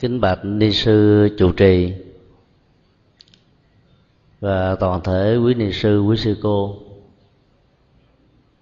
kính 0.00 0.20
bạch 0.20 0.44
ni 0.44 0.72
sư 0.72 1.28
chủ 1.38 1.52
trì 1.52 1.92
và 4.40 4.74
toàn 4.80 5.00
thể 5.04 5.36
quý 5.36 5.54
ni 5.54 5.72
sư, 5.72 6.00
quý 6.00 6.16
sư 6.16 6.36
cô. 6.42 6.76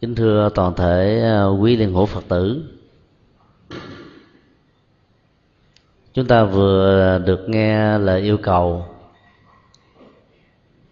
Kính 0.00 0.14
thưa 0.14 0.50
toàn 0.54 0.74
thể 0.74 1.22
à, 1.22 1.44
quý 1.44 1.76
liên 1.76 1.92
hữu 1.92 2.06
phật 2.06 2.24
tử. 2.28 2.62
Chúng 6.14 6.26
ta 6.26 6.44
vừa 6.44 7.18
được 7.26 7.48
nghe 7.48 7.98
lời 7.98 8.20
yêu 8.20 8.36
cầu 8.36 8.86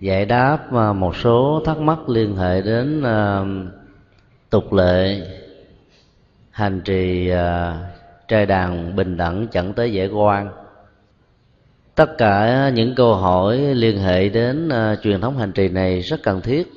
giải 0.01 0.25
đáp 0.25 0.75
à, 0.75 0.93
một 0.93 1.17
số 1.17 1.63
thắc 1.65 1.79
mắc 1.79 2.09
liên 2.09 2.37
hệ 2.37 2.63
đến 2.63 3.03
à, 3.03 3.45
tục 4.51 4.73
lệ 4.73 5.27
hành 6.51 6.81
trì 6.85 7.31
trai 8.33 8.47
đàn 8.47 8.97
bình 8.97 9.17
đẳng 9.17 9.47
chẳng 9.53 9.73
tới 9.73 9.93
dễ 9.93 10.09
quan. 10.09 10.53
Tất 11.95 12.19
cả 12.19 12.69
những 12.75 12.95
câu 12.95 13.15
hỏi 13.15 13.59
liên 13.59 13.99
hệ 13.99 14.29
đến 14.29 14.69
uh, 14.69 15.03
truyền 15.03 15.21
thống 15.21 15.39
hành 15.39 15.53
trì 15.53 15.69
này 15.69 16.01
rất 16.01 16.23
cần 16.23 16.41
thiết. 16.41 16.73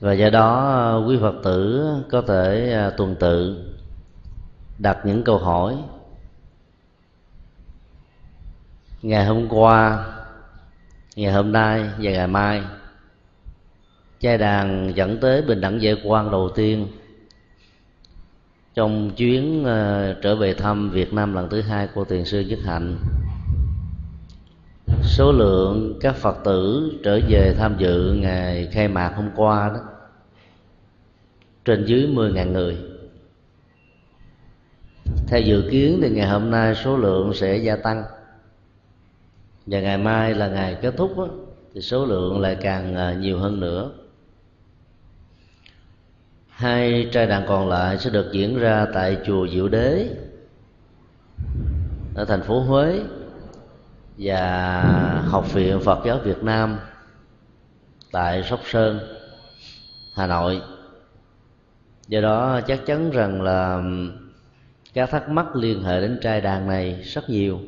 Và 0.00 0.12
do 0.12 0.30
đó 0.30 1.02
quý 1.08 1.18
phật 1.20 1.34
tử 1.44 1.86
có 2.10 2.22
thể 2.22 2.76
uh, 2.88 2.96
tuần 2.96 3.16
tự 3.20 3.64
đặt 4.78 4.98
những 5.04 5.24
câu 5.24 5.38
hỏi. 5.38 5.76
Ngày 9.02 9.24
hôm 9.24 9.48
qua 9.48 10.04
ngày 11.16 11.32
hôm 11.32 11.52
nay 11.52 11.90
và 11.98 12.10
ngày 12.10 12.26
mai 12.26 12.62
trai 14.20 14.38
đàn 14.38 14.92
dẫn 14.96 15.20
tới 15.20 15.42
bình 15.42 15.60
đẳng 15.60 15.82
dễ 15.82 15.94
quan 16.04 16.30
đầu 16.30 16.50
tiên 16.54 16.88
trong 18.76 19.10
chuyến 19.16 19.62
uh, 19.62 20.22
trở 20.22 20.36
về 20.36 20.54
thăm 20.54 20.90
Việt 20.90 21.12
Nam 21.12 21.34
lần 21.34 21.50
thứ 21.50 21.60
hai 21.60 21.88
của 21.94 22.04
Tiền 22.04 22.24
sư 22.24 22.40
Nhất 22.40 22.58
Hạnh 22.64 22.96
số 25.02 25.32
lượng 25.32 25.98
các 26.00 26.16
Phật 26.16 26.36
tử 26.44 26.92
trở 27.04 27.20
về 27.28 27.54
tham 27.58 27.74
dự 27.78 28.12
ngày 28.12 28.68
khai 28.72 28.88
mạc 28.88 29.12
hôm 29.16 29.30
qua 29.36 29.68
đó 29.74 29.80
trên 31.64 31.84
dưới 31.84 32.06
10.000 32.06 32.52
người. 32.52 32.76
Theo 35.26 35.40
dự 35.40 35.68
kiến 35.70 35.98
thì 36.02 36.10
ngày 36.10 36.28
hôm 36.28 36.50
nay 36.50 36.74
số 36.74 36.96
lượng 36.96 37.34
sẽ 37.34 37.56
gia 37.56 37.76
tăng 37.76 38.04
và 39.66 39.80
ngày 39.80 39.98
mai 39.98 40.34
là 40.34 40.48
ngày 40.48 40.78
kết 40.82 40.94
thúc 40.96 41.18
đó, 41.18 41.28
thì 41.74 41.80
số 41.80 42.06
lượng 42.06 42.40
lại 42.40 42.56
càng 42.60 42.94
ờ, 42.94 43.14
nhiều 43.14 43.38
hơn 43.38 43.60
nữa 43.60 43.90
hai 46.56 47.08
trai 47.12 47.26
đàn 47.26 47.46
còn 47.46 47.68
lại 47.68 47.98
sẽ 47.98 48.10
được 48.10 48.32
diễn 48.32 48.58
ra 48.58 48.86
tại 48.94 49.18
chùa 49.26 49.48
Diệu 49.48 49.68
Đế 49.68 50.08
ở 52.14 52.24
thành 52.24 52.42
phố 52.42 52.60
Huế 52.60 53.00
và 54.18 54.82
học 55.28 55.52
viện 55.52 55.80
Phật 55.80 55.98
giáo 56.06 56.18
Việt 56.18 56.42
Nam 56.42 56.78
tại 58.12 58.42
Sóc 58.42 58.60
Sơn, 58.64 59.00
Hà 60.14 60.26
Nội. 60.26 60.62
Do 62.08 62.20
đó 62.20 62.60
chắc 62.66 62.86
chắn 62.86 63.10
rằng 63.10 63.42
là 63.42 63.82
các 64.94 65.10
thắc 65.10 65.28
mắc 65.28 65.56
liên 65.56 65.82
hệ 65.82 66.00
đến 66.00 66.18
trai 66.22 66.40
đàn 66.40 66.68
này 66.68 67.02
rất 67.02 67.30
nhiều. 67.30 67.60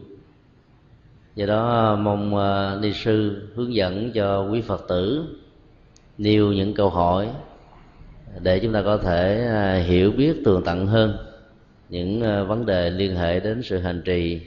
Do 1.34 1.46
đó 1.46 1.96
mong 1.96 2.36
à, 2.36 2.76
ni 2.80 2.92
sư 2.92 3.48
hướng 3.54 3.74
dẫn 3.74 4.12
cho 4.12 4.48
quý 4.52 4.60
Phật 4.60 4.84
tử 4.88 5.24
nêu 6.18 6.52
những 6.52 6.74
câu 6.74 6.90
hỏi 6.90 7.28
để 8.40 8.60
chúng 8.62 8.72
ta 8.72 8.82
có 8.84 8.96
thể 8.96 9.46
à, 9.48 9.74
hiểu 9.86 10.12
biết 10.12 10.34
tường 10.44 10.62
tận 10.64 10.86
hơn 10.86 11.16
những 11.88 12.22
à, 12.22 12.42
vấn 12.42 12.66
đề 12.66 12.90
liên 12.90 13.16
hệ 13.16 13.40
đến 13.40 13.62
sự 13.62 13.78
hành 13.78 14.02
trì 14.04 14.40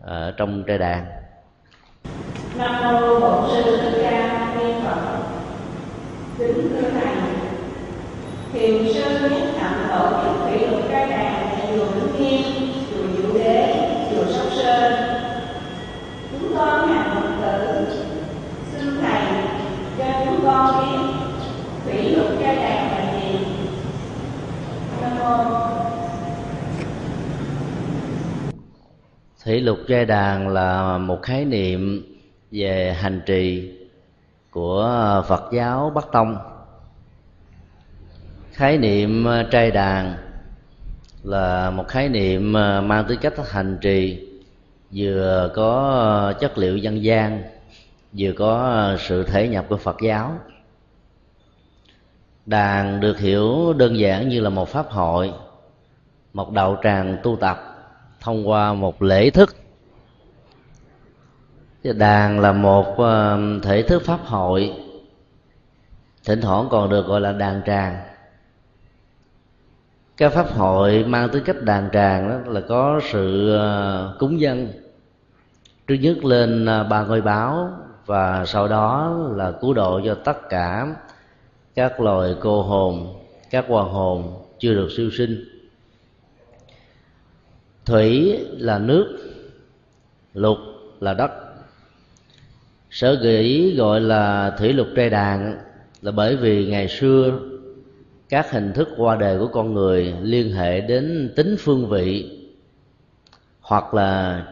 ở 0.00 0.30
trong 0.36 0.64
trai 0.66 0.78
đàn. 0.78 1.06
Nam 2.58 2.82
mô 2.82 3.20
bổn 3.20 3.50
sư 3.50 3.76
thích 3.76 3.98
ca 4.02 4.54
ni 4.58 4.72
phật. 4.84 5.18
Kính 6.38 6.68
thưa 6.70 6.90
thầy, 6.90 7.14
thiền 8.52 8.92
sư 8.94 9.28
nhất 9.30 9.54
hạnh 9.58 9.88
tổ 9.90 10.22
chức 10.22 10.42
thủy 10.44 10.68
lục 10.70 10.80
trai 10.90 11.10
đàn 11.10 11.48
tại 11.56 11.66
chùa 11.76 11.84
vĩnh 11.84 12.22
nghiêm 12.22 12.42
chùa 12.90 13.02
diệu 13.16 13.34
đế 13.34 13.88
chùa 14.10 14.32
sóc 14.32 14.46
sơn 14.52 14.92
chúng 16.32 16.56
con 16.56 16.88
hàng 16.88 17.16
phật 17.40 17.62
tử 17.62 17.86
xin 18.72 19.00
thầy 19.00 19.22
cho 19.98 20.24
chúng 20.24 20.44
con 20.44 20.80
biết 20.80 20.98
thủy 21.84 22.16
lục 22.16 22.28
trai 22.40 22.56
đàn 22.56 22.90
Thủy 29.50 29.60
lục 29.60 29.78
giai 29.88 30.04
đàn 30.04 30.48
là 30.48 30.98
một 30.98 31.22
khái 31.22 31.44
niệm 31.44 32.02
về 32.50 32.96
hành 33.00 33.20
trì 33.26 33.72
của 34.50 35.22
Phật 35.28 35.52
giáo 35.52 35.92
Bắc 35.94 36.12
Tông. 36.12 36.36
Khái 38.52 38.78
niệm 38.78 39.24
ờ, 39.24 39.42
trai 39.42 39.70
đàn 39.70 40.14
là 41.22 41.70
một 41.70 41.88
khái 41.88 42.08
niệm 42.08 42.52
ờ, 42.52 42.80
mang 42.80 43.04
tính 43.08 43.18
cách 43.22 43.32
hành 43.50 43.78
trì, 43.80 44.28
vừa 44.94 45.52
có 45.54 45.90
ờ, 45.90 46.32
chất 46.40 46.58
liệu 46.58 46.76
dân 46.76 47.02
gian, 47.02 47.42
vừa 48.18 48.32
có 48.32 48.96
sự 48.98 49.24
thể 49.24 49.48
nhập 49.48 49.66
của 49.68 49.76
Phật 49.76 49.96
giáo 50.02 50.38
đàn 52.46 53.00
được 53.00 53.18
hiểu 53.18 53.72
đơn 53.72 53.98
giản 53.98 54.28
như 54.28 54.40
là 54.40 54.50
một 54.50 54.68
pháp 54.68 54.90
hội, 54.90 55.32
một 56.32 56.52
đạo 56.52 56.80
tràng 56.82 57.16
tu 57.22 57.36
tập 57.40 57.69
thông 58.20 58.48
qua 58.48 58.74
một 58.74 59.02
lễ 59.02 59.30
thức. 59.30 59.56
Đàn 61.82 62.40
là 62.40 62.52
một 62.52 62.98
ờ, 62.98 63.38
thể 63.62 63.82
thức 63.82 64.02
pháp 64.04 64.20
hội. 64.24 64.72
Thỉnh 66.24 66.40
thoảng 66.40 66.68
còn 66.70 66.90
được 66.90 67.06
gọi 67.06 67.20
là 67.20 67.32
đàn 67.32 67.62
tràng. 67.66 68.00
Các 70.16 70.32
pháp 70.32 70.52
hội 70.52 71.04
mang 71.04 71.28
tính 71.28 71.44
cách 71.44 71.62
đàn 71.62 71.88
tràng 71.92 72.28
đó 72.28 72.52
là 72.52 72.60
có 72.60 73.00
sự 73.12 73.56
ờ, 73.56 74.16
cúng 74.18 74.40
dân. 74.40 74.68
Trước 75.86 75.94
nhất 75.94 76.24
lên 76.24 76.66
ờ, 76.66 76.84
ba 76.84 77.04
ngôi 77.04 77.20
báo 77.20 77.70
và 78.06 78.46
sau 78.46 78.68
đó 78.68 79.16
là 79.36 79.52
cứu 79.60 79.74
độ 79.74 80.00
cho 80.04 80.14
tất 80.14 80.48
cả 80.48 80.86
các 81.74 82.00
loài 82.00 82.34
cô 82.40 82.62
hồn, 82.62 83.14
các 83.50 83.64
hoàng 83.68 83.88
hồn 83.88 84.44
chưa 84.58 84.74
được 84.74 84.88
siêu 84.96 85.10
sinh 85.18 85.49
thủy 87.86 88.38
là 88.58 88.78
nước, 88.78 89.16
lục 90.34 90.58
là 91.00 91.14
đất. 91.14 91.30
Sở 92.90 93.18
dĩ 93.22 93.74
gọi 93.76 94.00
là 94.00 94.54
thủy 94.58 94.72
lục 94.72 94.86
trai 94.96 95.10
đàn 95.10 95.58
là 96.02 96.12
bởi 96.12 96.36
vì 96.36 96.66
ngày 96.66 96.88
xưa 96.88 97.38
các 98.28 98.50
hình 98.50 98.72
thức 98.72 98.88
qua 98.96 99.16
đời 99.16 99.38
của 99.38 99.46
con 99.46 99.74
người 99.74 100.14
liên 100.22 100.52
hệ 100.52 100.80
đến 100.80 101.32
tính 101.36 101.56
phương 101.58 101.88
vị 101.88 102.40
hoặc 103.60 103.94
là 103.94 104.42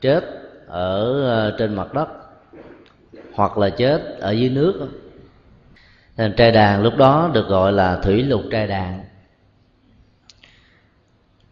chết 0.00 0.24
ở 0.66 1.22
ờ, 1.22 1.56
trên 1.58 1.74
mặt 1.74 1.94
đất 1.94 2.08
hoặc 3.34 3.58
là 3.58 3.70
chết 3.70 4.02
ở 4.20 4.30
dưới 4.30 4.50
nước. 4.50 4.88
Nên 6.16 6.34
trai 6.36 6.52
đàn 6.52 6.82
lúc 6.82 6.96
đó 6.96 7.30
được 7.34 7.48
gọi 7.48 7.72
là 7.72 7.96
thủy 7.96 8.22
lục 8.22 8.42
trai 8.50 8.66
đàn 8.66 9.03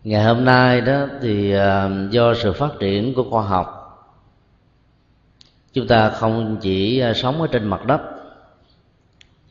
ngày 0.04 0.24
hôm 0.24 0.44
nay 0.44 0.80
đó 0.80 1.06
thì 1.20 1.52
à, 1.52 1.90
do 2.10 2.34
sự 2.34 2.52
phát 2.52 2.70
triển 2.80 3.14
của 3.14 3.30
khoa 3.30 3.42
học 3.42 3.78
chúng 5.72 5.86
ta 5.86 6.10
không 6.10 6.56
chỉ 6.60 6.98
à, 7.00 7.14
sống 7.14 7.40
ở 7.40 7.46
trên 7.52 7.64
mặt 7.64 7.86
đất 7.86 8.00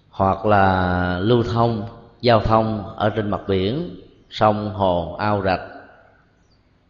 hoặc 0.10 0.46
là 0.46 1.20
lưu 1.20 1.44
thông 1.44 1.88
giao 2.22 2.40
thông 2.40 2.96
ở 2.96 3.10
trên 3.10 3.30
mặt 3.30 3.42
biển 3.48 4.02
sông 4.30 4.74
hồ 4.74 5.16
ao 5.20 5.42
rạch 5.42 5.62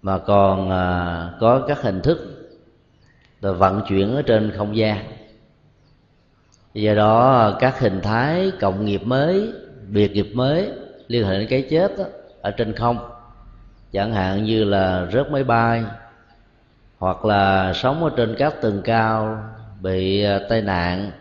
mà 0.02 0.18
còn 0.18 0.70
à, 0.70 1.34
có 1.40 1.66
các 1.68 1.82
hình 1.82 2.02
thức 2.02 2.42
là 3.42 3.52
vận 3.52 3.82
chuyển 3.88 4.16
ở 4.16 4.22
trên 4.22 4.52
không 4.58 4.78
gian. 4.78 4.98
Do 6.74 6.94
đó 6.94 7.52
các 7.60 7.80
hình 7.80 8.02
thái 8.02 8.52
cộng 8.60 8.86
nghiệp 8.86 9.02
mới 9.06 9.52
biệt 9.88 10.12
nghiệp 10.12 10.32
mới 10.34 10.72
liên 11.08 11.28
hệ 11.28 11.40
đến 11.40 11.48
cái 11.50 11.68
chết 11.70 11.98
đó, 11.98 12.04
ở 12.42 12.52
trên 12.52 12.74
không 12.74 13.11
chẳng 13.92 14.14
hạn 14.14 14.44
như 14.44 14.64
là 14.64 15.08
rớt 15.14 15.32
máy 15.32 15.44
bay 15.44 15.84
hoặc 16.98 17.26
là 17.26 17.74
sống 17.74 18.04
ở 18.04 18.12
trên 18.18 18.36
các 18.38 18.62
tầng 18.62 18.82
cao 18.84 19.44
bị 19.82 20.24
ờ, 20.24 20.46
tai 20.50 20.62
nạn 20.62 21.12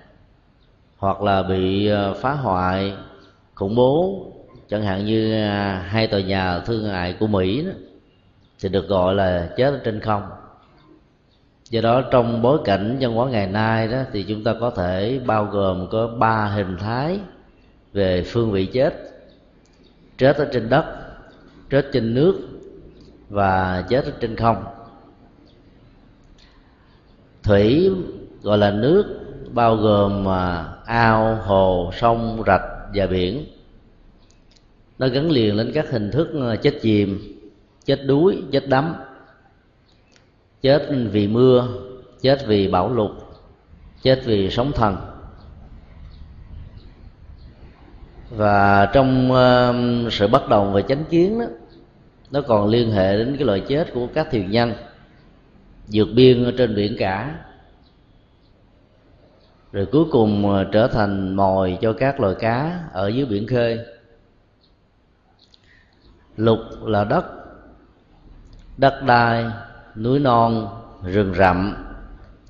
hoặc 0.96 1.22
là 1.22 1.42
bị 1.42 1.86
ờ, 1.86 2.14
phá 2.14 2.32
hoại 2.32 2.94
khủng 3.54 3.74
bố. 3.74 4.24
Chẳng 4.68 4.82
hạn 4.82 5.04
như 5.04 5.42
ờ, 5.42 5.72
hai 5.72 6.06
tòa 6.06 6.20
nhà 6.20 6.60
thương 6.60 6.84
hại 6.84 7.12
của 7.20 7.26
mỹ 7.26 7.64
đó, 7.66 7.72
thì 8.60 8.68
được 8.68 8.88
gọi 8.88 9.14
là 9.14 9.48
chết 9.56 9.70
ở 9.70 9.80
trên 9.84 10.00
không. 10.00 10.22
Do 11.70 11.80
đó 11.80 12.02
trong 12.10 12.42
bối 12.42 12.58
cảnh 12.64 12.96
văn 13.00 13.12
hóa 13.12 13.30
ngày 13.30 13.46
nay 13.46 13.88
đó 13.88 13.98
thì 14.12 14.22
chúng 14.22 14.44
ta 14.44 14.54
có 14.60 14.70
thể 14.70 15.20
bao 15.26 15.44
gồm 15.44 15.88
có 15.90 16.06
ba 16.06 16.46
hình 16.46 16.76
thái 16.76 17.18
về 17.92 18.22
phương 18.26 18.50
vị 18.50 18.66
chết. 18.66 18.94
Chết 20.18 20.36
ở 20.36 20.48
trên 20.52 20.68
đất 20.68 20.84
chết 21.70 21.86
trên 21.92 22.14
nước 22.14 22.49
và 23.30 23.84
chết 23.88 24.04
trên 24.20 24.36
không. 24.36 24.64
Thủy 27.42 27.90
gọi 28.42 28.58
là 28.58 28.70
nước 28.70 29.20
bao 29.52 29.76
gồm 29.76 30.24
mà 30.24 30.72
ao 30.86 31.34
hồ 31.34 31.90
sông 32.00 32.42
rạch 32.46 32.62
và 32.94 33.06
biển. 33.06 33.44
Nó 34.98 35.08
gắn 35.08 35.30
liền 35.30 35.56
đến 35.56 35.70
các 35.74 35.90
hình 35.90 36.10
thức 36.10 36.28
à, 36.50 36.56
chết 36.56 36.78
chìm 36.82 37.36
chết 37.84 38.00
đuối 38.06 38.42
chết 38.52 38.68
đắm 38.68 38.94
chết 40.62 40.88
vì 41.12 41.28
mưa 41.28 41.68
chết 42.20 42.46
vì 42.46 42.68
bão 42.68 42.94
lụt 42.94 43.10
chết 44.02 44.22
vì 44.24 44.50
sóng 44.50 44.72
thần. 44.72 44.96
Và 48.30 48.86
trong 48.92 49.32
uh, 49.32 50.12
sự 50.12 50.28
bất 50.28 50.48
đồng 50.48 50.72
về 50.72 50.82
chánh 50.82 51.04
kiến 51.10 51.38
đó 51.38 51.46
nó 52.30 52.40
còn 52.40 52.68
liên 52.68 52.90
hệ 52.92 53.16
đến 53.16 53.36
cái 53.36 53.46
loại 53.46 53.62
chết 53.68 53.92
của 53.94 54.06
các 54.14 54.28
thuyền 54.30 54.50
nhân, 54.50 54.72
vượt 55.92 56.08
biên 56.14 56.44
ở 56.44 56.52
trên 56.58 56.74
biển 56.74 56.96
cả. 56.98 57.34
Rồi 59.72 59.86
cuối 59.92 60.04
cùng 60.10 60.54
à, 60.54 60.66
trở 60.72 60.86
thành 60.86 61.36
mồi 61.36 61.78
cho 61.80 61.92
các 61.92 62.20
loài 62.20 62.34
cá 62.38 62.80
ở 62.92 63.08
dưới 63.08 63.26
biển 63.26 63.46
khơi. 63.46 63.78
Lục 66.36 66.58
là 66.82 67.04
đất 67.04 67.24
đất 68.76 69.02
đai, 69.06 69.44
núi 69.96 70.18
non, 70.18 70.68
rừng 71.04 71.34
rậm, 71.34 71.74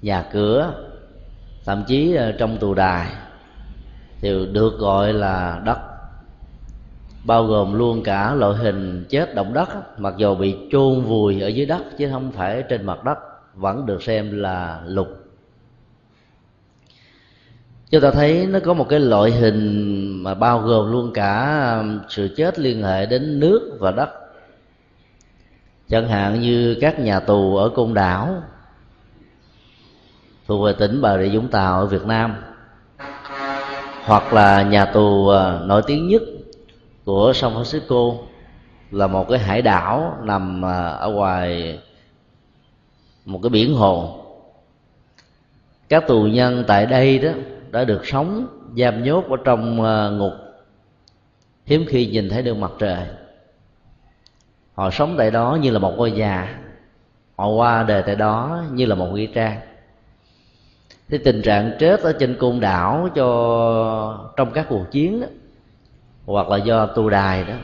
nhà 0.02 0.24
cửa, 0.32 0.74
thậm 1.64 1.84
chí 1.86 2.14
à, 2.14 2.32
trong 2.38 2.58
tù 2.58 2.74
đài 2.74 3.12
đều 4.22 4.46
được 4.46 4.78
gọi 4.78 5.12
là 5.12 5.62
đất 5.64 5.89
bao 7.25 7.44
gồm 7.44 7.75
luôn 7.75 8.02
cả 8.02 8.34
loại 8.34 8.55
hình 8.55 9.05
chết 9.08 9.34
động 9.34 9.52
đất 9.55 10.00
mặc 10.00 10.14
dù 10.17 10.34
bị 10.34 10.56
chôn 10.72 11.02
vùi 11.02 11.40
ở 11.40 11.49
dưới 11.49 11.67
đất 11.67 11.82
chứ 11.99 12.08
không 12.12 12.32
phải 12.32 12.64
trên 12.69 12.87
mặt 12.87 13.05
đất, 13.05 13.19
vẫn 13.55 13.87
được 13.87 14.02
xem 14.02 14.38
là 14.43 14.81
lục. 14.87 15.08
Chúng 17.90 18.00
ta 18.00 18.11
thấy 18.11 18.46
nó 18.46 18.58
có 18.64 18.75
một 18.75 18.88
cái 18.88 19.00
loại 19.00 19.31
hình 19.31 20.22
mà 20.22 20.34
bao 20.34 20.58
gồm 20.61 20.93
luôn 20.93 21.12
cả 21.14 21.76
um, 21.78 22.00
sự 22.08 22.28
chết 22.37 22.58
liên 22.58 22.82
hệ 22.82 23.06
đến 23.06 23.40
nước 23.40 23.76
và 23.81 23.90
đất. 23.90 24.11
Chẳng 25.88 26.08
hạn 26.08 26.40
như 26.40 26.76
các 26.81 27.00
nhà 27.00 27.20
tù 27.20 27.56
ở 27.56 27.69
côn 27.69 27.94
đảo, 27.94 28.43
thuộc 30.46 30.66
về 30.66 30.73
tỉnh 30.73 31.00
bà 31.02 31.19
rịa 31.19 31.28
vũng 31.28 31.49
tàu 31.49 31.81
ở 31.81 31.87
việt 31.87 32.06
nam, 32.06 32.34
hoặc 34.05 34.32
là 34.32 34.62
nhà 34.62 34.84
tù 34.84 35.31
uh, 35.31 35.66
nổi 35.66 35.82
tiếng 35.87 36.08
nhất 36.08 36.23
của 37.05 37.32
San 37.35 37.55
Francisco 37.55 38.17
là 38.91 39.06
một 39.06 39.29
cái 39.29 39.38
hải 39.38 39.62
đảo 39.62 40.19
nằm 40.23 40.64
à, 40.64 40.88
ở 40.88 41.11
ngoài 41.11 41.79
một 43.25 43.41
cái 43.43 43.50
biển 43.50 43.75
hồ. 43.75 44.25
Các 45.88 46.05
tù 46.08 46.23
nhân 46.23 46.64
tại 46.67 46.87
đây 46.87 47.19
đó 47.19 47.31
đã 47.70 47.85
được 47.85 48.06
sống 48.06 48.47
giam 48.76 49.05
nhốt 49.05 49.25
ở 49.31 49.37
trong 49.44 49.85
à, 49.85 50.08
ngục 50.08 50.32
hiếm 51.67 51.85
khi 51.88 52.06
nhìn 52.06 52.29
thấy 52.29 52.43
được 52.43 52.56
mặt 52.56 52.70
trời. 52.79 53.06
Họ 54.75 54.91
sống 54.91 55.14
tại 55.19 55.31
đó 55.31 55.58
như 55.61 55.70
là 55.70 55.79
một 55.79 55.93
ngôi 55.97 56.11
nhà. 56.11 56.58
Họ 57.37 57.49
qua 57.49 57.82
đời 57.82 58.02
tại 58.06 58.17
đó 58.17 58.62
như 58.73 58.87
là 58.87 58.94
một 58.94 59.06
nghĩa 59.06 59.26
trang. 59.26 59.61
Thì 61.08 61.19
tình 61.19 61.43
trạng 61.43 61.73
chết 61.79 62.00
ở 62.00 62.12
trên 62.20 62.37
côn 62.38 62.61
đảo 62.61 63.08
cho 63.14 64.31
trong 64.37 64.50
các 64.52 64.67
cuộc 64.69 64.91
chiến 64.91 65.20
đó, 65.20 65.26
hoặc 66.30 66.48
là 66.48 66.56
do 66.56 66.86
tu 66.86 67.10
đài 67.10 67.44
đó, 67.44 67.54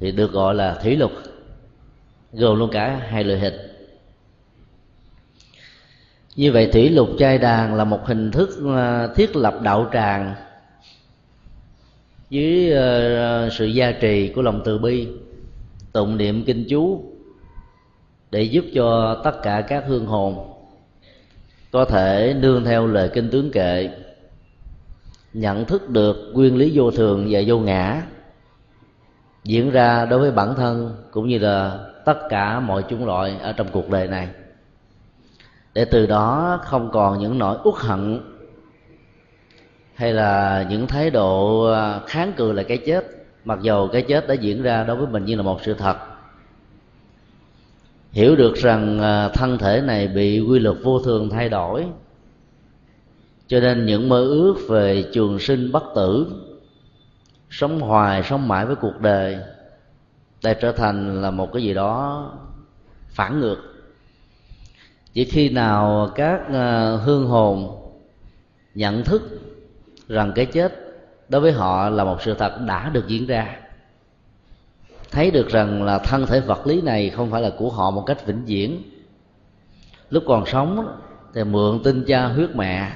thì 0.00 0.12
được 0.12 0.32
gọi 0.32 0.54
là 0.54 0.74
thủy 0.82 0.96
lục, 0.96 1.12
gồm 2.32 2.58
luôn 2.58 2.70
cả 2.70 3.00
hai 3.08 3.24
loại 3.24 3.38
hình. 3.38 3.54
Như 6.36 6.52
vậy 6.52 6.70
thủy 6.72 6.90
lục 6.90 7.08
trai 7.18 7.38
đàn 7.38 7.74
là 7.74 7.84
một 7.84 8.06
hình 8.06 8.30
thức 8.30 8.50
à, 8.76 9.08
thiết 9.14 9.36
lập 9.36 9.60
đạo 9.62 9.90
tràng 9.92 10.34
dưới 12.30 12.72
à, 12.76 13.48
sự 13.52 13.66
gia 13.66 13.92
trì 13.92 14.28
của 14.28 14.42
lòng 14.42 14.62
từ 14.64 14.78
bi, 14.78 15.08
tụng 15.92 16.16
niệm 16.16 16.44
kinh 16.44 16.64
chú 16.68 17.04
để 18.30 18.42
giúp 18.42 18.64
cho 18.74 19.20
tất 19.24 19.42
cả 19.42 19.64
các 19.68 19.84
hương 19.86 20.06
hồn 20.06 20.52
có 21.70 21.84
thể 21.84 22.36
nương 22.40 22.64
theo 22.64 22.86
lời 22.86 23.10
kinh 23.14 23.30
tướng 23.30 23.50
kệ 23.50 23.90
nhận 25.32 25.64
thức 25.64 25.90
được 25.90 26.16
nguyên 26.32 26.56
lý 26.56 26.72
vô 26.74 26.90
thường 26.90 27.26
và 27.30 27.40
vô 27.46 27.58
ngã, 27.58 28.02
diễn 29.44 29.70
ra 29.70 30.06
đối 30.06 30.18
với 30.18 30.30
bản 30.30 30.54
thân 30.54 30.96
cũng 31.10 31.28
như 31.28 31.38
là 31.38 31.78
tất 32.04 32.18
cả 32.28 32.60
mọi 32.60 32.84
chủng 32.88 33.06
loại 33.06 33.36
ở 33.40 33.52
trong 33.52 33.66
cuộc 33.72 33.90
đời 33.90 34.08
này. 34.08 34.28
Để 35.74 35.84
từ 35.84 36.06
đó 36.06 36.58
không 36.64 36.90
còn 36.92 37.18
những 37.18 37.38
nỗi 37.38 37.58
uất 37.64 37.74
hận 37.74 38.20
hay 39.94 40.12
là 40.12 40.66
những 40.70 40.86
thái 40.86 41.10
độ 41.10 41.64
à, 41.72 42.00
kháng 42.06 42.32
cự 42.32 42.52
lại 42.52 42.64
cái 42.64 42.78
chết, 42.78 43.06
mặc 43.44 43.58
dầu 43.62 43.88
cái 43.92 44.02
chết 44.02 44.28
đã 44.28 44.34
diễn 44.34 44.62
ra 44.62 44.84
đối 44.84 44.96
với 44.96 45.06
mình 45.06 45.24
như 45.24 45.36
là 45.36 45.42
một 45.42 45.62
sự 45.62 45.74
thật. 45.74 45.96
Hiểu 48.12 48.36
được 48.36 48.54
rằng 48.54 49.00
à, 49.00 49.28
thân 49.28 49.58
thể 49.58 49.80
này 49.80 50.08
bị 50.08 50.40
quy 50.40 50.58
luật 50.58 50.76
vô 50.82 50.98
thường 50.98 51.30
thay 51.30 51.48
đổi 51.48 51.86
cho 53.52 53.60
nên 53.60 53.86
những 53.86 54.08
mơ 54.08 54.20
ước 54.20 54.54
về 54.68 55.04
trường 55.12 55.38
sinh 55.38 55.72
bất 55.72 55.84
tử, 55.94 56.26
sống 57.50 57.80
hoài, 57.80 58.22
sống 58.22 58.48
mãi 58.48 58.66
với 58.66 58.76
cuộc 58.76 59.00
đời, 59.00 59.38
đã 60.42 60.54
trở 60.54 60.72
thành 60.72 61.22
là 61.22 61.30
một 61.30 61.52
cái 61.52 61.62
gì 61.62 61.74
đó 61.74 62.32
phản 63.08 63.40
ngược. 63.40 63.56
Chỉ 65.12 65.24
khi 65.24 65.48
nào 65.48 66.10
các 66.14 66.40
ờ, 66.52 66.96
hương 66.96 67.26
hồn 67.26 67.78
nhận 68.74 69.04
thức 69.04 69.22
rằng 70.08 70.32
cái 70.34 70.46
chết 70.46 70.72
đối 71.28 71.40
với 71.40 71.52
họ 71.52 71.88
là 71.88 72.04
một 72.04 72.22
sự 72.22 72.34
thật 72.34 72.58
đã 72.66 72.88
được 72.88 73.08
diễn 73.08 73.26
ra, 73.26 73.56
thấy 75.10 75.30
được 75.30 75.48
rằng 75.48 75.82
là 75.82 75.98
thân 75.98 76.26
thể 76.26 76.40
vật 76.40 76.66
lý 76.66 76.80
này 76.80 77.10
không 77.10 77.30
phải 77.30 77.42
là 77.42 77.50
của 77.58 77.70
họ 77.70 77.90
một 77.90 78.04
cách 78.06 78.26
vĩnh 78.26 78.44
viễn, 78.44 78.82
lúc 80.10 80.24
còn 80.26 80.46
sống 80.46 80.98
thì 81.34 81.44
mượn 81.44 81.82
tinh 81.84 82.04
cha 82.06 82.26
huyết 82.26 82.56
mẹ 82.56 82.92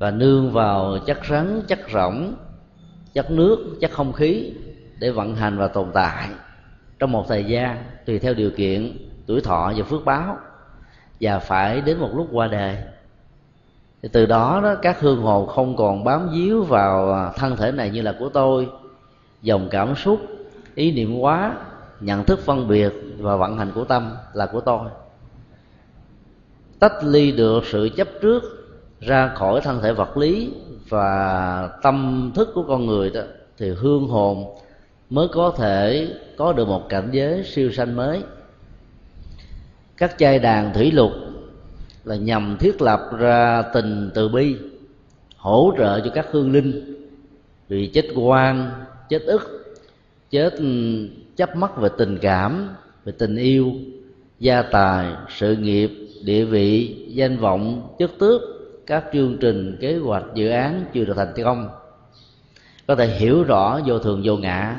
và 0.00 0.10
nương 0.10 0.52
vào 0.52 0.98
chất 1.06 1.18
rắn 1.30 1.62
chất 1.68 1.78
rỗng 1.92 2.34
chất 3.12 3.30
nước 3.30 3.76
chất 3.80 3.90
không 3.90 4.12
khí 4.12 4.52
để 4.98 5.10
vận 5.10 5.34
hành 5.34 5.58
và 5.58 5.68
tồn 5.68 5.90
tại. 5.94 6.28
Trong 6.98 7.12
một 7.12 7.24
thời 7.28 7.44
gian 7.44 7.84
tùy 8.06 8.18
theo 8.18 8.34
điều 8.34 8.50
kiện 8.50 8.96
tuổi 9.26 9.40
thọ 9.40 9.72
và 9.76 9.84
phước 9.84 10.04
báo 10.04 10.38
và 11.20 11.38
phải 11.38 11.80
đến 11.80 11.98
một 11.98 12.10
lúc 12.14 12.28
qua 12.32 12.46
đời. 12.46 12.76
Thì 14.02 14.08
từ 14.12 14.26
đó, 14.26 14.60
đó 14.62 14.74
các 14.82 15.00
hương 15.00 15.22
hồn 15.22 15.46
không 15.46 15.76
còn 15.76 16.04
bám 16.04 16.28
víu 16.32 16.62
vào 16.62 17.32
thân 17.36 17.56
thể 17.56 17.72
này 17.72 17.90
như 17.90 18.02
là 18.02 18.14
của 18.18 18.28
tôi. 18.28 18.68
Dòng 19.42 19.68
cảm 19.70 19.94
xúc 19.96 20.20
ý 20.74 20.92
niệm 20.92 21.18
quá 21.18 21.54
nhận 22.00 22.24
thức 22.24 22.38
phân 22.38 22.68
biệt 22.68 22.92
và 23.18 23.36
vận 23.36 23.58
hành 23.58 23.72
của 23.74 23.84
tâm 23.84 24.10
là 24.32 24.46
của 24.46 24.60
tôi. 24.60 24.88
Tách 26.78 27.04
ly 27.04 27.32
được 27.32 27.64
sự 27.66 27.88
chấp 27.96 28.08
trước 28.22 28.59
ra 29.00 29.32
khỏi 29.34 29.60
thân 29.60 29.80
thể 29.82 29.92
vật 29.92 30.16
lý 30.16 30.50
và 30.88 31.68
tâm 31.82 32.30
thức 32.34 32.48
của 32.54 32.62
con 32.68 32.86
người 32.86 33.10
đó, 33.10 33.20
thì 33.58 33.70
hương 33.70 34.08
hồn 34.08 34.56
mới 35.10 35.28
có 35.28 35.54
thể 35.56 36.08
có 36.36 36.52
được 36.52 36.68
một 36.68 36.88
cảnh 36.88 37.08
giới 37.12 37.44
siêu 37.44 37.72
sanh 37.72 37.96
mới. 37.96 38.22
Các 39.96 40.18
chai 40.18 40.38
đàn 40.38 40.74
thủy 40.74 40.90
lục 40.90 41.10
là 42.04 42.16
nhằm 42.16 42.56
thiết 42.60 42.82
lập 42.82 43.00
ra 43.18 43.62
tình 43.62 44.10
từ 44.14 44.28
bi, 44.28 44.56
hỗ 45.36 45.72
trợ 45.78 46.00
cho 46.00 46.10
các 46.14 46.26
hương 46.30 46.52
linh 46.52 46.96
vì 47.68 47.86
chết 47.86 48.06
quan 48.14 48.70
chết 49.08 49.22
ức, 49.22 49.74
chết 50.30 50.52
ừ, 50.52 51.08
chấp 51.36 51.56
mắc 51.56 51.76
về 51.76 51.88
tình 51.98 52.18
cảm, 52.18 52.68
về 53.04 53.12
tình 53.18 53.36
yêu, 53.36 53.72
gia 54.38 54.62
tài, 54.62 55.12
sự 55.28 55.56
nghiệp, 55.56 55.90
địa 56.24 56.44
vị, 56.44 56.96
danh 57.08 57.36
vọng, 57.36 57.94
chức 57.98 58.10
tước 58.18 58.59
các 58.90 59.04
chương 59.12 59.36
trình 59.40 59.76
kế 59.80 59.98
hoạch 59.98 60.24
dự 60.34 60.48
án 60.48 60.84
chưa 60.92 61.04
được 61.04 61.14
thành 61.16 61.32
công. 61.44 61.68
Có 62.86 62.94
thể 62.96 63.06
hiểu 63.06 63.44
rõ 63.44 63.80
vô 63.86 63.98
thường 63.98 64.20
vô 64.24 64.36
ngã, 64.36 64.76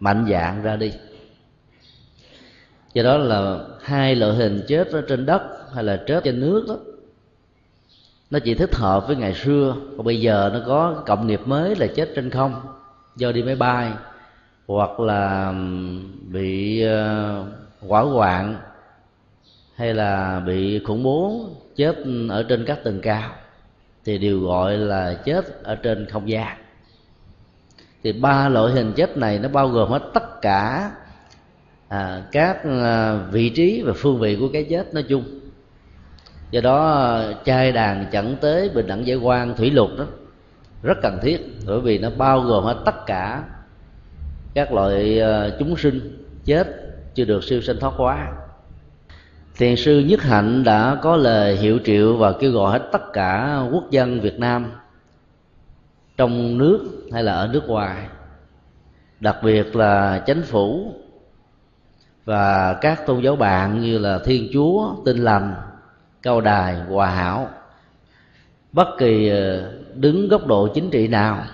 mạnh 0.00 0.26
dạng 0.30 0.62
ra 0.62 0.76
đi. 0.76 0.92
Do 2.94 3.02
đó 3.02 3.16
là 3.16 3.58
hai 3.82 4.14
loại 4.14 4.34
hình 4.34 4.64
chết 4.68 4.88
ở 4.88 5.02
trên 5.08 5.26
đất 5.26 5.42
hay 5.74 5.84
là 5.84 6.02
chết 6.06 6.24
trên 6.24 6.40
nước 6.40 6.64
đó, 6.68 6.76
nó 8.30 8.38
chỉ 8.38 8.54
thích 8.54 8.74
hợp 8.74 9.06
với 9.06 9.16
ngày 9.16 9.34
xưa. 9.34 9.76
Còn 9.96 10.06
bây 10.06 10.20
giờ 10.20 10.50
nó 10.52 10.60
có 10.66 11.02
cộng 11.06 11.26
nghiệp 11.26 11.40
mới 11.44 11.76
là 11.76 11.86
chết 11.86 12.12
trên 12.16 12.30
không, 12.30 12.60
do 13.16 13.32
đi 13.32 13.42
máy 13.42 13.56
bay, 13.56 13.92
hoặc 14.66 15.00
là 15.00 15.54
bị 16.28 16.82
ờ, 16.82 17.44
hỏa 17.80 18.02
hoạn 18.02 18.56
hay 19.74 19.94
là 19.94 20.40
bị 20.46 20.84
khủng 20.84 21.02
bố 21.02 21.50
chết 21.78 21.96
ở 22.28 22.42
trên 22.42 22.64
các 22.64 22.84
tầng 22.84 23.00
cao 23.00 23.30
thì 24.04 24.18
đều 24.18 24.40
gọi 24.40 24.76
là 24.76 25.14
chết 25.24 25.62
ở 25.62 25.74
trên 25.74 26.06
không 26.06 26.28
gian. 26.28 26.56
Thì 28.02 28.12
ba 28.12 28.48
loại 28.48 28.72
hình 28.72 28.92
chết 28.96 29.16
này 29.16 29.38
nó 29.38 29.48
bao 29.48 29.68
gồm 29.68 29.90
hết 29.90 30.02
tất 30.14 30.42
cả 30.42 30.90
à, 31.88 32.22
các 32.32 32.64
à, 32.64 33.16
vị 33.30 33.50
trí 33.50 33.82
và 33.82 33.92
phương 33.96 34.18
vị 34.18 34.36
của 34.40 34.48
cái 34.52 34.66
chết 34.70 34.94
nói 34.94 35.04
chung. 35.08 35.24
Do 36.50 36.60
đó 36.60 37.22
trai 37.44 37.72
đàn 37.72 38.06
chẳng 38.12 38.36
tới 38.40 38.68
bình 38.68 38.86
đẳng 38.86 39.06
giải 39.06 39.16
quan 39.16 39.56
thủy 39.56 39.70
lục 39.70 39.90
đó 39.98 40.04
rất 40.82 40.98
cần 41.02 41.18
thiết 41.22 41.40
bởi 41.66 41.80
vì 41.80 41.98
nó 41.98 42.10
bao 42.10 42.40
gồm 42.40 42.64
hết 42.64 42.82
tất 42.84 43.06
cả 43.06 43.44
các 44.54 44.72
loại 44.72 45.20
à, 45.20 45.50
chúng 45.58 45.76
sinh 45.76 46.24
chết 46.44 46.66
chưa 47.14 47.24
được 47.24 47.44
siêu 47.44 47.60
sinh 47.60 47.78
thoát 47.80 47.94
hóa 47.96 48.32
thiền 49.58 49.76
sư 49.76 50.00
nhất 50.00 50.22
hạnh 50.22 50.64
đã 50.64 50.98
có 51.02 51.16
lời 51.16 51.56
hiệu 51.56 51.78
triệu 51.84 52.16
và 52.16 52.32
kêu 52.32 52.52
gọi 52.52 52.72
hết 52.72 52.88
tất 52.92 53.12
cả 53.12 53.62
quốc 53.72 53.90
dân 53.90 54.20
việt 54.20 54.38
nam 54.38 54.72
trong 56.16 56.58
nước 56.58 56.80
hay 57.12 57.22
là 57.22 57.34
ở 57.34 57.50
nước 57.52 57.62
ngoài, 57.66 58.06
đặc 59.20 59.36
biệt 59.42 59.76
là 59.76 60.22
chánh 60.26 60.42
phủ 60.42 60.94
và 62.24 62.74
các 62.80 63.06
tôn 63.06 63.22
giáo 63.22 63.36
bạn 63.36 63.80
như 63.80 63.98
là 63.98 64.18
thiên 64.24 64.48
chúa, 64.52 64.94
tinh 65.04 65.18
lành, 65.18 65.54
cao 66.22 66.40
đài, 66.40 66.74
hòa 66.74 67.10
hảo. 67.10 67.48
Bất 68.72 68.88
kỳ 68.98 69.28
ờ, 69.28 69.72
đứng 69.94 70.28
góc 70.28 70.46
độ 70.46 70.68
chính 70.74 70.90
trị 70.90 71.08
nào, 71.08 71.44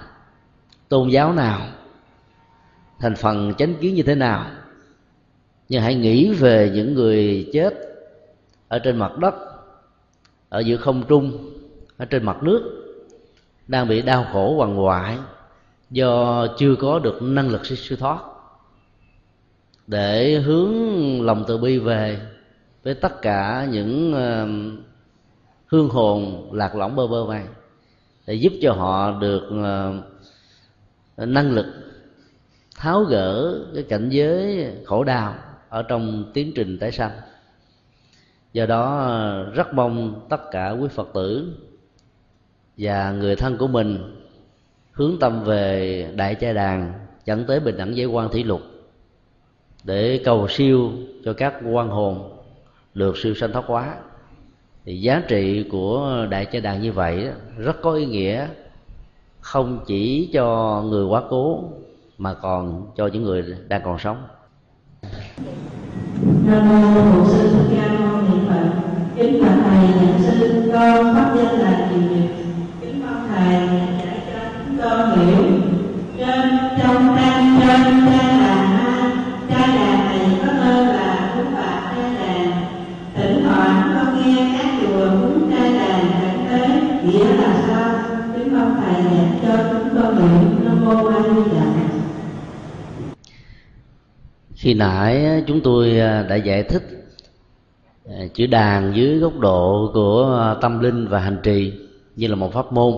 tôn 0.88 1.08
giáo 1.08 1.32
nào, 1.32 1.60
thành 2.98 3.14
phần 3.14 3.54
chánh 3.54 3.74
kiến 3.74 3.94
như 3.94 4.02
thế 4.02 4.14
nào, 4.14 4.46
nhưng 5.68 5.82
hãy 5.82 5.94
nghĩ 5.94 6.32
về 6.32 6.70
những 6.74 6.94
người 6.94 7.50
chết 7.52 7.93
ở 8.68 8.78
trên 8.78 8.96
mặt 8.96 9.18
đất, 9.18 9.34
ở 10.48 10.60
giữa 10.60 10.76
không 10.76 11.04
trung, 11.08 11.50
ở 11.96 12.04
trên 12.04 12.24
mặt 12.24 12.42
nước, 12.42 12.80
đang 13.68 13.88
bị 13.88 14.02
đau 14.02 14.26
khổ 14.32 14.56
hoàng 14.56 14.76
hoại 14.76 15.18
do 15.90 16.46
chưa 16.58 16.74
có 16.76 16.98
được 16.98 17.22
năng 17.22 17.48
lực 17.48 17.66
siêu 17.66 17.98
thoát. 18.00 18.18
Để 19.86 20.34
hướng 20.34 20.72
lòng 21.22 21.44
từ 21.48 21.58
bi 21.58 21.78
về 21.78 22.20
với 22.82 22.94
tất 22.94 23.22
cả 23.22 23.66
những 23.70 24.12
hương 25.66 25.88
hồn 25.88 26.48
lạc 26.52 26.74
lõng 26.76 26.96
bơ 26.96 27.06
vơ 27.06 27.26
này, 27.28 27.46
để 28.26 28.34
giúp 28.34 28.52
cho 28.62 28.72
họ 28.72 29.10
được 29.20 29.42
năng 31.16 31.50
lực 31.50 31.66
tháo 32.76 33.04
gỡ 33.04 33.58
cái 33.74 33.82
cảnh 33.82 34.08
giới 34.08 34.66
khổ 34.84 35.04
đau 35.04 35.34
ở 35.68 35.82
trong 35.82 36.24
tiến 36.34 36.52
trình 36.54 36.78
tái 36.78 36.92
sanh 36.92 37.10
do 38.54 38.66
đó, 38.66 39.08
rất 39.54 39.74
mong 39.74 40.20
tất 40.28 40.50
cả 40.50 40.70
quý 40.70 40.88
phật 40.90 41.08
tử 41.14 41.54
và 42.78 43.12
người 43.12 43.36
thân 43.36 43.56
của 43.56 43.66
mình 43.66 44.20
hướng 44.92 45.16
tâm 45.20 45.44
về 45.44 46.10
đại 46.16 46.34
cha 46.34 46.52
đàn 46.52 46.92
dẫn 47.24 47.44
tới 47.44 47.60
bình 47.60 47.76
đẳng 47.76 47.96
giới 47.96 48.06
quan 48.06 48.28
thủy 48.28 48.44
lục 48.44 48.60
để 49.84 50.20
cầu 50.24 50.48
siêu 50.48 50.90
cho 51.24 51.32
các 51.32 51.54
quan 51.72 51.88
hồn 51.88 52.30
được 52.94 53.18
siêu 53.18 53.34
sanh 53.34 53.52
thoát 53.52 53.64
hóa. 53.66 53.96
Thì 54.84 55.00
giá 55.00 55.22
trị 55.28 55.68
của 55.70 56.26
đại 56.30 56.46
cha 56.46 56.60
đàn 56.60 56.82
như 56.82 56.92
vậy 56.92 57.28
rất 57.58 57.76
có 57.82 57.92
ý 57.92 58.06
nghĩa 58.06 58.46
không 59.40 59.84
chỉ 59.86 60.30
cho 60.32 60.82
người 60.86 61.04
quá 61.04 61.22
cố 61.30 61.64
mà 62.18 62.34
còn 62.34 62.86
cho 62.96 63.06
những 63.06 63.22
người 63.22 63.56
đang 63.68 63.82
còn 63.84 63.98
sống. 63.98 64.26
Nam 66.46 66.68
mô 66.68 66.94
bổn 66.94 67.24
sư 67.28 67.48
thích 67.52 67.76
ca 67.76 67.98
mâu 67.98 68.22
ni. 68.22 68.23
phật 68.23 68.23
kính 69.24 69.42
bạch 69.42 69.58
thầy 69.64 69.88
nhận 69.88 70.22
sư 70.22 70.70
con 70.72 71.14
pháp 71.14 71.34
danh 71.36 71.60
là 71.60 71.88
kiều 71.90 71.98
nhật. 71.98 72.30
Kính 72.80 73.02
mong 73.06 73.28
thầy 73.28 73.68
giải 73.98 74.20
cho 74.26 74.40
chúng 74.58 74.78
con 74.82 75.18
hiểu. 75.18 75.44
Trên 76.18 76.58
trong 76.78 77.16
trang 77.16 77.60
trên 77.60 77.82
trang 78.06 78.38
ha 78.38 79.10
trai 79.50 79.68
là 79.68 80.04
này 80.04 80.38
có 80.40 80.52
tên 80.52 80.86
là 80.86 81.32
cúng 81.36 81.54
bạc 81.54 81.92
cha 81.96 82.08
là 82.08 82.62
thỉnh 83.14 83.44
thoảng 83.44 83.92
con 83.94 84.16
nghe 84.16 84.58
các 84.58 84.70
chùa 84.80 85.10
cúng 85.10 85.50
cha 85.50 85.64
là 85.64 86.02
cảnh 86.20 86.46
tế, 86.50 86.68
nghĩa 87.06 87.24
là 87.24 87.54
sao? 87.68 87.94
Kính 88.34 88.58
mong 88.58 88.82
thầy 88.84 89.04
giải 89.04 89.28
cho 89.42 89.56
chúng 89.72 90.02
con 90.02 90.16
hiểu. 90.16 90.50
Nam 90.64 90.84
mô 90.84 91.06
a 91.06 91.22
di 91.22 91.50
đà 91.54 91.64
khi 94.54 94.74
nãy 94.74 95.42
chúng 95.46 95.60
tôi 95.64 95.98
à, 96.00 96.26
đã 96.28 96.36
giải 96.36 96.62
thích 96.62 97.03
Ờ, 98.08 98.14
chữ 98.34 98.46
đàn 98.46 98.92
dưới 98.96 99.18
góc 99.18 99.38
độ 99.38 99.90
của 99.94 100.22
ờ, 100.22 100.58
tâm 100.60 100.80
linh 100.80 101.08
và 101.08 101.18
hành 101.18 101.38
trì 101.42 101.72
như 102.16 102.26
là 102.26 102.34
một 102.34 102.52
pháp 102.52 102.72
môn 102.72 102.94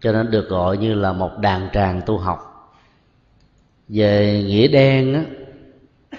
cho 0.00 0.12
nên 0.12 0.30
được 0.30 0.48
gọi 0.48 0.78
như 0.78 0.94
là 0.94 1.12
một 1.12 1.38
đàn 1.38 1.68
tràng 1.72 2.00
tu 2.06 2.18
học. 2.18 2.38
Về 3.88 4.44
nghĩa 4.46 4.68
đen 4.68 5.24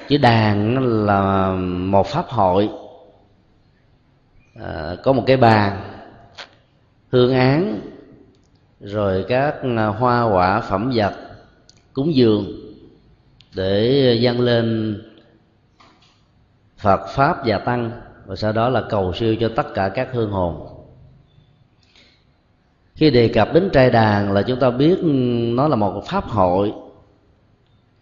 chữ 0.08 0.18
đàn 0.18 0.78
là 1.06 1.54
một 1.66 2.08
pháp 2.08 2.26
hội. 2.28 2.70
À, 4.56 4.96
có 5.04 5.14
một 5.14 5.24
cái 5.28 5.38
bàn 5.38 5.82
hương 7.10 7.34
án 7.34 7.80
rồi 8.82 9.26
các 9.28 9.56
hoa 10.00 10.24
quả 10.24 10.62
phẩm 10.62 10.92
vật 10.96 11.14
cúng 11.94 12.16
dường 12.16 12.46
để 13.56 14.18
dâng 14.22 14.40
lên 14.42 14.98
Phật 16.84 17.08
pháp 17.08 17.38
và 17.46 17.58
tăng 17.58 17.92
và 18.26 18.36
sau 18.36 18.52
đó 18.52 18.70
là 18.70 18.84
cầu 18.90 19.14
siêu 19.14 19.36
cho 19.40 19.50
tất 19.56 19.74
cả 19.74 19.90
các 19.90 20.10
hương 20.12 20.32
hồn. 20.32 20.68
Khi 22.96 23.10
đề 23.10 23.28
cập 23.28 23.54
đến 23.54 23.70
trai 23.74 23.90
đàn 23.90 24.32
là 24.32 24.42
chúng 24.42 24.60
ta 24.60 24.70
biết 24.70 25.00
nó 25.56 25.68
là 25.68 25.76
một 25.76 26.04
pháp 26.08 26.26
hội 26.26 26.74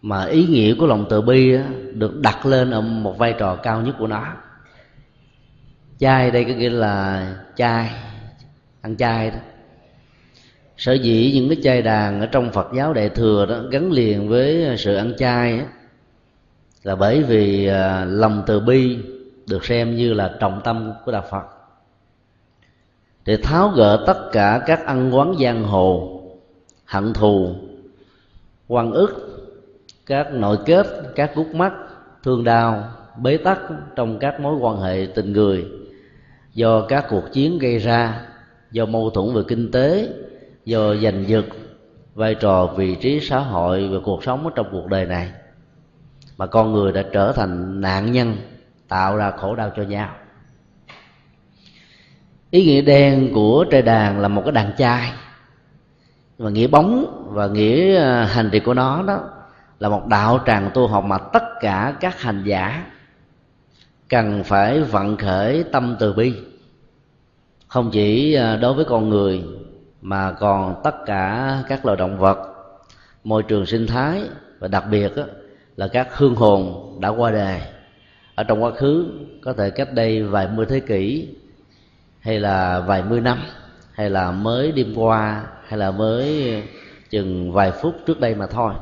mà 0.01 0.25
ý 0.25 0.45
nghĩa 0.45 0.75
của 0.79 0.85
lòng 0.85 1.05
từ 1.09 1.21
bi 1.21 1.57
được 1.93 2.19
đặt 2.21 2.45
lên 2.45 2.71
ở 2.71 2.81
một 2.81 3.17
vai 3.17 3.33
trò 3.39 3.55
cao 3.55 3.81
nhất 3.81 3.95
của 3.99 4.07
nó. 4.07 4.33
Chay 5.99 6.31
đây 6.31 6.43
có 6.43 6.53
nghĩa 6.53 6.69
là 6.69 7.27
chay 7.55 7.89
ăn 8.81 8.97
chay 8.97 9.31
đó. 9.31 9.37
Sở 10.77 10.93
dĩ 10.93 11.31
những 11.33 11.49
cái 11.49 11.57
chay 11.63 11.81
đàn 11.81 12.19
ở 12.19 12.25
trong 12.25 12.51
phật 12.51 12.67
giáo 12.75 12.93
đại 12.93 13.09
thừa 13.09 13.45
đó 13.45 13.59
gắn 13.71 13.91
liền 13.91 14.29
với 14.29 14.75
sự 14.77 14.95
ăn 14.95 15.13
chay 15.17 15.57
đó, 15.57 15.65
là 16.83 16.95
bởi 16.95 17.23
vì 17.23 17.67
à, 17.67 18.05
lòng 18.05 18.43
từ 18.47 18.59
bi 18.59 18.97
được 19.47 19.65
xem 19.65 19.95
như 19.95 20.13
là 20.13 20.35
trọng 20.39 20.61
tâm 20.63 20.93
của 21.05 21.11
đạo 21.11 21.23
phật. 21.31 21.43
Để 23.25 23.37
tháo 23.37 23.69
gỡ 23.69 24.03
tất 24.07 24.29
cả 24.31 24.61
các 24.65 24.85
ăn 24.85 25.15
quán 25.15 25.35
giang 25.39 25.63
hồ, 25.63 26.21
hận 26.85 27.13
thù 27.13 27.55
quan 28.67 28.91
ức, 28.91 29.27
các 30.05 30.33
nội 30.33 30.57
kết, 30.65 30.87
các 31.15 31.35
gút 31.35 31.47
mắt 31.47 31.73
thương 32.23 32.43
đau, 32.43 32.83
bế 33.21 33.37
tắc 33.37 33.59
trong 33.95 34.19
các 34.19 34.39
mối 34.39 34.55
quan 34.55 34.81
hệ 34.81 35.07
tình 35.15 35.33
người 35.33 35.65
do 36.53 36.81
các 36.81 37.05
cuộc 37.09 37.23
chiến 37.33 37.59
gây 37.59 37.77
ra, 37.77 38.27
do 38.71 38.85
mâu 38.85 39.09
thuẫn 39.09 39.33
về 39.33 39.41
kinh 39.47 39.71
tế, 39.71 40.09
do 40.65 40.95
giành 40.95 41.27
giật, 41.27 41.45
vai 42.15 42.35
trò 42.35 42.65
vị 42.65 42.95
trí 42.95 43.19
xã 43.19 43.39
hội 43.39 43.87
và 43.87 43.97
cuộc 44.03 44.23
sống 44.23 44.43
ở 44.43 44.51
trong 44.55 44.67
cuộc 44.71 44.87
đời 44.87 45.05
này 45.05 45.31
mà 46.41 46.47
con 46.47 46.73
người 46.73 46.91
đã 46.91 47.03
trở 47.13 47.31
thành 47.31 47.81
nạn 47.81 48.11
nhân, 48.11 48.37
tạo 48.87 49.17
ra 49.17 49.31
khổ 49.31 49.55
đau 49.55 49.71
cho 49.75 49.83
nhau. 49.83 50.09
Ý 52.51 52.65
nghĩa 52.65 52.81
đen 52.81 53.31
của 53.33 53.65
trai 53.71 53.81
đàn 53.81 54.19
là 54.19 54.27
một 54.27 54.41
cái 54.45 54.51
đàn 54.51 54.71
trai. 54.77 55.11
Và 56.37 56.49
nghĩa 56.49 56.67
bóng 56.67 57.05
và 57.33 57.47
nghĩa 57.47 57.97
à, 57.97 58.25
hành 58.25 58.49
trì 58.51 58.59
của 58.59 58.73
nó 58.73 59.03
đó 59.03 59.19
là 59.79 59.89
một 59.89 60.07
đạo 60.07 60.39
tràng 60.45 60.71
tu 60.73 60.87
học 60.87 61.03
mà 61.03 61.17
tất 61.17 61.43
cả 61.59 61.93
các 61.99 62.21
hành 62.21 62.43
giả 62.45 62.85
cần 64.09 64.43
phải 64.43 64.81
vận 64.81 65.17
khởi 65.17 65.63
tâm 65.71 65.95
từ 65.99 66.13
bi. 66.13 66.33
Không 67.67 67.89
chỉ 67.91 68.33
à, 68.33 68.55
đối 68.55 68.73
với 68.73 68.85
con 68.85 69.09
người, 69.09 69.43
mà 70.01 70.31
còn 70.31 70.81
tất 70.83 70.95
cả 71.05 71.57
các 71.67 71.85
loài 71.85 71.97
động 71.97 72.17
vật, 72.17 72.37
môi 73.23 73.43
trường 73.43 73.65
sinh 73.65 73.87
thái 73.87 74.23
và 74.59 74.67
đặc 74.67 74.83
biệt 74.91 75.11
là 75.75 75.87
các 75.87 76.17
hương 76.17 76.35
hồn 76.35 76.91
đã 77.01 77.09
qua 77.09 77.31
đời. 77.31 77.61
Ở 78.35 78.43
trong 78.43 78.63
quá 78.63 78.71
khứ, 78.71 79.05
có 79.41 79.53
thể 79.53 79.69
cách 79.69 79.93
đây 79.93 80.23
vài 80.23 80.47
mươi 80.47 80.65
thế 80.69 80.79
kỷ, 80.79 81.27
hay 82.19 82.39
là 82.39 82.79
vài 82.79 83.03
mươi 83.03 83.21
năm, 83.21 83.39
hay 83.93 84.09
là 84.09 84.31
mới 84.31 84.71
đêm 84.71 84.93
qua, 84.95 85.43
hay 85.67 85.79
là 85.79 85.91
mới 85.91 86.55
chừng 87.09 87.51
vài 87.51 87.71
phút 87.71 87.95
trước 88.05 88.19
đây 88.19 88.35
mà 88.35 88.47
thôi. 88.47 88.73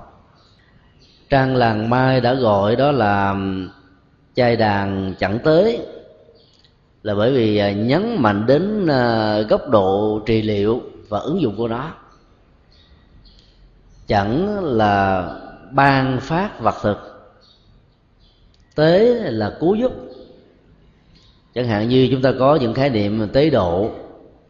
Trang 1.30 1.56
làng 1.56 1.90
mai 1.90 2.22
đã 2.22 2.34
gọi 2.34 2.76
đó 2.76 2.92
là 2.92 3.36
chai 4.36 4.56
đàn 4.56 5.14
chẳng 5.20 5.40
tới, 5.44 5.80
là 7.04 7.16
bởi 7.16 7.32
vì 7.32 7.58
à, 7.58 7.72
nhấn 7.72 8.16
mạnh 8.20 8.46
đến 8.46 8.88
à, 8.88 9.40
góc 9.42 9.70
độ 9.70 10.20
trị 10.26 10.42
liệu 10.42 10.82
và 11.10 11.20
ứng 11.20 11.42
dụng 11.42 11.56
của 11.58 11.68
nó. 11.68 11.92
Chẳng 14.08 14.60
là 14.64 15.28
ban 15.72 16.20
phát 16.20 16.60
vật 16.60 16.76
thực. 16.82 16.98
Tế 18.76 19.14
là 19.32 19.58
cứu 19.60 19.76
giúp. 19.76 19.92
Chẳng 21.54 21.68
hạn 21.68 21.90
như 21.90 22.08
chúng 22.12 22.22
ta 22.22 22.32
có 22.40 22.56
những 22.56 22.74
khái 22.74 22.90
niệm 22.90 23.28
tế 23.34 23.50
độ, 23.50 23.92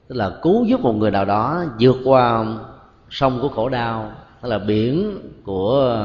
tức 0.07 0.15
là 0.15 0.31
cứu 0.41 0.65
giúp 0.65 0.79
một 0.79 0.93
người 0.93 1.11
nào 1.11 1.25
đó 1.25 1.65
vượt 1.79 1.97
qua 2.03 2.45
sông 3.09 3.39
của 3.41 3.49
khổ 3.49 3.69
đau 3.69 4.11
hay 4.41 4.49
là 4.49 4.59
biển 4.59 5.19
của 5.43 5.99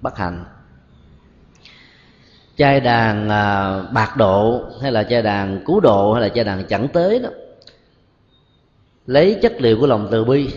bất 0.00 0.16
hạnh. 0.16 0.44
Chai 2.56 2.80
đàn 2.80 3.28
à, 3.28 3.82
bạc 3.82 4.16
độ, 4.16 4.62
hay 4.82 4.92
là 4.92 5.04
chai 5.04 5.22
đàn 5.22 5.64
cứu 5.66 5.80
độ, 5.80 6.12
hay 6.12 6.22
là 6.22 6.28
chai 6.28 6.44
đàn 6.44 6.64
chẳng 6.64 6.88
tế 6.88 7.18
đó, 7.18 7.28
lấy 9.06 9.38
chất 9.42 9.52
liệu 9.58 9.80
của 9.80 9.86
lòng 9.86 10.08
từ 10.10 10.24
bi 10.24 10.50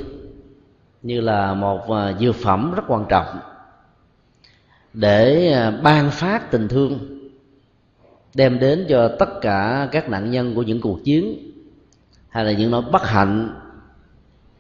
như 1.01 1.21
là 1.21 1.53
một 1.53 1.91
à, 1.91 2.13
dược 2.19 2.36
phẩm 2.36 2.74
rất 2.75 2.83
quan 2.88 3.05
trọng 3.10 3.39
để 4.93 5.51
à, 5.51 5.71
ban 5.71 6.12
phát 6.12 6.51
tình 6.51 6.67
thương, 6.67 7.00
đem 8.33 8.60
đến 8.60 8.86
cho 8.89 9.07
tất 9.19 9.29
cả 9.41 9.88
các 9.91 10.10
nạn 10.10 10.31
nhân 10.31 10.55
của 10.55 10.63
những 10.63 10.81
cuộc 10.81 11.00
chiến, 11.03 11.51
hay 12.29 12.45
là 12.45 12.51
những 12.51 12.71
nỗi 12.71 12.81
bất 12.81 13.07
hạnh 13.07 13.60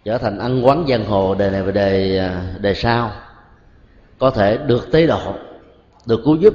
trở 0.05 0.17
thành 0.17 0.39
ăn 0.39 0.65
quán 0.65 0.85
giang 0.89 1.05
hồ 1.05 1.35
đời 1.35 1.51
này 1.51 1.63
và 1.63 1.71
đời 1.71 2.09
đề 2.09 2.31
đời 2.59 2.75
sau, 2.75 3.11
có 4.19 4.31
thể 4.31 4.57
được 4.57 4.91
tế 4.91 5.07
độ, 5.07 5.35
được 6.05 6.21
cứu 6.25 6.35
giúp 6.35 6.53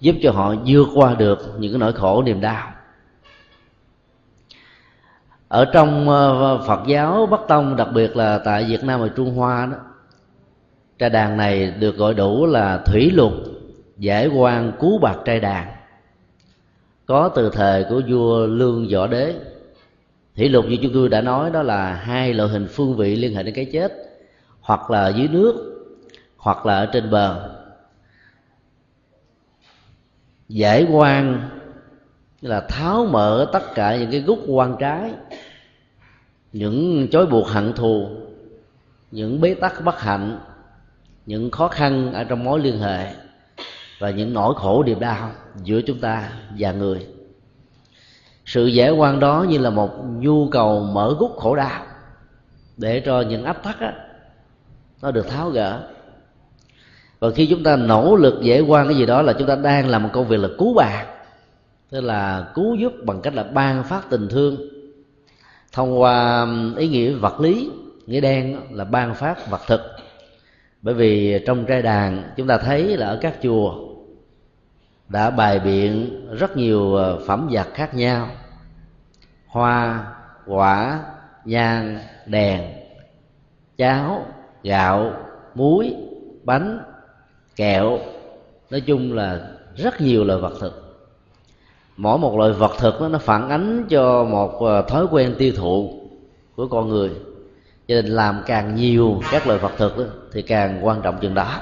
giúp 0.00 0.16
cho 0.22 0.32
họ 0.32 0.54
vượt 0.66 0.88
qua 0.94 1.14
được 1.14 1.38
những 1.58 1.72
cái 1.72 1.78
nỗi 1.78 1.92
khổ 1.92 2.22
niềm 2.22 2.40
đau. 2.40 2.72
Ở 5.48 5.64
trong 5.64 6.08
ờ, 6.08 6.58
Phật 6.66 6.80
giáo 6.86 7.26
Bắc 7.26 7.40
Tông, 7.48 7.76
đặc 7.76 7.88
biệt 7.94 8.16
là 8.16 8.38
tại 8.38 8.64
Việt 8.64 8.84
Nam 8.84 9.00
và 9.00 9.08
Trung 9.08 9.34
Hoa 9.34 9.66
đó 9.66 9.76
trai 10.98 11.10
đàn 11.10 11.36
này 11.36 11.70
được 11.70 11.96
gọi 11.96 12.14
đủ 12.14 12.46
là 12.46 12.82
thủy 12.86 13.10
lục 13.10 13.32
giải 13.96 14.28
quan 14.28 14.72
cứu 14.80 14.98
bạc 14.98 15.16
trai 15.24 15.40
đàn. 15.40 15.72
Có 17.06 17.28
từ 17.28 17.50
thời 17.50 17.84
của 17.84 18.02
vua 18.08 18.46
lương 18.46 18.88
võ 18.92 19.06
đế. 19.06 19.34
Thủy 20.36 20.48
lục 20.48 20.64
như 20.68 20.76
chúng 20.82 20.92
tôi 20.94 21.08
đã 21.08 21.20
nói, 21.20 21.50
đó 21.50 21.62
là 21.62 21.94
hai 21.94 22.34
loại 22.34 22.48
hình 22.48 22.66
phương 22.70 22.96
vị 22.96 23.16
liên 23.16 23.34
hệ 23.34 23.42
đến 23.42 23.54
cái 23.54 23.64
chết, 23.72 23.92
hoặc 24.60 24.90
là 24.90 25.08
dưới 25.08 25.28
nước, 25.28 25.54
hoặc 26.36 26.66
là 26.66 26.78
ở 26.78 26.86
trên 26.86 27.10
bờ. 27.10 27.54
Giải 30.48 30.86
quan 30.90 31.48
là 32.40 32.60
tháo 32.60 33.06
mở 33.06 33.46
tất 33.52 33.74
cả 33.74 33.96
những 33.96 34.10
cái 34.10 34.20
gút 34.20 34.38
quan 34.46 34.76
trái, 34.78 35.12
những 36.52 37.08
chối 37.10 37.26
buộc 37.26 37.48
hận 37.48 37.72
thù, 37.72 38.08
những 39.10 39.40
bế 39.40 39.54
tắc 39.54 39.84
bất 39.84 40.00
hạnh 40.00 40.38
những 41.28 41.50
khó 41.50 41.68
khăn 41.68 42.12
ở 42.12 42.24
trong 42.24 42.44
mối 42.44 42.60
liên 42.60 42.78
hệ 42.78 43.06
và 43.98 44.10
những 44.10 44.34
nỗi 44.34 44.54
khổ 44.56 44.82
niềm 44.86 45.00
đau 45.00 45.30
giữa 45.62 45.80
chúng 45.80 46.00
ta 46.00 46.30
và 46.58 46.72
người. 46.72 47.06
Sự 48.46 48.66
giải 48.66 48.90
quan 48.90 49.20
đó 49.20 49.46
như 49.48 49.58
là 49.58 49.70
một 49.70 49.90
nhu 50.18 50.48
cầu 50.48 50.80
mở 50.80 51.14
gút 51.18 51.30
khổ 51.36 51.56
đau 51.56 51.86
để 52.76 53.02
cho 53.06 53.20
những 53.20 53.44
áp 53.44 53.62
tắc 53.64 53.80
á, 53.80 53.92
nó 55.02 55.10
được 55.10 55.28
tháo 55.28 55.50
gỡ. 55.50 55.88
Và 57.18 57.30
khi 57.30 57.46
chúng 57.46 57.62
ta 57.62 57.76
nỗ 57.76 58.16
lực 58.16 58.42
giải 58.42 58.60
quan 58.60 58.88
cái 58.88 58.96
gì 58.96 59.06
đó 59.06 59.22
là 59.22 59.32
chúng 59.32 59.48
ta 59.48 59.56
đang 59.56 59.88
làm 59.88 60.02
một 60.02 60.10
công 60.12 60.28
việc 60.28 60.40
là 60.40 60.48
cứu 60.58 60.74
bạn 60.74 61.06
tức 61.90 62.00
là 62.00 62.52
cứu 62.54 62.74
giúp 62.74 62.92
bằng 63.04 63.20
cách 63.20 63.34
là 63.34 63.42
ban 63.42 63.84
phát 63.84 64.10
tình 64.10 64.28
thương 64.28 64.56
thông 65.72 66.00
qua 66.00 66.46
ý 66.76 66.88
nghĩa 66.88 67.12
vật 67.12 67.40
lý 67.40 67.70
nghĩa 68.06 68.20
đen 68.20 68.60
là 68.70 68.84
ban 68.84 69.14
phát 69.14 69.50
vật 69.50 69.60
thực 69.66 69.80
bởi 70.82 70.94
vì 70.94 71.42
trong 71.46 71.64
trai 71.64 71.82
đàn 71.82 72.32
chúng 72.36 72.46
ta 72.46 72.58
thấy 72.58 72.96
là 72.96 73.06
ở 73.06 73.18
các 73.20 73.34
chùa 73.42 73.88
đã 75.08 75.30
bài 75.30 75.60
biện 75.60 76.26
rất 76.38 76.56
nhiều 76.56 76.94
ờ, 76.94 77.18
phẩm 77.26 77.48
vật 77.50 77.66
khác 77.74 77.94
nhau. 77.94 78.28
Hoa 79.46 80.06
quả 80.46 81.00
nhang 81.44 81.98
đèn 82.26 82.60
cháo 83.76 84.26
gạo 84.62 85.12
muối 85.54 85.94
bánh 86.44 86.80
kẹo. 87.56 87.98
Nói 88.70 88.80
chung 88.80 89.12
là 89.12 89.40
rất 89.76 90.00
nhiều 90.00 90.24
loại 90.24 90.40
vật 90.40 90.52
thực. 90.60 90.84
Mỗi 91.96 92.18
một 92.18 92.38
loại 92.38 92.52
vật 92.52 92.72
thực 92.78 93.00
đó, 93.00 93.08
nó 93.08 93.18
phản 93.18 93.48
ánh 93.48 93.86
cho 93.88 94.24
một 94.24 94.60
ờ, 94.60 94.82
thói 94.82 95.06
quen 95.10 95.34
tiêu 95.38 95.52
thụ 95.56 96.00
của 96.56 96.66
con 96.66 96.88
người. 96.88 97.10
Cho 97.88 97.94
nên 97.94 98.06
làm 98.06 98.42
càng 98.46 98.74
nhiều 98.74 99.20
các 99.30 99.46
loại 99.46 99.58
vật 99.58 99.72
thực 99.76 99.98
đó, 99.98 100.04
thì 100.32 100.42
càng 100.42 100.86
quan 100.86 101.02
trọng 101.02 101.18
chừng 101.20 101.34
đó. 101.34 101.60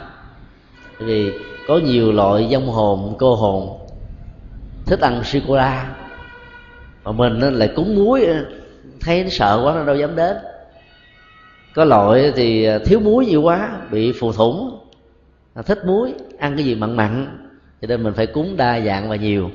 Bởi 0.98 1.08
vì 1.08 1.32
có 1.68 1.78
nhiều 1.78 2.12
loại 2.12 2.48
dông 2.50 2.66
hồn 2.66 3.14
cô 3.18 3.34
hồn 3.34 3.78
thích 4.86 5.00
ăn 5.00 5.24
sô 5.24 5.38
cô 5.48 5.56
la, 5.56 5.94
mà 7.04 7.12
mình 7.12 7.38
lại 7.40 7.72
cúng 7.76 7.94
muối 7.96 8.24
ờ, 8.24 8.44
thấy 9.00 9.24
nó 9.24 9.30
sợ 9.30 9.60
quá 9.64 9.74
nó 9.74 9.84
đâu 9.84 9.96
dám 9.96 10.16
đến. 10.16 10.36
Có 11.74 11.84
loại 11.84 12.32
thì 12.36 12.64
ờ, 12.64 12.78
thiếu 12.78 13.00
muối 13.00 13.26
nhiều 13.26 13.42
quá, 13.42 13.70
bị 13.90 14.12
phù 14.12 14.32
thủng 14.32 14.78
thích 15.66 15.78
muối, 15.86 16.14
ăn 16.38 16.56
cái 16.56 16.64
gì 16.64 16.74
mặn 16.74 16.96
mặn, 16.96 17.38
cho 17.82 17.86
nên 17.86 18.02
mình 18.02 18.14
phải 18.14 18.26
cúng 18.26 18.56
đa 18.56 18.80
dạng 18.80 19.08
và 19.08 19.16
nhiều. 19.16 19.50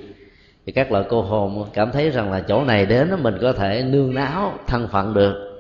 Thì 0.66 0.72
các 0.72 0.92
loại 0.92 1.06
cô 1.10 1.22
hồn 1.22 1.66
cảm 1.74 1.92
thấy 1.92 2.10
rằng 2.10 2.32
là 2.32 2.40
chỗ 2.40 2.64
này 2.64 2.86
đến 2.86 3.10
mình 3.24 3.38
có 3.42 3.54
thể 3.54 3.84
nương 3.84 4.16
náo 4.16 4.54
thân 4.68 4.88
phận 4.88 5.14
được 5.14 5.51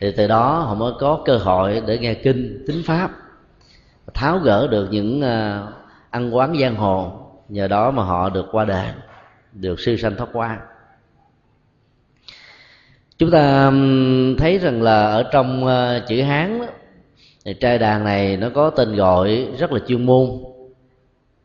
thì 0.00 0.12
từ 0.16 0.26
đó 0.26 0.58
họ 0.58 0.74
mới 0.74 0.92
có 0.98 1.22
cơ 1.24 1.36
hội 1.36 1.82
để 1.86 1.98
nghe 1.98 2.14
kinh 2.14 2.64
tính 2.66 2.82
pháp 2.86 3.10
tháo 4.14 4.38
gỡ 4.38 4.66
được 4.66 4.88
những 4.90 5.20
ờ, 5.20 5.66
ăn 6.10 6.36
quán 6.36 6.56
giang 6.60 6.76
hồ 6.76 7.12
nhờ 7.48 7.68
đó 7.68 7.90
mà 7.90 8.04
họ 8.04 8.30
được 8.30 8.46
qua 8.52 8.64
đời 8.64 8.86
được 9.52 9.80
siêu 9.80 9.96
sanh 9.96 10.16
thoát 10.16 10.28
qua. 10.32 10.58
Chúng 13.18 13.30
ta 13.30 13.72
thấy 14.38 14.58
rằng 14.58 14.82
là 14.82 15.06
ở 15.06 15.22
trong 15.32 15.66
ờ, 15.66 16.00
chữ 16.08 16.22
hán 16.22 16.58
đó, 16.58 16.66
thì 17.44 17.54
trai 17.54 17.78
đàn 17.78 18.04
này 18.04 18.36
nó 18.36 18.48
có 18.54 18.70
tên 18.70 18.96
gọi 18.96 19.48
rất 19.58 19.72
là 19.72 19.80
chuyên 19.86 20.06
môn. 20.06 20.30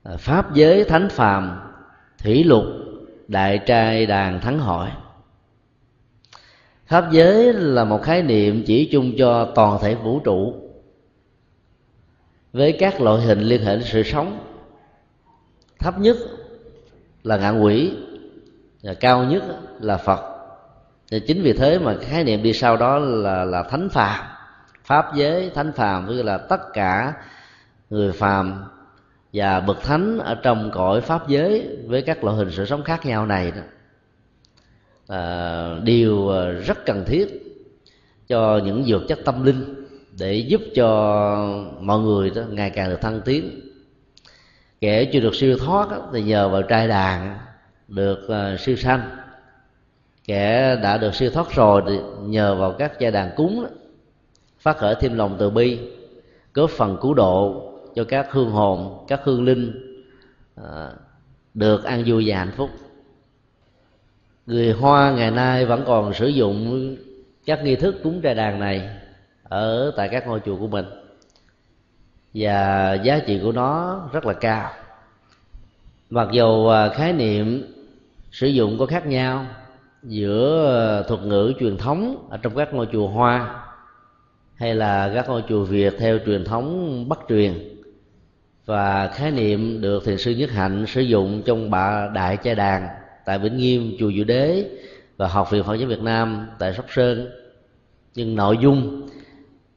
Ờ, 0.04 0.18
pháp 0.18 0.54
giới 0.54 0.84
thánh 0.84 1.10
phàm 1.10 1.60
thủy 2.24 2.44
lục 2.44 2.64
đại 3.28 3.58
trai 3.58 4.06
đàn 4.06 4.40
thắng 4.40 4.60
hội 4.60 4.88
pháp 6.92 7.12
giới 7.12 7.54
là 7.54 7.84
một 7.84 8.04
khái 8.04 8.24
niệm 8.24 8.64
chỉ 8.68 8.90
chung 8.92 9.12
cho 9.18 9.52
toàn 9.56 9.78
thể 9.82 9.96
vũ 9.96 10.20
trụ. 10.20 10.56
Với 12.54 12.72
các 12.80 13.02
loại 13.02 13.22
hình 13.22 13.40
liên 13.40 13.66
hệ 13.66 13.76
đến 13.76 13.84
sự 13.86 14.04
sống, 14.04 14.40
thấp 15.80 16.00
nhất 16.00 16.18
là 17.24 17.38
ngạn 17.38 17.62
quỷ, 17.62 17.94
và 18.84 18.94
cao 18.94 19.24
nhất 19.24 19.44
là 19.80 19.98
phật. 19.98 20.20
Thì 21.12 21.20
chính 21.20 21.42
vì 21.42 21.54
thế 21.54 21.80
mà 21.80 21.96
khái 22.02 22.24
niệm 22.24 22.44
đi 22.44 22.54
sau 22.54 22.78
đó 22.78 23.00
là 23.00 23.46
là 23.46 23.64
thánh 23.64 23.90
phàm. 23.90 24.26
Pháp 24.84 25.06
giới, 25.16 25.50
thánh 25.50 25.72
phàm, 25.72 26.08
tức 26.08 26.22
là 26.22 26.38
tất 26.38 26.62
cả 26.74 27.14
người 27.90 28.12
phàm 28.12 28.64
và 29.34 29.60
bậc 29.60 29.84
thánh 29.84 30.18
ở 30.18 30.36
trong 30.36 30.72
cõi 30.74 31.02
pháp 31.02 31.28
giới 31.28 31.78
với 31.88 32.02
các 32.02 32.24
loại 32.24 32.38
hình 32.38 32.52
sự 32.52 32.66
sống 32.66 32.84
khác 32.84 33.06
nhau 33.06 33.26
này 33.26 33.52
đó 33.52 33.62
à, 35.12 35.80
điều 35.84 36.28
ờ, 36.28 36.52
rất 36.52 36.86
cần 36.86 37.04
thiết 37.08 37.28
cho 38.28 38.62
những 38.66 38.84
dược 38.84 39.08
chất 39.08 39.20
tâm 39.26 39.44
linh 39.44 39.86
để 40.20 40.36
giúp 40.36 40.62
cho 40.76 40.88
mọi 41.82 42.00
người 42.00 42.30
đó 42.30 42.42
ngày 42.50 42.70
càng 42.70 42.90
được 42.90 43.02
thăng 43.02 43.22
tiến. 43.26 43.62
Kẻ 44.82 45.06
chưa 45.06 45.20
được 45.20 45.36
siêu 45.36 45.58
thoát 45.58 45.92
đó, 45.92 46.10
thì 46.14 46.24
nhờ 46.24 46.50
vào 46.50 46.62
trai 46.62 46.88
đàn 46.88 47.38
được 47.88 48.20
uh, 48.26 48.60
siêu 48.60 48.76
sanh. 48.76 49.10
Kẻ 50.26 50.76
đã 50.76 50.98
được 50.98 51.16
siêu 51.16 51.30
thoát 51.30 51.56
rồi 51.56 51.82
thì 51.88 52.00
nhờ 52.22 52.56
vào 52.56 52.72
các 52.72 53.00
giai 53.00 53.12
đàn 53.12 53.30
cúng 53.36 53.64
đó, 53.64 53.70
phát 54.60 54.78
khởi 54.78 54.96
thêm 55.00 55.18
lòng 55.18 55.36
từ 55.40 55.50
bi 55.50 55.80
góp 56.54 56.70
phần 56.70 56.98
cứu 57.02 57.14
độ 57.14 57.68
cho 57.96 58.04
các 58.04 58.28
hương 58.32 58.52
hồn 58.52 59.06
các 59.08 59.22
hương 59.24 59.46
linh 59.46 59.72
được 61.54 61.84
an 61.84 62.04
vui 62.06 62.24
và 62.28 62.38
hạnh 62.38 62.52
phúc 62.58 62.70
người 64.46 64.72
hoa 64.72 65.12
ngày 65.12 65.32
nay 65.32 65.66
vẫn 65.66 65.84
còn 65.88 66.14
sử 66.14 66.28
dụng 66.28 66.96
các 67.46 67.64
nghi 67.64 67.76
thức 67.76 67.96
cúng 68.04 68.22
trai 68.22 68.36
đàn 68.36 68.60
này 68.60 68.90
ở 69.44 69.94
tại 69.98 70.10
các 70.10 70.28
ngôi 70.28 70.40
chùa 70.46 70.58
của 70.58 70.68
mình. 70.68 70.86
Và 72.34 72.94
giá 72.94 73.20
trị 73.20 73.40
của 73.44 73.52
nó 73.52 74.02
rất 74.14 74.26
là 74.26 74.34
cao. 74.34 74.72
Mặc 76.10 76.28
dù 76.32 76.68
à, 76.68 76.90
khái 76.90 77.14
niệm 77.14 77.74
sử 78.32 78.48
dụng 78.48 78.78
có 78.80 78.86
khác 78.86 79.08
nhau 79.08 79.46
giữa 80.04 81.06
thuật 81.08 81.22
ngữ 81.22 81.54
truyền 81.60 81.78
thống 81.78 82.28
ở 82.30 82.38
trong 82.38 82.56
các 82.56 82.74
ngôi 82.74 82.88
chùa 82.92 83.08
hoa 83.08 83.66
hay 84.56 84.76
là 84.76 85.12
các 85.16 85.30
ngôi 85.30 85.44
chùa 85.50 85.64
Việt 85.64 85.94
theo 86.00 86.20
truyền 86.26 86.44
thống 86.44 87.10
Bắc 87.10 87.20
truyền 87.30 87.54
và 88.66 89.08
khái 89.08 89.32
niệm 89.32 89.82
được 89.82 90.06
thiền 90.06 90.18
sư 90.18 90.32
Nhất 90.32 90.52
Hạnh 90.52 90.86
sử 90.88 91.02
dụng 91.02 91.42
trong 91.46 91.72
bà 91.72 92.10
đại 92.14 92.38
trai 92.38 92.56
đàn 92.56 92.88
tại 93.26 93.40
Vĩnh 93.40 93.58
Nghiêm 93.58 93.96
chùa 94.00 94.12
Diệu 94.12 94.24
Đế 94.24 94.70
và 95.18 95.28
học 95.28 95.52
viện 95.52 95.64
Phật 95.64 95.76
giáo 95.76 95.90
Việt 95.90 96.02
Nam 96.02 96.48
tại 96.60 96.74
Sóc 96.74 96.86
Sơn. 96.90 97.30
Nhưng 98.16 98.36
nội 98.36 98.58
dung 98.62 99.08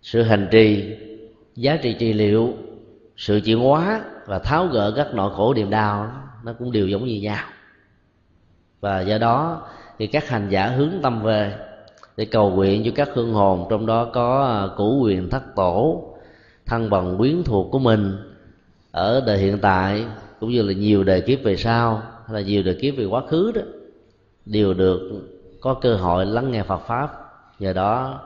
sự 0.02 0.22
hành 0.22 0.48
trì 0.50 0.96
giá 1.56 1.76
trị 1.76 1.96
trị 1.98 2.12
liệu 2.12 2.52
sự 3.16 3.40
chuyển 3.44 3.58
hóa 3.58 4.02
và 4.26 4.38
tháo 4.38 4.66
gỡ 4.66 4.92
các 4.96 5.14
nỗi 5.14 5.30
khổ 5.36 5.54
niềm 5.54 5.70
đau 5.70 6.12
nó 6.44 6.52
cũng 6.52 6.72
đều 6.72 6.88
giống 6.88 7.04
như 7.04 7.20
nhau. 7.20 7.44
Và 8.80 9.00
do 9.00 9.18
đó 9.18 9.62
thì 9.98 10.06
các 10.06 10.28
hành 10.28 10.48
giả 10.48 10.66
hướng 10.66 10.90
tâm 11.02 11.22
về 11.22 11.54
để 12.16 12.24
cầu 12.24 12.50
nguyện 12.50 12.82
cho 12.84 12.90
các 12.94 13.08
hương 13.14 13.32
hồn 13.32 13.66
trong 13.70 13.86
đó 13.86 14.04
có 14.04 14.44
à, 14.44 14.76
củ 14.76 15.00
quyền 15.02 15.30
thất 15.30 15.42
tổ 15.56 16.02
thân 16.66 16.90
bằng 16.90 17.18
quyến 17.18 17.42
thuộc 17.44 17.70
của 17.70 17.78
mình 17.78 18.16
ở 18.90 19.22
đời 19.26 19.38
hiện 19.38 19.58
tại 19.58 20.04
cũng 20.40 20.50
như 20.50 20.62
là 20.62 20.72
nhiều 20.72 21.04
đời 21.04 21.20
kiếp 21.20 21.42
về 21.42 21.56
sau 21.56 22.02
hay 22.26 22.34
là 22.34 22.40
nhiều 22.40 22.62
đời 22.62 22.78
kiếp 22.80 22.96
về 22.96 23.04
quá 23.04 23.22
khứ 23.28 23.52
đó 23.52 23.62
đều 24.46 24.74
được 24.74 25.22
có 25.60 25.74
cơ 25.74 25.96
hội 25.96 26.26
lắng 26.26 26.50
nghe 26.50 26.62
Phật 26.62 26.80
pháp. 26.86 27.08
Nhờ 27.58 27.72
đó 27.72 28.20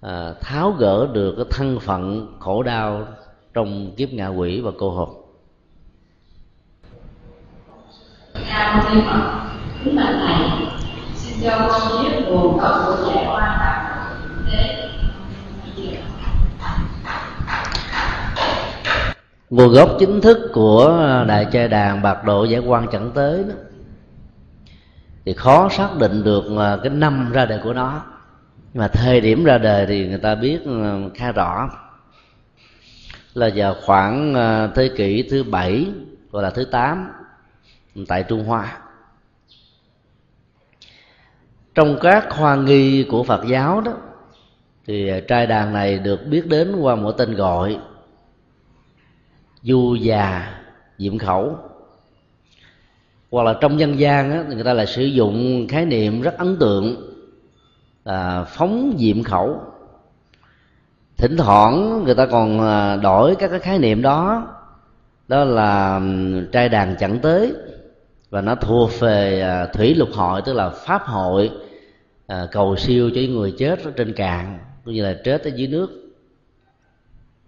à, 0.00 0.34
tháo 0.40 0.70
gỡ 0.70 1.08
được 1.12 1.34
cái 1.36 1.44
thân 1.50 1.80
phận 1.80 2.36
khổ 2.40 2.62
đau 2.62 3.06
trong 3.54 3.92
kiếp 3.96 4.12
ngạ 4.12 4.28
quỷ 4.28 4.60
và 4.60 4.70
cô 4.78 4.90
hồn. 4.90 5.24
Dạ, 8.34 8.82
Nam 8.84 8.94
Mô 8.94 9.02
Phật, 9.10 9.48
kính 9.84 9.96
bạch 9.96 10.14
thầy, 10.26 10.68
xin 11.14 11.38
cho 11.42 11.68
con 11.68 12.02
biết 12.02 12.24
nguồn 12.26 12.58
gốc 12.58 12.72
của 12.86 13.06
giải 13.06 13.26
oan 13.26 13.58
đạo 13.58 14.14
thế 14.50 14.88
nguồn 19.50 19.72
gốc 19.72 19.90
chính 19.98 20.20
thức 20.20 20.50
của 20.52 21.04
đại 21.28 21.46
trai 21.52 21.68
đàn 21.68 22.02
bạc 22.02 22.24
độ 22.24 22.44
giải 22.44 22.60
quan 22.60 22.86
chẳng 22.92 23.10
tới 23.14 23.44
đó, 23.48 23.54
thì 25.24 25.34
khó 25.34 25.68
xác 25.68 25.88
định 25.98 26.24
được 26.24 26.44
cái 26.82 26.90
năm 26.90 27.32
ra 27.32 27.46
đời 27.46 27.60
của 27.64 27.72
nó. 27.72 28.02
Nhưng 28.72 28.80
mà 28.80 28.88
thời 28.88 29.20
điểm 29.20 29.44
ra 29.44 29.58
đời 29.58 29.86
thì 29.86 30.08
người 30.08 30.18
ta 30.18 30.34
biết 30.34 30.64
ừ, 30.64 31.10
khá 31.14 31.32
rõ 31.32 31.70
là 33.34 33.50
vào 33.54 33.74
khoảng 33.84 34.34
ờ, 34.34 34.70
thế 34.74 34.90
kỷ 34.96 35.28
thứ 35.30 35.42
bảy 35.42 35.86
gọi 36.30 36.42
là 36.42 36.50
thứ 36.50 36.64
tám 36.64 37.08
tại 38.08 38.22
Trung 38.22 38.44
Hoa. 38.44 38.78
Trong 41.74 41.98
các 42.00 42.26
khoa 42.30 42.56
nghi 42.56 43.04
của 43.04 43.24
Phật 43.24 43.44
giáo 43.46 43.80
đó, 43.80 43.92
thì 44.86 45.10
trai 45.28 45.46
đàn 45.46 45.72
này 45.72 45.98
được 45.98 46.26
biết 46.26 46.46
đến 46.46 46.76
qua 46.76 46.94
một 46.94 47.12
tên 47.12 47.34
gọi 47.34 47.78
du 49.68 49.94
già 49.94 50.54
diệm 50.98 51.18
khẩu. 51.18 51.56
Hoặc 53.30 53.42
là 53.42 53.54
trong 53.60 53.80
dân 53.80 53.98
gian 53.98 54.32
á, 54.32 54.44
người 54.48 54.64
ta 54.64 54.72
lại 54.72 54.86
sử 54.86 55.04
dụng 55.04 55.66
khái 55.68 55.86
niệm 55.86 56.20
rất 56.20 56.38
ấn 56.38 56.56
tượng 56.56 56.96
là 58.04 58.44
phóng 58.44 58.96
diệm 58.98 59.22
khẩu. 59.22 59.60
Thỉnh 61.16 61.36
thoảng 61.36 62.04
người 62.04 62.14
ta 62.14 62.26
còn 62.26 62.60
à, 62.60 62.96
đổi 62.96 63.34
các 63.34 63.48
cái 63.48 63.60
khái 63.60 63.78
niệm 63.78 64.02
đó 64.02 64.46
đó 65.28 65.44
là 65.44 66.00
trai 66.52 66.68
đàn 66.68 66.96
chẳng 66.98 67.18
tới 67.18 67.52
và 68.30 68.40
nó 68.40 68.54
thuộc 68.54 69.00
về 69.00 69.40
à, 69.40 69.66
thủy 69.66 69.94
lục 69.94 70.08
hội 70.12 70.42
tức 70.42 70.52
là 70.52 70.70
pháp 70.70 71.02
hội 71.02 71.50
à, 72.26 72.46
cầu 72.52 72.76
siêu 72.76 73.10
cho 73.14 73.20
những 73.20 73.34
người 73.34 73.54
chết 73.58 73.84
ở 73.84 73.90
trên 73.96 74.12
cạn 74.12 74.58
cũng 74.84 74.94
như 74.94 75.02
là 75.02 75.16
chết 75.24 75.44
ở 75.44 75.50
dưới 75.54 75.68
nước 75.68 76.07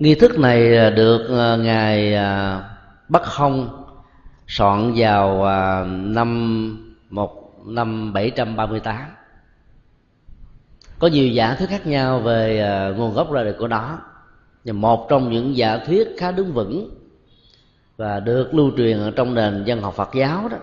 nghi 0.00 0.14
thức 0.14 0.38
này 0.38 0.76
à, 0.76 0.90
được 0.90 1.28
à, 1.38 1.56
ngài 1.56 2.14
à, 2.14 2.62
bắc 3.08 3.22
không 3.22 3.84
soạn 4.48 4.92
vào 4.96 5.44
năm 5.90 6.96
một 7.10 7.52
năm 7.66 8.12
738 8.12 8.96
có 10.98 11.06
nhiều 11.06 11.28
giả 11.28 11.54
thuyết 11.54 11.68
khác 11.68 11.86
nhau 11.86 12.20
về 12.20 12.64
nguồn 12.96 13.14
gốc 13.14 13.32
ra 13.32 13.42
đời 13.42 13.54
của 13.58 13.68
nó. 13.68 13.98
Và 14.64 14.72
một 14.72 15.06
trong 15.08 15.30
những 15.30 15.56
giả 15.56 15.78
thuyết 15.86 16.08
khá 16.18 16.32
đứng 16.32 16.52
vững 16.52 16.90
và 17.96 18.20
được 18.20 18.54
lưu 18.54 18.70
truyền 18.76 18.98
ở 18.98 19.10
trong 19.10 19.34
nền 19.34 19.64
dân 19.64 19.80
học 19.80 19.94
Phật 19.94 20.08
giáo 20.14 20.48
đó 20.48 20.56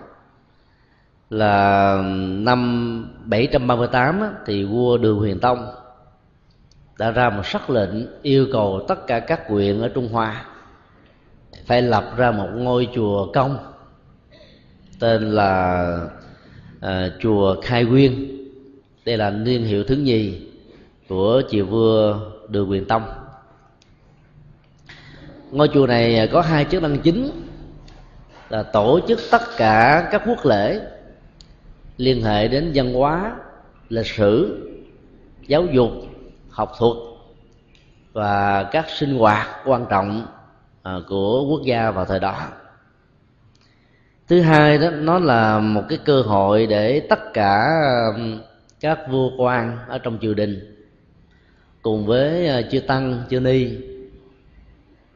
là 1.30 2.02
năm 2.28 3.10
738 3.24 4.20
á, 4.20 4.30
thì 4.46 4.64
vua 4.64 4.98
Đường 4.98 5.18
Huyền 5.18 5.40
Tông 5.40 5.66
đã 6.98 7.10
ra 7.10 7.30
một 7.30 7.46
sắc 7.46 7.70
lệnh 7.70 8.22
yêu 8.22 8.46
cầu 8.52 8.84
tất 8.88 9.06
cả 9.06 9.20
các 9.20 9.48
quyện 9.48 9.80
ở 9.80 9.88
Trung 9.88 10.08
Hoa. 10.12 10.44
Phải 11.66 11.82
lập 11.82 12.14
ra 12.16 12.30
một 12.30 12.48
ngôi 12.54 12.88
chùa 12.94 13.32
công 13.32 13.58
tên 14.98 15.30
là 15.30 15.84
à, 16.80 17.10
chùa 17.20 17.60
Khai 17.62 17.84
Nguyên 17.84 18.38
đây 19.04 19.16
là 19.16 19.30
niên 19.30 19.64
hiệu 19.64 19.84
thứ 19.84 19.94
nhì 19.94 20.40
của 21.08 21.42
triều 21.50 21.66
vua 21.66 22.18
Đường 22.48 22.68
Huyền 22.68 22.84
Tông. 22.84 23.02
Ngôi 25.50 25.68
chùa 25.68 25.86
này 25.86 26.28
có 26.32 26.40
hai 26.40 26.64
chức 26.64 26.82
năng 26.82 26.98
chính 26.98 27.30
là 28.48 28.62
tổ 28.62 29.00
chức 29.08 29.20
tất 29.30 29.42
cả 29.56 30.08
các 30.12 30.22
quốc 30.26 30.46
lễ 30.46 30.80
liên 31.96 32.22
hệ 32.22 32.48
đến 32.48 32.70
văn 32.74 32.94
hóa 32.94 33.36
lịch 33.88 34.06
sử 34.06 34.64
giáo 35.46 35.66
dục 35.66 35.90
học 36.58 36.72
thuật 36.78 36.96
và 38.12 38.68
các 38.72 38.86
sinh 38.88 39.18
hoạt 39.18 39.48
quan 39.64 39.86
trọng 39.90 40.26
à, 40.82 40.94
của 41.08 41.44
quốc 41.50 41.60
gia 41.64 41.90
vào 41.90 42.04
thời 42.04 42.20
đó. 42.20 42.48
Thứ 44.28 44.40
hai 44.40 44.78
đó 44.78 44.90
nó 44.90 45.18
là 45.18 45.58
một 45.58 45.82
cái 45.88 45.98
cơ 46.04 46.22
hội 46.22 46.66
để 46.66 47.00
tất 47.00 47.18
cả 47.34 47.68
các 48.80 48.98
vua 49.10 49.30
quan 49.38 49.78
ở 49.88 49.98
trong 49.98 50.18
triều 50.20 50.34
đình 50.34 50.84
cùng 51.82 52.06
với 52.06 52.48
à, 52.48 52.62
chư 52.62 52.80
tăng 52.80 53.22
chư 53.30 53.40
ni 53.40 53.76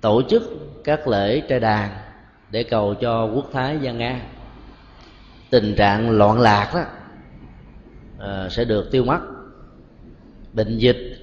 tổ 0.01 0.23
chức 0.23 0.43
các 0.85 1.09
lễ 1.09 1.41
trai 1.41 1.61
đàn 1.61 1.91
để 2.51 2.63
cầu 2.63 2.95
cho 2.95 3.25
quốc 3.35 3.47
thái 3.53 3.79
gian 3.79 3.99
an. 3.99 4.21
Tình 5.51 5.75
trạng 5.77 6.11
loạn 6.11 6.41
lạc 6.41 6.71
đó 6.75 6.85
à, 8.19 8.49
sẽ 8.51 8.65
được 8.65 8.91
tiêu 8.91 9.05
mất. 9.05 9.21
Bệnh 10.53 10.79
dịch 10.79 11.22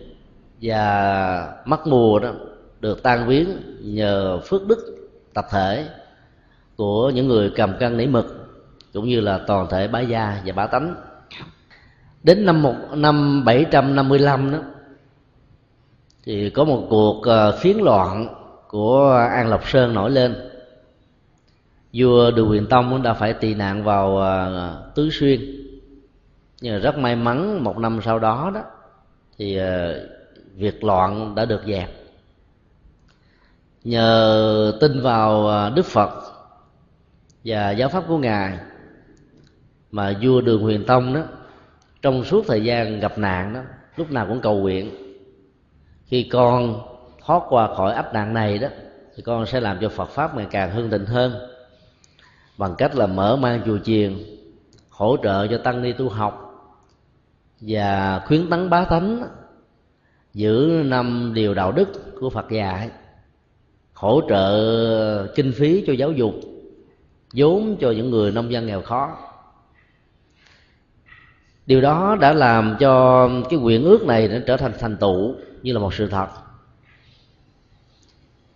và 0.61 1.53
mất 1.65 1.87
mùa 1.87 2.19
đó 2.19 2.31
được 2.79 3.03
tan 3.03 3.27
biến 3.27 3.61
nhờ 3.81 4.39
phước 4.39 4.67
đức 4.67 5.09
tập 5.33 5.45
thể 5.51 5.87
của 6.75 7.09
những 7.09 7.27
người 7.27 7.51
cầm 7.55 7.73
cân 7.79 7.97
nảy 7.97 8.07
mực, 8.07 8.49
cũng 8.93 9.07
như 9.07 9.21
là 9.21 9.39
toàn 9.47 9.67
thể 9.69 9.87
bá 9.87 9.99
gia 9.99 10.41
và 10.45 10.53
bá 10.53 10.67
tánh. 10.67 10.95
Đến 12.23 12.45
năm 12.45 12.61
một, 12.61 12.75
năm 12.95 13.45
755 13.45 14.51
đó, 14.51 14.57
thì 16.23 16.49
có 16.49 16.63
một 16.63 16.87
cuộc 16.89 17.21
ờ, 17.23 17.57
phiến 17.61 17.77
loạn 17.77 18.27
của 18.67 19.27
An 19.31 19.47
Lộc 19.47 19.69
Sơn 19.69 19.93
nổi 19.93 20.11
lên. 20.11 20.35
Vua 21.93 22.31
Đường 22.31 22.49
Quyền 22.51 22.67
Tông 22.67 23.03
đã 23.03 23.13
phải 23.13 23.33
tị 23.33 23.53
nạn 23.53 23.83
vào 23.83 24.17
ờ, 24.17 24.91
Tứ 24.95 25.09
Xuyên. 25.11 25.39
Nhưng 26.61 26.81
rất 26.81 26.97
may 26.97 27.15
mắn, 27.15 27.63
một 27.63 27.77
năm 27.77 27.99
sau 28.05 28.19
đó 28.19 28.51
đó, 28.55 28.61
thì 29.37 29.57
ờ, 29.57 29.99
việc 30.59 30.83
loạn 30.83 31.35
đã 31.35 31.45
được 31.45 31.61
dẹp. 31.67 31.89
Nhờ 33.83 34.77
tin 34.81 35.01
vào 35.01 35.49
à, 35.49 35.69
Đức 35.69 35.85
Phật 35.85 36.09
và 37.45 37.71
giáo 37.71 37.89
pháp 37.89 38.03
của 38.07 38.17
ngài 38.17 38.57
mà 39.91 40.13
vua 40.21 40.41
Đường 40.41 40.61
Huyền 40.61 40.85
Tông 40.85 41.13
đó, 41.13 41.21
trong 42.01 42.23
suốt 42.23 42.45
thời 42.47 42.63
gian 42.63 42.99
gặp 42.99 43.17
nạn 43.17 43.53
đó, 43.53 43.61
lúc 43.95 44.11
nào 44.11 44.25
cũng 44.27 44.41
cầu 44.41 44.57
nguyện. 44.57 44.91
Khi 46.05 46.29
con 46.31 46.81
thoát 47.25 47.43
qua 47.49 47.75
khỏi 47.75 47.93
ách 47.93 48.13
nạn 48.13 48.33
này 48.33 48.57
đó, 48.57 48.67
thì 49.15 49.23
con 49.23 49.45
sẽ 49.45 49.59
làm 49.59 49.77
cho 49.81 49.89
Phật 49.89 50.09
pháp 50.09 50.35
ngày 50.35 50.47
càng 50.51 50.71
hưng 50.71 50.89
thịnh 50.89 51.05
hơn, 51.05 51.33
bằng 52.57 52.75
cách 52.77 52.95
là 52.95 53.07
mở 53.07 53.35
mang 53.35 53.61
chùa 53.65 53.77
chiền, 53.77 54.17
hỗ 54.89 55.17
trợ 55.23 55.47
cho 55.47 55.57
tăng 55.57 55.81
ni 55.81 55.91
tu 55.93 56.09
học 56.09 56.45
và 57.61 58.21
khuyến 58.27 58.49
tấn 58.49 58.69
bá 58.69 58.85
tánh 58.85 59.23
giữ 60.39 60.83
năm 60.85 61.31
điều 61.35 61.53
đạo 61.53 61.71
đức 61.71 62.19
của 62.19 62.29
Phật 62.29 62.49
dạy 62.51 62.89
hỗ 63.93 64.21
trợ 64.29 65.27
kinh 65.35 65.51
phí 65.51 65.83
cho 65.87 65.93
giáo 65.93 66.11
dục, 66.11 66.33
vốn 67.33 67.77
cho 67.81 67.91
những 67.91 68.09
người 68.09 68.31
nông 68.31 68.51
dân 68.51 68.65
nghèo 68.65 68.81
khó. 68.81 69.17
Điều 71.65 71.81
đó 71.81 72.17
đã 72.21 72.33
làm 72.33 72.75
cho 72.79 73.29
cái 73.49 73.59
nguyện 73.59 73.83
ước 73.83 74.05
này 74.05 74.27
nó 74.27 74.37
trở 74.47 74.57
thành 74.57 74.71
thành 74.79 74.97
tựu 74.97 75.35
như 75.61 75.73
là 75.73 75.79
một 75.79 75.93
sự 75.93 76.07
thật. 76.07 76.27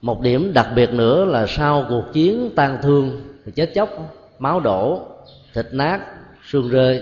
Một 0.01 0.21
điểm 0.21 0.51
đặc 0.53 0.67
biệt 0.75 0.93
nữa 0.93 1.25
là 1.25 1.47
sau 1.47 1.85
cuộc 1.89 2.03
chiến 2.13 2.49
tan 2.55 2.77
thương, 2.81 3.21
chết 3.55 3.71
chóc, 3.75 3.89
máu 4.39 4.59
đổ, 4.59 5.07
thịt 5.53 5.67
nát, 5.71 6.01
xương 6.49 6.69
rơi, 6.69 7.01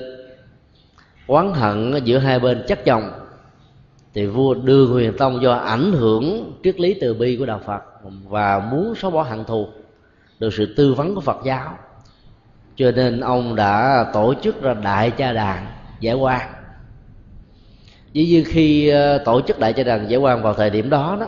oán 1.28 1.52
hận 1.54 1.94
giữa 2.04 2.17
hai 2.17 2.39
bên 2.39 2.63
chắc 2.67 2.86
chồng 2.86 3.20
thì 4.13 4.26
vua 4.26 4.54
đưa 4.54 4.86
huyền 4.86 5.13
tông 5.17 5.41
do 5.41 5.54
ảnh 5.54 5.91
hưởng 5.91 6.54
triết 6.63 6.80
lý 6.80 6.93
từ 7.02 7.13
bi 7.13 7.38
của 7.38 7.45
đạo 7.45 7.62
phật 7.65 7.82
và 8.28 8.60
muốn 8.71 8.95
xóa 8.95 9.12
bỏ 9.12 9.24
hận 9.24 9.43
thù 9.43 9.67
được 10.39 10.54
sự 10.54 10.74
tư 10.78 10.93
vấn 10.93 11.15
của 11.15 11.21
phật 11.21 11.38
giáo. 11.45 11.78
Cho 12.76 12.91
nên 12.91 13.19
ông 13.19 13.56
đã 13.56 14.06
tổ 14.13 14.34
chức 14.41 14.62
ra 14.62 14.74
đại 14.74 15.12
cha 15.12 15.34
đàn 15.34 15.65
giải 16.00 16.15
quan 16.15 16.50
Dĩ 18.13 18.26
như 18.26 18.43
khi 18.47 18.88
ờ, 18.88 19.17
tổ 19.17 19.41
chức 19.41 19.60
đại 19.60 19.74
cha 19.74 19.84
đàn 19.84 20.10
giải 20.10 20.19
quan 20.19 20.43
vào 20.43 20.54
thời 20.54 20.69
điểm 20.69 20.89
đó 20.89 21.17
đó, 21.19 21.28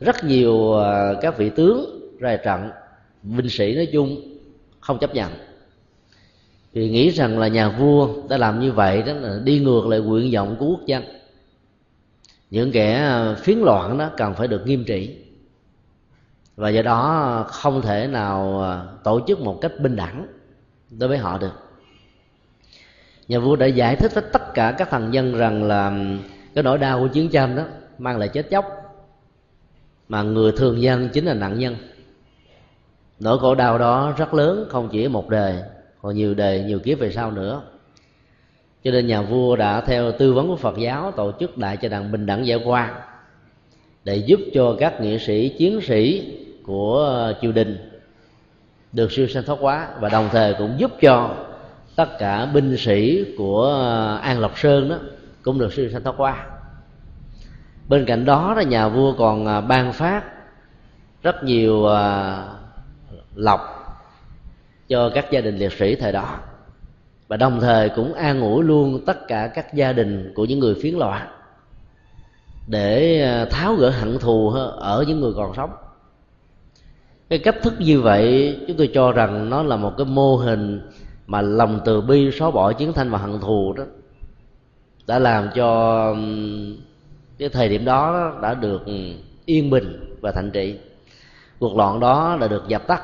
rất 0.00 0.24
nhiều 0.24 0.72
ờ, 0.72 1.18
các 1.22 1.38
vị 1.38 1.50
tướng, 1.50 2.00
ra 2.18 2.36
trận, 2.36 2.70
binh 3.22 3.48
sĩ 3.48 3.74
nói 3.74 3.88
chung 3.92 4.16
không 4.80 4.98
chấp 4.98 5.14
nhận. 5.14 5.30
Vì 6.72 6.88
nghĩ 6.90 7.10
rằng 7.10 7.38
là 7.38 7.48
nhà 7.48 7.68
vua 7.68 8.08
đã 8.28 8.36
làm 8.36 8.60
như 8.60 8.72
vậy 8.72 9.02
đó 9.02 9.12
là 9.12 9.38
đi 9.44 9.58
ngược 9.58 9.86
lại 9.86 10.00
nguyện 10.00 10.30
vọng 10.34 10.56
của 10.58 10.66
quốc 10.66 10.86
dân 10.86 11.02
những 12.52 12.72
kẻ 12.72 13.02
ờ, 13.02 13.34
phiến 13.34 13.58
loạn 13.58 13.98
đó 13.98 14.10
cần 14.16 14.34
phải 14.34 14.48
được 14.48 14.66
nghiêm 14.66 14.84
trị. 14.84 15.16
Và 16.56 16.70
do 16.70 16.82
đó 16.82 17.44
không 17.48 17.82
thể 17.82 18.06
nào 18.06 18.60
ờ, 18.60 18.88
tổ 19.04 19.20
chức 19.26 19.40
một 19.40 19.58
cách 19.60 19.72
bình 19.80 19.96
đẳng 19.96 20.26
đối 20.90 21.08
với 21.08 21.18
họ 21.18 21.38
được. 21.38 21.52
Nhà 23.28 23.38
vua 23.38 23.56
đã 23.56 23.66
giải 23.66 23.96
thích 23.96 24.14
với 24.14 24.24
tất 24.32 24.54
cả 24.54 24.74
các 24.78 24.90
thần 24.90 25.14
dân 25.14 25.38
rằng 25.38 25.64
là 25.64 25.92
cái 26.54 26.64
nỗi 26.64 26.78
đau 26.78 27.00
của 27.00 27.08
chiến 27.08 27.28
tranh 27.28 27.56
đó 27.56 27.62
mang 27.98 28.18
lại 28.18 28.28
chết 28.28 28.50
chóc. 28.50 28.66
Mà 30.08 30.22
người 30.22 30.52
thường 30.52 30.82
dân 30.82 31.08
chính 31.08 31.24
là 31.24 31.34
nạn 31.34 31.58
nhân. 31.58 31.76
Nỗi 33.20 33.38
khổ 33.38 33.54
đau 33.54 33.78
đó 33.78 34.14
rất 34.16 34.34
lớn, 34.34 34.66
không 34.70 34.88
chỉ 34.92 35.08
một 35.08 35.28
đời, 35.28 35.62
còn 36.02 36.14
nhiều 36.14 36.34
đời, 36.34 36.62
nhiều 36.62 36.78
kiếp 36.78 36.98
về 36.98 37.12
sau 37.12 37.30
nữa 37.30 37.62
cho 38.84 38.90
nên 38.90 39.06
nhà 39.06 39.22
vua 39.22 39.56
đã 39.56 39.80
theo 39.80 40.12
tư 40.12 40.32
vấn 40.32 40.48
của 40.48 40.56
phật 40.56 40.78
giáo 40.78 41.12
tổ 41.16 41.32
chức 41.40 41.58
đại 41.58 41.76
cho 41.76 41.88
đàn 41.88 42.12
bình 42.12 42.26
đẳng 42.26 42.46
giải 42.46 42.60
quan 42.64 42.94
để 44.04 44.16
giúp 44.16 44.40
cho 44.54 44.76
các 44.78 45.00
nghệ 45.00 45.18
sĩ, 45.18 45.48
chiến 45.58 45.80
sĩ 45.80 46.32
của 46.66 47.32
triều 47.42 47.52
đình 47.52 47.90
được 48.92 49.12
siêu 49.12 49.28
sanh 49.28 49.44
thoát 49.44 49.56
quá 49.60 49.88
và 50.00 50.08
đồng 50.08 50.28
thời 50.32 50.54
cũng 50.54 50.74
giúp 50.78 50.90
cho 51.00 51.34
tất 51.96 52.18
cả 52.18 52.46
binh 52.46 52.76
sĩ 52.76 53.24
của 53.38 53.66
an 54.22 54.40
lộc 54.40 54.58
sơn 54.58 54.88
đó 54.88 54.96
cũng 55.42 55.58
được 55.58 55.72
siêu 55.72 55.88
sanh 55.92 56.02
thoát 56.02 56.14
quá 56.16 56.46
bên 57.88 58.04
cạnh 58.04 58.24
đó 58.24 58.54
là 58.54 58.62
nhà 58.62 58.88
vua 58.88 59.14
còn 59.18 59.46
à, 59.46 59.60
ban 59.60 59.92
phát 59.92 60.22
rất 61.22 61.44
nhiều 61.44 61.86
à, 61.86 62.44
lọc 63.34 63.60
cho 64.88 65.10
các 65.14 65.30
gia 65.30 65.40
đình 65.40 65.56
liệt 65.56 65.72
sĩ 65.72 65.94
thời 65.94 66.12
đó 66.12 66.38
và 67.32 67.36
đồng 67.36 67.60
thời 67.60 67.88
cũng 67.88 68.14
an 68.14 68.40
ủi 68.40 68.64
luôn 68.64 69.00
tất 69.06 69.28
cả 69.28 69.50
các 69.54 69.74
gia 69.74 69.92
đình 69.92 70.32
của 70.34 70.44
những 70.44 70.58
người 70.58 70.74
phiến 70.82 70.94
loạn 70.94 71.28
để 72.66 73.20
ờ, 73.22 73.44
tháo 73.44 73.74
gỡ 73.74 73.90
hận 73.90 74.18
thù 74.18 74.50
ở 74.76 75.04
những 75.08 75.20
người 75.20 75.32
còn 75.36 75.54
sống. 75.54 75.70
Cái 77.28 77.38
cách 77.38 77.56
thức 77.62 77.74
như 77.78 78.00
vậy 78.00 78.58
chúng 78.68 78.76
tôi 78.76 78.90
cho 78.94 79.12
rằng 79.12 79.50
nó 79.50 79.62
là 79.62 79.76
một 79.76 79.92
cái 79.96 80.06
mô 80.06 80.36
hình 80.36 80.80
mà 81.26 81.40
lòng 81.40 81.80
từ 81.84 82.00
bi 82.00 82.30
xóa 82.30 82.50
bỏ 82.50 82.72
chiến 82.72 82.92
thanh 82.92 83.10
và 83.10 83.18
hận 83.18 83.40
thù 83.40 83.72
đó, 83.72 83.84
đã 85.06 85.18
làm 85.18 85.48
cho 85.54 86.14
cái 87.38 87.48
thời 87.48 87.68
điểm 87.68 87.84
đó 87.84 88.32
đã 88.42 88.54
được 88.54 88.82
yên 89.44 89.70
bình 89.70 90.16
và 90.20 90.32
thạnh 90.32 90.50
trị. 90.50 90.78
Cuộc 91.58 91.76
loạn 91.76 92.00
đó 92.00 92.38
đã 92.40 92.48
được 92.48 92.68
dập 92.68 92.86
tắt 92.86 93.02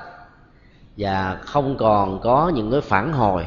và 0.97 1.39
không 1.41 1.77
còn 1.77 2.21
có 2.21 2.53
những 2.55 2.71
cái 2.71 2.81
phản 2.81 3.13
hồi 3.13 3.45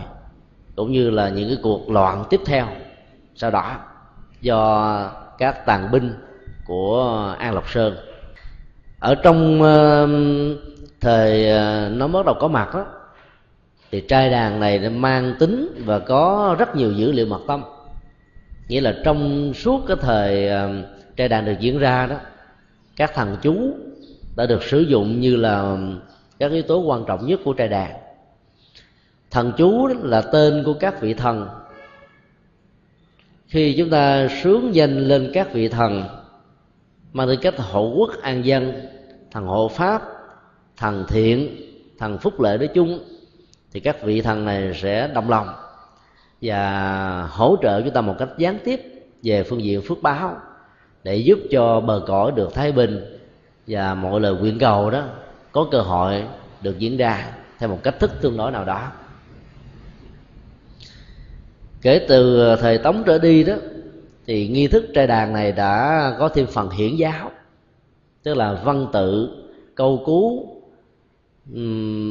cũng 0.81 0.91
như 0.91 1.09
là 1.09 1.29
những 1.29 1.47
cái 1.47 1.57
cuộc 1.63 1.89
loạn 1.89 2.23
tiếp 2.29 2.41
theo 2.45 2.67
sau 3.35 3.51
đó 3.51 3.77
do 4.41 5.11
các 5.37 5.65
tàn 5.65 5.91
binh 5.91 6.13
của 6.65 7.35
an 7.39 7.53
lộc 7.53 7.69
sơn. 7.69 7.95
Ở 8.99 9.15
trong 9.15 9.59
thời 11.01 11.49
ờ, 11.49 11.89
nó 11.93 12.07
bắt 12.07 12.25
đầu 12.25 12.35
có 12.39 12.47
mặt 12.47 12.69
đó 12.73 12.85
thì 13.91 14.01
trai 14.01 14.29
đàn 14.29 14.59
này 14.59 14.79
nó 14.79 14.89
mang 14.89 15.35
tính 15.39 15.83
và 15.85 15.99
có 15.99 16.55
rất 16.59 16.75
nhiều 16.75 16.91
dữ 16.91 17.11
liệu 17.11 17.25
mật 17.25 17.41
tâm 17.47 17.63
nghĩa 18.67 18.81
là 18.81 18.95
trong 19.05 19.53
suốt 19.53 19.81
cái 19.87 19.97
thời 20.01 20.49
trai 21.15 21.27
đàn 21.27 21.45
được 21.45 21.59
diễn 21.59 21.79
ra 21.79 22.05
đó 22.05 22.15
các 22.95 23.11
thằng 23.13 23.37
chú 23.41 23.73
đã 24.35 24.45
được 24.45 24.63
sử 24.63 24.79
dụng 24.79 25.19
như 25.19 25.35
là 25.35 25.77
các 26.39 26.51
yếu 26.51 26.63
tố 26.63 26.79
quan 26.79 27.05
trọng 27.07 27.27
nhất 27.27 27.39
của 27.43 27.53
trai 27.53 27.67
đàn 27.67 28.00
thần 29.31 29.51
chú 29.57 29.87
là 29.87 30.21
tên 30.21 30.63
của 30.65 30.73
các 30.73 31.01
vị 31.01 31.13
thần. 31.13 31.49
Khi 33.47 33.75
chúng 33.77 33.89
ta 33.89 34.27
sướng 34.43 34.75
danh 34.75 34.97
lên 34.97 35.31
các 35.33 35.53
vị 35.53 35.69
thần, 35.69 36.03
mang 37.13 37.27
tư 37.27 37.35
cách 37.41 37.53
hộ 37.57 37.93
quốc 37.97 38.09
an 38.21 38.45
dân, 38.45 38.73
thần 39.31 39.45
hộ 39.45 39.67
pháp, 39.67 40.01
thần 40.77 41.05
thiện, 41.07 41.55
thần 41.99 42.17
phúc 42.17 42.41
lợi 42.41 42.57
nói 42.57 42.67
chung, 42.67 42.99
thì 43.71 43.79
các 43.79 44.03
vị 44.03 44.21
thần 44.21 44.45
này 44.45 44.73
sẽ 44.73 45.07
đồng 45.07 45.29
lòng 45.29 45.47
và 46.41 47.27
hỗ 47.31 47.57
trợ 47.61 47.81
chúng 47.81 47.93
ta 47.93 48.01
một 48.01 48.15
cách 48.19 48.29
gián 48.37 48.57
tiếp 48.63 48.81
về 49.23 49.43
phương 49.43 49.63
diện 49.63 49.81
phước 49.81 50.01
báo 50.01 50.37
để 51.03 51.15
giúp 51.15 51.39
cho 51.51 51.79
bờ 51.79 52.03
cõi 52.07 52.31
được 52.35 52.53
thái 52.53 52.71
bình 52.71 53.19
và 53.67 53.93
mọi 53.93 54.19
lời 54.19 54.33
nguyện 54.33 54.59
cầu 54.59 54.89
đó 54.89 55.03
có 55.51 55.67
cơ 55.71 55.81
hội 55.81 56.23
được 56.61 56.79
diễn 56.79 56.97
ra 56.97 57.33
theo 57.59 57.69
một 57.69 57.79
cách 57.83 57.99
thức 57.99 58.11
tương 58.21 58.37
đối 58.37 58.51
nào 58.51 58.65
đó 58.65 58.91
kể 61.81 62.05
từ 62.07 62.39
ờ, 62.39 62.55
thời 62.55 62.77
tống 62.77 63.03
trở 63.05 63.19
đi 63.19 63.43
đó, 63.43 63.53
thì 64.27 64.47
nghi 64.47 64.67
thức 64.67 64.85
trai 64.93 65.07
đàn 65.07 65.33
này 65.33 65.51
đã 65.51 66.15
có 66.19 66.29
thêm 66.29 66.47
phần 66.47 66.69
hiển 66.69 66.95
giáo, 66.95 67.31
tức 68.23 68.33
là 68.33 68.53
văn 68.63 68.87
tự, 68.93 69.29
câu 69.75 70.03
cú 70.05 70.47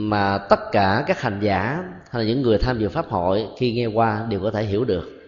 mà 0.08 0.38
tất 0.38 0.60
cả 0.72 1.04
các 1.06 1.20
hành 1.20 1.40
giả 1.42 1.84
hay 2.10 2.24
là 2.24 2.28
những 2.28 2.42
người 2.42 2.58
tham 2.58 2.78
dự 2.78 2.88
pháp 2.88 3.08
hội 3.08 3.46
khi 3.58 3.72
nghe 3.72 3.86
qua 3.86 4.26
đều 4.28 4.40
có 4.40 4.50
thể 4.50 4.64
hiểu 4.64 4.84
được. 4.84 5.20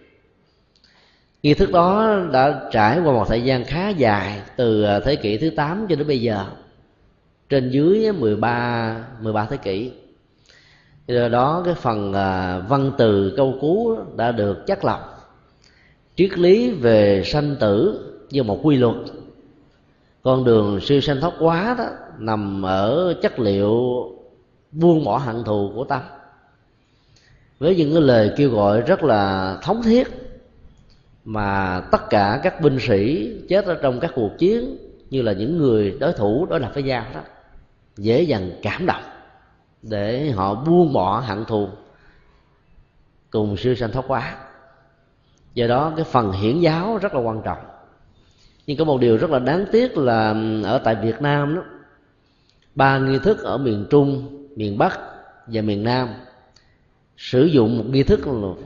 Nghi 1.43 1.53
thức 1.53 1.71
đó 1.71 2.19
đã 2.31 2.69
trải 2.71 2.99
qua 2.99 3.13
một 3.13 3.25
thời 3.27 3.41
gian 3.41 3.63
khá 3.63 3.89
dài, 3.89 4.41
từ 4.55 4.83
ờ, 4.83 4.99
thế 4.99 5.15
kỷ 5.15 5.37
thứ 5.37 5.49
8 5.49 5.85
cho 5.89 5.95
đến 5.95 6.07
bây 6.07 6.21
giờ, 6.21 6.45
trên 7.49 7.69
dưới 7.69 8.11
13 8.11 8.97
13 9.21 9.45
thế 9.45 9.57
kỷ 9.57 9.91
do 11.07 11.27
đó 11.27 11.61
cái 11.65 11.73
phần 11.73 12.13
à, 12.13 12.59
văn 12.59 12.91
từ 12.97 13.33
câu 13.37 13.57
cú 13.61 13.97
đã 14.15 14.31
được 14.31 14.57
chắc 14.67 14.85
lọc. 14.85 14.99
Triết 16.15 16.39
lý 16.39 16.71
về 16.71 17.23
sanh 17.25 17.55
tử 17.59 17.99
như 18.29 18.43
một 18.43 18.59
quy 18.63 18.77
luật. 18.77 18.95
Con 20.21 20.43
đường 20.43 20.79
siêu 20.81 21.01
sanh 21.01 21.21
thoát 21.21 21.33
quá 21.39 21.75
đó 21.77 21.85
nằm 22.17 22.65
ở 22.65 23.13
chất 23.21 23.39
liệu 23.39 24.05
buông 24.71 25.03
bỏ 25.03 25.17
hận 25.17 25.43
thù 25.43 25.71
của 25.75 25.83
tâm. 25.83 26.01
Với 27.59 27.75
những 27.75 27.93
cái 27.93 28.01
lời 28.01 28.31
kêu 28.37 28.49
gọi 28.49 28.81
rất 28.81 29.03
là 29.03 29.57
thống 29.61 29.83
thiết 29.83 30.07
mà 31.25 31.81
tất 31.91 32.09
cả 32.09 32.39
các 32.43 32.61
binh 32.61 32.77
sĩ 32.79 33.31
chết 33.49 33.65
ở 33.65 33.73
trong 33.81 33.99
các 33.99 34.11
cuộc 34.15 34.31
chiến 34.37 34.77
như 35.09 35.21
là 35.21 35.33
những 35.33 35.57
người 35.57 35.97
đối 35.99 36.13
thủ 36.13 36.45
đối 36.49 36.59
lập 36.59 36.71
với 36.73 36.83
nhau 36.83 37.05
đó 37.13 37.21
dễ 37.97 38.21
dàng 38.21 38.51
cảm 38.61 38.85
động 38.85 39.03
để 39.83 40.31
họ 40.31 40.55
buông 40.55 40.93
bỏ 40.93 41.19
hận 41.19 41.45
thù, 41.45 41.67
cùng 43.29 43.57
siêu 43.57 43.75
sanh 43.75 43.91
thoát 43.91 44.05
quá. 44.07 44.37
Do 45.53 45.67
đó 45.67 45.93
cái 45.95 46.05
phần 46.05 46.31
hiển 46.31 46.59
giáo 46.59 46.97
rất 46.97 47.13
là 47.13 47.19
quan 47.19 47.41
trọng. 47.45 47.57
Nhưng 48.67 48.77
có 48.77 48.85
một 48.85 49.01
điều 49.01 49.17
rất 49.17 49.29
là 49.29 49.39
đáng 49.39 49.65
tiếc 49.71 49.97
là 49.97 50.35
ở 50.63 50.77
tại 50.77 50.95
việt 50.95 51.21
nam 51.21 51.55
đó, 51.55 51.61
ba 52.75 52.97
nghi 52.97 53.19
thức 53.19 53.43
ở 53.43 53.57
miền 53.57 53.85
trung, 53.89 54.39
miền 54.55 54.77
bắc 54.77 54.99
và 55.47 55.61
miền 55.61 55.83
nam 55.83 56.09
sử 57.17 57.45
dụng 57.45 57.77
một 57.77 57.85
nghi 57.87 58.03
thức 58.03 58.19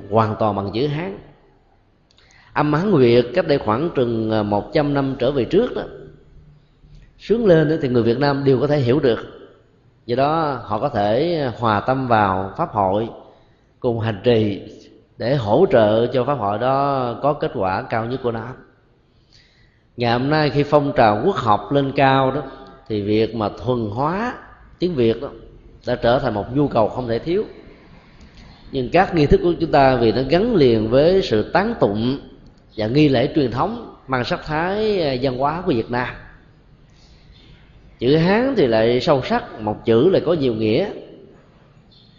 hoàn 0.09 0.35
toàn 0.39 0.55
bằng 0.55 0.71
chữ 0.73 0.87
hán. 0.87 1.19
Âm 2.53 2.73
hán 2.73 2.95
việt 2.95 3.25
cách 3.33 3.47
đây 3.47 3.57
khoảng 3.57 3.89
chừng 3.95 4.31
à, 4.31 4.43
một 4.43 4.71
trăm 4.73 4.93
năm 4.93 5.15
trở 5.19 5.31
về 5.31 5.45
trước 5.45 5.75
đó, 5.75 5.83
sướng 7.19 7.45
lên 7.45 7.79
thì 7.81 7.87
người 7.87 8.03
việt 8.03 8.19
nam 8.19 8.43
đều 8.43 8.59
có 8.59 8.67
thể 8.67 8.79
hiểu 8.79 8.99
được 8.99 9.36
do 10.07 10.15
đó, 10.15 10.59
họ 10.63 10.79
có 10.79 10.89
thể 10.89 11.41
hòa 11.59 11.79
tâm 11.79 12.07
vào 12.07 12.53
pháp 12.57 12.71
hội 12.71 13.09
cùng 13.79 13.99
hành 13.99 14.21
trì 14.23 14.61
để 15.17 15.35
hỗ 15.35 15.65
trợ 15.71 16.07
cho 16.07 16.23
pháp 16.23 16.33
hội 16.33 16.59
đó 16.59 17.13
có 17.23 17.33
kết 17.33 17.51
quả 17.55 17.81
cao 17.81 18.05
nhất 18.05 18.19
của 18.23 18.31
nó. 18.31 18.47
Ngày 19.97 20.11
hôm 20.11 20.29
nay 20.29 20.49
khi 20.49 20.63
phong 20.63 20.91
trào 20.95 21.21
quốc 21.25 21.35
học 21.35 21.71
lên 21.71 21.91
cao 21.95 22.31
đó, 22.31 22.41
thì 22.87 23.01
việc 23.01 23.35
mà 23.35 23.49
thuần 23.49 23.89
hóa 23.89 24.33
tiếng 24.79 24.95
việt 24.95 25.21
đó 25.21 25.27
đã 25.87 25.95
trở 25.95 26.19
thành 26.19 26.33
một 26.33 26.55
nhu 26.55 26.67
cầu 26.67 26.89
không 26.89 27.07
thể 27.07 27.19
thiếu. 27.19 27.43
Nhưng 28.71 28.89
các 28.89 29.15
nghi 29.15 29.25
thức 29.25 29.39
của 29.43 29.53
chúng 29.59 29.71
ta 29.71 29.95
vì 29.95 30.11
nó 30.11 30.21
gắn 30.29 30.55
liền 30.55 30.89
với 30.89 31.21
sự 31.21 31.51
tán 31.51 31.73
tụng 31.79 32.19
và 32.77 32.87
nghi 32.87 33.09
lễ 33.09 33.29
truyền 33.35 33.51
thống 33.51 33.95
mang 34.07 34.23
sắc 34.23 34.45
thái 34.45 35.01
à, 35.01 35.15
văn 35.21 35.37
hóa 35.37 35.61
của 35.65 35.71
việt 35.73 35.91
nam 35.91 36.07
chữ 37.99 38.17
hán 38.17 38.53
thì 38.57 38.67
lại 38.67 39.01
sâu 39.01 39.21
sắc 39.23 39.61
một 39.61 39.85
chữ 39.85 40.09
lại 40.09 40.21
có 40.25 40.33
nhiều 40.33 40.53
nghĩa. 40.53 40.89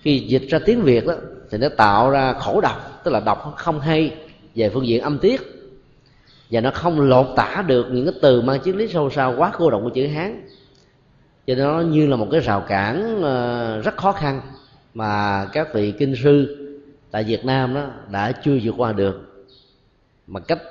Khi 0.02 0.18
dịch 0.18 0.42
ra 0.48 0.58
tiếng 0.66 0.82
việt 0.82 1.06
đó 1.06 1.14
thì 1.50 1.58
nó 1.58 1.68
tạo 1.68 2.10
ra 2.10 2.32
khổ 2.32 2.60
đọc, 2.60 3.00
tức 3.04 3.10
là 3.10 3.20
đọc 3.20 3.54
không 3.56 3.80
hay 3.80 4.14
về 4.54 4.70
phương 4.70 4.86
diện 4.86 5.02
âm 5.02 5.18
tiết. 5.18 5.40
Và 6.50 6.60
nó 6.60 6.70
không 6.70 7.00
lột 7.00 7.26
tả 7.36 7.64
được 7.66 7.86
những 7.90 8.04
cái 8.04 8.14
từ 8.22 8.40
mang 8.40 8.60
triết 8.64 8.74
lý 8.74 8.88
sâu 8.88 9.10
xa 9.10 9.26
quá 9.26 9.52
cô 9.58 9.70
động 9.70 9.84
của 9.84 9.90
chữ 9.90 10.06
hán. 10.06 10.46
Cho 11.46 11.54
nên 11.54 11.64
nó 11.64 11.80
như 11.80 12.06
là 12.06 12.16
một 12.16 12.28
cái 12.30 12.40
rào 12.40 12.60
cản 12.68 13.22
ờ, 13.22 13.80
rất 13.80 13.96
khó 13.96 14.12
khăn 14.12 14.40
mà 14.94 15.44
các 15.52 15.74
vị 15.74 15.92
kinh 15.92 16.16
sư 16.22 16.56
tại 17.10 17.24
Việt 17.24 17.44
Nam 17.44 17.74
đó 17.74 17.86
đã 18.10 18.32
chưa 18.32 18.58
vượt 18.62 18.74
qua 18.76 18.92
được. 18.92 19.46
Mà 20.26 20.40
cách 20.40 20.62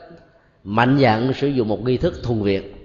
mạnh 0.63 0.97
dạn 1.01 1.31
sử 1.35 1.47
dụng 1.47 1.67
một 1.67 1.85
nghi 1.85 1.97
thức 1.97 2.23
thuần 2.23 2.41
Việt 2.41 2.76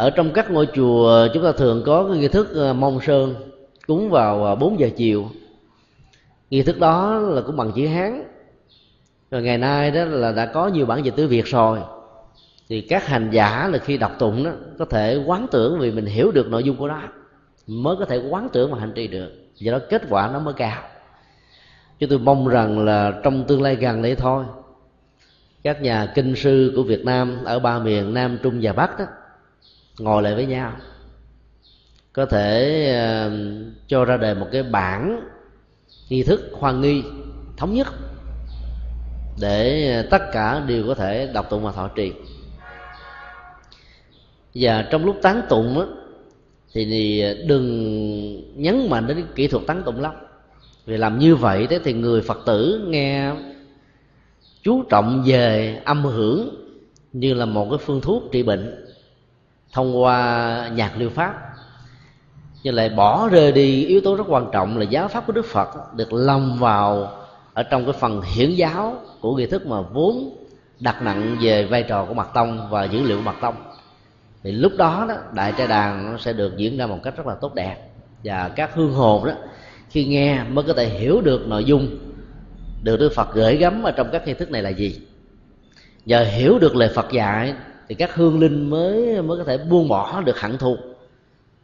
ở 0.00 0.10
trong 0.10 0.32
các 0.32 0.50
ngôi 0.50 0.68
chùa, 0.74 1.28
chúng 1.34 1.44
ta 1.44 1.52
thường 1.52 1.82
có 1.86 2.08
cái 2.08 2.18
nghi 2.18 2.28
thức 2.28 2.54
ờ, 2.54 2.72
mông 2.72 3.00
sơn, 3.00 3.34
cúng 3.86 4.10
vào 4.10 4.44
ờ, 4.44 4.54
4 4.54 4.80
giờ 4.80 4.88
chiều. 4.96 5.26
Nghi 6.50 6.62
thức 6.62 6.78
đó 6.78 7.18
là 7.18 7.40
cũng 7.40 7.56
bằng 7.56 7.72
chữ 7.76 7.86
hán. 7.86 8.24
Rồi 9.30 9.42
ngày 9.42 9.58
nay 9.58 9.90
đó 9.90 10.04
là 10.04 10.32
đã 10.32 10.46
có 10.46 10.68
nhiều 10.68 10.86
bản 10.86 11.04
dịch 11.04 11.14
tiếng 11.16 11.28
việt 11.28 11.46
rồi. 11.46 11.78
Thì 12.68 12.80
các 12.80 13.06
hành 13.06 13.30
giả 13.30 13.68
là 13.72 13.78
khi 13.78 13.96
đọc 13.96 14.12
tụng 14.18 14.44
đó, 14.44 14.50
có 14.78 14.84
thể 14.84 15.22
quán 15.26 15.46
tưởng 15.50 15.78
vì 15.78 15.90
mình 15.90 16.06
hiểu 16.06 16.30
được 16.30 16.48
nội 16.48 16.62
dung 16.62 16.76
của 16.76 16.88
nó, 16.88 17.02
mới 17.66 17.96
có 17.96 18.04
thể 18.04 18.22
quán 18.30 18.48
tưởng 18.52 18.72
và 18.72 18.78
hành 18.78 18.92
trì 18.94 19.06
được. 19.06 19.30
Do 19.54 19.72
đó 19.72 19.78
kết 19.90 20.02
quả 20.10 20.30
nó 20.32 20.38
mới 20.38 20.54
cao. 20.54 20.82
Chứ 21.98 22.06
tôi 22.10 22.18
mong 22.18 22.48
rằng 22.48 22.84
là 22.84 23.12
trong 23.24 23.44
tương 23.44 23.62
lai 23.62 23.76
gần 23.76 24.02
đây 24.02 24.14
thôi, 24.14 24.44
các 25.62 25.82
nhà 25.82 26.12
kinh 26.14 26.36
sư 26.36 26.72
của 26.76 26.82
Việt 26.82 27.04
Nam 27.04 27.44
ở 27.44 27.58
ba 27.58 27.78
miền 27.78 28.14
Nam 28.14 28.38
Trung 28.42 28.58
và 28.62 28.72
Bắc 28.72 28.98
đó 28.98 29.04
ngồi 30.00 30.22
lại 30.22 30.34
với 30.34 30.46
nhau. 30.46 30.72
Có 32.12 32.26
thể 32.26 33.26
uh, 33.26 33.32
cho 33.88 34.04
ra 34.04 34.16
đời 34.16 34.34
một 34.34 34.46
cái 34.52 34.62
bản 34.62 35.28
nghi 36.08 36.22
thức 36.22 36.50
hoan 36.52 36.80
nghi 36.80 37.02
thống 37.56 37.74
nhất 37.74 37.86
để 39.40 39.92
ờ, 39.96 40.02
tất 40.10 40.22
cả 40.32 40.60
đều 40.66 40.84
có 40.86 40.94
thể 40.94 41.28
đọc 41.34 41.50
tụng 41.50 41.64
và 41.64 41.72
thọ 41.72 41.88
trì. 41.88 42.12
Và 44.54 44.82
trong 44.90 45.04
lúc 45.04 45.16
tán 45.22 45.42
tụng 45.48 45.80
á, 45.80 45.86
thì 46.72 47.20
ờ, 47.20 47.34
đừng 47.46 48.62
nhấn 48.62 48.90
mạnh 48.90 49.06
đến 49.06 49.24
kỹ 49.34 49.48
thuật 49.48 49.66
tán 49.66 49.82
tụng 49.86 50.00
lắm. 50.00 50.14
Vì 50.86 50.96
làm 50.96 51.18
như 51.18 51.36
vậy 51.36 51.66
thế 51.70 51.78
thì 51.84 51.92
người 51.92 52.22
phật 52.22 52.38
tử 52.46 52.86
nghe 52.88 53.32
chú 54.62 54.82
trọng 54.82 55.22
về 55.26 55.76
âm 55.84 56.04
hưởng 56.04 56.54
như 57.12 57.34
là 57.34 57.44
một 57.44 57.66
cái 57.70 57.78
phương 57.78 58.00
thuốc 58.00 58.22
trị 58.32 58.42
bệnh 58.42 58.89
thông 59.72 60.02
qua 60.02 60.70
nhạc 60.74 60.96
liệu 60.96 61.10
pháp. 61.10 61.34
Nhưng 62.62 62.74
lại 62.74 62.88
bỏ 62.88 63.28
rơi 63.28 63.52
đi 63.52 63.84
yếu 63.84 64.00
tố 64.00 64.16
rất 64.16 64.24
quan 64.28 64.46
trọng 64.52 64.78
là 64.78 64.84
giáo 64.84 65.08
pháp 65.08 65.26
của 65.26 65.32
đức 65.32 65.44
phật 65.44 65.94
được 65.96 66.12
lâm 66.12 66.58
vào 66.58 67.12
ở 67.54 67.62
trong 67.62 67.84
cái 67.84 67.92
phần 67.92 68.22
hiển 68.34 68.50
giáo 68.50 68.96
của 69.20 69.36
nghi 69.36 69.46
thức 69.46 69.66
mà 69.66 69.80
vốn 69.80 70.36
đặt 70.80 71.02
nặng 71.02 71.36
về 71.40 71.64
vai 71.64 71.82
trò 71.82 72.04
của 72.04 72.14
mặt 72.14 72.28
tông 72.34 72.70
và 72.70 72.84
dữ 72.84 73.02
liệu 73.02 73.16
của 73.16 73.22
mặt 73.22 73.36
tông. 73.40 73.54
Thì 74.42 74.52
lúc 74.52 74.72
đó 74.78 75.06
đó, 75.08 75.14
đại 75.32 75.52
trai 75.58 75.66
đàn 75.66 76.12
nó 76.12 76.18
sẽ 76.18 76.32
được 76.32 76.56
diễn 76.56 76.76
ra 76.76 76.86
một 76.86 76.98
cách 77.02 77.16
rất 77.16 77.26
là 77.26 77.34
tốt 77.34 77.54
đẹp. 77.54 77.76
Và 78.24 78.48
các 78.48 78.74
hương 78.74 78.92
hồn 78.92 79.24
đó, 79.24 79.32
khi 79.90 80.04
nghe 80.04 80.44
mới 80.44 80.64
có 80.64 80.72
thể 80.72 80.86
hiểu 80.86 81.20
được 81.20 81.48
nội 81.48 81.64
dung 81.64 81.98
được 82.82 82.96
Đức 82.96 83.12
Phật 83.14 83.34
gửi 83.34 83.56
gắm 83.56 83.82
ở 83.82 83.90
trong 83.90 84.08
các 84.12 84.26
nghi 84.26 84.34
thức 84.34 84.50
này 84.50 84.62
là 84.62 84.70
gì. 84.70 85.00
Giờ 86.06 86.24
hiểu 86.24 86.58
được 86.58 86.76
lời 86.76 86.90
Phật 86.94 87.12
dạy 87.12 87.54
thì 87.90 87.96
các 87.96 88.14
hương 88.14 88.40
linh 88.40 88.70
mới 88.70 89.22
mới 89.22 89.38
có 89.38 89.44
thể 89.44 89.58
buông 89.58 89.88
bỏ 89.88 90.20
được 90.20 90.40
hận 90.40 90.58
thù. 90.58 90.76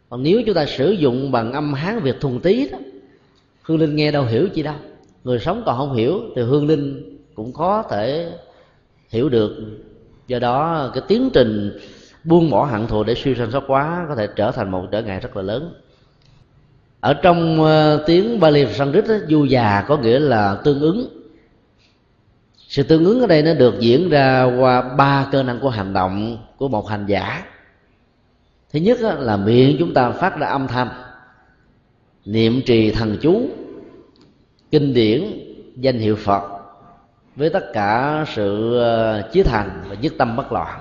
Còn 0.09 0.23
nếu 0.23 0.41
chúng 0.45 0.55
ta 0.55 0.65
sử 0.65 0.91
dụng 0.91 1.31
bằng 1.31 1.53
âm 1.53 1.73
hán 1.73 1.99
việc 1.99 2.21
thuần 2.21 2.39
tí 2.39 2.69
đó 2.69 2.77
hương 3.61 3.79
linh 3.79 3.95
nghe 3.95 4.11
đâu 4.11 4.23
hiểu 4.23 4.47
chi 4.53 4.63
đâu. 4.63 4.75
Người 5.23 5.39
sống 5.39 5.63
còn 5.65 5.77
không 5.77 5.93
hiểu 5.93 6.21
thì 6.35 6.41
hương 6.41 6.67
linh 6.67 7.17
cũng 7.35 7.53
có 7.53 7.83
thể 7.89 8.31
hiểu 9.09 9.29
được. 9.29 9.55
Do 10.27 10.39
đó 10.39 10.89
cái 10.93 11.03
tiến 11.07 11.29
trình 11.33 11.79
buông 12.23 12.49
bỏ 12.49 12.65
hận 12.65 12.87
thù 12.87 13.03
để 13.03 13.15
siêu 13.15 13.35
sanh 13.35 13.51
số 13.51 13.59
quá 13.67 14.05
có 14.09 14.15
thể 14.15 14.27
trở 14.35 14.51
thành 14.51 14.71
một 14.71 14.85
trở 14.91 15.01
ngại 15.01 15.19
rất 15.19 15.37
là 15.37 15.43
lớn. 15.43 15.73
Ở 16.99 17.13
trong 17.13 17.61
uh, 17.61 18.01
tiếng 18.05 18.39
Bali 18.39 18.73
Sanskrit 18.73 19.05
du 19.29 19.43
già 19.43 19.85
có 19.87 19.97
nghĩa 19.97 20.19
là 20.19 20.61
tương 20.63 20.79
ứng 20.79 21.07
sự 22.77 22.83
tương 22.83 23.05
ứng 23.05 23.21
ở 23.21 23.27
đây 23.27 23.43
nó 23.43 23.53
được 23.53 23.79
diễn 23.79 24.09
ra 24.09 24.43
qua 24.43 24.81
ba 24.81 25.27
cơ 25.31 25.43
năng 25.43 25.59
của 25.59 25.69
hành 25.69 25.93
động 25.93 26.37
của 26.57 26.67
một 26.67 26.89
hành 26.89 27.05
giả. 27.05 27.43
Thứ 28.73 28.79
nhất 28.79 28.97
là 29.01 29.37
miệng 29.37 29.75
chúng 29.79 29.93
ta 29.93 30.11
phát 30.11 30.37
ra 30.37 30.47
âm 30.47 30.67
thanh, 30.67 30.87
niệm 32.25 32.61
trì 32.65 32.91
thần 32.91 33.17
chú, 33.21 33.49
kinh 34.71 34.93
điển, 34.93 35.23
danh 35.75 35.99
hiệu 35.99 36.15
phật, 36.15 36.43
với 37.35 37.49
tất 37.49 37.73
cả 37.73 38.25
sự 38.35 38.77
ờ, 38.79 39.29
chí 39.31 39.43
thành 39.43 39.83
và 39.89 39.95
nhất 40.01 40.13
tâm 40.17 40.35
bất 40.35 40.51
loạn. 40.51 40.79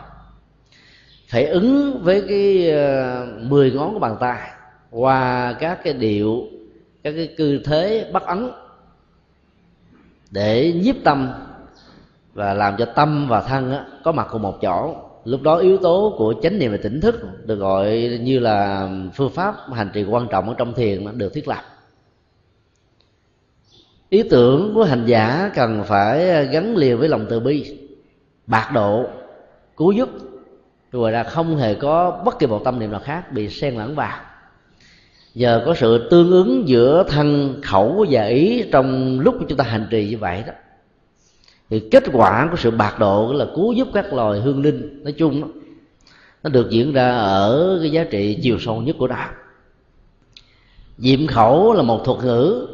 Phải 1.29 1.47
ứng 1.47 2.01
với 2.03 2.25
cái 2.29 2.71
ờ, 2.71 3.27
mười 3.41 3.71
ngón 3.71 3.93
của 3.93 3.99
bàn 3.99 4.17
tay 4.21 4.51
qua 4.91 5.53
các 5.53 5.85
cái 5.85 5.93
điệu, 5.93 6.45
các 7.03 7.13
cái 7.17 7.35
cư 7.37 7.59
thế 7.59 8.11
bắt 8.13 8.23
ấn 8.23 8.51
để 10.31 10.73
nhiếp 10.83 10.97
tâm 11.05 11.33
và 12.37 12.55
làm 12.55 12.77
cho 12.79 12.85
tâm 12.85 13.29
và 13.29 13.41
thân 13.41 13.73
á, 13.73 13.85
có 14.05 14.13
mặt 14.13 14.29
cùng 14.31 14.43
một 14.43 14.59
chỗ. 14.63 14.97
Lúc 15.25 15.43
đó 15.43 15.57
yếu 15.57 15.79
tố 15.79 16.15
của 16.19 16.35
chánh 16.43 16.59
niệm 16.59 16.73
và 16.73 16.79
tỉnh 16.83 17.01
thức 17.01 17.47
được 17.47 17.55
gọi 17.55 18.19
như 18.23 18.39
là 18.39 18.89
phương 19.15 19.31
pháp 19.31 19.55
hành 19.73 19.91
trì 19.93 20.05
quan 20.05 20.27
trọng 20.31 20.49
ở 20.49 20.55
trong 20.59 20.75
thiền 20.75 21.19
được 21.19 21.35
thiết 21.35 21.49
lập. 21.49 21.63
Ý 24.09 24.23
tưởng 24.23 24.73
của 24.75 24.85
hành 24.85 25.07
giả 25.07 25.51
cần 25.55 25.83
phải 25.85 26.47
gắn 26.47 26.77
liền 26.77 26.99
với 26.99 27.09
lòng 27.09 27.27
từ 27.31 27.41
bi 27.41 27.79
bạc 28.47 28.71
độ 28.75 29.05
cứu 29.77 29.93
giúp. 29.93 30.09
Rồi 30.93 31.13
là 31.13 31.25
không 31.25 31.57
hề 31.57 31.75
có 31.75 32.23
bất 32.25 32.39
kỳ 32.39 32.47
một 32.47 32.61
tâm 32.65 32.79
niệm 32.79 32.91
nào 32.91 33.01
khác 33.05 33.33
bị 33.33 33.49
xen 33.49 33.75
lẫn 33.75 33.95
vào. 33.95 34.19
Giờ 35.35 35.63
có 35.67 35.75
sự 35.75 36.09
tương 36.11 36.31
ứng 36.31 36.69
giữa 36.69 37.05
thân 37.09 37.61
khẩu 37.63 38.07
và 38.11 38.25
ý 38.25 38.65
trong 38.73 39.21
lúc 39.21 39.35
chúng 39.49 39.59
ta 39.59 39.65
hành 39.65 39.87
trì 39.91 40.09
như 40.09 40.19
vậy 40.19 40.45
đó 40.47 40.53
thì 41.71 41.89
kết 41.91 42.05
quả 42.13 42.49
của 42.51 42.57
sự 42.57 42.71
bạc 42.71 42.99
độ 42.99 43.33
là 43.33 43.47
cứu 43.55 43.73
giúp 43.73 43.89
các 43.95 44.13
loài 44.13 44.41
hương 44.41 44.63
linh 44.63 45.05
nói 45.05 45.13
chung 45.13 45.41
đó, 45.41 45.49
nó 46.43 46.51
được 46.51 46.71
diễn 46.71 46.93
ra 46.93 47.17
ở 47.17 47.79
cái 47.83 47.91
giá 47.91 48.05
trị 48.05 48.39
chiều 48.43 48.59
sâu 48.59 48.83
nhất 48.83 48.97
của 48.99 49.07
đạo. 49.07 49.31
Diệm 50.99 51.27
khẩu 51.27 51.73
là 51.73 51.83
một 51.83 52.05
thuật 52.05 52.25
ngữ 52.25 52.67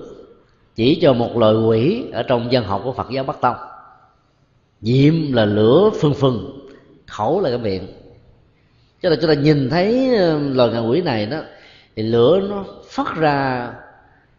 chỉ 0.74 0.98
cho 1.02 1.12
một 1.12 1.36
loài 1.36 1.54
quỷ 1.54 2.04
ở 2.12 2.22
trong 2.22 2.52
dân 2.52 2.64
học 2.64 2.80
của 2.84 2.92
phật 2.92 3.06
giáo 3.10 3.24
bắc 3.24 3.40
tông. 3.40 3.56
Diệm 4.80 5.32
là 5.32 5.44
lửa 5.44 5.90
phừng 6.00 6.14
phừng 6.14 6.68
khẩu 7.06 7.40
là 7.40 7.48
cái 7.48 7.58
miệng. 7.58 7.86
Cho 9.02 9.10
nên 9.10 9.18
chúng 9.20 9.28
ta 9.28 9.34
nhìn 9.34 9.70
thấy 9.70 10.16
ờ, 10.16 10.38
loài 10.38 10.70
ngạ 10.70 10.78
quỷ 10.78 11.02
này 11.02 11.26
đó 11.26 11.38
thì 11.96 12.02
lửa 12.02 12.40
nó 12.50 12.64
phát 12.88 13.16
ra 13.16 13.70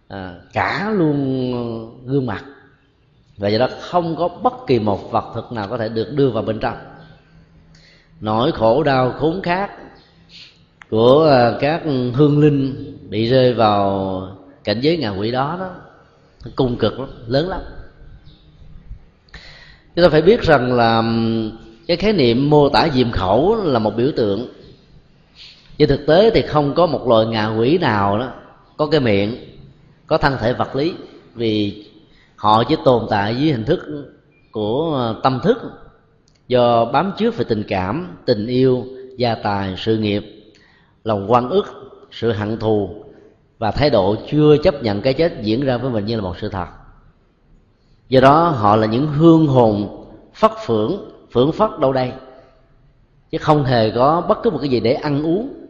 à, 0.07 0.35
cả 0.53 0.91
luôn 0.95 1.51
ờ, 1.53 2.11
gương 2.11 2.25
mặt 2.25 2.43
và 3.37 3.49
do 3.49 3.57
đó 3.57 3.67
không 3.79 4.15
có 4.15 4.27
bất 4.27 4.53
kỳ 4.67 4.79
một 4.79 5.11
vật 5.11 5.31
thực 5.35 5.51
nào 5.51 5.67
có 5.67 5.77
thể 5.77 5.89
được 5.89 6.13
đưa 6.13 6.29
vào 6.29 6.43
bên 6.43 6.59
trong. 6.59 6.77
Nỗi 8.21 8.51
khổ 8.51 8.83
đau 8.83 9.11
khốn 9.11 9.41
khát 9.41 9.71
của 10.89 11.19
ờ, 11.19 11.57
các 11.61 11.81
hương 12.13 12.39
linh 12.39 12.93
bị 13.09 13.27
rơi 13.27 13.53
vào 13.53 14.27
cảnh 14.63 14.81
giới 14.81 14.97
ngạ 14.97 15.09
quỷ 15.09 15.31
đó 15.31 15.57
đó 15.59 15.69
cung 16.55 16.75
cực 16.75 16.99
lắm, 16.99 17.09
lớn 17.27 17.49
lắm. 17.49 17.61
Chúng 19.95 20.03
ta 20.05 20.09
phải 20.09 20.21
biết 20.21 20.41
rằng 20.41 20.73
là 20.73 21.03
cái 21.87 21.97
khái 21.97 22.13
niệm 22.13 22.49
mô 22.49 22.69
tả 22.69 22.89
diệm 22.93 23.11
khẩu 23.11 23.55
là 23.55 23.79
một 23.79 23.95
biểu 23.95 24.11
tượng. 24.15 24.47
Nhưng 25.77 25.89
thực 25.89 26.05
tế 26.07 26.29
thì 26.33 26.41
không 26.41 26.73
có 26.73 26.85
một 26.85 27.07
loài 27.07 27.25
ngạ 27.25 27.47
quỷ 27.47 27.77
nào 27.77 28.19
đó 28.19 28.31
có 28.77 28.85
cái 28.85 28.99
miệng 28.99 29.35
có 30.07 30.17
thân 30.17 30.37
thể 30.39 30.53
vật 30.53 30.75
lý 30.75 30.93
vì 31.35 31.85
họ 32.43 32.63
chỉ 32.63 32.75
tồn 32.85 33.07
tại 33.09 33.35
dưới 33.35 33.51
hình 33.51 33.63
thức 33.63 33.79
của 34.51 34.93
ờ, 34.95 35.19
tâm 35.23 35.39
thức, 35.43 35.57
do 36.47 36.85
bám 36.85 37.13
trước 37.17 37.37
về 37.37 37.45
tình 37.49 37.63
cảm, 37.67 38.17
tình 38.25 38.47
yêu 38.47 38.85
gia 39.17 39.35
tài, 39.35 39.75
sự 39.77 39.97
nghiệp, 39.97 40.23
lòng 41.03 41.31
quan 41.31 41.49
ức, 41.49 41.65
sự 42.11 42.31
hận 42.31 42.57
thù 42.57 42.89
và 43.59 43.71
thái 43.71 43.89
độ 43.89 44.15
chưa 44.31 44.57
chấp 44.57 44.83
nhận 44.83 45.01
cái 45.01 45.13
chết 45.13 45.33
diễn 45.41 45.65
ra 45.65 45.77
với 45.77 45.91
mình 45.91 46.05
như 46.05 46.15
là 46.15 46.21
một 46.21 46.35
sự 46.41 46.49
thật. 46.49 46.65
Do 48.09 48.21
đó, 48.21 48.49
họ 48.49 48.75
là 48.75 48.87
những 48.87 49.07
hương 49.07 49.47
hồn 49.47 50.05
phất 50.33 50.51
phưởng 50.65 51.11
phưởng 51.31 51.51
phất 51.51 51.69
đâu 51.79 51.93
đây? 51.93 52.11
Chứ 53.31 53.37
không 53.41 53.63
hề 53.63 53.91
có 53.91 54.21
bất 54.21 54.37
cứ 54.43 54.49
một 54.49 54.59
cái 54.61 54.69
gì 54.69 54.79
để 54.79 54.93
ăn 54.93 55.23
uống 55.23 55.62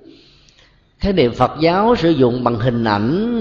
khái 1.04 1.14
niệm 1.14 1.34
phật 1.34 1.52
giáo 1.60 1.96
sử 1.96 2.10
dụng 2.10 2.44
bằng 2.44 2.56
hình 2.60 2.84
ảnh 2.84 3.40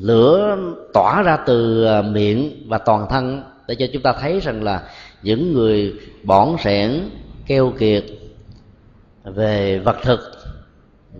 lửa 0.00 0.58
tỏa 0.92 1.22
ra 1.22 1.36
từ 1.46 1.84
à, 1.84 2.02
miệng 2.02 2.68
và 2.68 2.78
toàn 2.78 3.06
thân 3.10 3.42
để 3.68 3.74
cho 3.74 3.86
chúng 3.92 4.02
ta 4.02 4.12
thấy 4.20 4.40
rằng 4.40 4.62
là 4.62 4.82
những 5.22 5.52
người 5.52 5.94
bỏn 6.22 6.48
sẻn, 6.64 7.00
keo 7.46 7.72
kiệt 7.78 8.04
về 9.24 9.78
vật 9.78 9.96
thực, 10.02 10.20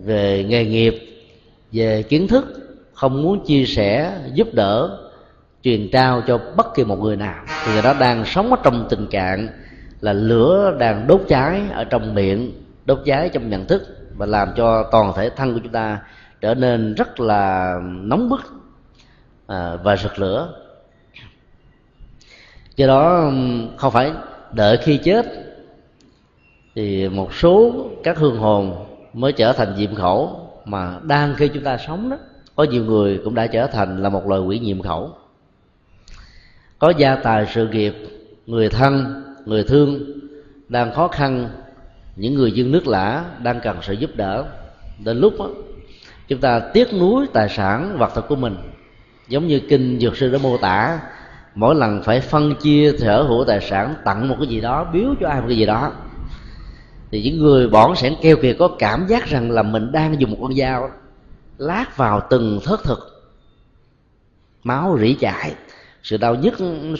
về 0.03 0.45
nghề 0.47 0.65
nghiệp, 0.65 0.95
về 1.71 2.03
kiến 2.03 2.27
thức 2.27 2.45
không 2.93 3.21
muốn 3.21 3.45
chia 3.45 3.65
sẻ, 3.65 4.19
giúp 4.33 4.53
đỡ, 4.53 4.99
truyền 5.63 5.89
trao 5.91 6.23
cho 6.27 6.39
bất 6.55 6.75
kỳ 6.75 6.83
một 6.83 6.99
người 6.99 7.15
nào. 7.15 7.43
Thì 7.65 7.73
người 7.73 7.81
đó 7.81 7.95
đang 7.99 8.25
sống 8.25 8.49
ở 8.49 8.57
trong 8.63 8.87
tình 8.89 9.07
trạng 9.07 9.47
là 10.01 10.13
lửa 10.13 10.75
đang 10.79 11.07
đốt 11.07 11.21
cháy 11.27 11.61
ở 11.73 11.83
trong 11.83 12.15
miệng, 12.15 12.51
đốt 12.85 12.99
cháy 13.05 13.29
trong 13.33 13.49
nhận 13.49 13.65
thức 13.65 13.96
và 14.17 14.25
làm 14.25 14.53
cho 14.55 14.83
toàn 14.91 15.13
thể 15.15 15.29
thân 15.29 15.53
của 15.53 15.59
chúng 15.63 15.71
ta 15.71 15.99
trở 16.41 16.53
nên 16.53 16.95
rất 16.95 17.19
là 17.19 17.73
nóng 17.83 18.29
bức 18.29 18.41
à, 19.47 19.75
và 19.83 19.97
rực 19.97 20.19
lửa. 20.19 20.53
Do 22.75 22.87
đó 22.87 23.31
không 23.77 23.91
phải 23.91 24.11
đợi 24.51 24.77
khi 24.77 24.97
chết 24.97 25.25
thì 26.75 27.09
một 27.09 27.33
số 27.33 27.73
các 28.03 28.17
hương 28.17 28.37
hồn 28.37 28.85
mới 29.13 29.31
trở 29.31 29.53
thành 29.53 29.75
diệm 29.77 29.95
khẩu 29.95 30.49
mà 30.65 30.99
đang 31.03 31.35
khi 31.35 31.47
chúng 31.47 31.63
ta 31.63 31.77
sống 31.77 32.09
đó, 32.09 32.17
có 32.55 32.63
nhiều 32.63 32.85
người 32.85 33.21
cũng 33.23 33.35
đã 33.35 33.47
trở 33.47 33.67
thành 33.67 34.03
là 34.03 34.09
một 34.09 34.27
loài 34.27 34.41
quỷ 34.41 34.59
nhiệm 34.59 34.81
khẩu. 34.81 35.11
Có 36.79 36.93
gia 36.97 37.15
tài 37.15 37.45
sự 37.53 37.67
nghiệp, 37.67 37.93
người 38.45 38.69
thân, 38.69 39.23
người 39.45 39.63
thương 39.63 39.99
đang 40.67 40.93
khó 40.93 41.07
khăn 41.07 41.49
những 42.17 42.33
người 42.33 42.51
dân 42.51 42.71
nước 42.71 42.87
lã 42.87 43.25
đang 43.43 43.59
cần 43.63 43.77
sự 43.81 43.93
giúp 43.93 44.11
đỡ. 44.15 44.45
Đến 45.05 45.17
lúc 45.17 45.33
đó, 45.39 45.49
chúng 46.27 46.39
ta 46.39 46.59
tiếc 46.59 46.93
nuối 46.93 47.27
tài 47.33 47.49
sản 47.49 47.97
vật 47.99 48.11
thực 48.15 48.27
của 48.27 48.35
mình. 48.35 48.55
Giống 49.27 49.47
như 49.47 49.59
kinh 49.69 49.99
dược 49.99 50.17
sư 50.17 50.29
đã 50.29 50.39
mô 50.43 50.57
tả 50.57 50.99
mỗi 51.55 51.75
lần 51.75 52.03
phải 52.03 52.21
phân 52.21 52.55
chia 52.55 52.93
sở 52.99 53.23
hữu 53.23 53.45
tài 53.45 53.61
sản 53.61 53.95
tặng 54.05 54.27
một 54.27 54.35
cái 54.39 54.47
gì 54.47 54.61
đó 54.61 54.89
biếu 54.93 55.15
cho 55.19 55.29
ai 55.29 55.41
một 55.41 55.47
cái 55.47 55.57
gì 55.57 55.65
đó 55.65 55.91
thì 57.11 57.21
những 57.21 57.37
người 57.37 57.67
bỏng 57.67 57.95
sẻn 57.95 58.13
keo 58.21 58.35
kiệt 58.41 58.55
có 58.59 58.67
cảm 58.79 59.07
giác 59.07 59.25
rằng 59.25 59.51
là 59.51 59.63
mình 59.63 59.91
đang 59.91 60.19
dùng 60.21 60.31
một 60.31 60.37
con 60.41 60.55
dao 60.55 60.91
lát 61.57 61.97
vào 61.97 62.27
từng 62.29 62.59
thớt 62.63 62.79
thực 62.83 62.99
máu 64.63 64.97
rỉ 65.01 65.13
chảy 65.13 65.53
sự 66.03 66.17
đau 66.17 66.35
nhức 66.35 66.53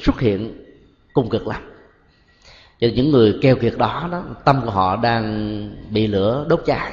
xuất 0.03 0.19
hiện 0.19 0.63
cùng 1.13 1.29
cực 1.29 1.47
lắm 1.47 1.61
cho 2.79 2.87
những 2.95 3.11
người 3.11 3.35
keo 3.41 3.55
kiệt 3.55 3.73
đó 3.77 4.09
đó, 4.11 4.23
tâm 4.45 4.61
của 4.65 4.71
họ 4.71 4.95
đang 4.95 5.69
bị 5.91 6.07
lửa 6.07 6.45
đốt 6.49 6.61
cháy. 6.65 6.91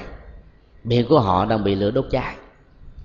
Miệng 0.85 1.07
của 1.09 1.20
họ 1.20 1.45
đang 1.45 1.64
bị 1.64 1.74
lửa 1.74 1.91
đốt 1.91 2.07
cháy. 2.11 2.35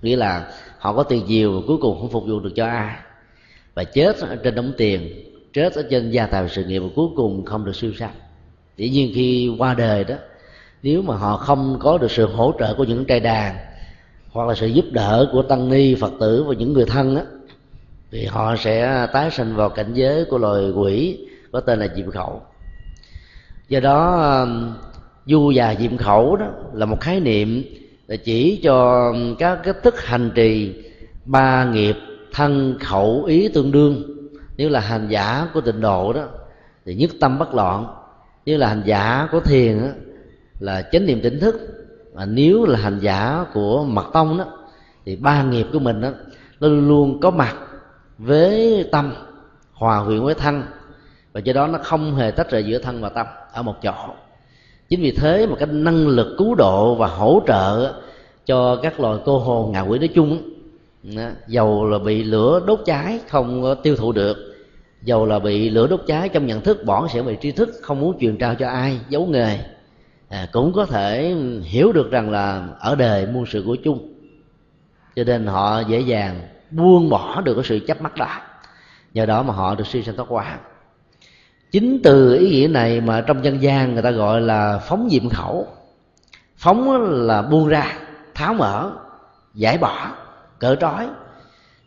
Nghĩa 0.01 0.15
là 0.15 0.51
họ 0.79 0.93
có 0.93 1.03
tiền 1.03 1.25
nhiều 1.25 1.63
cuối 1.67 1.77
cùng 1.81 1.99
không 1.99 2.09
phục 2.09 2.23
vụ 2.27 2.39
được 2.39 2.51
cho 2.55 2.65
ai. 2.65 2.95
Và 3.73 3.83
chết 3.83 4.17
ở 4.17 4.35
trên 4.35 4.55
đống 4.55 4.71
tiền, 4.77 5.25
chết 5.53 5.73
ở 5.73 5.83
trên 5.89 6.11
gia 6.11 6.25
tài 6.25 6.49
sự 6.49 6.63
nghiệp 6.63 6.79
và 6.79 6.89
cuối 6.95 7.07
cùng 7.15 7.45
không 7.45 7.65
được 7.65 7.75
siêu 7.75 7.91
sanh. 7.99 8.13
Dĩ 8.77 8.89
nhiên 8.89 9.11
khi 9.15 9.55
qua 9.57 9.73
đời 9.73 10.03
đó, 10.03 10.15
nếu 10.83 11.01
mà 11.01 11.15
họ 11.15 11.37
không 11.37 11.77
có 11.79 11.97
được 11.97 12.11
sự 12.11 12.25
hỗ 12.25 12.53
trợ 12.59 12.73
của 12.73 12.83
những 12.83 13.05
trai 13.05 13.19
đàn, 13.19 13.55
hoặc 14.31 14.47
là 14.47 14.55
sự 14.55 14.67
giúp 14.67 14.85
đỡ 14.91 15.29
của 15.31 15.41
tăng 15.41 15.69
ni, 15.69 15.95
phật 15.95 16.11
tử 16.19 16.43
và 16.47 16.53
những 16.53 16.73
người 16.73 16.85
thân 16.85 17.15
á, 17.15 17.23
thì 18.11 18.25
họ 18.25 18.55
sẽ 18.55 19.07
tái 19.13 19.31
sinh 19.31 19.55
vào 19.55 19.69
cảnh 19.69 19.91
giới 19.93 20.25
của 20.25 20.37
loài 20.37 20.71
quỷ 20.71 21.27
có 21.51 21.59
tên 21.59 21.79
là 21.79 21.87
diệm 21.95 22.11
khẩu 22.11 22.41
do 23.69 23.79
đó 23.79 24.21
um, 24.41 24.73
du 25.25 25.51
và 25.55 25.75
diệm 25.79 25.97
khẩu 25.97 26.35
đó 26.35 26.45
là 26.73 26.85
một 26.85 27.01
khái 27.01 27.19
niệm 27.19 27.63
để 28.07 28.17
chỉ 28.17 28.59
cho 28.63 29.07
um, 29.09 29.35
các 29.35 29.59
cái 29.63 29.73
thức 29.83 30.05
hành 30.05 30.31
trì 30.35 30.73
ba 31.25 31.65
nghiệp 31.65 31.95
thân 32.33 32.77
khẩu 32.79 33.23
ý 33.23 33.47
tương 33.47 33.71
đương. 33.71 34.03
Nếu 34.57 34.69
là 34.69 34.79
hành 34.79 35.07
giả 35.07 35.47
của 35.53 35.61
tịnh 35.61 35.81
độ 35.81 36.13
đó 36.13 36.25
thì 36.85 36.95
nhất 36.95 37.11
tâm 37.19 37.39
bất 37.39 37.53
loạn. 37.53 37.87
Nếu 38.45 38.57
là 38.57 38.67
hành 38.67 38.83
giả 38.85 39.27
của 39.31 39.39
thiền 39.39 39.81
đó, 39.81 39.87
là 40.59 40.81
chánh 40.91 41.05
niệm 41.05 41.21
tỉnh 41.21 41.39
thức. 41.39 41.55
Mà 42.13 42.25
nếu 42.25 42.65
là 42.65 42.79
hành 42.79 42.99
giả 42.99 43.45
của 43.53 43.83
mật 43.83 44.05
tông 44.13 44.37
đó 44.37 44.45
thì 45.05 45.15
ba 45.15 45.43
nghiệp 45.43 45.67
của 45.73 45.79
mình 45.79 46.01
đó 46.01 46.09
nó 46.59 46.67
luôn 46.67 46.87
luôn 46.87 47.19
có 47.19 47.31
mặt 47.31 47.55
với 48.17 48.85
tâm 48.91 49.13
hòa 49.73 50.05
quyện 50.05 50.23
với 50.23 50.33
thân 50.33 50.63
và 51.33 51.39
do 51.39 51.53
đó 51.53 51.67
nó 51.67 51.79
không 51.83 52.15
hề 52.15 52.31
tách 52.31 52.51
rời 52.51 52.63
giữa 52.63 52.79
thân 52.79 53.01
và 53.01 53.09
tâm 53.09 53.27
ở 53.53 53.61
một 53.61 53.75
chỗ. 53.83 53.93
Chính 54.89 55.01
vì 55.01 55.11
thế 55.11 55.47
mà 55.47 55.55
cái 55.55 55.67
năng 55.71 56.07
lực 56.07 56.35
cứu 56.37 56.55
độ 56.55 56.95
và 56.95 57.07
hỗ 57.07 57.41
trợ 57.47 57.93
cho 58.45 58.75
các 58.75 58.99
loài 58.99 59.17
cô 59.25 59.39
hồn 59.39 59.71
ngạ 59.71 59.81
quỷ 59.81 59.99
nói 59.99 60.07
chung 60.07 60.41
dầu 61.47 61.89
là 61.89 61.99
bị 61.99 62.23
lửa 62.23 62.61
đốt 62.67 62.79
cháy 62.85 63.19
không 63.29 63.75
tiêu 63.83 63.95
thụ 63.95 64.11
được 64.11 64.37
dầu 65.01 65.25
là 65.25 65.39
bị 65.39 65.69
lửa 65.69 65.87
đốt 65.87 66.01
cháy 66.07 66.29
trong 66.29 66.45
nhận 66.45 66.61
thức 66.61 66.85
bỏ 66.85 67.07
sẽ 67.07 67.21
bị 67.21 67.37
tri 67.41 67.51
thức 67.51 67.69
không 67.81 67.99
muốn 67.99 68.17
truyền 68.19 68.37
trao 68.37 68.55
cho 68.55 68.67
ai 68.67 68.99
giấu 69.09 69.25
nghề 69.25 69.59
à, 70.29 70.47
cũng 70.51 70.73
có 70.73 70.85
thể 70.85 71.35
hiểu 71.63 71.91
được 71.91 72.11
rằng 72.11 72.31
là 72.31 72.67
ở 72.79 72.95
đời 72.95 73.25
muôn 73.25 73.45
sự 73.45 73.63
của 73.65 73.75
chung. 73.83 74.13
Cho 75.15 75.23
nên 75.23 75.45
họ 75.45 75.79
dễ 75.79 75.99
dàng 75.99 76.41
buông 76.71 77.09
bỏ 77.09 77.41
được 77.41 77.53
cái 77.53 77.63
sự 77.63 77.79
chấp 77.87 78.01
mắc 78.01 78.17
đó 78.17 78.41
nhờ 79.13 79.25
đó 79.25 79.43
mà 79.43 79.53
họ 79.53 79.75
được 79.75 79.87
siêu 79.87 80.01
sanh 80.01 80.15
thoát 80.15 80.25
quả 80.29 80.57
chính 81.71 81.99
từ 82.03 82.33
ý 82.33 82.49
nghĩa 82.49 82.67
này 82.67 83.01
mà 83.01 83.21
trong 83.21 83.43
dân 83.43 83.61
gian 83.61 83.93
người 83.93 84.03
ta 84.03 84.11
gọi 84.11 84.41
là 84.41 84.77
phóng 84.77 85.07
diệm 85.11 85.29
khẩu. 85.29 85.67
Phóng 86.57 87.01
là 87.27 87.41
buông 87.41 87.67
ra, 87.67 87.97
tháo 88.35 88.53
mở, 88.53 88.91
giải 89.53 89.77
bỏ, 89.77 90.11
cỡ 90.59 90.75
trói. 90.75 91.07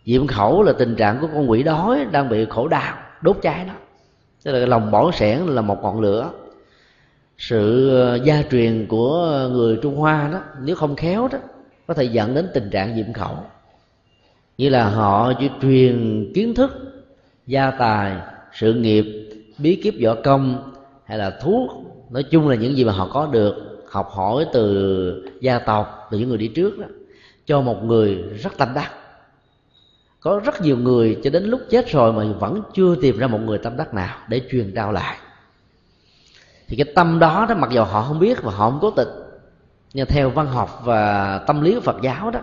Diệm 0.04 0.26
khẩu 0.26 0.62
là 0.62 0.72
tình 0.72 0.96
trạng 0.96 1.20
của 1.20 1.28
con 1.34 1.50
quỷ 1.50 1.62
đói 1.62 2.06
đang 2.12 2.28
bị 2.28 2.46
khổ 2.50 2.68
đau, 2.68 2.96
đốt 3.20 3.36
cháy 3.42 3.64
đó. 3.64 3.74
Tức 4.44 4.52
là 4.52 4.66
lòng 4.66 4.90
bỏng 4.90 5.12
sẻn 5.12 5.38
là 5.38 5.62
một 5.62 5.82
ngọn 5.82 6.00
lửa. 6.00 6.30
Sự 7.38 7.90
ờ, 8.00 8.16
gia 8.24 8.42
truyền 8.50 8.86
của 8.86 9.48
người 9.52 9.78
trung 9.82 9.96
hoa 9.96 10.28
đó, 10.32 10.40
nếu 10.60 10.76
không 10.76 10.96
khéo 10.96 11.28
đó, 11.32 11.38
có 11.86 11.94
thể 11.94 12.04
dẫn 12.04 12.34
đến 12.34 12.48
tình 12.54 12.70
trạng 12.70 12.96
diệm 12.96 13.12
khẩu. 13.12 13.36
Như 14.58 14.68
là 14.68 14.88
họ 14.88 15.32
chỉ 15.40 15.50
truyền 15.62 16.26
kiến 16.34 16.54
thức, 16.54 16.70
gia 17.46 17.70
tài, 17.70 18.12
sự 18.52 18.74
nghiệp 18.74 19.21
bí 19.62 19.76
kíp 19.76 19.94
võ 20.04 20.14
công 20.24 20.72
hay 21.04 21.18
là 21.18 21.30
thuốc, 21.30 21.70
nói 22.10 22.22
chung 22.22 22.48
là 22.48 22.56
những 22.56 22.76
gì 22.76 22.84
mà 22.84 22.92
họ 22.92 23.08
có 23.12 23.26
được, 23.26 23.54
học 23.90 24.08
hỏi 24.10 24.46
từ 24.52 25.28
gia 25.40 25.58
tộc, 25.58 26.08
từ 26.10 26.18
những 26.18 26.28
người 26.28 26.38
đi 26.38 26.48
trước 26.48 26.78
đó, 26.78 26.86
cho 27.46 27.60
một 27.60 27.84
người 27.84 28.14
rất 28.14 28.56
tâm 28.58 28.68
đắc. 28.74 28.92
Có 30.20 30.40
rất 30.44 30.62
nhiều 30.62 30.76
người 30.76 31.18
cho 31.24 31.30
đến 31.30 31.44
lúc 31.44 31.60
chết 31.70 31.88
rồi 31.88 32.12
mà 32.12 32.24
vẫn 32.38 32.62
chưa 32.74 32.96
tìm 33.02 33.18
ra 33.18 33.26
một 33.26 33.38
người 33.38 33.58
tâm 33.58 33.76
đắc 33.76 33.94
nào 33.94 34.16
để 34.28 34.40
truyền 34.50 34.72
trao 34.74 34.92
lại. 34.92 35.16
Thì 36.68 36.76
cái 36.76 36.92
tâm 36.94 37.18
đó 37.18 37.46
đó, 37.48 37.54
mặc 37.54 37.70
dù 37.72 37.82
họ 37.84 38.02
không 38.02 38.18
biết 38.18 38.42
và 38.42 38.52
họ 38.52 38.70
không 38.70 38.78
cố 38.82 38.90
tình, 38.90 39.08
nhưng 39.94 40.06
theo 40.06 40.30
văn 40.30 40.46
học 40.46 40.80
và 40.84 41.38
tâm 41.46 41.62
lý 41.62 41.74
của 41.74 41.80
Phật 41.80 41.96
giáo 42.02 42.30
đó, 42.30 42.40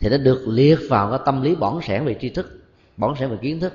thì 0.00 0.08
nó 0.10 0.16
được 0.16 0.44
liệt 0.46 0.78
vào 0.88 1.10
cái 1.10 1.18
tâm 1.24 1.42
lý 1.42 1.54
bỏng 1.54 1.80
sẻn 1.82 2.04
về 2.04 2.16
tri 2.20 2.28
thức, 2.28 2.58
bỏng 2.96 3.14
sẻn 3.16 3.30
về 3.30 3.36
kiến 3.42 3.60
thức. 3.60 3.72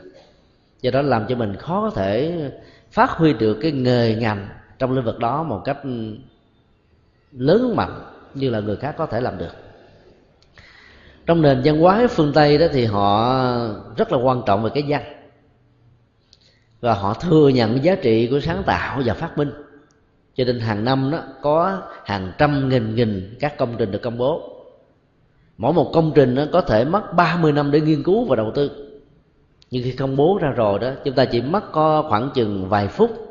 Do 0.81 0.91
đó 0.91 1.01
làm 1.01 1.25
cho 1.29 1.35
mình 1.35 1.55
khó 1.55 1.81
có 1.81 1.89
thể 1.89 2.35
phát 2.97 3.11
huy 3.11 3.33
được 3.33 3.57
cái 3.61 3.71
nghề 3.71 4.15
ngành 4.15 4.47
trong 4.79 4.91
lĩnh 4.91 5.05
vực 5.05 5.19
đó 5.19 5.43
một 5.43 5.61
cách 5.65 5.77
lớn 7.31 7.75
mạnh 7.75 8.01
như 8.33 8.49
là 8.49 8.59
người 8.59 8.75
khác 8.75 8.95
có 8.97 9.05
thể 9.05 9.21
làm 9.21 9.37
được. 9.37 9.51
Trong 11.25 11.41
nền 11.41 11.61
văn 11.63 11.79
hóa 11.79 12.07
phương 12.09 12.33
tây 12.33 12.57
đó 12.57 12.65
thì 12.73 12.85
họ 12.85 13.37
rất 13.97 14.11
là 14.11 14.17
quan 14.17 14.41
trọng 14.45 14.63
về 14.63 14.69
cái 14.73 14.83
văn. 14.87 15.01
Và 16.81 16.93
họ 16.93 17.13
thừa 17.13 17.49
nhận 17.49 17.83
giá 17.83 17.95
trị 17.95 18.27
của 18.27 18.39
sáng 18.39 18.63
tạo 18.65 19.01
và 19.05 19.13
phát 19.13 19.37
minh. 19.37 19.51
Cho 20.35 20.43
nên 20.43 20.59
hàng 20.59 20.85
năm 20.85 21.11
đó 21.11 21.19
có 21.41 21.81
hàng 22.05 22.31
trăm 22.37 22.69
nghìn 22.69 22.95
nghìn 22.95 23.37
các 23.39 23.57
công 23.57 23.75
trình 23.77 23.91
được 23.91 24.01
công 24.01 24.17
bố. 24.17 24.63
Mỗi 25.57 25.73
một 25.73 25.91
công 25.93 26.11
trình 26.15 26.35
nó 26.35 26.43
có 26.51 26.61
thể 26.61 26.85
mất 26.85 27.13
30 27.13 27.51
năm 27.51 27.71
để 27.71 27.81
nghiên 27.81 28.03
cứu 28.03 28.25
và 28.25 28.35
đầu 28.35 28.51
tư 28.55 28.86
nhưng 29.71 29.83
khi 29.83 29.91
công 29.91 30.15
bố 30.15 30.39
ra 30.41 30.49
rồi 30.49 30.79
đó 30.79 30.91
chúng 31.03 31.15
ta 31.15 31.25
chỉ 31.25 31.41
mất 31.41 31.71
có 31.71 32.05
khoảng 32.09 32.29
chừng 32.35 32.69
vài 32.69 32.87
phút 32.87 33.27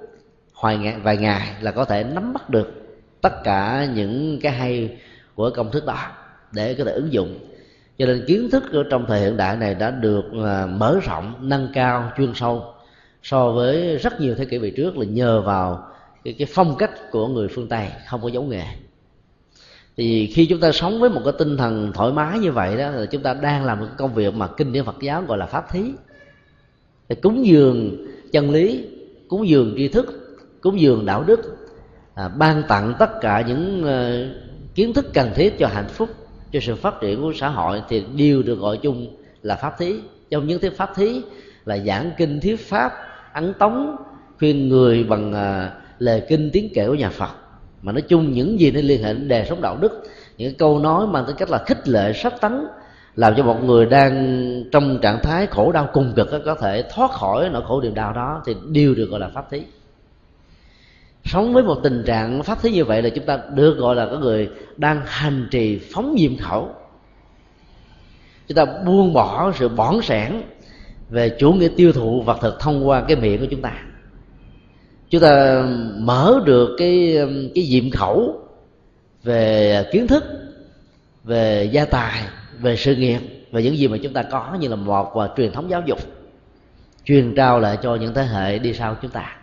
vài 0.61 0.79
ngày, 0.79 0.97
vài 1.03 1.17
ngày 1.17 1.55
là 1.61 1.71
có 1.71 1.85
thể 1.85 2.05
nắm 2.05 2.33
bắt 2.33 2.51
được 2.51 2.73
tất 3.21 3.43
cả 3.45 3.89
những 3.95 4.39
cái 4.43 4.53
hay 4.53 4.99
của 5.35 5.51
công 5.51 5.71
thức 5.71 5.87
đó 5.87 5.99
để 6.53 6.75
có 6.75 6.85
thể 6.85 6.93
ứng 6.93 7.13
dụng. 7.13 7.39
Cho 7.99 8.07
nên 8.07 8.25
kiến 8.27 8.51
thức 8.51 8.73
ở 8.73 8.85
trong 8.91 9.05
thời 9.09 9.21
hiện 9.21 9.37
đại 9.37 9.57
này 9.57 9.75
đã 9.75 9.91
được 9.91 10.25
à, 10.45 10.67
mở 10.67 11.01
rộng 11.03 11.35
nâng 11.41 11.69
cao 11.75 12.13
chuyên 12.17 12.35
sâu 12.35 12.75
so 13.23 13.51
với 13.51 13.97
rất 13.97 14.21
nhiều 14.21 14.35
thế 14.35 14.45
kỷ 14.45 14.59
về 14.59 14.73
trước 14.77 14.97
là 14.99 15.05
nhờ 15.05 15.43
vào 15.43 15.85
cái, 16.25 16.35
cái 16.39 16.49
phong 16.51 16.77
cách 16.79 17.11
của 17.11 17.29
người 17.29 17.49
phương 17.49 17.69
tây 17.69 17.89
không 18.07 18.23
có 18.23 18.29
dấu 18.29 18.43
nghề. 18.43 18.65
Thì 19.97 20.27
khi 20.35 20.47
chúng 20.47 20.61
ta 20.61 20.73
sống 20.73 21.01
với 21.01 21.11
một 21.11 21.21
cái 21.25 21.33
tinh 21.39 21.57
thần 21.57 21.93
thoải 21.95 22.13
mái 22.13 22.39
như 22.39 22.53
vậy 22.53 22.77
đó 22.77 22.91
là 22.91 23.07
chúng 23.07 23.23
ta 23.23 23.35
đang 23.35 23.65
làm 23.65 23.81
một 23.81 23.87
công 23.99 24.15
việc 24.15 24.35
mà 24.35 24.47
kinh 24.57 24.73
điển 24.73 24.85
Phật 24.85 24.97
giáo 25.01 25.23
gọi 25.23 25.39
là 25.39 25.47
pháp 25.47 25.71
thí 25.71 25.83
để 27.09 27.17
cúng 27.17 27.47
dường 27.47 28.07
chân 28.33 28.51
lý 28.51 28.85
cúng 29.29 29.49
dường 29.49 29.75
tri 29.77 29.89
thức 29.89 30.39
cúng 30.61 30.81
dường 30.81 31.07
đạo 31.07 31.25
đức 31.27 31.57
à, 32.15 32.29
ban 32.29 32.63
tặng 32.69 32.95
tất 32.99 33.11
cả 33.21 33.45
những 33.47 33.85
uh, 33.85 34.75
kiến 34.75 34.93
thức 34.93 35.07
cần 35.15 35.31
thiết 35.35 35.59
cho 35.59 35.67
hạnh 35.67 35.89
phúc 35.89 36.09
cho 36.53 36.61
sự 36.61 36.75
phát 36.75 36.95
triển 37.01 37.23
của 37.23 37.33
xã 37.37 37.49
hội 37.49 37.83
thì 37.89 38.05
đều 38.17 38.43
được 38.43 38.59
gọi 38.59 38.79
chung 38.83 39.17
là 39.43 39.57
pháp 39.57 39.79
thí. 39.79 39.95
Trong 40.31 40.47
những 40.47 40.61
thuyết 40.61 40.77
pháp 40.77 40.91
thí 40.97 41.23
là 41.65 41.79
giảng 41.79 42.11
kinh 42.19 42.41
thuyết 42.41 42.61
pháp 42.61 42.93
ấn 43.33 43.53
tống 43.59 43.97
khuyên 44.39 44.69
người 44.69 45.05
bằng 45.05 45.31
uh, 45.31 45.73
lời 45.99 46.23
kinh 46.29 46.51
tiếng 46.53 46.69
kể 46.75 46.87
của 46.87 46.95
nhà 46.95 47.11
phật. 47.11 47.31
Mà 47.83 47.93
nói 47.93 48.03
chung 48.03 48.33
những 48.33 48.61
gì 48.61 48.71
nó 48.71 48.81
liên 48.81 49.03
hệ 49.03 49.13
đến 49.13 49.29
đề 49.29 49.47
sống 49.49 49.63
đạo 49.63 49.79
đức 49.81 50.03
những 50.39 50.55
câu 50.55 50.79
nói 50.79 51.07
mang 51.07 51.25
tính 51.27 51.37
cách 51.39 51.51
là 51.51 51.65
khích 51.67 51.89
lệ 51.89 52.13
sách 52.13 52.41
tấn 52.41 52.67
làm 53.17 53.35
cho 53.37 53.43
một 53.43 53.65
người 53.65 53.87
đang 53.87 54.65
trong 54.73 54.99
trạng 55.03 55.23
thái 55.23 55.47
khổ 55.47 55.73
đau 55.73 55.89
cùng 55.93 56.13
cực 56.17 56.29
có 56.45 56.55
thể 56.55 56.85
thoát 56.95 57.11
khỏi 57.11 57.49
nỗi 57.53 57.63
khổ 57.67 57.81
niềm 57.81 57.95
đau 57.95 58.13
đó 58.13 58.43
thì 58.47 58.57
điều 58.69 58.95
được 58.95 59.11
gọi 59.11 59.21
là 59.21 59.29
pháp 59.29 59.51
thí. 59.51 59.63
Sống 61.25 61.53
với 61.55 61.63
một 61.63 61.81
tình 61.83 62.03
trạng 62.07 62.43
pháp 62.43 62.63
thí 62.63 62.71
như 62.71 62.85
vậy 62.85 63.03
là 63.03 63.09
chúng 63.09 63.27
ta 63.27 63.39
được 63.55 63.79
gọi 63.79 63.95
là 63.97 64.07
có 64.07 64.19
người 64.19 64.51
đang 64.77 65.03
hành 65.07 65.49
trì 65.51 65.79
phóng 65.93 66.17
diệm 66.19 66.37
khẩu. 66.37 66.75
Chúng 68.49 68.57
ta 68.57 68.65
buông 68.65 69.13
bỏ 69.13 69.53
sự 69.55 69.69
bỏng 69.69 70.03
sẻn 70.03 70.43
về 71.11 71.29
chủ 71.29 71.53
nghĩa 71.53 71.69
tiêu 71.77 71.93
thụ 71.93 72.23
vật 72.23 72.39
thực 72.41 72.61
thông 72.61 72.89
qua 72.89 73.05
cái 73.09 73.17
miệng 73.17 73.41
của 73.41 73.47
chúng 73.51 73.63
ta. 73.63 73.73
Chúng 75.11 75.21
ta 75.21 75.65
mở 75.99 76.41
được 76.45 76.77
cái 76.79 77.17
um, 77.17 77.49
cái 77.55 77.65
diệm 77.65 77.91
khẩu 77.91 78.41
về 79.23 79.85
kiến 79.93 80.07
thức, 80.07 80.25
về 81.25 81.69
gia 81.73 81.85
tài 81.85 82.23
về 82.61 82.77
sự 82.77 82.97
nghiệp 82.97 83.21
và 83.53 83.61
những 83.61 83.77
gì 83.77 83.89
mà 83.89 83.97
chúng 84.03 84.13
ta 84.13 84.23
có 84.23 84.57
như 84.61 84.69
là 84.69 84.77
một 84.77 85.13
và 85.15 85.29
truyền 85.37 85.53
thống 85.53 85.71
giáo 85.71 85.83
dục 85.87 85.99
truyền 87.05 87.35
trao 87.35 87.61
lại 87.61 87.79
cho 87.83 87.95
những 87.95 88.15
thế 88.15 88.23
hệ 88.23 88.59
đi 88.59 88.73
sau 88.73 88.97
chúng 89.03 89.11
ta. 89.11 89.37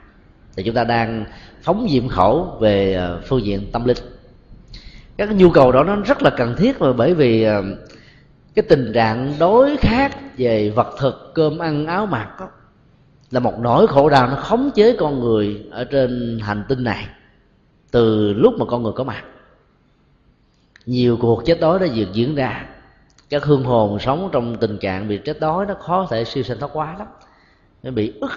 Thì 0.56 0.64
chúng 0.64 0.76
ta 0.76 0.84
đang 0.84 1.26
phóng 1.62 1.88
diệm 1.90 2.08
khẩu 2.08 2.58
về 2.60 2.94
ờ, 2.94 3.22
phương 3.26 3.46
diện 3.46 3.72
tâm 3.72 3.86
linh. 3.86 3.98
Các 5.18 5.36
nhu 5.36 5.50
cầu 5.50 5.72
đó 5.72 5.84
nó 5.84 5.96
rất 5.96 6.24
là 6.24 6.30
cần 6.30 6.56
thiết 6.58 6.82
mà 6.82 6.94
bởi 6.94 7.14
vì 7.14 7.44
ờ, 7.44 7.64
cái 8.56 8.64
tình 8.70 8.92
trạng 8.94 9.34
đối 9.40 9.78
khác 9.78 10.18
về 10.38 10.70
vật 10.70 10.96
thực 11.00 11.32
cơm 11.36 11.60
ăn 11.60 11.86
áo 11.86 12.06
mặc 12.06 12.30
đó, 12.40 12.50
là 13.32 13.40
một 13.40 13.60
nỗi 13.60 13.88
khổ 13.88 14.10
đau 14.10 14.28
nó 14.28 14.36
khống 14.36 14.72
chế 14.76 14.96
con 15.00 15.20
người 15.20 15.66
ở 15.72 15.84
trên 15.84 16.40
hành 16.42 16.64
tinh 16.70 16.84
này 16.84 17.08
từ 17.92 18.34
lúc 18.34 18.54
mà 18.60 18.66
con 18.66 18.84
người 18.84 18.94
có 18.96 19.04
mặt. 19.04 19.24
Nhiều 20.86 21.18
cuộc 21.22 21.46
chết 21.46 21.60
đói 21.60 21.80
đã 21.80 21.86
diễn 21.86 22.36
ra 22.36 22.66
các 23.34 23.44
hương 23.44 23.64
hồn 23.64 24.00
sống 24.00 24.30
trong 24.32 24.56
tình 24.56 24.78
trạng 24.78 25.08
bị 25.08 25.18
chết 25.18 25.40
đói 25.40 25.66
nó 25.66 25.74
khó 25.74 26.08
thể 26.10 26.26
siêu 26.26 26.44
sinh 26.44 26.60
thoát 26.60 26.70
quá 26.74 26.96
lắm. 27.00 27.08
Nó 27.84 27.92
bị 27.92 28.14
ức. 28.22 28.32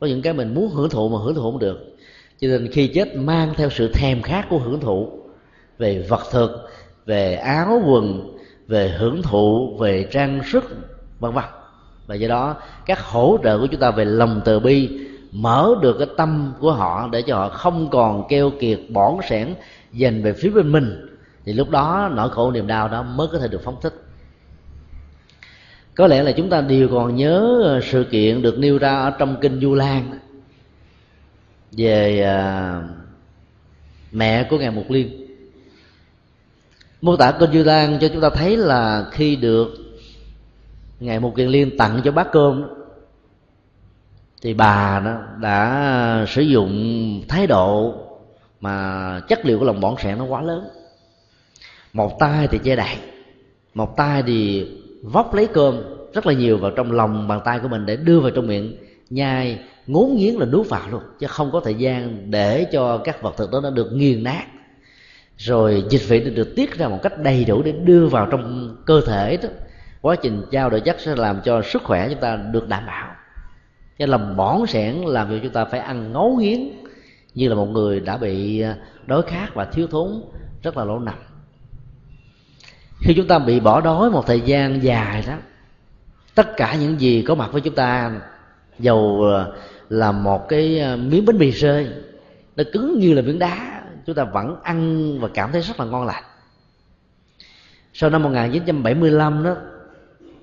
Có 0.00 0.06
những 0.06 0.22
cái 0.22 0.32
mình 0.32 0.54
muốn 0.54 0.70
hưởng 0.70 0.90
thụ 0.90 1.08
mà 1.08 1.18
hưởng 1.24 1.34
thụ 1.34 1.42
không 1.42 1.58
được. 1.58 1.96
Cho 2.40 2.48
nên 2.48 2.68
khi 2.72 2.88
chết 2.88 3.16
mang 3.16 3.54
theo 3.56 3.70
sự 3.70 3.90
thèm 3.94 4.22
khát 4.22 4.46
của 4.50 4.58
hưởng 4.58 4.80
thụ 4.80 5.08
về 5.78 6.06
vật 6.08 6.22
thực, 6.30 6.68
về 7.06 7.34
áo 7.34 7.82
quần, 7.86 8.36
về 8.66 8.94
hưởng 8.98 9.22
thụ, 9.22 9.76
về 9.80 10.08
trang 10.10 10.40
sức, 10.52 10.64
vân 11.20 11.32
vân. 11.32 11.44
Và 12.06 12.14
do 12.14 12.28
đó, 12.28 12.56
các 12.86 13.00
hỗ 13.00 13.38
trợ 13.44 13.58
của 13.58 13.66
chúng 13.66 13.80
ta 13.80 13.90
về 13.90 14.04
lòng 14.04 14.40
từ 14.44 14.60
bi 14.60 14.98
mở 15.32 15.74
được 15.82 15.96
cái 15.98 16.08
tâm 16.16 16.52
của 16.60 16.72
họ 16.72 17.08
để 17.12 17.22
cho 17.22 17.36
họ 17.36 17.48
không 17.48 17.90
còn 17.90 18.28
keo 18.28 18.50
kiệt 18.60 18.80
bỏn 18.92 19.14
sẻn, 19.28 19.54
dành 19.92 20.22
về 20.22 20.32
phía 20.32 20.50
bên 20.50 20.72
mình. 20.72 21.18
Thì 21.44 21.52
lúc 21.52 21.70
đó 21.70 22.10
nỗi 22.14 22.30
khổ 22.30 22.50
niềm 22.50 22.66
đau 22.66 22.88
đó 22.88 23.02
mới 23.02 23.28
có 23.32 23.38
thể 23.38 23.48
được 23.48 23.60
phóng 23.64 23.76
thích 23.82 24.07
có 25.98 26.06
lẽ 26.06 26.22
là 26.22 26.32
chúng 26.32 26.50
ta 26.50 26.60
đều 26.60 26.88
còn 26.88 27.16
nhớ 27.16 27.60
ờ, 27.64 27.80
sự 27.80 28.04
kiện 28.10 28.42
được 28.42 28.58
nêu 28.58 28.78
ra 28.78 28.98
ở 28.98 29.10
trong 29.10 29.36
kinh 29.40 29.60
du 29.60 29.74
lan. 29.74 30.18
Về 31.72 32.22
à, 32.22 32.82
mẹ 34.12 34.46
của 34.50 34.58
ngài 34.58 34.70
mục 34.70 34.90
liên. 34.90 35.26
Mô 37.00 37.16
tả 37.16 37.32
kinh 37.40 37.52
du 37.52 37.62
lan 37.64 37.98
cho 38.00 38.08
chúng 38.08 38.20
ta 38.20 38.30
thấy 38.30 38.56
là 38.56 39.08
khi 39.12 39.36
được 39.36 39.74
ngài 41.00 41.20
mục 41.20 41.36
kiền 41.36 41.48
liên 41.48 41.76
tặng 41.76 42.00
cho 42.04 42.12
bát 42.12 42.28
cơm 42.32 42.64
thì 44.42 44.54
bà 44.54 45.02
đó 45.04 45.18
đã 45.40 46.24
sử 46.28 46.42
dụng 46.42 47.22
thái 47.28 47.46
độ 47.46 47.94
mà 48.60 49.20
chất 49.28 49.46
liệu 49.46 49.58
của 49.58 49.64
lòng 49.64 49.80
bỏng 49.80 49.96
sẹn 49.98 50.18
nó 50.18 50.24
quá 50.24 50.42
lớn. 50.42 50.68
Một 51.92 52.18
tay 52.18 52.48
thì 52.48 52.58
che 52.64 52.76
đậy, 52.76 52.96
một 53.74 53.96
tay 53.96 54.22
thì 54.26 54.66
vóc 55.02 55.34
lấy 55.34 55.46
cơm 55.46 55.82
rất 56.14 56.26
là 56.26 56.32
nhiều 56.32 56.58
vào 56.58 56.70
trong 56.70 56.92
lòng 56.92 57.28
bàn 57.28 57.40
tay 57.44 57.58
của 57.58 57.68
mình 57.68 57.86
để 57.86 57.96
đưa 57.96 58.20
vào 58.20 58.30
trong 58.30 58.46
miệng. 58.46 58.76
Nhai, 59.10 59.58
ngốn 59.86 60.16
nghiến 60.16 60.34
là 60.34 60.46
nuốt 60.46 60.68
vào 60.68 60.90
luôn, 60.90 61.02
chứ 61.18 61.26
không 61.26 61.50
có 61.52 61.60
thời 61.60 61.74
gian 61.74 62.30
để 62.30 62.66
cho 62.72 62.98
các 62.98 63.22
vật 63.22 63.34
thực 63.36 63.50
đó 63.52 63.60
nó 63.62 63.70
được 63.70 63.92
nghiền 63.92 64.22
nát. 64.22 64.44
Rồi 65.36 65.84
dịch 65.90 66.02
vị 66.08 66.20
được 66.20 66.56
tiết 66.56 66.78
ra 66.78 66.88
một 66.88 66.98
cách 67.02 67.18
đầy 67.22 67.44
đủ 67.44 67.62
để 67.62 67.72
đưa 67.72 68.06
vào 68.06 68.28
trong 68.30 68.76
cơ 68.86 69.00
thể 69.06 69.36
đó. 69.42 69.48
Quá 70.00 70.16
trình 70.16 70.42
trao 70.50 70.70
đổi 70.70 70.80
chất 70.80 71.00
sẽ 71.00 71.16
làm 71.16 71.40
cho 71.44 71.62
sức 71.62 71.82
khỏe 71.82 72.08
chúng 72.08 72.20
ta 72.20 72.36
được 72.36 72.68
đảm 72.68 72.86
bảo. 72.86 73.14
Cho 73.98 74.06
làm 74.06 74.36
bỏng 74.36 74.66
sẻn 74.66 74.94
làm 74.94 75.28
cho 75.30 75.36
chúng 75.42 75.52
ta 75.52 75.64
phải 75.64 75.80
ăn 75.80 76.12
ngấu 76.12 76.36
nghiến, 76.40 76.60
như 77.34 77.48
là 77.48 77.54
một 77.54 77.66
người 77.66 78.00
đã 78.00 78.16
bị 78.16 78.60
ờ, 78.60 78.74
đói 79.06 79.22
khát 79.22 79.54
và 79.54 79.64
thiếu 79.64 79.86
thốn, 79.86 80.22
rất 80.62 80.76
là 80.76 80.84
lâu 80.84 80.98
nặng 80.98 81.22
khi 83.00 83.14
chúng 83.14 83.26
ta 83.26 83.38
bị 83.38 83.60
bỏ 83.60 83.80
đói 83.80 84.10
một 84.10 84.26
thời 84.26 84.40
gian 84.40 84.82
dài 84.82 85.24
đó, 85.26 85.34
tất 86.34 86.56
cả 86.56 86.74
những 86.80 87.00
gì 87.00 87.22
có 87.22 87.34
mặt 87.34 87.52
với 87.52 87.60
chúng 87.60 87.74
ta 87.74 88.12
dầu 88.78 89.22
ờ, 89.22 89.52
là 89.88 90.12
một 90.12 90.48
cái 90.48 90.78
ờ, 90.78 90.96
miếng 90.96 91.24
bánh 91.24 91.38
mì 91.38 91.50
rơi, 91.50 91.88
nó 92.56 92.64
cứng 92.72 92.98
như 92.98 93.14
là 93.14 93.22
miếng 93.22 93.38
đá, 93.38 93.82
chúng 94.06 94.14
ta 94.14 94.24
vẫn 94.24 94.56
ăn 94.62 95.18
và 95.20 95.28
cảm 95.34 95.52
thấy 95.52 95.60
rất 95.60 95.80
là 95.80 95.86
ngon 95.86 96.06
lành. 96.06 96.24
Sau 97.92 98.10
năm 98.10 98.22
1975 98.22 99.44
đó, 99.44 99.56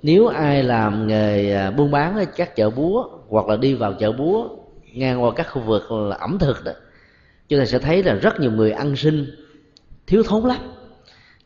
nếu 0.03 0.27
ai 0.27 0.63
làm 0.63 1.07
nghề 1.07 1.51
ờ, 1.51 1.71
buôn 1.71 1.91
bán 1.91 2.15
ở 2.15 2.25
các 2.25 2.55
chợ 2.55 2.69
búa 2.69 3.09
hoặc 3.27 3.47
là 3.47 3.55
đi 3.55 3.73
vào 3.73 3.93
chợ 3.93 4.11
búa, 4.11 4.47
ngang 4.93 5.23
qua 5.23 5.31
các 5.35 5.47
khu 5.51 5.61
vực 5.61 5.91
là 5.91 6.15
ẩm 6.15 6.37
thực 6.39 6.63
đó, 6.63 6.71
chúng 7.47 7.59
ta 7.59 7.65
sẽ 7.65 7.79
thấy 7.79 8.03
là 8.03 8.13
rất 8.13 8.39
nhiều 8.39 8.51
người 8.51 8.71
ăn 8.71 8.95
sinh 8.95 9.25
thiếu 10.07 10.23
thốn 10.23 10.43
lắm 10.43 10.57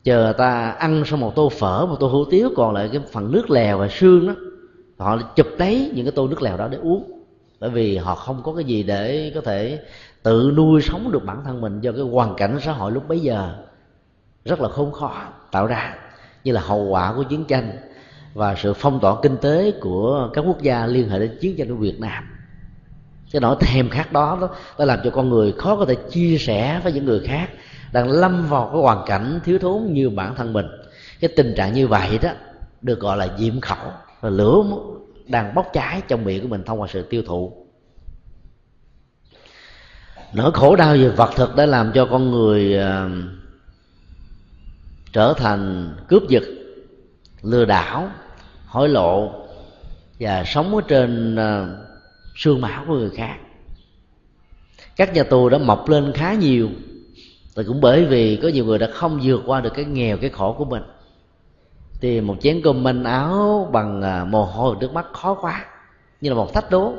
chờ 0.04 0.34
ta 0.38 0.72
ăn 0.72 1.06
xong 1.06 1.20
một 1.20 1.36
tô 1.36 1.50
phở, 1.50 1.86
một 1.86 1.96
tô 2.00 2.08
hủ 2.08 2.26
tiếu, 2.26 2.50
còn 2.56 2.74
lại 2.74 2.90
cái 2.94 3.02
phần 3.12 3.32
nước 3.32 3.50
lèo 3.50 3.78
và 3.78 3.88
xương 3.88 4.28
đó, 4.28 4.34
họ 4.98 5.18
chụp 5.36 5.48
lấy 5.58 5.92
những 5.96 6.06
cái 6.06 6.12
tô 6.12 6.28
nước 6.28 6.42
lèo 6.42 6.58
đó 6.58 6.68
để 6.68 6.78
uống. 6.78 7.24
Bởi 7.60 7.70
vì 7.70 7.98
họ 7.98 8.16
không 8.16 8.42
có 8.44 8.54
cái 8.54 8.64
gì 8.64 8.84
để 8.84 9.32
có 9.36 9.42
thể 9.42 9.80
tự 10.24 10.54
nuôi 10.56 10.82
sống 10.82 11.12
được 11.12 11.26
bản 11.26 11.42
thân 11.46 11.62
mình 11.62 11.82
do 11.82 11.92
cái 11.92 12.02
hoàn 12.02 12.36
cảnh 12.36 12.60
xã 12.62 12.72
hội 12.72 12.92
lúc 12.92 13.08
bấy 13.08 13.20
giờ. 13.20 13.56
Rất 14.46 14.62
là 14.62 14.70
khốn 14.70 14.92
khó 14.92 15.14
tạo 15.52 15.68
ra, 15.68 15.96
như 16.44 16.52
là 16.52 16.62
hậu 16.62 16.84
quả 16.84 17.14
của 17.16 17.24
chiến 17.24 17.46
tranh 17.46 17.72
và 18.34 18.56
sự 18.56 18.74
phong 18.74 19.00
tỏa 19.00 19.16
kinh 19.22 19.38
tế 19.38 19.72
của 19.82 20.30
các 20.34 20.42
quốc 20.42 20.62
gia 20.62 20.86
liên 20.86 21.10
hệ 21.10 21.20
đến 21.20 21.38
chiến 21.42 21.56
tranh 21.58 21.70
của 21.70 21.76
Việt 21.76 22.00
Nam. 22.00 22.24
Cái 23.32 23.40
nỗi 23.40 23.56
thèm 23.60 23.90
khát 23.90 24.14
đó 24.14 24.38
đó 24.42 24.50
đã 24.80 24.86
làm 24.86 25.00
cho 25.04 25.10
con 25.10 25.30
người 25.30 25.52
khó 25.52 25.76
có 25.76 25.86
thể 25.86 25.96
chia 25.96 26.38
sẻ 26.38 26.82
với 26.84 26.94
những 26.94 27.06
người 27.06 27.20
khác 27.20 27.50
đang 27.92 28.12
lâm 28.12 28.46
vào 28.46 28.70
cái 28.74 28.82
hoàn 28.82 29.06
cảnh 29.06 29.40
thiếu 29.44 29.60
thốn 29.60 29.94
như 29.94 30.10
bản 30.10 30.36
thân 30.36 30.54
mình. 30.54 30.66
Cái 31.20 31.30
tình 31.36 31.54
trạng 31.58 31.74
như 31.74 31.88
vậy 31.88 32.20
đó 32.22 32.30
được 32.82 33.00
gọi 33.00 33.18
là 33.18 33.28
diệm 33.38 33.62
khẩu. 33.62 33.92
Và 34.22 34.30
lửa 34.30 34.64
đang 35.28 35.56
bốc 35.56 35.70
cháy 35.74 36.02
trong 36.08 36.24
miệng 36.24 36.42
của 36.42 36.48
mình 36.48 36.64
thông 36.64 36.82
qua 36.82 36.88
sự 36.92 37.04
tiêu 37.10 37.24
thụ. 37.28 37.66
Nỗi 40.34 40.52
khổ 40.52 40.76
đau 40.76 40.94
về 40.94 41.10
vật 41.10 41.32
thực 41.36 41.56
đã 41.56 41.66
làm 41.66 41.92
cho 41.96 42.08
con 42.12 42.32
người 42.32 42.78
uh, 42.78 43.12
trở 45.14 45.34
thành 45.38 45.94
cướp 46.08 46.24
giật 46.30 46.44
lừa 47.42 47.66
đảo 47.66 48.12
hối 48.66 48.90
lộ 48.90 49.32
và 50.20 50.44
sống 50.44 50.76
ở 50.76 50.82
trên 50.88 51.36
ờ, 51.36 51.64
uh, 51.64 51.88
xương 52.36 52.62
máu 52.62 52.84
của 52.88 52.94
người 52.94 53.10
khác. 53.10 53.36
Các 54.96 55.14
nhà 55.14 55.24
tù 55.24 55.50
đã 55.50 55.58
mọc 55.58 55.90
lên 55.90 56.12
khá 56.16 56.34
nhiều 56.34 56.70
và 57.60 57.64
cũng 57.68 57.82
bởi 57.82 58.06
vì 58.06 58.40
có 58.44 58.48
nhiều 58.48 58.66
người 58.66 58.80
đã 58.80 58.88
không 58.94 59.20
vượt 59.24 59.42
qua 59.46 59.62
được 59.62 59.74
cái 59.74 59.86
nghèo, 59.86 60.18
cái 60.18 60.30
khổ 60.30 60.56
của 60.58 60.66
mình, 60.66 60.84
thì 62.02 62.22
một 62.22 62.36
chén 62.42 62.62
cơm 62.64 62.84
manh 62.84 63.04
áo 63.04 63.70
bằng 63.72 64.02
à, 64.02 64.26
mồ 64.26 64.46
hôi, 64.46 64.76
nước 64.80 64.94
mắt 64.94 65.06
khó 65.14 65.34
quá, 65.34 65.66
như 66.22 66.30
là 66.30 66.36
một 66.36 66.54
thách 66.54 66.72
đố. 66.72 66.94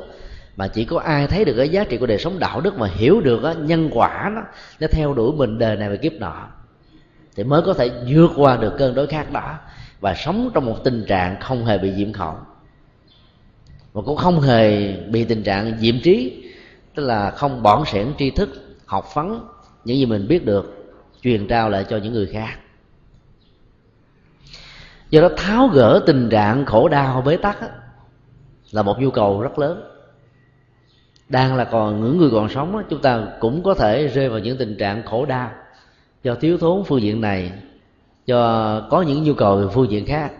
Mà 0.55 0.67
chỉ 0.67 0.85
có 0.85 0.99
ai 0.99 1.27
thấy 1.27 1.45
được 1.45 1.53
cái 1.57 1.69
giá 1.69 1.83
trị 1.83 1.97
của 1.97 2.05
đời 2.05 2.17
sống 2.17 2.39
đạo 2.39 2.61
đức 2.61 2.77
mà 2.77 2.87
hiểu 2.93 3.21
được 3.21 3.41
nhân 3.59 3.89
quả 3.91 4.31
nó 4.35 4.41
nó 4.79 4.87
theo 4.91 5.13
đuổi 5.13 5.33
mình 5.33 5.59
đời 5.59 5.75
này 5.75 5.89
và 5.89 5.95
kiếp 5.95 6.13
nọ, 6.13 6.47
thì 7.35 7.43
mới 7.43 7.61
có 7.61 7.73
thể 7.73 7.89
vượt 8.07 8.31
qua 8.35 8.57
được 8.57 8.73
cơn 8.77 8.95
đối 8.95 9.07
khác 9.07 9.31
đó 9.31 9.57
và 9.99 10.15
sống 10.15 10.51
trong 10.53 10.65
một 10.65 10.83
tình 10.83 11.05
trạng 11.07 11.39
không 11.39 11.65
hề 11.65 11.77
bị 11.77 11.93
diễm 11.97 12.13
khẩu. 12.13 12.35
Và 13.93 14.01
cũng 14.01 14.17
không 14.17 14.41
hề 14.41 14.93
bị 14.93 15.23
tình 15.25 15.43
trạng 15.43 15.79
diễm 15.79 15.95
trí, 16.03 16.43
tức 16.95 17.03
là 17.03 17.31
không 17.31 17.63
bỏng 17.63 17.85
sẻn 17.85 18.07
tri 18.17 18.29
thức, 18.29 18.49
học 18.85 19.05
phấn 19.13 19.39
những 19.85 19.97
gì 19.97 20.05
mình 20.05 20.27
biết 20.27 20.45
được, 20.45 20.93
truyền 21.21 21.47
trao 21.47 21.69
lại 21.69 21.85
cho 21.89 21.97
những 21.97 22.13
người 22.13 22.25
khác. 22.25 22.59
Do 25.09 25.21
đó 25.21 25.29
tháo 25.37 25.67
gỡ 25.67 26.03
tình 26.05 26.29
trạng 26.29 26.65
khổ 26.65 26.87
đau, 26.87 27.21
bế 27.21 27.37
tắc 27.37 27.57
là 28.71 28.81
một 28.81 28.99
nhu 28.99 29.11
cầu 29.11 29.41
rất 29.41 29.59
lớn. 29.59 29.83
Đang 31.29 31.55
là 31.55 31.63
còn 31.63 32.03
những 32.03 32.17
người 32.17 32.29
còn 32.31 32.49
sống 32.49 32.83
chúng 32.89 33.01
ta 33.01 33.27
cũng 33.39 33.63
có 33.63 33.73
thể 33.73 34.07
rơi 34.07 34.29
vào 34.29 34.39
những 34.39 34.57
tình 34.57 34.77
trạng 34.77 35.03
khổ 35.05 35.25
đau 35.25 35.51
do 36.23 36.35
thiếu 36.35 36.57
thốn 36.57 36.83
phương 36.83 37.01
diện 37.01 37.21
này, 37.21 37.51
do 38.25 38.81
có 38.89 39.01
những 39.01 39.23
nhu 39.23 39.33
cầu 39.33 39.57
về 39.57 39.67
phương 39.73 39.91
diện 39.91 40.05
khác. 40.05 40.31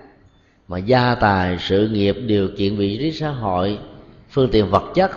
Mà 0.68 0.78
gia 0.78 1.16
tài, 1.16 1.58
sự 1.60 1.88
nghiệp, 1.88 2.16
điều 2.26 2.50
kiện, 2.58 2.76
vị 2.76 2.98
trí 2.98 3.12
xã 3.12 3.30
hội, 3.30 3.80
phương 4.30 4.50
tiện 4.52 4.70
vật 4.70 4.84
chất, 4.94 5.12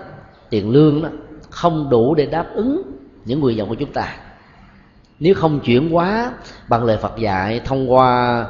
tiền 0.51 0.71
lương 0.71 1.03
đó, 1.03 1.09
không 1.51 1.91
đủ 1.91 2.15
để 2.15 2.27
đáp 2.27 2.47
ứng 2.55 2.83
những 3.25 3.41
nguyện 3.41 3.59
vọng 3.59 3.69
của 3.69 3.75
chúng 3.75 3.93
ta. 3.93 4.17
Nếu 5.21 5.35
không 5.35 5.61
chuyển 5.61 5.91
hóa 5.91 6.33
bằng 6.69 6.85
lời 6.85 6.97
Phật 6.97 7.19
dạy 7.19 7.61
thông 7.65 7.93
qua 7.93 8.41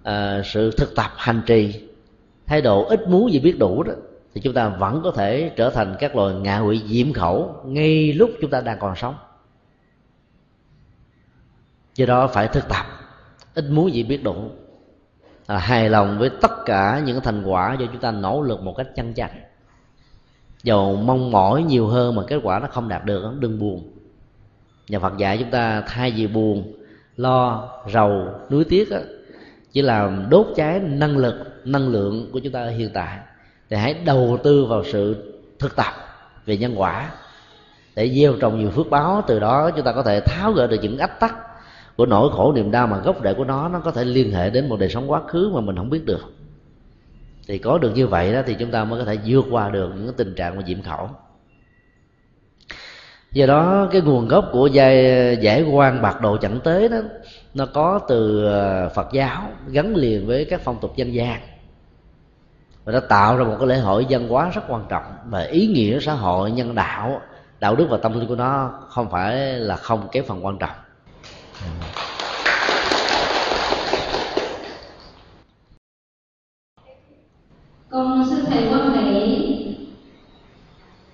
uh, 0.00 0.46
sự 0.46 0.70
thực 0.70 0.94
tập 0.96 1.10
hành 1.16 1.42
trì 1.46 1.88
thái 2.46 2.62
độ 2.62 2.84
ít 2.84 3.08
muốn 3.08 3.32
gì 3.32 3.40
biết 3.40 3.58
đủ 3.58 3.82
đó 3.82 3.92
thì 4.34 4.40
chúng 4.40 4.54
ta 4.54 4.68
vẫn 4.68 5.00
có 5.04 5.10
thể 5.10 5.52
trở 5.56 5.70
thành 5.70 5.96
các 5.98 6.16
loài 6.16 6.34
ngạ 6.34 6.58
quỷ 6.58 6.82
diễm 6.86 7.12
khẩu 7.12 7.56
ngay 7.64 8.12
lúc 8.12 8.30
chúng 8.40 8.50
ta 8.50 8.60
đang 8.60 8.78
còn 8.78 8.96
sống. 8.96 9.14
Do 11.94 12.06
đó 12.06 12.26
phải 12.26 12.48
thực 12.48 12.68
tập 12.68 12.86
ít 13.54 13.64
muốn 13.70 13.92
gì 13.92 14.02
biết 14.02 14.22
đủ 14.24 14.50
à, 15.46 15.58
hài 15.58 15.90
lòng 15.90 16.18
với 16.18 16.30
tất 16.40 16.50
cả 16.66 17.02
những 17.04 17.20
thành 17.20 17.44
quả 17.44 17.76
do 17.80 17.86
chúng 17.86 18.00
ta 18.00 18.10
nỗ 18.10 18.42
lực 18.42 18.62
một 18.62 18.74
cách 18.76 18.86
chân 18.96 19.14
chặt 19.14 19.30
dầu 20.62 20.96
mong 20.96 21.30
mỏi 21.30 21.62
nhiều 21.62 21.86
hơn 21.86 22.14
mà 22.14 22.22
kết 22.26 22.40
quả 22.42 22.58
nó 22.58 22.68
không 22.70 22.88
đạt 22.88 23.04
được 23.04 23.32
đừng 23.38 23.58
buồn 23.58 23.97
nhà 24.88 24.98
phật 24.98 25.16
dạy 25.18 25.38
chúng 25.38 25.50
ta 25.50 25.82
thay 25.86 26.10
vì 26.10 26.26
buồn 26.26 26.72
lo 27.16 27.68
rầu 27.92 28.28
nuối 28.50 28.64
tiếc 28.64 28.90
á, 28.90 29.00
chỉ 29.72 29.82
làm 29.82 30.26
đốt 30.30 30.46
cháy 30.56 30.80
năng 30.80 31.16
lực 31.16 31.34
năng 31.64 31.88
lượng 31.88 32.30
của 32.32 32.38
chúng 32.38 32.52
ta 32.52 32.60
ở 32.60 32.70
hiện 32.70 32.90
tại 32.94 33.18
thì 33.70 33.76
hãy 33.76 33.94
đầu 34.04 34.38
tư 34.42 34.64
vào 34.64 34.84
sự 34.84 35.32
thực 35.58 35.76
tập 35.76 35.92
về 36.46 36.56
nhân 36.56 36.74
quả. 36.76 37.10
Để 37.96 38.08
gieo 38.08 38.32
trồng 38.40 38.58
nhiều 38.58 38.70
phước 38.70 38.90
báo 38.90 39.22
từ 39.26 39.40
đó 39.40 39.70
chúng 39.70 39.84
ta 39.84 39.92
có 39.92 40.02
thể 40.02 40.20
tháo 40.20 40.52
gỡ 40.52 40.66
được 40.66 40.78
những 40.82 40.98
ách 40.98 41.20
tắc 41.20 41.34
của 41.96 42.06
nỗi 42.06 42.30
khổ 42.32 42.52
niềm 42.52 42.70
đau 42.70 42.86
mà 42.86 42.98
gốc 42.98 43.16
rễ 43.24 43.34
của 43.34 43.44
nó 43.44 43.68
nó 43.68 43.80
có 43.80 43.90
thể 43.90 44.04
liên 44.04 44.32
hệ 44.32 44.50
đến 44.50 44.68
một 44.68 44.80
đời 44.80 44.88
sống 44.88 45.10
quá 45.10 45.22
khứ 45.28 45.50
mà 45.54 45.60
mình 45.60 45.76
không 45.76 45.90
biết 45.90 46.04
được. 46.04 46.32
Thì 47.48 47.58
có 47.58 47.78
được 47.78 47.92
như 47.94 48.06
vậy 48.06 48.32
đó 48.32 48.42
thì 48.46 48.56
chúng 48.58 48.70
ta 48.70 48.84
mới 48.84 48.98
có 48.98 49.04
thể 49.04 49.18
vượt 49.26 49.44
qua 49.50 49.70
được 49.70 49.90
những 49.96 50.14
tình 50.16 50.34
trạng 50.34 50.56
mà 50.56 50.62
diễm 50.66 50.82
khẩu 50.82 51.10
do 53.32 53.46
đó 53.46 53.88
cái 53.92 54.00
nguồn 54.00 54.28
gốc 54.28 54.48
của 54.52 54.66
giải, 54.66 55.36
giải 55.40 55.62
quan 55.62 56.02
bạc 56.02 56.20
độ 56.20 56.36
chẳng 56.36 56.60
tế 56.64 56.88
đó 56.88 56.96
nó 57.54 57.66
có 57.66 58.00
từ 58.08 58.46
ờ, 58.46 58.88
phật 58.88 59.12
giáo 59.12 59.42
gắn 59.68 59.96
liền 59.96 60.26
với 60.26 60.44
các 60.44 60.60
phong 60.64 60.78
tục 60.80 60.96
dân 60.96 61.14
gian. 61.14 61.40
Và 62.84 62.92
nó 62.92 63.00
tạo 63.00 63.36
ra 63.36 63.44
một 63.44 63.56
cái 63.58 63.68
lễ 63.68 63.78
hội 63.78 64.06
văn 64.08 64.28
hóa 64.28 64.50
rất 64.54 64.62
quan 64.68 64.84
trọng 64.88 65.04
và 65.24 65.40
ý 65.40 65.66
nghĩa 65.66 66.00
xã 66.00 66.12
hội 66.12 66.50
nhân 66.50 66.74
đạo 66.74 67.20
đạo 67.60 67.76
đức 67.76 67.86
và 67.90 67.96
tâm 67.96 68.18
linh 68.20 68.28
của 68.28 68.36
nó 68.36 68.70
không 68.88 69.10
phải 69.10 69.36
là 69.36 69.76
không 69.76 70.08
cái 70.12 70.22
phần 70.22 70.46
quan 70.46 70.58
trọng. 70.58 70.76
Ừ 71.60 71.88
con 77.90 78.26
xin 78.30 78.44
thầy 78.44 78.68
quan 78.70 78.90
hệ 78.90 79.26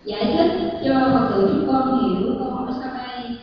giải 0.05 0.35
thích 0.37 0.81
cho 0.85 0.95
phật 1.15 1.29
tử 1.35 1.49
chúng 1.55 1.73
con 1.73 1.99
hiểu 1.99 2.35
câu 2.39 2.51
hỏi 2.51 2.73
sau 2.81 2.91
đây 2.95 3.37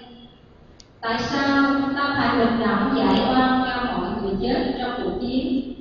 tại 1.02 1.20
sao 1.20 1.74
ta 1.96 2.16
phải 2.18 2.46
bình 2.46 2.60
đẳng 2.60 2.94
giải 2.98 3.34
oan 3.34 3.64
cho 3.66 3.84
mọi 3.84 4.10
người 4.22 4.36
chết 4.42 4.76
trong 4.80 4.92
cuộc 5.04 5.20
chiến 5.22 5.74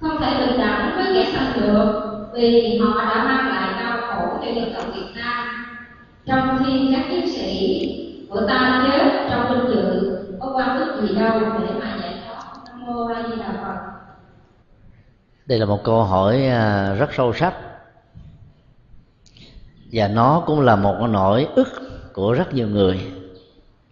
không 0.00 0.16
thể 0.20 0.23
bình 0.38 0.58
đẳng 0.58 0.92
với 0.96 1.06
kẻ 1.14 1.32
xâm 1.32 1.62
lược, 1.62 2.04
vì 2.34 2.78
họ 2.78 3.04
đã 3.04 3.24
mang 3.24 3.48
lại 3.48 3.84
đau 3.84 3.98
khổ 4.00 4.38
cho 4.40 4.52
dân 4.52 4.72
tộc 4.74 4.84
việt 4.94 5.12
nam. 5.14 5.66
Trong 6.26 6.64
khi 6.64 6.88
các 6.92 7.04
chiến 7.10 7.28
sĩ 7.28 7.90
của 8.30 8.46
ta 8.48 8.84
chết 8.86 9.26
trong 9.30 9.48
vinh 9.48 9.74
dự, 9.74 10.18
có 10.40 10.52
quan 10.54 10.78
chức 10.78 11.08
gì 11.08 11.14
đâu 11.14 11.40
để 11.40 11.74
mà 11.80 11.98
giải 12.02 12.14
thoát. 12.26 12.44
Nam 12.66 12.86
mô 12.86 13.06
a 13.06 13.22
di 13.28 13.36
đà 13.40 13.52
phật. 13.62 13.76
Đây 15.46 15.58
là 15.58 15.66
một 15.66 15.84
câu 15.84 16.02
hỏi 16.02 16.46
à, 16.46 16.94
rất 16.94 17.14
sâu 17.14 17.32
sắc. 17.32 17.54
Và 19.92 20.08
nó 20.08 20.42
cũng 20.46 20.60
là 20.60 20.76
một 20.76 20.96
nỗi 21.10 21.48
ức 21.54 21.68
của 22.12 22.32
rất 22.32 22.54
nhiều 22.54 22.68
người 22.68 23.00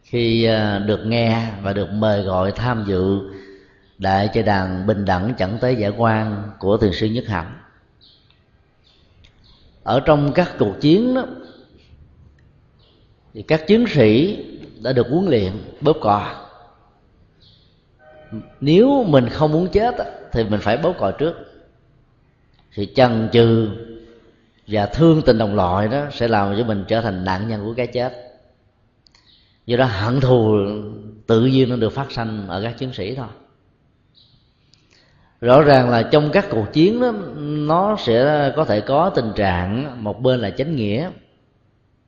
khi 0.03 0.45
à, 0.45 0.79
được 0.79 1.01
nghe 1.07 1.47
và 1.63 1.73
được 1.73 1.89
mời 1.93 2.23
gọi 2.23 2.53
tham 2.53 2.85
dự 2.87 3.21
đại 4.03 4.29
chơi 4.35 4.43
đàn 4.43 4.87
bình 4.87 5.05
đẳng 5.05 5.35
chẳng 5.39 5.59
tới 5.61 5.77
giải 5.77 5.91
quan 5.97 6.51
của 6.59 6.77
thiền 6.77 6.93
sư 6.93 7.07
nhất 7.07 7.25
hạnh. 7.27 7.59
Ở 9.83 10.01
trong 10.01 10.33
các 10.33 10.55
cuộc 10.59 10.75
chiến 10.81 11.15
đó, 11.15 11.27
thì 13.35 13.43
các 13.43 13.67
chiến 13.67 13.85
sĩ 13.89 14.39
đã 14.83 14.93
được 14.93 15.07
huấn 15.11 15.27
luyện 15.27 15.53
bóp 15.81 15.97
cò. 16.01 16.49
Nếu 18.61 19.05
mình 19.05 19.29
không 19.29 19.53
muốn 19.53 19.69
chết 19.69 19.95
thì 20.33 20.45
mình 20.45 20.61
phải 20.61 20.77
bóp 20.77 20.95
cò 20.99 21.11
trước. 21.11 21.35
Thì 22.75 22.93
chần 22.95 23.29
chừ 23.33 23.69
và 24.67 24.87
thương 24.87 25.23
tình 25.23 25.39
đồng 25.39 25.55
loại 25.55 25.89
đó 25.89 26.07
sẽ 26.13 26.29
làm 26.29 26.55
cho 26.59 26.65
mình 26.65 26.85
trở 26.89 27.01
thành 27.01 27.25
nạn 27.25 27.49
nhân 27.49 27.65
của 27.65 27.75
cái 27.77 27.87
chết. 27.87 28.13
Do 29.67 29.77
đó 29.77 29.85
hận 29.85 30.21
thù 30.21 30.57
tự 31.27 31.41
nhiên 31.41 31.69
nó 31.69 31.77
được 31.77 31.93
phát 31.93 32.13
sanh 32.13 32.49
ở 32.49 32.63
các 32.63 32.79
chiến 32.79 32.93
sĩ 32.93 33.15
thôi 33.15 33.27
rõ 35.43 35.63
ràng 35.63 35.91
là 35.91 36.03
trong 36.03 36.31
các 36.33 36.47
cuộc 36.51 36.73
chiến 36.73 37.01
đó, 37.01 37.13
nó 37.37 37.97
sẽ 37.99 38.53
có 38.57 38.65
thể 38.65 38.81
có 38.81 39.11
tình 39.11 39.33
trạng, 39.37 39.97
một 40.05 40.23
bên 40.23 40.41
là 40.41 40.51
chánh 40.51 40.77
nghĩa, 40.77 41.11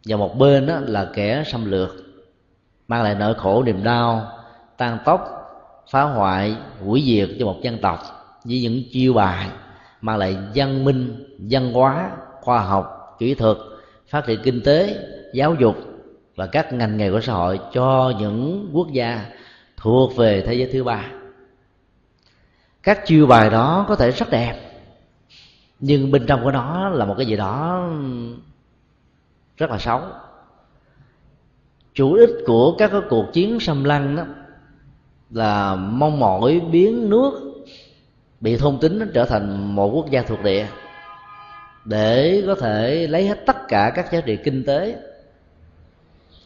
và 0.06 0.16
một 0.16 0.38
bên 0.38 0.66
đó 0.66 0.80
là 0.86 1.10
kẻ 1.14 1.42
xâm 1.46 1.70
lược, 1.70 1.96
mang 2.88 3.02
lại 3.02 3.16
nỗi 3.18 3.34
khổ 3.34 3.62
niềm 3.62 3.84
đau 3.84 4.28
tan 4.76 4.98
tóc 5.04 5.28
phá 5.90 6.02
hoại, 6.02 6.56
hủy 6.84 7.02
diệt 7.06 7.36
cho 7.38 7.46
một 7.46 7.56
dân 7.62 7.78
tộc 7.78 7.98
với 8.44 8.60
những 8.60 8.82
chiêu 8.92 9.12
bài, 9.12 9.48
mang 10.00 10.16
lại 10.16 10.36
văn 10.54 10.84
minh, 10.84 11.26
văn 11.50 11.72
hóa, 11.72 12.10
khoa 12.40 12.60
học, 12.60 13.16
kỹ 13.18 13.34
thuật, 13.34 13.56
phát 14.08 14.26
triển 14.26 14.40
kinh 14.42 14.60
tế, 14.64 14.96
giáo 15.32 15.54
dục 15.54 15.76
và 16.36 16.46
các 16.46 16.72
ngành 16.72 16.96
nghề 16.96 17.10
của 17.10 17.20
xã 17.20 17.32
hội 17.32 17.60
cho 17.72 18.12
những 18.20 18.70
quốc 18.72 18.88
gia 18.92 19.24
thuộc 19.76 20.16
về 20.16 20.42
thế 20.46 20.54
giới 20.54 20.68
thứ 20.72 20.84
ba 20.84 21.04
các 22.84 23.06
chiêu 23.06 23.26
bài 23.26 23.50
đó 23.50 23.86
có 23.88 23.96
thể 23.96 24.10
rất 24.10 24.30
đẹp, 24.30 24.54
nhưng 25.80 26.10
bên 26.10 26.26
trong 26.26 26.44
của 26.44 26.50
nó 26.50 26.88
là 26.88 27.04
một 27.04 27.14
cái 27.16 27.26
gì 27.26 27.36
đó 27.36 27.88
rất 29.56 29.70
là 29.70 29.78
xấu. 29.78 30.00
Chủ 31.94 32.16
đích 32.16 32.30
của 32.46 32.76
các 32.78 32.90
cái 32.92 33.00
cuộc 33.10 33.32
chiến 33.32 33.60
xâm 33.60 33.84
lăng 33.84 34.16
đó 34.16 34.24
là 35.30 35.74
mong 35.74 36.20
mỏi 36.20 36.60
biến 36.70 37.10
nước 37.10 37.54
bị 38.40 38.56
thôn 38.56 38.78
tính 38.78 39.10
trở 39.14 39.24
thành 39.24 39.74
một 39.74 39.88
quốc 39.88 40.10
gia 40.10 40.22
thuộc 40.22 40.42
địa 40.42 40.66
để 41.84 42.42
có 42.46 42.54
thể 42.54 43.06
lấy 43.06 43.28
hết 43.28 43.46
tất 43.46 43.56
cả 43.68 43.92
các 43.94 44.12
giá 44.12 44.20
trị 44.20 44.38
kinh 44.44 44.64
tế 44.64 44.96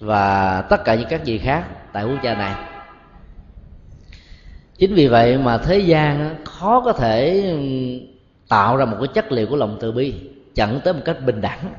và 0.00 0.62
tất 0.62 0.84
cả 0.84 0.94
những 0.94 1.08
các 1.10 1.24
gì 1.24 1.38
khác 1.38 1.64
tại 1.92 2.04
quốc 2.04 2.22
gia 2.22 2.34
này 2.34 2.77
chính 4.78 4.94
vì 4.94 5.08
vậy 5.08 5.38
mà 5.38 5.58
thế 5.58 5.78
gian 5.78 6.36
khó 6.44 6.80
có 6.80 6.92
thể 6.92 7.44
tạo 8.48 8.76
ra 8.76 8.84
một 8.84 8.96
cái 9.00 9.08
chất 9.14 9.32
liệu 9.32 9.46
của 9.46 9.56
lòng 9.56 9.76
từ 9.80 9.92
bi 9.92 10.14
chẳng 10.54 10.80
tới 10.84 10.92
một 10.92 11.00
cách 11.04 11.16
bình 11.26 11.40
đẳng. 11.40 11.74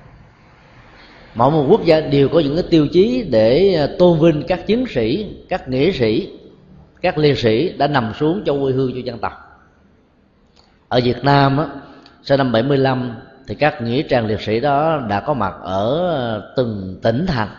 Mỗi 1.35 1.51
một 1.51 1.65
quốc 1.69 1.85
gia 1.85 2.01
đều 2.01 2.29
có 2.29 2.39
những 2.39 2.55
cái 2.55 2.63
tiêu 2.69 2.87
chí 2.87 3.27
để 3.31 3.73
à, 3.73 3.87
tôn 3.99 4.19
vinh 4.19 4.43
các 4.47 4.67
chiến 4.67 4.85
sĩ 4.89 5.35
các 5.49 5.69
nghĩa 5.69 5.91
sĩ 5.91 6.29
các 7.01 7.17
liệt 7.17 7.37
sĩ 7.37 7.77
đã 7.77 7.87
nằm 7.87 8.13
xuống 8.19 8.43
cho 8.45 8.53
quê 8.61 8.71
hương 8.73 8.91
cho 8.93 8.99
dân 9.05 9.19
tộc. 9.19 9.33
Ở 10.87 10.99
Việt 11.03 11.23
Nam 11.23 11.57
á, 11.57 11.65
sau 12.23 12.37
năm 12.37 12.51
75 12.51 13.15
thì 13.47 13.55
các 13.55 13.81
nghĩa 13.81 14.01
trang 14.01 14.25
liệt 14.25 14.41
sĩ 14.41 14.59
đó 14.59 15.01
đã 15.09 15.19
có 15.19 15.33
mặt 15.33 15.53
ở 15.61 16.15
à, 16.15 16.41
từng 16.55 16.99
tỉnh 17.01 17.25
thành 17.27 17.49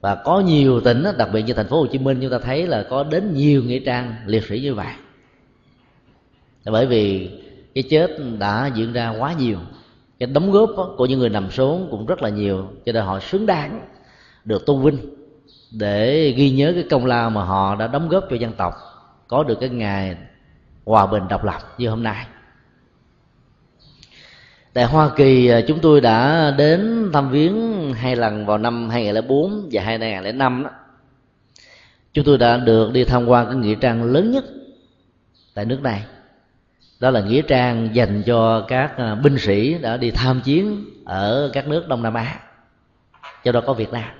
và 0.00 0.14
có 0.14 0.40
nhiều 0.40 0.80
tỉnh 0.80 1.04
đặc 1.18 1.28
biệt 1.32 1.42
như 1.42 1.52
thành 1.52 1.68
phố 1.68 1.80
Hồ 1.80 1.86
Chí 1.86 1.98
Minh, 1.98 2.18
chúng 2.20 2.30
ta 2.30 2.38
thấy 2.38 2.66
là 2.66 2.86
có 2.90 3.04
đến 3.04 3.34
nhiều 3.34 3.62
nghĩa 3.62 3.78
trang 3.78 4.14
liệt 4.26 4.44
sĩ 4.44 4.60
như 4.60 4.74
vậy. 4.74 4.92
Bởi 6.64 6.86
vì 6.86 7.30
cái 7.74 7.82
chết 7.90 8.10
đã 8.38 8.70
diễn 8.74 8.92
ra 8.92 9.14
quá 9.18 9.32
nhiều. 9.32 9.58
Cái 10.18 10.26
đóng 10.26 10.52
góp 10.52 10.70
của 10.96 11.06
những 11.06 11.18
người 11.18 11.28
nằm 11.28 11.50
xuống 11.50 11.88
cũng 11.90 12.06
rất 12.06 12.22
là 12.22 12.28
nhiều, 12.28 12.68
cho 12.86 12.92
nên 12.92 13.04
họ 13.04 13.20
xứng 13.20 13.46
đáng 13.46 13.86
được 14.44 14.66
tôn 14.66 14.82
vinh 14.82 14.98
để 15.72 16.30
ghi 16.36 16.50
nhớ 16.50 16.72
cái 16.74 16.84
công 16.90 17.06
lao 17.06 17.30
mà 17.30 17.44
họ 17.44 17.74
đã 17.74 17.86
đóng 17.86 18.08
góp 18.08 18.24
cho 18.30 18.36
dân 18.36 18.52
tộc, 18.52 18.74
có 19.28 19.42
được 19.42 19.60
cái 19.60 19.68
ngày 19.68 20.16
hòa 20.84 21.06
bình 21.06 21.22
độc 21.28 21.44
lập 21.44 21.60
như 21.78 21.88
hôm 21.88 22.02
nay 22.02 22.26
tại 24.76 24.84
Hoa 24.84 25.10
Kỳ 25.16 25.48
à, 25.48 25.60
chúng 25.60 25.78
tôi 25.80 26.00
đã 26.00 26.50
đến 26.58 27.10
thăm 27.12 27.30
viếng 27.30 27.92
hai 27.94 28.16
lần 28.16 28.46
vào 28.46 28.58
năm 28.58 28.88
2004 28.90 29.68
và 29.72 29.82
2005 29.82 30.62
đó. 30.62 30.70
Chúng 32.12 32.24
tôi 32.24 32.38
đã 32.38 32.56
được 32.56 32.92
đi 32.92 33.04
tham 33.04 33.26
quan 33.26 33.46
cái 33.46 33.56
nghĩa 33.56 33.74
trang 33.74 34.04
lớn 34.04 34.30
nhất 34.30 34.44
tại 35.54 35.64
nước 35.64 35.82
này. 35.82 36.04
Đó 37.00 37.10
là 37.10 37.20
nghĩa 37.20 37.42
trang 37.42 37.88
dành 37.92 38.22
cho 38.26 38.64
các 38.68 38.96
à, 38.96 39.14
binh 39.14 39.38
sĩ 39.38 39.78
đã 39.78 39.96
đi 39.96 40.10
tham 40.10 40.40
chiến 40.44 40.84
ở 41.04 41.50
các 41.52 41.68
nước 41.68 41.88
Đông 41.88 42.02
Nam 42.02 42.14
Á. 42.14 42.40
Cho 43.44 43.52
đó 43.52 43.60
có 43.66 43.72
Việt 43.72 43.92
Nam. 43.92 44.10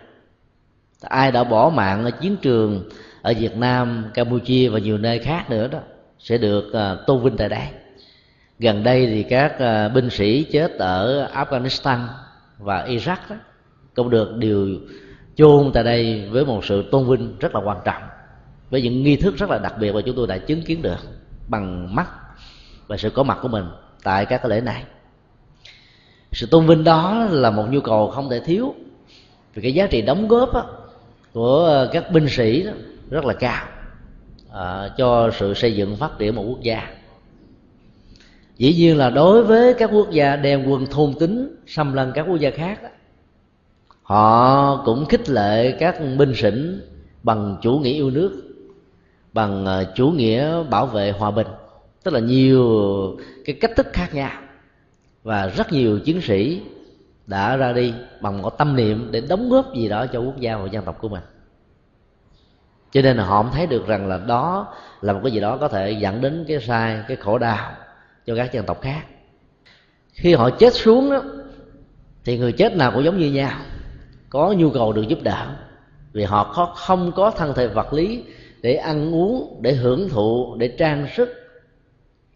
Ai 1.01 1.33
đã 1.33 1.45
bỏ 1.45 1.71
mạng 1.75 2.05
ở 2.05 2.11
chiến 2.11 2.37
trường 2.43 2.89
ở 3.23 3.35
Việt 3.39 3.57
Nam, 3.57 4.05
Campuchia 4.15 4.69
và 4.69 4.79
nhiều 4.79 4.99
nơi 4.99 5.19
khác 5.19 5.51
nữa 5.51 5.69
đó 5.69 5.79
sẽ 6.19 6.39
được 6.39 6.73
à, 6.73 6.97
tôn 7.07 7.23
vinh 7.23 7.37
tại 7.37 7.49
đây 7.49 7.67
gần 8.59 8.83
đây 8.83 9.07
thì 9.07 9.23
các 9.23 9.59
ờ, 9.59 9.89
binh 9.89 10.11
sĩ 10.11 10.45
chết 10.45 10.73
ở 10.79 11.31
afghanistan 11.35 11.99
và 12.59 12.87
iraq 12.89 13.17
đó, 13.31 13.37
cũng 13.95 14.11
được 14.11 14.37
điều 14.37 14.69
chôn 15.35 15.71
tại 15.75 15.85
đây 15.85 16.29
với 16.31 16.45
một 16.45 16.65
sự 16.65 16.89
tôn 16.91 17.09
vinh 17.09 17.37
rất 17.41 17.55
là 17.55 17.61
quan 17.65 17.79
trọng 17.85 18.03
với 18.71 18.83
những 18.83 19.03
nghi 19.03 19.17
thức 19.17 19.37
rất 19.37 19.51
là 19.51 19.59
đặc 19.59 19.75
biệt 19.81 19.93
mà 19.93 20.01
chúng 20.07 20.17
tôi 20.17 20.27
đã 20.27 20.39
chứng 20.39 20.63
kiến 20.63 20.83
được 20.83 20.99
bằng 21.49 21.95
mắt 21.95 22.09
và 22.87 22.97
sự 22.97 23.11
có 23.11 23.23
mặt 23.23 23.39
của 23.43 23.49
mình 23.49 23.65
tại 24.03 24.27
các 24.27 24.43
cái 24.43 24.51
lễ 24.51 24.61
này. 24.61 24.85
Sự 26.33 26.47
tôn 26.51 26.67
vinh 26.67 26.85
đó 26.85 27.27
là 27.31 27.51
một 27.51 27.67
nhu 27.71 27.81
cầu 27.81 28.11
không 28.11 28.31
thể 28.31 28.41
thiếu 28.41 28.75
vì 29.55 29.63
cái 29.63 29.75
giá 29.75 29.87
trị 29.87 30.03
đóng 30.03 30.29
góp 30.29 30.55
đó, 30.55 30.67
của 31.33 31.65
ờ, 31.65 31.91
các 31.93 32.11
binh 32.11 32.29
sĩ 32.29 32.63
đó 32.63 32.73
rất 33.11 33.25
là 33.25 33.35
cao 33.35 33.67
à, 34.53 34.89
cho 34.97 35.31
sự 35.39 35.55
xây 35.55 35.77
dựng 35.77 35.97
phát 35.97 36.19
triển 36.19 36.35
một 36.35 36.45
quốc 36.49 36.61
gia 36.63 36.89
dĩ 38.59 38.75
nhiên 38.75 38.97
là 38.97 39.11
đối 39.11 39.45
với 39.45 39.75
các 39.75 39.91
quốc 39.93 40.11
gia 40.11 40.37
đem 40.37 40.67
quân 40.67 40.87
thôn 40.87 41.15
tính 41.21 41.57
xâm 41.67 41.93
lăng 41.93 42.13
các 42.15 42.27
quốc 42.29 42.37
gia 42.37 42.51
khác 42.51 42.83
đó, 42.83 42.89
họ 44.03 44.83
cũng 44.85 45.07
khích 45.07 45.29
lệ 45.31 45.77
các 45.79 45.97
binh 46.19 46.35
sĩ 46.35 46.51
bằng 47.23 47.57
chủ 47.63 47.79
nghĩa 47.79 47.93
yêu 47.93 48.11
nước 48.11 48.43
bằng 49.33 49.67
ờ, 49.67 49.93
chủ 49.95 50.11
nghĩa 50.11 50.63
bảo 50.63 50.87
vệ 50.87 51.11
hòa 51.11 51.31
bình. 51.31 51.47
Tức 52.03 52.15
là 52.15 52.21
nhiều 52.21 52.67
cái 53.45 53.57
cách 53.61 53.71
thức 53.77 53.87
khác 53.93 54.15
nhau 54.15 54.31
và 55.23 55.47
rất 55.47 55.73
nhiều 55.73 55.99
chiến 55.99 56.21
sĩ 56.21 56.63
đã 57.27 57.57
ra 57.57 57.73
đi 57.73 57.95
bằng 58.21 58.43
một 58.43 58.59
tâm 58.59 58.77
niệm 58.77 59.09
để 59.11 59.21
đóng 59.21 59.51
góp 59.51 59.75
gì 59.75 59.89
đó 59.89 60.07
cho 60.07 60.21
quốc 60.21 60.39
gia 60.41 60.57
và 60.57 60.69
dân 60.73 60.85
tộc 60.85 60.99
của 61.01 61.09
mình. 61.09 61.23
Cho 62.93 63.03
nên 63.03 63.17
là 63.17 63.25
họ 63.25 63.43
không 63.43 63.53
thấy 63.53 63.67
được 63.67 63.87
rằng 63.87 64.09
là 64.09 64.19
đó 64.19 64.75
là 65.01 65.13
một 65.13 65.21
cái 65.23 65.33
gì 65.33 65.41
đó 65.41 65.57
có 65.57 65.69
thể 65.69 65.91
dẫn 65.91 66.21
đến 66.21 66.45
cái 66.49 66.61
sai 66.61 67.03
cái 67.09 67.17
khổ 67.17 67.39
đau 67.39 67.73
cho 68.27 68.35
các 68.37 68.53
dân 68.53 68.67
tộc 68.67 68.81
khác. 68.81 69.03
Khi 70.13 70.35
họ 70.35 70.51
chết 70.51 70.75
xuống 70.75 71.11
đó, 71.11 71.23
thì 72.25 72.39
người 72.39 72.53
chết 72.53 72.77
nào 72.77 72.93
cũng 72.95 73.05
giống 73.05 73.19
như 73.19 73.33
nhau, 73.33 73.59
có 74.31 74.55
nhu 74.57 74.71
cầu 74.71 74.93
được 74.93 75.09
giúp 75.09 75.19
đỡ, 75.23 75.57
vì 76.13 76.25
họ 76.25 76.45
không 76.77 77.13
có 77.17 77.31
thân 77.31 77.55
thể 77.55 77.67
vật 77.67 77.93
lý 77.93 78.25
để 78.63 78.75
ăn 78.75 79.15
uống, 79.15 79.59
để 79.63 79.73
hưởng 79.73 80.09
thụ, 80.09 80.57
để 80.59 80.69
trang 80.69 81.07
sức 81.17 81.35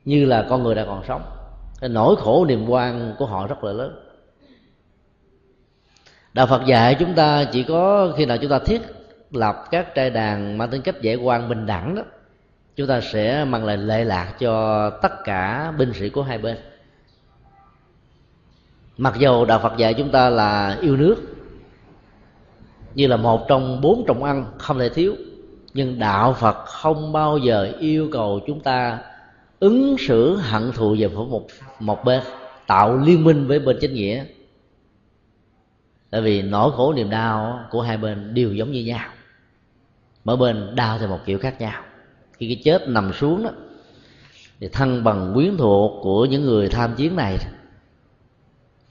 như 0.05 0.25
là 0.25 0.47
con 0.49 0.63
người 0.63 0.75
đã 0.75 0.85
còn 0.85 1.03
sống. 1.09 1.23
Cái 1.81 1.91
nỗi 1.91 2.17
khổ 2.17 2.45
niềm 2.45 2.69
quan 2.69 3.15
của 3.19 3.27
họ 3.27 3.47
rất 3.47 3.65
là 3.65 3.73
lớn. 3.73 4.01
Đạo 6.33 6.47
phật 6.47 6.63
dạy 6.67 6.97
chúng 6.99 7.15
ta 7.15 7.45
chỉ 7.53 7.63
có 7.63 8.13
khi 8.17 8.27
nào 8.27 8.37
chúng 8.37 8.51
ta 8.51 8.59
thiết 8.59 8.83
lập 9.31 9.65
các 9.71 9.95
trai 9.95 10.11
đàn 10.11 10.59
mang 10.59 10.71
tính 10.71 10.83
cách 10.83 11.03
giải 11.03 11.17
quan 11.17 11.49
bình 11.49 11.67
đẳng 11.67 11.95
đó 11.95 12.03
chúng 12.77 12.87
ta 12.87 13.01
sẽ 13.01 13.45
mang 13.45 13.65
lại 13.65 13.77
lệ 13.77 14.05
lạc 14.05 14.35
cho 14.39 14.91
tất 14.91 15.13
cả 15.25 15.73
binh 15.79 15.93
sĩ 15.93 16.09
của 16.09 16.23
hai 16.23 16.39
bên. 16.39 16.57
Mặc 18.97 19.15
dù 19.19 19.45
đạo 19.45 19.59
phật 19.63 19.77
dạy 19.77 19.95
chúng 19.95 20.11
ta 20.11 20.31
là 20.31 20.79
yêu 20.83 20.97
nước, 20.97 21.17
như 22.95 23.07
là 23.07 23.17
một 23.17 23.49
trong 23.49 23.81
bốn 23.81 24.05
trọng 24.07 24.25
ăn 24.25 24.47
không 24.59 24.79
thể 24.79 24.89
thiếu, 24.89 25.17
nhưng 25.75 25.99
đạo 25.99 26.33
phật 26.33 26.65
không 26.65 27.13
bao 27.13 27.39
giờ 27.39 27.73
yêu 27.79 28.09
cầu 28.13 28.41
chúng 28.47 28.61
ta 28.61 28.99
ứng 29.61 29.97
xử 29.99 30.37
hận 30.37 30.73
thù 30.73 30.97
về 30.99 31.09
một 31.09 31.47
một 31.81 32.05
bên, 32.05 32.23
tạo 32.67 32.97
liên 32.97 33.25
minh 33.25 33.47
với 33.47 33.59
bên 33.59 33.79
chính 33.81 33.95
nghĩa. 33.95 34.25
Tại 36.11 36.21
vì 36.21 36.43
nỗi 36.43 36.73
khổ 36.77 36.93
niềm 36.93 37.11
đau 37.11 37.65
của 37.71 37.83
hai 37.83 37.97
bên 37.97 38.35
đều 38.35 38.55
giống 38.55 38.73
như 38.73 38.85
nhau. 38.85 39.09
Mỗi 40.25 40.37
bên 40.37 40.75
đau 40.75 40.99
theo 40.99 41.09
một 41.09 41.21
kiểu 41.27 41.39
khác 41.39 41.61
nhau 41.61 41.83
khi 42.41 42.55
cái 42.55 42.63
chết 42.65 42.89
nằm 42.89 43.13
xuống 43.13 43.43
đó, 43.43 43.51
thì 44.61 44.69
thân 44.69 45.05
bằng 45.05 45.33
quyến 45.35 45.57
thuộc 45.57 46.03
của 46.03 46.25
những 46.25 46.45
người 46.45 46.69
tham 46.69 46.95
chiến 46.95 47.17
này 47.17 47.37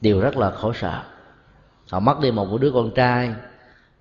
đều 0.02 0.20
rất 0.20 0.38
là 0.38 0.52
khổ 0.52 0.74
sở 0.74 1.04
họ 1.92 2.00
mất 2.00 2.20
đi 2.22 2.32
một 2.32 2.62
đứa 2.62 2.72
con 2.72 2.92
trai, 2.96 3.34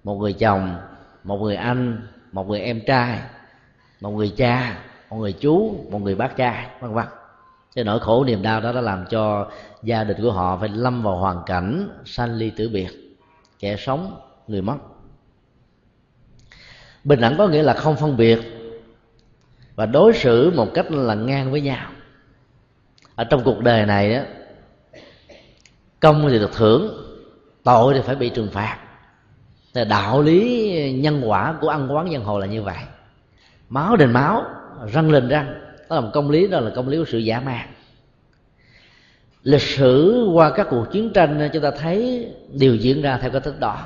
một 0.04 0.14
người 0.14 0.32
chồng, 0.32 0.76
một 1.24 1.36
người 1.36 1.56
anh, 1.56 2.06
một 2.32 2.48
người 2.48 2.60
em 2.60 2.80
trai, 2.86 3.20
một 4.00 4.10
người 4.10 4.32
cha, 4.36 4.82
một 5.10 5.16
người 5.16 5.32
chú, 5.32 5.84
một 5.90 5.98
người 5.98 6.14
bác 6.14 6.36
trai 6.36 6.66
vân 6.80 6.94
vân. 6.94 7.06
Cái 7.74 7.84
nỗi 7.84 8.00
khổ 8.00 8.24
niềm 8.24 8.42
đau 8.42 8.60
đó 8.60 8.72
đã 8.72 8.80
làm 8.80 9.04
cho 9.10 9.50
gia 9.82 10.04
đình 10.04 10.16
của 10.22 10.32
họ 10.32 10.56
phải 10.56 10.68
lâm 10.68 11.02
vào 11.02 11.16
hoàn 11.16 11.42
cảnh 11.46 11.88
sanh 12.04 12.34
ly 12.34 12.50
tử 12.50 12.68
biệt, 12.68 13.18
kẻ 13.58 13.76
sống, 13.76 14.20
người 14.46 14.62
mất. 14.62 14.76
Bình 17.04 17.20
đẳng 17.20 17.34
có 17.38 17.48
nghĩa 17.48 17.62
là 17.62 17.74
không 17.74 17.96
phân 17.96 18.16
biệt 18.16 18.57
và 19.78 19.86
đối 19.86 20.12
xử 20.12 20.50
một 20.54 20.74
cách 20.74 20.90
là 20.90 21.14
ngang 21.14 21.50
với 21.50 21.60
nhau. 21.60 21.90
Ở 23.14 23.24
trong 23.24 23.44
cuộc 23.44 23.60
đời 23.60 23.86
này 23.86 24.14
đó 24.14 24.20
công 26.00 26.28
thì 26.30 26.38
được 26.38 26.52
thưởng, 26.52 26.88
tội 27.64 27.94
thì 27.94 28.00
phải 28.00 28.16
bị 28.16 28.28
trừng 28.28 28.48
phạt. 28.52 28.78
Thì 29.74 29.84
đạo 29.84 30.22
lý 30.22 30.92
nhân 30.92 31.22
quả 31.24 31.54
của 31.60 31.68
ăn 31.68 31.88
quán 31.94 32.10
nhân 32.10 32.24
hồ 32.24 32.38
là 32.38 32.46
như 32.46 32.62
vậy. 32.62 32.76
Máu 33.68 33.96
đền 33.96 34.12
máu, 34.12 34.44
răng 34.92 35.10
lên 35.10 35.28
răng. 35.28 35.54
Đó 35.88 35.96
là 35.96 36.00
một 36.00 36.10
công 36.12 36.30
lý, 36.30 36.46
đó 36.46 36.60
là 36.60 36.70
công 36.74 36.88
lý 36.88 36.98
của 36.98 37.04
sự 37.04 37.18
giả 37.18 37.40
man 37.40 37.68
lịch 39.42 39.62
sử 39.62 40.26
qua 40.32 40.50
các 40.50 40.66
cuộc 40.70 40.86
chiến 40.92 41.12
tranh, 41.12 41.50
chúng 41.52 41.62
ta 41.62 41.70
thấy 41.70 42.28
đều 42.52 42.74
diễn 42.74 43.02
ra 43.02 43.18
theo 43.18 43.30
cái 43.30 43.40
thức 43.40 43.60
đó. 43.60 43.78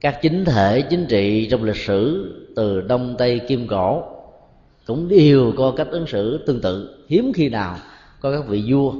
Các 0.00 0.18
chính 0.22 0.44
thể, 0.44 0.82
chính 0.82 1.06
trị 1.06 1.48
trong 1.50 1.64
lịch 1.64 1.76
sử, 1.76 2.32
từ 2.56 2.80
đông 2.80 3.14
tây 3.18 3.38
kim 3.38 3.68
cổ 3.68 4.04
cũng 4.86 5.08
đều 5.08 5.52
có 5.58 5.72
cách 5.76 5.88
ứng 5.90 6.06
xử 6.06 6.44
tương 6.46 6.60
tự. 6.60 7.04
Hiếm 7.08 7.32
khi 7.32 7.48
nào 7.48 7.76
có 8.20 8.32
các 8.32 8.46
vị 8.48 8.64
vua 8.68 8.92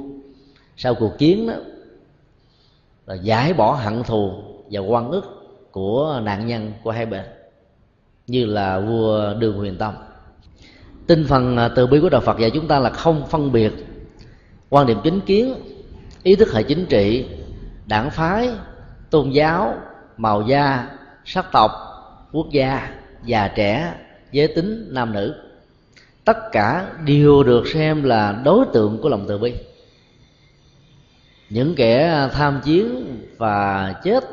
sau 0.77 0.95
cuộc 0.95 1.17
chiến 1.17 1.47
đó 1.47 1.53
là 3.05 3.15
giải 3.15 3.53
bỏ 3.53 3.73
hận 3.73 4.03
thù 4.03 4.31
và 4.71 4.79
quan 4.79 5.11
ức 5.11 5.25
của 5.71 6.21
nạn 6.23 6.47
nhân 6.47 6.71
của 6.83 6.91
hai 6.91 7.05
bên, 7.05 7.25
như 8.27 8.45
là 8.45 8.79
vua 8.79 9.33
đường 9.33 9.57
huyền 9.57 9.77
tông. 9.77 9.95
Tinh 11.07 11.25
thần 11.27 11.57
à, 11.57 11.67
từ 11.75 11.87
bi 11.87 11.99
của 11.99 12.09
đạo 12.09 12.21
phật 12.21 12.39
dạy 12.39 12.51
chúng 12.53 12.67
ta 12.67 12.79
là 12.79 12.89
không 12.89 13.25
phân 13.27 13.51
biệt 13.51 13.73
quan 14.69 14.87
điểm 14.87 14.97
chính 15.03 15.21
kiến, 15.21 15.55
ý 16.23 16.35
thức 16.35 16.53
hệ 16.53 16.63
chính 16.63 16.85
trị, 16.85 17.25
đảng 17.85 18.09
phái, 18.09 18.49
tôn 19.09 19.29
giáo, 19.29 19.75
màu 20.17 20.41
da, 20.41 20.87
sắc 21.25 21.51
tộc, 21.51 21.71
quốc 22.31 22.47
gia, 22.51 22.89
già 23.25 23.47
trẻ, 23.47 23.93
giới 24.31 24.47
tính, 24.47 24.87
nam 24.91 25.13
nữ 25.13 25.35
tất 26.25 26.51
cả 26.51 26.91
đều 27.05 27.43
được 27.43 27.67
xem 27.67 28.03
là 28.03 28.41
đối 28.45 28.65
tượng 28.73 28.99
của 29.01 29.09
lòng 29.09 29.25
từ 29.27 29.37
bi. 29.37 29.53
Những 31.49 31.75
kẻ 31.75 32.27
tham 32.33 32.61
chiến 32.63 33.17
và 33.37 33.93
chết 34.03 34.23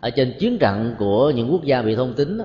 ở 0.00 0.10
trên 0.10 0.34
chiến 0.38 0.58
trận 0.58 0.94
của 0.98 1.30
những 1.30 1.52
quốc 1.52 1.64
gia 1.64 1.82
bị 1.82 1.94
thông 1.94 2.14
tính 2.14 2.38
đó, 2.38 2.44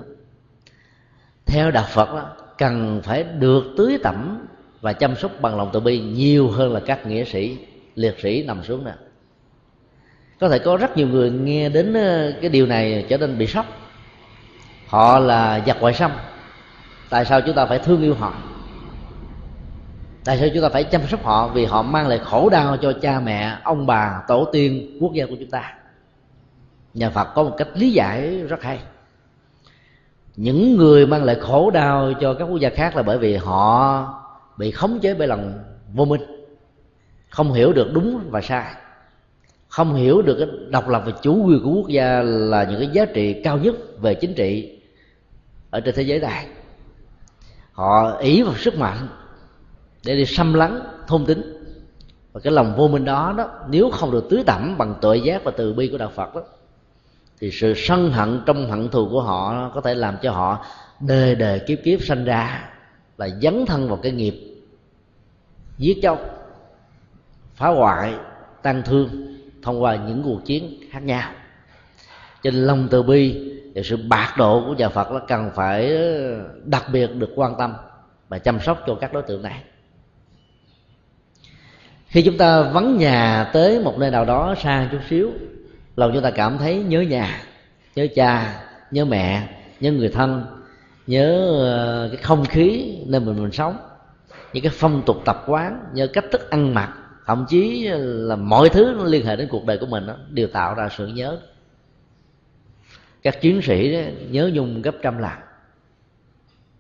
theo 1.46 1.72
đạo 1.72 1.86
phật 1.90 2.10
đó, 2.14 2.30
cần 2.58 3.02
phải 3.04 3.24
được 3.24 3.64
tưới 3.78 3.98
tẩm 4.04 4.48
và 4.82 4.94
chăm 4.94 5.16
sóc 5.16 5.32
bằng 5.42 5.58
lòng 5.58 5.70
từ 5.74 5.80
bi 5.80 6.00
nhiều 6.00 6.50
hơn 6.50 6.74
là 6.74 6.80
các 6.80 7.06
nghĩa 7.08 7.24
sĩ 7.24 7.58
liệt 7.96 8.20
sĩ 8.20 8.44
nằm 8.44 8.64
xuống 8.64 8.86
nè. 8.86 8.94
Có 10.40 10.50
thể 10.50 10.60
có 10.60 10.78
rất 10.78 10.98
nhiều 10.98 11.08
người 11.08 11.32
nghe 11.32 11.70
đến 11.70 11.94
ờ, 11.94 12.34
cái 12.42 12.50
điều 12.50 12.66
này 12.66 13.06
trở 13.10 13.18
nên 13.18 13.38
bị 13.38 13.48
sốc. 13.48 13.66
Họ 14.88 15.20
là 15.20 15.64
giặc 15.68 15.78
ngoại 15.82 15.94
xâm. 15.94 16.12
Tại 17.10 17.26
sao 17.26 17.42
chúng 17.42 17.56
ta 17.56 17.66
phải 17.66 17.80
thương 17.80 18.02
yêu 18.02 18.14
họ? 18.14 18.34
Tại 20.30 20.38
sao 20.38 20.50
chúng 20.54 20.64
ta 20.64 20.70
phải 20.70 20.84
chăm 20.84 21.08
sóc 21.08 21.24
họ? 21.24 21.48
Vì 21.48 21.66
họ 21.66 21.82
mang 21.82 22.08
lại 22.08 22.20
khổ 22.20 22.50
đau 22.50 22.78
cho 22.78 22.94
cha 23.02 23.20
mẹ, 23.20 23.58
ông 23.64 23.86
bà, 23.86 24.24
tổ 24.28 24.46
tiên, 24.52 24.98
quốc 25.02 25.14
gia 25.14 25.26
của 25.26 25.36
chúng 25.40 25.50
ta. 25.50 25.74
Nhà 26.94 27.10
phật 27.10 27.28
có 27.36 27.44
một 27.44 27.56
cách 27.58 27.68
lý 27.74 27.92
giải 27.92 28.42
rất 28.50 28.64
hay. 28.64 28.80
Những 30.36 30.78
người 30.78 31.08
mang 31.08 31.24
lại 31.24 31.36
khổ 31.42 31.72
đau 31.72 32.14
cho 32.22 32.34
các 32.34 32.46
quốc 32.46 32.58
gia 32.58 32.70
khác 32.70 32.96
là 32.96 33.04
bởi 33.04 33.18
vì 33.18 33.36
họ 33.36 34.14
bị 34.58 34.72
khống 34.72 35.00
chế 35.00 35.14
bởi 35.14 35.28
lòng 35.28 35.64
vô 35.94 36.06
minh. 36.06 36.22
Không 37.30 37.54
hiểu 37.54 37.74
được 37.74 37.94
đúng 37.94 38.20
và 38.30 38.42
sai. 38.42 38.74
Không 39.68 39.96
hiểu 39.96 40.22
được 40.22 40.36
cái 40.40 40.48
độc 40.70 40.90
lập 40.90 41.04
và 41.06 41.12
chủ 41.22 41.44
quyền 41.46 41.64
của 41.64 41.72
quốc 41.72 41.88
gia 41.88 42.22
là 42.22 42.64
những 42.64 42.80
cái 42.80 42.90
giá 42.94 43.06
trị 43.06 43.42
cao 43.44 43.58
nhất 43.58 43.76
về 44.02 44.14
chính 44.14 44.34
trị 44.34 44.80
ở 45.70 45.80
trên 45.80 45.96
thế 45.96 46.04
giới 46.04 46.20
này. 46.20 46.48
Họ 47.72 48.18
ý 48.18 48.42
vào 48.42 48.56
sức 48.56 48.78
mạnh 48.78 49.08
để 50.06 50.16
đi 50.16 50.26
xâm 50.26 50.54
lấn, 50.54 50.82
thôn 51.08 51.26
tính. 51.26 51.56
Và 52.34 52.40
cái 52.44 52.54
lòng 52.54 52.76
vô 52.78 52.88
minh 52.88 53.06
đó 53.06 53.34
đó, 53.38 53.50
nếu 53.70 53.90
không 53.90 54.12
được 54.12 54.28
tưới 54.30 54.44
tẩm 54.46 54.76
bằng 54.78 54.96
tuệ 55.02 55.18
giác 55.18 55.44
và 55.44 55.52
từ 55.58 55.74
bi 55.74 55.88
của 55.92 55.98
đạo 55.98 56.12
phật 56.16 56.36
đó, 56.36 56.42
thì 57.40 57.52
sự 57.52 57.74
sân 57.78 58.12
hận, 58.12 58.42
trong 58.46 58.70
hận 58.70 58.90
thù 58.90 59.10
của 59.10 59.22
họ 59.22 59.72
có 59.76 59.82
thể 59.82 59.96
làm 59.96 60.18
cho 60.22 60.32
họ 60.32 60.66
đời 61.00 61.36
đời 61.36 61.62
kiếp 61.68 61.80
kiếp 61.84 62.02
sanh 62.04 62.26
ra 62.26 62.70
là 63.18 63.30
dấn 63.42 63.66
thân 63.66 63.88
vào 63.88 63.98
cái 63.98 64.12
nghiệp 64.12 64.36
giết 65.78 66.00
chóc, 66.02 66.20
phá 67.56 67.68
hoại 67.68 68.14
tăng 68.62 68.82
thương 68.86 69.10
thông 69.64 69.84
qua 69.84 69.96
những 69.96 70.24
cuộc 70.24 70.46
chiến 70.46 70.80
khác 70.92 71.04
nhau. 71.04 71.32
Cho 72.44 72.52
nên 72.52 72.64
lòng 72.64 72.88
từ 72.92 73.04
bi 73.04 73.54
và 73.76 73.82
sự 73.86 73.98
bạc 74.10 74.34
độ 74.38 74.64
của 74.68 74.74
nhà 74.74 74.90
phật 74.90 75.12
nó 75.12 75.20
cần 75.28 75.52
phải 75.56 75.98
đặc 76.64 76.86
biệt 76.92 77.16
được 77.16 77.30
quan 77.36 77.56
tâm 77.58 77.74
và 78.30 78.40
chăm 78.40 78.60
sóc 78.60 78.84
cho 78.88 78.96
các 78.96 79.14
đối 79.14 79.24
tượng 79.24 79.42
này 79.42 79.64
khi 82.10 82.22
chúng 82.22 82.38
ta 82.38 82.62
vắng 82.62 82.98
nhà 82.98 83.50
tới 83.54 83.80
một 83.80 83.98
nơi 83.98 84.12
nào 84.12 84.26
đó 84.26 84.56
xa 84.64 84.90
chút 84.92 85.00
xíu 85.10 85.32
lòng 85.96 86.12
chúng 86.14 86.24
ta 86.24 86.32
cảm 86.32 86.58
thấy 86.58 86.84
nhớ 86.84 87.02
nhà 87.02 87.42
nhớ 87.96 88.08
cha 88.16 88.62
nhớ 88.92 89.06
mẹ 89.06 89.48
nhớ 89.80 89.92
người 89.92 90.10
thân 90.10 90.46
nhớ 91.08 91.58
ờ, 91.60 92.10
cái 92.12 92.22
không 92.22 92.46
khí 92.46 92.98
nơi 93.08 93.22
mình 93.22 93.42
mình 93.42 93.52
sống 93.52 93.78
những 94.54 94.64
cái 94.64 94.72
phong 94.76 95.04
tục 95.06 95.18
tập 95.26 95.44
quán 95.48 95.84
nhớ 95.94 96.08
cách 96.14 96.26
thức 96.32 96.50
ăn 96.50 96.74
mặc 96.74 96.94
thậm 97.30 97.46
chí 97.50 97.88
là 97.94 98.36
mọi 98.36 98.70
thứ 98.70 98.94
nó 98.98 99.04
liên 99.04 99.26
hệ 99.26 99.36
đến 99.36 99.48
cuộc 99.52 99.66
đời 99.66 99.78
của 99.78 99.86
mình 99.86 100.08
đó, 100.08 100.16
đều 100.30 100.48
tạo 100.48 100.76
ra 100.76 100.90
sự 100.98 101.08
nhớ. 101.08 101.40
Các 103.24 103.42
chiến 103.42 103.62
sĩ 103.62 103.94
đó, 103.94 104.00
nhớ 104.30 104.50
nhung 104.54 104.82
gấp 104.82 104.96
trăm 105.02 105.18
lần. 105.18 105.32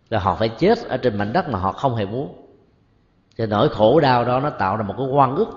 Là 0.09 0.19
họ 0.19 0.35
phải 0.35 0.49
chết 0.49 0.79
ở 0.87 0.97
trên 0.97 1.17
mảnh 1.17 1.33
đất 1.33 1.49
mà 1.49 1.59
họ 1.59 1.71
không 1.71 1.95
hề 1.95 2.05
muốn 2.05 2.38
thì 3.39 3.45
nỗi 3.45 3.69
khổ 3.69 3.99
đau 3.99 4.25
đó 4.25 4.39
nó 4.39 4.49
tạo 4.49 4.77
ra 4.77 4.83
một 4.83 4.93
cái 4.97 5.07
quan 5.07 5.35
ức, 5.35 5.47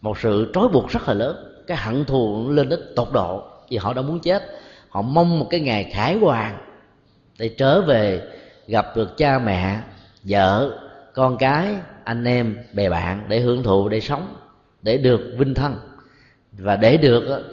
một 0.00 0.18
sự 0.18 0.50
trói 0.54 0.68
buộc 0.68 0.88
rất 0.88 1.08
là 1.08 1.14
lớn. 1.14 1.36
Cái 1.66 1.76
hận 1.76 2.04
thù 2.04 2.50
lên 2.50 2.68
đến 2.68 2.80
tột 2.96 3.08
độ 3.12 3.42
vì 3.68 3.76
họ 3.76 3.92
đã 3.92 4.02
muốn 4.02 4.20
chết. 4.20 4.42
Họ 4.88 5.02
mong 5.02 5.38
một 5.38 5.46
cái 5.50 5.60
ngày 5.60 5.90
khải 5.92 6.18
hoàn 6.18 6.58
để 7.38 7.48
trở 7.48 7.80
về 7.80 8.22
gặp 8.66 8.86
được 8.96 9.16
cha 9.16 9.38
mẹ, 9.38 9.80
vợ, 10.22 10.78
con 11.14 11.36
cái, 11.36 11.74
anh 12.04 12.24
em, 12.24 12.56
bè 12.72 12.88
bạn 12.88 13.24
để 13.28 13.40
hưởng 13.40 13.62
thụ, 13.62 13.88
để 13.88 14.00
sống, 14.00 14.34
để 14.82 14.98
được 14.98 15.20
vinh 15.38 15.54
thân. 15.54 15.76
Và 16.52 16.76
để 16.76 16.96
được 16.96 17.44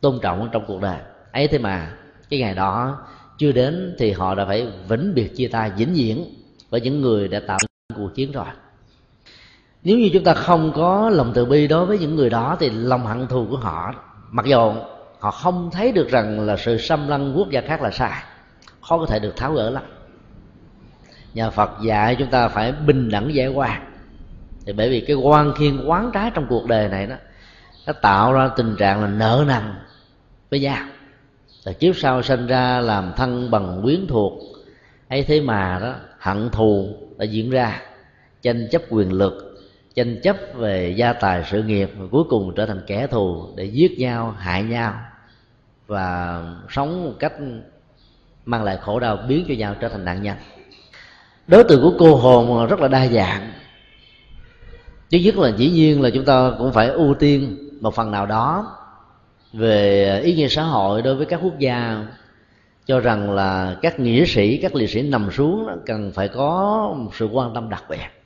tôn 0.00 0.18
trọng 0.22 0.48
trong 0.52 0.64
cuộc 0.66 0.80
đời. 0.80 0.98
Ấy 1.32 1.48
thế 1.48 1.58
mà 1.58 1.92
cái 2.30 2.40
ngày 2.40 2.54
đó 2.54 2.98
chưa 3.38 3.52
đến 3.52 3.96
thì 3.98 4.12
họ 4.12 4.34
đã 4.34 4.44
phải 4.44 4.68
vĩnh 4.88 5.14
biệt 5.14 5.36
chia 5.36 5.48
tay, 5.48 5.70
vĩnh 5.76 5.94
viễn 5.94 6.24
với 6.70 6.80
những 6.80 7.00
người 7.00 7.28
đã 7.28 7.40
tạo 7.46 7.58
cuộc 8.02 8.14
chiến 8.14 8.32
rồi. 8.32 8.46
Nếu 9.84 9.98
như 9.98 10.10
chúng 10.12 10.24
ta 10.24 10.34
không 10.34 10.72
có 10.76 11.10
lòng 11.10 11.32
từ 11.34 11.44
bi 11.44 11.66
đối 11.66 11.86
với 11.86 11.98
những 11.98 12.16
người 12.16 12.30
đó, 12.30 12.56
thì 12.60 12.70
lòng 12.70 13.06
hận 13.06 13.26
thù 13.26 13.46
của 13.50 13.56
họ, 13.56 13.94
mặc 14.30 14.46
dù 14.46 14.72
họ 15.18 15.30
không 15.30 15.70
thấy 15.72 15.92
được 15.92 16.08
rằng 16.08 16.40
là 16.40 16.56
sự 16.56 16.78
xâm 16.78 17.08
lăng 17.08 17.34
quốc 17.36 17.50
gia 17.50 17.60
khác 17.60 17.82
là 17.82 17.90
sai, 17.90 18.22
khó 18.80 18.98
có 18.98 19.06
thể 19.06 19.18
được 19.18 19.36
tháo 19.36 19.52
gỡ 19.52 19.70
lắm. 19.70 19.82
Nhà 21.34 21.50
phật 21.50 21.70
dạy 21.82 22.16
chúng 22.18 22.30
ta 22.30 22.48
phải 22.48 22.72
bình 22.72 23.10
đẳng 23.10 23.34
giải 23.34 23.48
quan. 23.48 23.92
Thì 24.66 24.72
bởi 24.72 24.90
vì 24.90 25.00
cái 25.00 25.16
quan 25.16 25.52
khiên, 25.54 25.84
quán 25.86 26.10
trái 26.14 26.30
trong 26.34 26.46
cuộc 26.48 26.66
đời 26.66 26.88
này 26.88 27.06
đó, 27.06 27.16
nó 27.86 27.92
tạo 27.92 28.32
ra 28.32 28.48
tình 28.56 28.76
trạng 28.78 29.02
là 29.02 29.08
nợ 29.08 29.44
nần 29.48 29.62
với 30.50 30.60
nhau. 30.60 30.86
Rồi 31.64 31.74
kiếp 31.74 31.96
sau 31.96 32.22
sinh 32.22 32.46
ra 32.46 32.80
làm 32.80 33.12
thân 33.16 33.50
bằng 33.50 33.80
quyến 33.82 34.06
thuộc, 34.06 34.32
ấy 35.08 35.22
thế 35.22 35.40
mà 35.40 35.78
đó, 35.82 35.94
hận 36.18 36.50
thù 36.50 36.96
đã 37.18 37.24
diễn 37.24 37.50
ra 37.50 37.80
tranh 38.42 38.68
chấp 38.70 38.82
quyền 38.90 39.12
lực, 39.12 39.58
tranh 39.94 40.20
chấp 40.22 40.36
về 40.54 40.94
gia 40.96 41.12
tài 41.12 41.44
sự 41.50 41.62
nghiệp, 41.62 41.90
và 41.98 42.06
cuối 42.10 42.24
cùng 42.28 42.54
trở 42.54 42.66
thành 42.66 42.80
kẻ 42.86 43.06
thù 43.06 43.46
để 43.56 43.64
giết 43.64 43.98
nhau, 43.98 44.34
hại 44.38 44.62
nhau, 44.62 44.94
và 45.86 46.42
sống 46.70 47.04
một 47.04 47.12
cách 47.18 47.32
mang 48.44 48.64
lại 48.64 48.78
khổ 48.82 49.00
đau 49.00 49.18
biến 49.28 49.44
cho 49.48 49.54
nhau 49.54 49.74
trở 49.80 49.88
thành 49.88 50.04
nạn 50.04 50.22
nhân. 50.22 50.36
Đối 51.46 51.64
tượng 51.64 51.82
của 51.82 51.92
cô 51.98 52.16
hồn 52.16 52.66
rất 52.66 52.80
là 52.80 52.88
đa 52.88 53.06
dạng. 53.06 53.52
Thứ 55.10 55.18
nhất 55.18 55.36
là 55.36 55.52
dĩ 55.56 55.70
nhiên 55.70 56.02
là 56.02 56.10
chúng 56.14 56.24
ta 56.24 56.52
cũng 56.58 56.72
phải 56.72 56.88
ưu 56.88 57.14
tiên 57.14 57.68
một 57.80 57.94
phần 57.94 58.10
nào 58.10 58.26
đó 58.26 58.76
về 59.52 60.20
ý 60.20 60.34
nghĩa 60.34 60.48
xã 60.48 60.62
hội 60.62 61.02
đối 61.02 61.14
với 61.14 61.26
các 61.26 61.40
quốc 61.42 61.58
gia, 61.58 62.06
cho 62.86 63.00
rằng 63.00 63.30
là 63.30 63.76
các 63.82 64.00
nghĩa 64.00 64.24
sĩ, 64.24 64.56
các 64.56 64.74
liệt 64.74 64.90
sĩ 64.90 65.02
nằm 65.02 65.30
xuống 65.30 65.68
cần 65.86 66.12
phải 66.14 66.28
có 66.28 66.94
một 66.96 67.10
sự 67.14 67.28
quan 67.32 67.54
tâm 67.54 67.68
đặc 67.68 67.84
biệt 67.88 68.21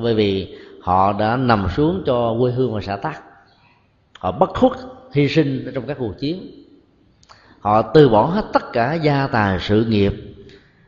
bởi 0.00 0.14
vì 0.14 0.56
họ 0.80 1.12
đã 1.12 1.36
nằm 1.36 1.66
xuống 1.76 2.02
cho 2.06 2.36
quê 2.40 2.52
hương 2.52 2.74
và 2.74 2.80
xã 2.80 2.96
tắc 2.96 3.22
họ 4.24 4.32
bất 4.32 4.50
khuất, 4.54 4.72
hy 5.12 5.28
sinh 5.28 5.70
trong 5.74 5.86
các 5.86 5.96
cuộc 6.00 6.18
chiến. 6.18 6.50
Họ 7.60 7.82
từ 7.82 8.08
bỏ 8.08 8.26
hết 8.26 8.44
tất 8.52 8.72
cả 8.72 8.94
gia 8.94 9.26
tài, 9.26 9.58
sự 9.60 9.84
nghiệp 9.84 10.12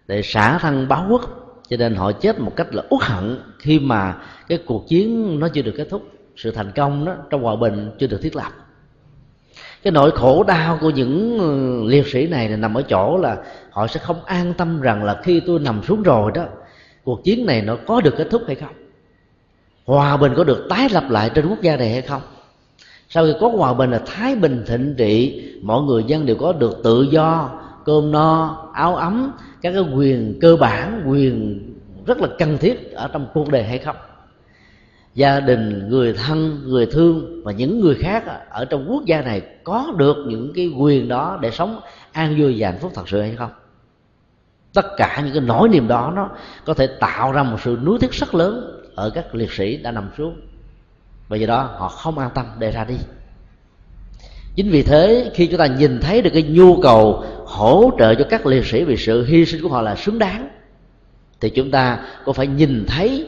để 0.06 0.22
xả 0.22 0.58
thân 0.58 0.88
báo 0.88 1.06
quốc. 1.10 1.22
Cho 1.68 1.76
nên 1.76 1.94
họ 1.94 2.12
chết 2.12 2.40
một 2.40 2.52
cách 2.56 2.74
là 2.74 2.82
uất 2.90 3.02
hận 3.02 3.38
khi 3.58 3.78
mà 3.78 4.16
cái 4.48 4.58
cuộc 4.66 4.88
chiến 4.88 5.38
nó 5.40 5.48
chưa 5.48 5.62
được 5.62 5.74
kết 5.76 5.86
thúc. 5.90 6.02
Sự 6.36 6.50
thành 6.50 6.72
công 6.76 7.04
đó 7.04 7.14
trong 7.30 7.42
hòa 7.42 7.56
bình 7.56 7.90
chưa 7.98 8.06
được 8.06 8.18
thiết 8.22 8.36
lập. 8.36 8.52
Cái 9.82 9.90
nỗi 9.90 10.10
khổ 10.10 10.44
đau 10.44 10.78
của 10.80 10.90
những 10.90 11.38
ừ, 11.38 11.82
liệt 11.88 12.06
sĩ 12.06 12.26
này 12.26 12.48
là 12.48 12.56
nằm 12.56 12.74
ở 12.74 12.82
chỗ 12.82 13.18
là 13.18 13.36
họ 13.70 13.86
sẽ 13.86 14.00
không 14.00 14.24
an 14.24 14.54
tâm 14.58 14.80
rằng 14.80 15.04
là 15.04 15.20
khi 15.22 15.40
tôi 15.46 15.58
nằm 15.58 15.82
xuống 15.82 16.02
rồi 16.02 16.30
đó, 16.34 16.44
cuộc 17.04 17.24
chiến 17.24 17.46
này 17.46 17.62
nó 17.62 17.76
có 17.86 18.00
được 18.00 18.14
kết 18.16 18.28
thúc 18.30 18.42
hay 18.46 18.56
không 18.56 18.85
hòa 19.86 20.16
bình 20.16 20.32
có 20.36 20.44
được 20.44 20.66
tái 20.68 20.88
lập 20.92 21.04
lại 21.10 21.30
trên 21.34 21.48
quốc 21.48 21.62
gia 21.62 21.76
này 21.76 21.90
hay 21.90 22.02
không? 22.02 22.22
Sau 23.08 23.26
khi 23.26 23.32
có 23.40 23.48
hòa 23.48 23.74
bình 23.74 23.90
là 23.90 24.00
thái 24.06 24.34
bình 24.34 24.64
thịnh 24.66 24.94
trị, 24.98 25.42
mọi 25.62 25.82
người 25.82 26.04
dân 26.04 26.26
đều 26.26 26.36
có 26.36 26.52
được 26.52 26.80
tự 26.84 27.02
do, 27.02 27.50
cơm 27.84 28.12
no, 28.12 28.62
áo 28.74 28.96
ấm, 28.96 29.32
các 29.62 29.72
cái 29.72 29.82
quyền 29.94 30.38
cơ 30.40 30.56
bản, 30.56 31.02
quyền 31.06 31.62
rất 32.06 32.20
là 32.20 32.28
cần 32.38 32.58
thiết 32.58 32.92
ở 32.92 33.08
trong 33.12 33.26
cuộc 33.34 33.48
đời 33.48 33.62
hay 33.62 33.78
không? 33.78 33.96
Gia 35.14 35.40
đình, 35.40 35.88
người 35.88 36.12
thân, 36.12 36.62
người 36.64 36.86
thương 36.86 37.42
và 37.44 37.52
những 37.52 37.80
người 37.80 37.94
khác 37.94 38.24
ở 38.50 38.64
trong 38.64 38.86
quốc 38.88 39.04
gia 39.04 39.22
này 39.22 39.42
có 39.64 39.92
được 39.96 40.16
những 40.28 40.52
cái 40.54 40.68
quyền 40.78 41.08
đó 41.08 41.38
để 41.40 41.50
sống 41.50 41.80
an 42.12 42.36
vui 42.38 42.54
và 42.58 42.70
hạnh 42.70 42.78
phúc 42.80 42.92
thật 42.94 43.08
sự 43.08 43.20
hay 43.20 43.34
không? 43.36 43.50
Tất 44.74 44.86
cả 44.96 45.22
những 45.24 45.32
cái 45.32 45.42
nỗi 45.42 45.68
niềm 45.68 45.88
đó 45.88 46.12
nó 46.16 46.28
có 46.64 46.74
thể 46.74 46.86
tạo 46.86 47.32
ra 47.32 47.42
một 47.42 47.56
sự 47.60 47.78
nuối 47.84 47.98
tiếc 48.00 48.12
rất 48.12 48.34
lớn 48.34 48.75
ở 48.96 49.10
các 49.10 49.34
liệt 49.34 49.52
sĩ 49.52 49.76
đã 49.76 49.90
nằm 49.90 50.10
xuống. 50.18 50.40
Và 51.28 51.36
do 51.36 51.46
đó 51.46 51.70
họ 51.76 51.88
không 51.88 52.18
an 52.18 52.30
tâm 52.34 52.46
để 52.58 52.70
ra 52.70 52.84
đi. 52.84 52.96
Chính 54.54 54.70
vì 54.70 54.82
thế 54.82 55.30
khi 55.34 55.46
chúng 55.46 55.58
ta 55.58 55.66
nhìn 55.66 56.00
thấy 56.00 56.22
được 56.22 56.30
cái 56.32 56.42
nhu 56.42 56.80
cầu 56.80 57.24
hỗ 57.46 57.90
trợ 57.98 58.14
cho 58.14 58.24
các 58.30 58.46
liệt 58.46 58.66
sĩ 58.66 58.84
vì 58.84 58.96
sự 58.96 59.24
hy 59.24 59.46
sinh 59.46 59.62
của 59.62 59.68
họ 59.68 59.82
là 59.82 59.94
xứng 59.96 60.18
đáng 60.18 60.48
thì 61.40 61.50
chúng 61.50 61.70
ta 61.70 61.98
cũng 62.24 62.34
phải 62.34 62.46
nhìn 62.46 62.84
thấy 62.88 63.26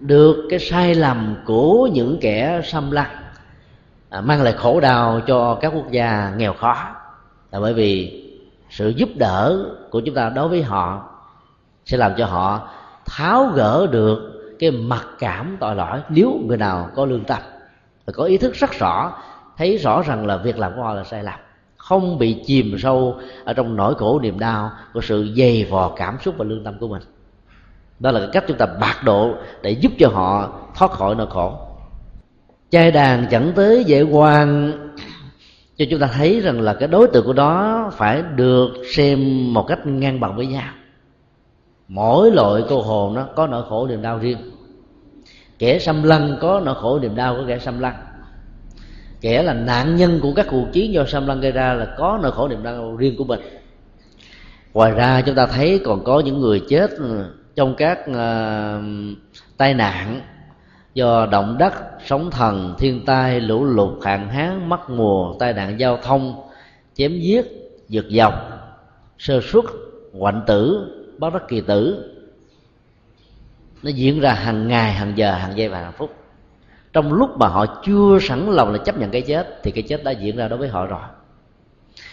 được 0.00 0.46
cái 0.50 0.58
sai 0.58 0.94
lầm 0.94 1.36
của 1.46 1.88
những 1.92 2.18
kẻ 2.20 2.60
xâm 2.64 2.90
lăng 2.90 3.16
à, 4.10 4.20
mang 4.20 4.42
lại 4.42 4.52
khổ 4.52 4.80
đau 4.80 5.20
cho 5.26 5.58
các 5.60 5.72
quốc 5.74 5.90
gia 5.90 6.34
nghèo 6.36 6.52
khó. 6.52 6.76
Là 7.50 7.60
bởi 7.60 7.74
vì 7.74 8.22
sự 8.70 8.88
giúp 8.88 9.08
đỡ 9.16 9.64
của 9.90 10.00
chúng 10.00 10.14
ta 10.14 10.28
đối 10.28 10.48
với 10.48 10.62
họ 10.62 11.10
sẽ 11.84 11.96
làm 11.96 12.12
cho 12.18 12.26
họ 12.26 12.68
tháo 13.06 13.46
gỡ 13.46 13.86
được 13.90 14.29
cái 14.60 14.70
mặc 14.70 15.06
cảm 15.18 15.56
tội 15.60 15.76
lỗi. 15.76 16.00
Nếu 16.08 16.40
người 16.46 16.56
nào 16.56 16.90
có 16.94 17.04
lương 17.04 17.24
tâm 17.24 17.38
và 18.06 18.12
có 18.16 18.24
ý 18.24 18.38
thức 18.38 18.54
rất 18.54 18.70
rõ, 18.72 19.12
thấy 19.56 19.76
rõ 19.76 20.02
rằng 20.02 20.26
là 20.26 20.36
việc 20.36 20.58
làm 20.58 20.72
của 20.76 20.82
họ 20.82 20.94
là 20.94 21.04
sai 21.04 21.22
lầm, 21.24 21.38
không 21.76 22.18
bị 22.18 22.42
chìm 22.46 22.78
sâu 22.78 23.14
ở 23.44 23.52
trong 23.52 23.76
nỗi 23.76 23.94
khổ 23.94 24.20
niềm 24.20 24.38
đau 24.38 24.70
của 24.94 25.00
sự 25.00 25.34
dày 25.36 25.66
vò 25.70 25.92
cảm 25.96 26.18
xúc 26.20 26.34
và 26.38 26.44
lương 26.44 26.64
tâm 26.64 26.74
của 26.80 26.88
mình. 26.88 27.02
Đó 27.98 28.10
là 28.10 28.20
cái 28.20 28.28
cách 28.32 28.44
chúng 28.48 28.56
ta 28.56 28.66
bạc 28.66 28.96
độ 29.04 29.34
để 29.62 29.70
giúp 29.70 29.92
cho 29.98 30.08
họ 30.08 30.52
thoát 30.76 30.90
khỏi 30.90 31.14
nỗi 31.14 31.26
khổ. 31.30 31.58
Chai 32.70 32.90
đàn 32.90 33.26
dẫn 33.30 33.52
tới 33.56 33.84
dễ 33.84 34.02
quan 34.02 34.72
cho 35.76 35.84
chúng 35.90 36.00
ta 36.00 36.06
thấy 36.06 36.40
rằng 36.40 36.60
là 36.60 36.74
cái 36.74 36.88
đối 36.88 37.06
tượng 37.06 37.26
của 37.26 37.32
đó 37.32 37.90
phải 37.92 38.22
được 38.22 38.68
xem 38.92 39.18
một 39.54 39.64
cách 39.68 39.86
ngang 39.86 40.20
bằng 40.20 40.36
với 40.36 40.46
nhau. 40.46 40.72
Mỗi 41.88 42.30
loại 42.30 42.62
cô 42.68 42.82
hồn 42.82 43.14
nó 43.14 43.26
có 43.36 43.46
nỗi 43.46 43.64
khổ 43.68 43.86
niềm 43.86 44.02
đau 44.02 44.18
riêng 44.18 44.49
kẻ 45.60 45.78
xâm 45.78 46.02
lăng 46.02 46.36
có 46.40 46.62
nỗi 46.64 46.74
khổ 46.74 46.98
niềm 46.98 47.14
đau 47.14 47.34
của 47.34 47.44
kẻ 47.48 47.58
xâm 47.58 47.80
lăng. 47.80 47.94
Kẻ 49.20 49.42
là 49.42 49.54
nạn 49.54 49.96
nhân 49.96 50.20
của 50.22 50.32
các 50.36 50.46
cuộc 50.50 50.66
chiến 50.72 50.92
do 50.92 51.04
xâm 51.04 51.26
lăng 51.26 51.40
gây 51.40 51.52
ra 51.52 51.74
là 51.74 51.94
có 51.98 52.18
nỗi 52.22 52.32
khổ 52.32 52.48
niềm 52.48 52.62
đau 52.62 52.96
riêng 52.96 53.16
của 53.16 53.24
mình. 53.24 53.40
Ngoài 54.74 54.92
ra 54.92 55.22
chúng 55.26 55.34
ta 55.34 55.46
thấy 55.46 55.80
còn 55.84 56.04
có 56.04 56.20
những 56.20 56.40
người 56.40 56.62
chết 56.68 56.90
ừ, 56.90 57.24
trong 57.54 57.74
các 57.74 57.98
uh, 58.10 58.84
tai 59.56 59.74
nạn 59.74 60.20
do 60.94 61.26
động 61.26 61.56
đất 61.58 61.72
sóng 62.06 62.30
thần 62.30 62.74
thiên 62.78 63.04
tai 63.04 63.40
lũ 63.40 63.64
lụt 63.64 64.04
hạn 64.04 64.28
hán 64.28 64.68
mất 64.68 64.90
mùa 64.90 65.34
tai 65.38 65.52
nạn 65.52 65.80
giao 65.80 65.96
thông 66.02 66.42
chém 66.94 67.12
giết 67.20 67.46
giật 67.88 68.04
dọc 68.10 68.34
sơ 69.18 69.40
xuất 69.40 69.64
hoạnh 70.18 70.42
tử 70.46 70.86
bất 71.18 71.32
đắc 71.32 71.42
kỳ 71.48 71.60
tử 71.60 72.04
nó 73.82 73.90
diễn 73.90 74.20
ra 74.20 74.32
hàng 74.32 74.68
ngày, 74.68 74.92
hàng 74.92 75.12
giờ, 75.16 75.32
hàng 75.32 75.56
giây 75.56 75.68
và 75.68 75.78
hàng 75.80 75.92
phút. 75.92 76.14
Trong 76.92 77.12
lúc 77.12 77.30
mà 77.38 77.48
họ 77.48 77.66
chưa 77.84 78.18
sẵn 78.20 78.46
lòng 78.46 78.72
là 78.72 78.78
chấp 78.78 78.98
nhận 78.98 79.10
cái 79.10 79.22
chết, 79.22 79.60
thì 79.62 79.70
cái 79.70 79.82
chết 79.82 80.04
đã 80.04 80.10
diễn 80.10 80.36
ra 80.36 80.48
đối 80.48 80.58
với 80.58 80.68
họ 80.68 80.86
rồi. 80.86 81.00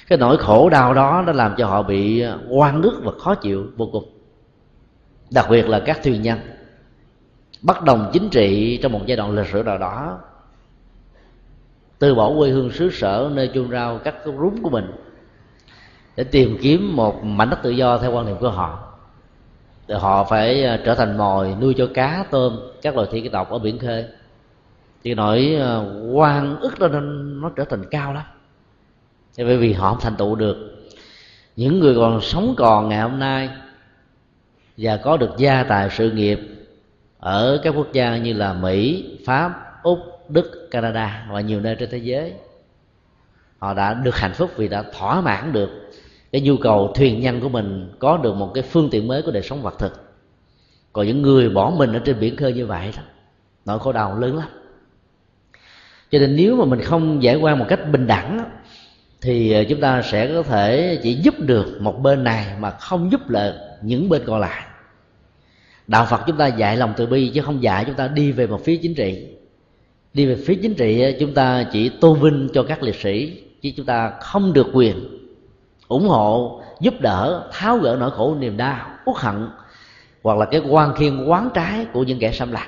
Cái 0.07 0.17
nỗi 0.17 0.37
khổ 0.37 0.69
đau 0.69 0.93
đó 0.93 1.23
nó 1.27 1.33
làm 1.33 1.55
cho 1.57 1.67
họ 1.67 1.83
bị 1.83 2.19
ờ, 2.19 2.39
oan 2.49 2.81
ức 2.81 3.01
và 3.03 3.11
khó 3.19 3.35
chịu 3.35 3.67
vô 3.77 3.89
cùng. 3.91 4.09
Đặc 5.31 5.47
biệt 5.49 5.69
là 5.69 5.79
các 5.79 5.99
thuyền 6.03 6.21
nhân. 6.21 6.39
Bất 7.61 7.83
đồng 7.83 8.09
chính 8.13 8.29
trị 8.29 8.79
trong 8.83 8.91
một 8.91 9.01
giai 9.05 9.17
đoạn 9.17 9.35
lịch 9.35 9.47
sử 9.47 9.63
nào 9.63 9.77
đó, 9.77 10.19
từ 11.99 12.15
bỏ 12.15 12.31
quê 12.37 12.49
hương 12.49 12.71
xứ 12.71 12.89
sở 12.91 13.29
nơi 13.33 13.51
chôn 13.53 13.71
rau 13.71 13.97
cắt 13.97 14.15
rúng 14.25 14.63
của 14.63 14.69
mình, 14.69 14.91
để 16.15 16.23
tìm 16.23 16.57
kiếm 16.61 16.95
một 16.95 17.23
mảnh 17.23 17.49
đất 17.49 17.59
tự 17.63 17.69
do 17.69 17.97
theo 17.97 18.11
quan 18.11 18.25
niệm 18.25 18.37
của 18.39 18.49
họ 18.49 18.86
họ 19.89 20.23
phải 20.23 20.63
ờ, 20.63 20.77
trở 20.77 20.95
thành 20.95 21.17
mồi 21.17 21.55
nuôi 21.61 21.73
cho 21.77 21.87
cá 21.93 22.25
tôm 22.31 22.59
các 22.81 22.95
loài 22.95 23.07
thủy 23.11 23.29
tộc 23.31 23.49
ở 23.49 23.59
biển 23.59 23.79
khơi. 23.79 24.05
Thì 25.03 25.13
nỗi 25.13 25.57
ờ, 25.59 26.01
quan 26.13 26.59
ức 26.59 26.79
đó 26.79 26.87
nó 26.87 27.49
trở 27.55 27.65
thành 27.65 27.85
cao 27.91 28.13
lắm. 28.13 28.23
Thì 29.37 29.43
bởi 29.43 29.57
vì 29.57 29.73
họ 29.73 29.89
không 29.89 29.99
thành 30.01 30.15
tựu 30.15 30.35
được. 30.35 30.57
Những 31.55 31.79
người 31.79 31.95
còn 31.95 32.21
sống 32.21 32.53
còn 32.57 32.89
ngày 32.89 33.01
hôm 33.01 33.19
nay 33.19 33.49
và 34.77 34.97
có 34.97 35.17
được 35.17 35.31
gia 35.37 35.63
tài 35.63 35.89
sự 35.89 36.11
nghiệp 36.11 36.39
ở 37.19 37.59
các 37.63 37.73
quốc 37.77 37.87
gia 37.93 38.17
như 38.17 38.33
là 38.33 38.53
Mỹ, 38.53 39.05
Pháp, 39.25 39.79
Úc, 39.83 39.99
Đức, 40.29 40.67
Canada 40.71 41.27
và 41.31 41.41
nhiều 41.41 41.59
nơi 41.59 41.75
trên 41.75 41.89
thế 41.89 41.97
giới 41.97 42.33
họ 43.59 43.73
đã 43.73 43.93
được 43.93 44.15
hạnh 44.17 44.33
phúc 44.33 44.51
vì 44.55 44.67
đã 44.67 44.83
thỏa 44.97 45.21
mãn 45.21 45.53
được 45.53 45.86
cái 46.37 46.41
nhu 46.41 46.57
cầu 46.57 46.91
thuyền 46.95 47.19
nhân 47.19 47.41
của 47.41 47.49
mình 47.49 47.89
có 47.99 48.17
được 48.17 48.35
một 48.35 48.51
cái 48.53 48.63
phương 48.63 48.89
tiện 48.89 49.07
mới 49.07 49.21
của 49.21 49.31
đời 49.31 49.43
sống 49.43 49.61
vật 49.61 49.79
thực. 49.79 49.93
Còn 50.93 51.07
những 51.07 51.21
người 51.21 51.49
bỏ 51.49 51.73
mình 51.77 51.93
ở 51.93 51.99
trên 51.99 52.19
biển 52.19 52.35
khơi 52.35 52.53
như 52.53 52.65
vậy 52.65 52.91
đó, 52.97 53.03
nỗi 53.65 53.79
khổ 53.79 53.91
đau 53.91 54.19
lớn 54.19 54.37
lắm. 54.37 54.47
Cho 56.11 56.19
nên 56.19 56.35
nếu 56.35 56.55
mà 56.55 56.65
mình 56.65 56.81
không 56.81 57.23
giải 57.23 57.35
quyết 57.35 57.55
một 57.55 57.65
cách 57.69 57.79
bình 57.91 58.07
đẳng 58.07 58.49
thì 59.21 59.51
ờ, 59.51 59.63
chúng 59.69 59.81
ta 59.81 60.01
sẽ 60.01 60.33
có 60.33 60.43
thể 60.43 60.99
chỉ 61.03 61.13
giúp 61.13 61.39
được 61.39 61.81
một 61.81 62.01
bên 62.03 62.23
này 62.23 62.45
mà 62.59 62.71
không 62.71 63.11
giúp 63.11 63.29
lại 63.29 63.53
những 63.81 64.09
bên 64.09 64.21
còn 64.25 64.39
lại. 64.39 64.63
Đạo 65.87 66.05
phật 66.09 66.21
chúng 66.27 66.37
ta 66.37 66.47
dạy 66.47 66.77
lòng 66.77 66.93
từ 66.97 67.05
bi 67.05 67.31
chứ 67.33 67.41
không 67.41 67.63
dạy 67.63 67.85
chúng 67.85 67.95
ta 67.95 68.07
đi 68.07 68.31
về 68.31 68.47
một 68.47 68.63
phía 68.63 68.77
chính 68.77 68.95
trị. 68.95 69.27
Đi 70.13 70.25
về 70.25 70.35
phía 70.35 70.55
chính 70.61 70.73
trị 70.73 71.15
chúng 71.19 71.33
ta 71.33 71.65
chỉ 71.71 71.89
tôn 71.89 72.19
vinh 72.19 72.49
cho 72.53 72.63
các 72.63 72.83
liệt 72.83 72.95
sĩ 72.95 73.43
chứ 73.61 73.71
chúng 73.77 73.85
ta 73.85 74.13
không 74.21 74.53
được 74.53 74.67
quyền 74.73 75.16
ủng 75.87 76.07
hộ, 76.07 76.61
giúp 76.79 76.93
đỡ, 76.99 77.49
tháo 77.51 77.77
gỡ 77.77 77.97
nỗi 77.99 78.11
khổ 78.11 78.35
niềm 78.39 78.57
đau, 78.57 78.89
uất 79.05 79.17
hận, 79.17 79.49
hoặc 80.23 80.37
là 80.37 80.45
cái 80.45 80.61
quan 80.69 80.95
khiên 80.95 81.25
quán 81.25 81.49
trái 81.53 81.85
của 81.93 82.03
những 82.03 82.19
kẻ 82.19 82.31
xâm 82.31 82.51
lạc 82.51 82.67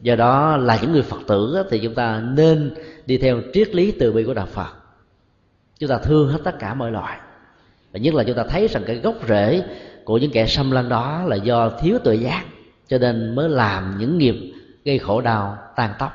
do 0.00 0.16
đó 0.16 0.56
là 0.56 0.78
những 0.82 0.92
người 0.92 1.02
phật 1.02 1.20
tử 1.26 1.64
thì 1.70 1.78
chúng 1.78 1.94
ta 1.94 2.22
nên 2.24 2.74
đi 3.06 3.18
theo 3.18 3.40
triết 3.52 3.74
lý 3.74 3.90
từ 3.90 4.12
bi 4.12 4.24
của 4.24 4.34
đạo 4.34 4.46
phật. 4.46 4.72
Chúng 5.78 5.90
ta 5.90 5.98
thương 5.98 6.28
hết 6.28 6.38
tất 6.44 6.58
cả 6.58 6.74
mọi 6.74 6.90
loại 6.90 7.18
và 7.92 7.98
nhất 7.98 8.14
là 8.14 8.24
chúng 8.24 8.36
ta 8.36 8.44
thấy 8.48 8.68
rằng 8.68 8.82
cái 8.86 8.96
gốc 8.96 9.14
rễ 9.28 9.62
của 10.04 10.18
những 10.18 10.30
kẻ 10.30 10.46
xâm 10.46 10.70
lăng 10.70 10.88
đó 10.88 11.22
là 11.26 11.36
do 11.36 11.70
thiếu 11.70 11.98
tự 12.04 12.12
giác, 12.12 12.44
cho 12.88 12.98
nên 12.98 13.34
mới 13.34 13.48
làm 13.48 13.98
những 13.98 14.18
nghiệp 14.18 14.52
gây 14.84 14.98
khổ 14.98 15.20
đau, 15.20 15.58
tan 15.76 15.90
tóc. 15.98 16.12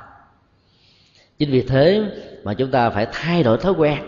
Chính 1.38 1.52
vì 1.52 1.62
thế 1.62 2.04
mà 2.44 2.54
chúng 2.54 2.72
ta 2.72 2.90
phải 2.90 3.08
thay 3.12 3.44
đổi 3.44 3.58
thói 3.58 3.72
quen 3.72 4.00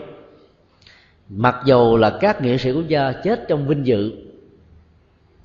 mặc 1.36 1.56
dù 1.64 1.96
là 1.96 2.10
các 2.20 2.42
nghệ 2.42 2.58
sĩ 2.58 2.72
quốc 2.72 2.88
gia 2.88 3.12
chết 3.12 3.48
trong 3.48 3.66
vinh 3.66 3.86
dự, 3.86 4.12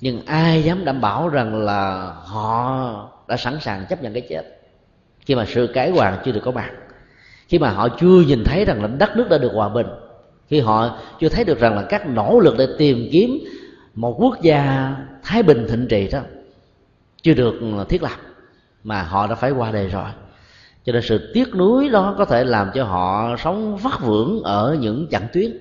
nhưng 0.00 0.26
ai 0.26 0.62
dám 0.62 0.84
đảm 0.84 1.00
bảo 1.00 1.28
rằng 1.28 1.54
là 1.56 2.12
họ 2.24 3.10
đã 3.28 3.36
sẵn 3.36 3.60
sàng 3.60 3.84
chấp 3.88 4.02
nhận 4.02 4.12
cái 4.12 4.26
chết? 4.28 4.60
Khi 5.20 5.34
mà 5.34 5.44
sự 5.44 5.66
cải 5.66 5.90
hoàng 5.90 6.18
chưa 6.24 6.32
được 6.32 6.40
có 6.44 6.50
mặt, 6.50 6.70
khi 7.48 7.58
mà 7.58 7.70
họ 7.70 7.88
chưa 7.88 8.20
nhìn 8.26 8.44
thấy 8.44 8.64
rằng 8.64 8.82
là 8.82 8.88
đất 8.88 9.16
nước 9.16 9.26
đã 9.30 9.38
được 9.38 9.52
hòa 9.54 9.68
bình, 9.68 9.86
khi 10.48 10.60
họ 10.60 10.98
chưa 11.20 11.28
thấy 11.28 11.44
được 11.44 11.60
rằng 11.60 11.74
là 11.74 11.82
các 11.82 12.06
nỗ 12.06 12.40
lực 12.40 12.54
để 12.58 12.68
tìm 12.78 13.08
kiếm 13.12 13.38
một 13.94 14.16
quốc 14.18 14.42
gia 14.42 14.94
thái 15.22 15.42
bình 15.42 15.66
thịnh 15.68 15.86
trị 15.88 16.08
đó 16.12 16.20
chưa 17.22 17.34
được 17.34 17.54
thiết 17.88 18.02
lập, 18.02 18.16
mà 18.84 19.02
họ 19.02 19.26
đã 19.26 19.34
phải 19.34 19.50
qua 19.50 19.70
đời 19.70 19.88
rồi. 19.88 20.08
Cho 20.84 20.92
nên 20.92 21.02
sự 21.02 21.30
tiếc 21.34 21.54
nuối 21.54 21.88
đó 21.88 22.14
có 22.18 22.24
thể 22.24 22.44
làm 22.44 22.70
cho 22.74 22.84
họ 22.84 23.36
sống 23.38 23.76
vất 23.76 24.00
vưởng 24.00 24.42
ở 24.42 24.76
những 24.80 25.06
chặng 25.10 25.26
tuyến 25.32 25.58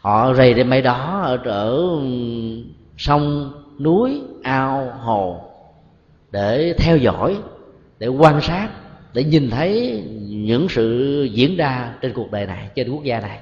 họ 0.00 0.34
rầy 0.34 0.54
đến 0.54 0.70
mấy 0.70 0.82
đó 0.82 1.20
ở, 1.24 1.38
ở 1.44 1.86
sông 2.96 3.52
núi 3.80 4.22
ao 4.42 4.92
hồ 5.00 5.40
để 6.30 6.74
theo 6.78 6.96
dõi 6.96 7.38
để 7.98 8.06
quan 8.06 8.40
sát 8.40 8.68
để 9.12 9.24
nhìn 9.24 9.50
thấy 9.50 10.02
những 10.20 10.68
sự 10.68 11.22
diễn 11.32 11.56
ra 11.56 11.94
trên 12.02 12.12
cuộc 12.12 12.30
đời 12.30 12.46
này 12.46 12.68
trên 12.74 12.90
quốc 12.90 13.04
gia 13.04 13.20
này. 13.20 13.38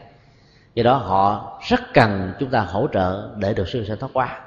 Do 0.75 0.83
đó 0.83 0.97
họ 0.97 1.59
rất 1.69 1.81
cần 1.95 2.33
chúng 2.41 2.51
ta 2.51 2.61
hỗ 2.61 2.87
trợ 2.93 3.31
để 3.39 3.55
được 3.55 3.69
sự 3.69 3.85
sanh 3.85 3.99
thoát 3.99 4.11
qua 4.13 4.41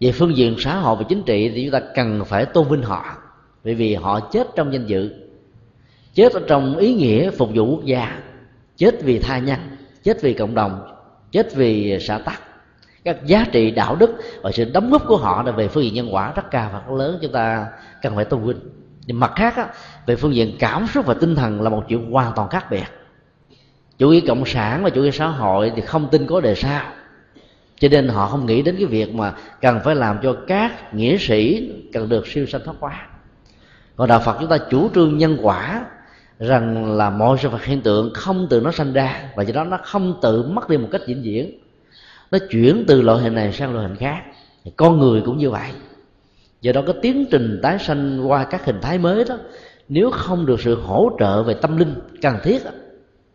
về 0.00 0.12
phương 0.12 0.36
diện 0.36 0.56
xã 0.58 0.76
hội 0.76 0.96
và 0.96 1.02
chính 1.08 1.22
trị 1.22 1.50
thì 1.54 1.64
chúng 1.64 1.72
ta 1.72 1.80
cần 1.94 2.24
phải 2.24 2.46
tôn 2.46 2.68
vinh 2.68 2.82
họ 2.82 3.16
bởi 3.64 3.74
vì 3.74 3.94
họ 3.94 4.20
chết 4.20 4.46
trong 4.56 4.72
danh 4.72 4.86
dự 4.86 5.14
chết 6.14 6.32
ở 6.32 6.40
trong 6.48 6.76
ý 6.76 6.94
nghĩa 6.94 7.30
phục 7.30 7.50
vụ 7.54 7.66
quốc 7.70 7.84
gia 7.84 8.22
chết 8.76 9.02
vì 9.02 9.18
tha 9.18 9.38
nhân 9.38 9.58
chết 10.02 10.22
vì 10.22 10.34
cộng 10.34 10.54
đồng 10.54 10.95
chết 11.36 11.54
vì 11.54 11.98
xã 12.00 12.18
tắc 12.18 12.42
các 13.04 13.26
giá 13.26 13.44
trị 13.52 13.70
đạo 13.70 13.96
đức 13.96 14.10
và 14.42 14.52
sự 14.52 14.64
đóng 14.64 14.90
góp 14.90 15.06
của 15.06 15.16
họ 15.16 15.42
là 15.42 15.52
về 15.52 15.68
phương 15.68 15.84
diện 15.84 15.94
nhân 15.94 16.14
quả 16.14 16.32
rất 16.36 16.50
cao 16.50 16.70
và 16.72 16.96
lớn 16.96 17.18
chúng 17.22 17.32
ta 17.32 17.66
cần 18.02 18.16
phải 18.16 18.24
tôn 18.24 18.44
vinh. 18.44 18.56
Nhưng 19.06 19.20
mặt 19.20 19.32
khác 19.36 19.56
á, 19.56 19.68
về 20.06 20.16
phương 20.16 20.34
diện 20.34 20.56
cảm 20.58 20.86
xúc 20.86 21.06
và 21.06 21.14
tinh 21.14 21.34
thần 21.34 21.62
là 21.62 21.70
một 21.70 21.84
chuyện 21.88 22.10
hoàn 22.10 22.32
toàn 22.36 22.48
khác 22.48 22.70
biệt. 22.70 22.84
Chủ 23.98 24.10
nghĩa 24.10 24.20
cộng 24.20 24.46
sản 24.46 24.84
và 24.84 24.90
chủ 24.90 25.02
nghĩa 25.02 25.10
xã 25.10 25.26
hội 25.26 25.72
thì 25.76 25.82
không 25.82 26.08
tin 26.10 26.26
có 26.26 26.40
đề 26.40 26.54
sao. 26.54 26.84
Cho 27.78 27.88
nên 27.88 28.08
họ 28.08 28.26
không 28.26 28.46
nghĩ 28.46 28.62
đến 28.62 28.76
cái 28.76 28.86
việc 28.86 29.14
mà 29.14 29.34
cần 29.60 29.80
phải 29.84 29.94
làm 29.94 30.18
cho 30.22 30.36
các 30.46 30.94
nghĩa 30.94 31.16
sĩ 31.18 31.70
cần 31.92 32.08
được 32.08 32.26
siêu 32.26 32.46
sanh 32.46 32.60
thoát 32.64 32.74
quá 32.80 33.06
còn 33.96 34.08
đạo 34.08 34.20
phật 34.20 34.36
chúng 34.40 34.48
ta 34.48 34.58
chủ 34.70 34.90
trương 34.94 35.18
nhân 35.18 35.38
quả 35.42 35.84
rằng 36.38 36.96
là 36.96 37.10
mọi 37.10 37.38
sự 37.40 37.48
vật 37.48 37.64
hiện 37.64 37.80
tượng 37.80 38.14
không 38.14 38.46
từ 38.50 38.60
nó 38.60 38.72
sanh 38.72 38.92
ra 38.92 39.30
và 39.36 39.42
do 39.42 39.54
đó 39.54 39.64
nó 39.64 39.78
không 39.84 40.18
tự 40.22 40.42
mất 40.42 40.68
đi 40.68 40.76
một 40.76 40.88
cách 40.92 41.00
vĩnh 41.06 41.22
viễn. 41.22 41.58
Nó 42.30 42.38
chuyển 42.50 42.84
từ 42.88 43.02
loại 43.02 43.22
hình 43.22 43.34
này 43.34 43.52
sang 43.52 43.74
loại 43.74 43.88
hình 43.88 43.96
khác. 43.96 44.22
Con 44.76 44.98
người 44.98 45.22
cũng 45.24 45.38
như 45.38 45.50
vậy. 45.50 45.70
Do 46.60 46.72
đó 46.72 46.82
cái 46.86 46.94
tiến 47.02 47.26
trình 47.30 47.60
tái 47.62 47.78
sanh 47.78 48.30
qua 48.30 48.44
các 48.44 48.64
hình 48.64 48.80
thái 48.80 48.98
mới 48.98 49.24
đó, 49.24 49.36
nếu 49.88 50.10
không 50.10 50.46
được 50.46 50.60
sự 50.60 50.80
hỗ 50.80 51.16
trợ 51.18 51.42
về 51.42 51.54
tâm 51.54 51.76
linh 51.76 51.94
cần 52.22 52.36
thiết 52.42 52.62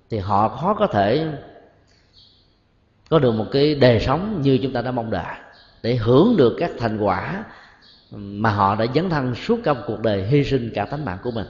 thì 0.10 0.18
họ 0.18 0.50
khó 0.50 0.74
có 0.74 0.88
thể 0.88 1.28
có 3.10 3.20
được 3.20 3.32
một 3.32 3.46
cái 3.52 3.76
đời 3.76 4.00
sống 4.00 4.42
như 4.42 4.60
chúng 4.64 4.74
ta 4.74 4.82
đã 4.82 4.92
mong 4.92 5.12
đợi 5.12 5.36
để 5.84 5.96
hưởng 5.96 6.38
được 6.38 6.56
các 6.60 6.72
thành 6.80 6.98
quả 6.98 7.44
mà 8.12 8.50
họ 8.50 8.76
đã 8.76 8.86
dấn 8.96 9.10
thân 9.10 9.36
suốt 9.36 9.60
cả 9.64 9.74
một 9.74 9.82
cuộc 9.88 10.00
đời 10.00 10.24
hy 10.24 10.44
sinh 10.44 10.72
cả 10.74 10.86
tánh 10.86 11.06
mạng 11.06 11.18
của 11.24 11.32
mình 11.32 11.46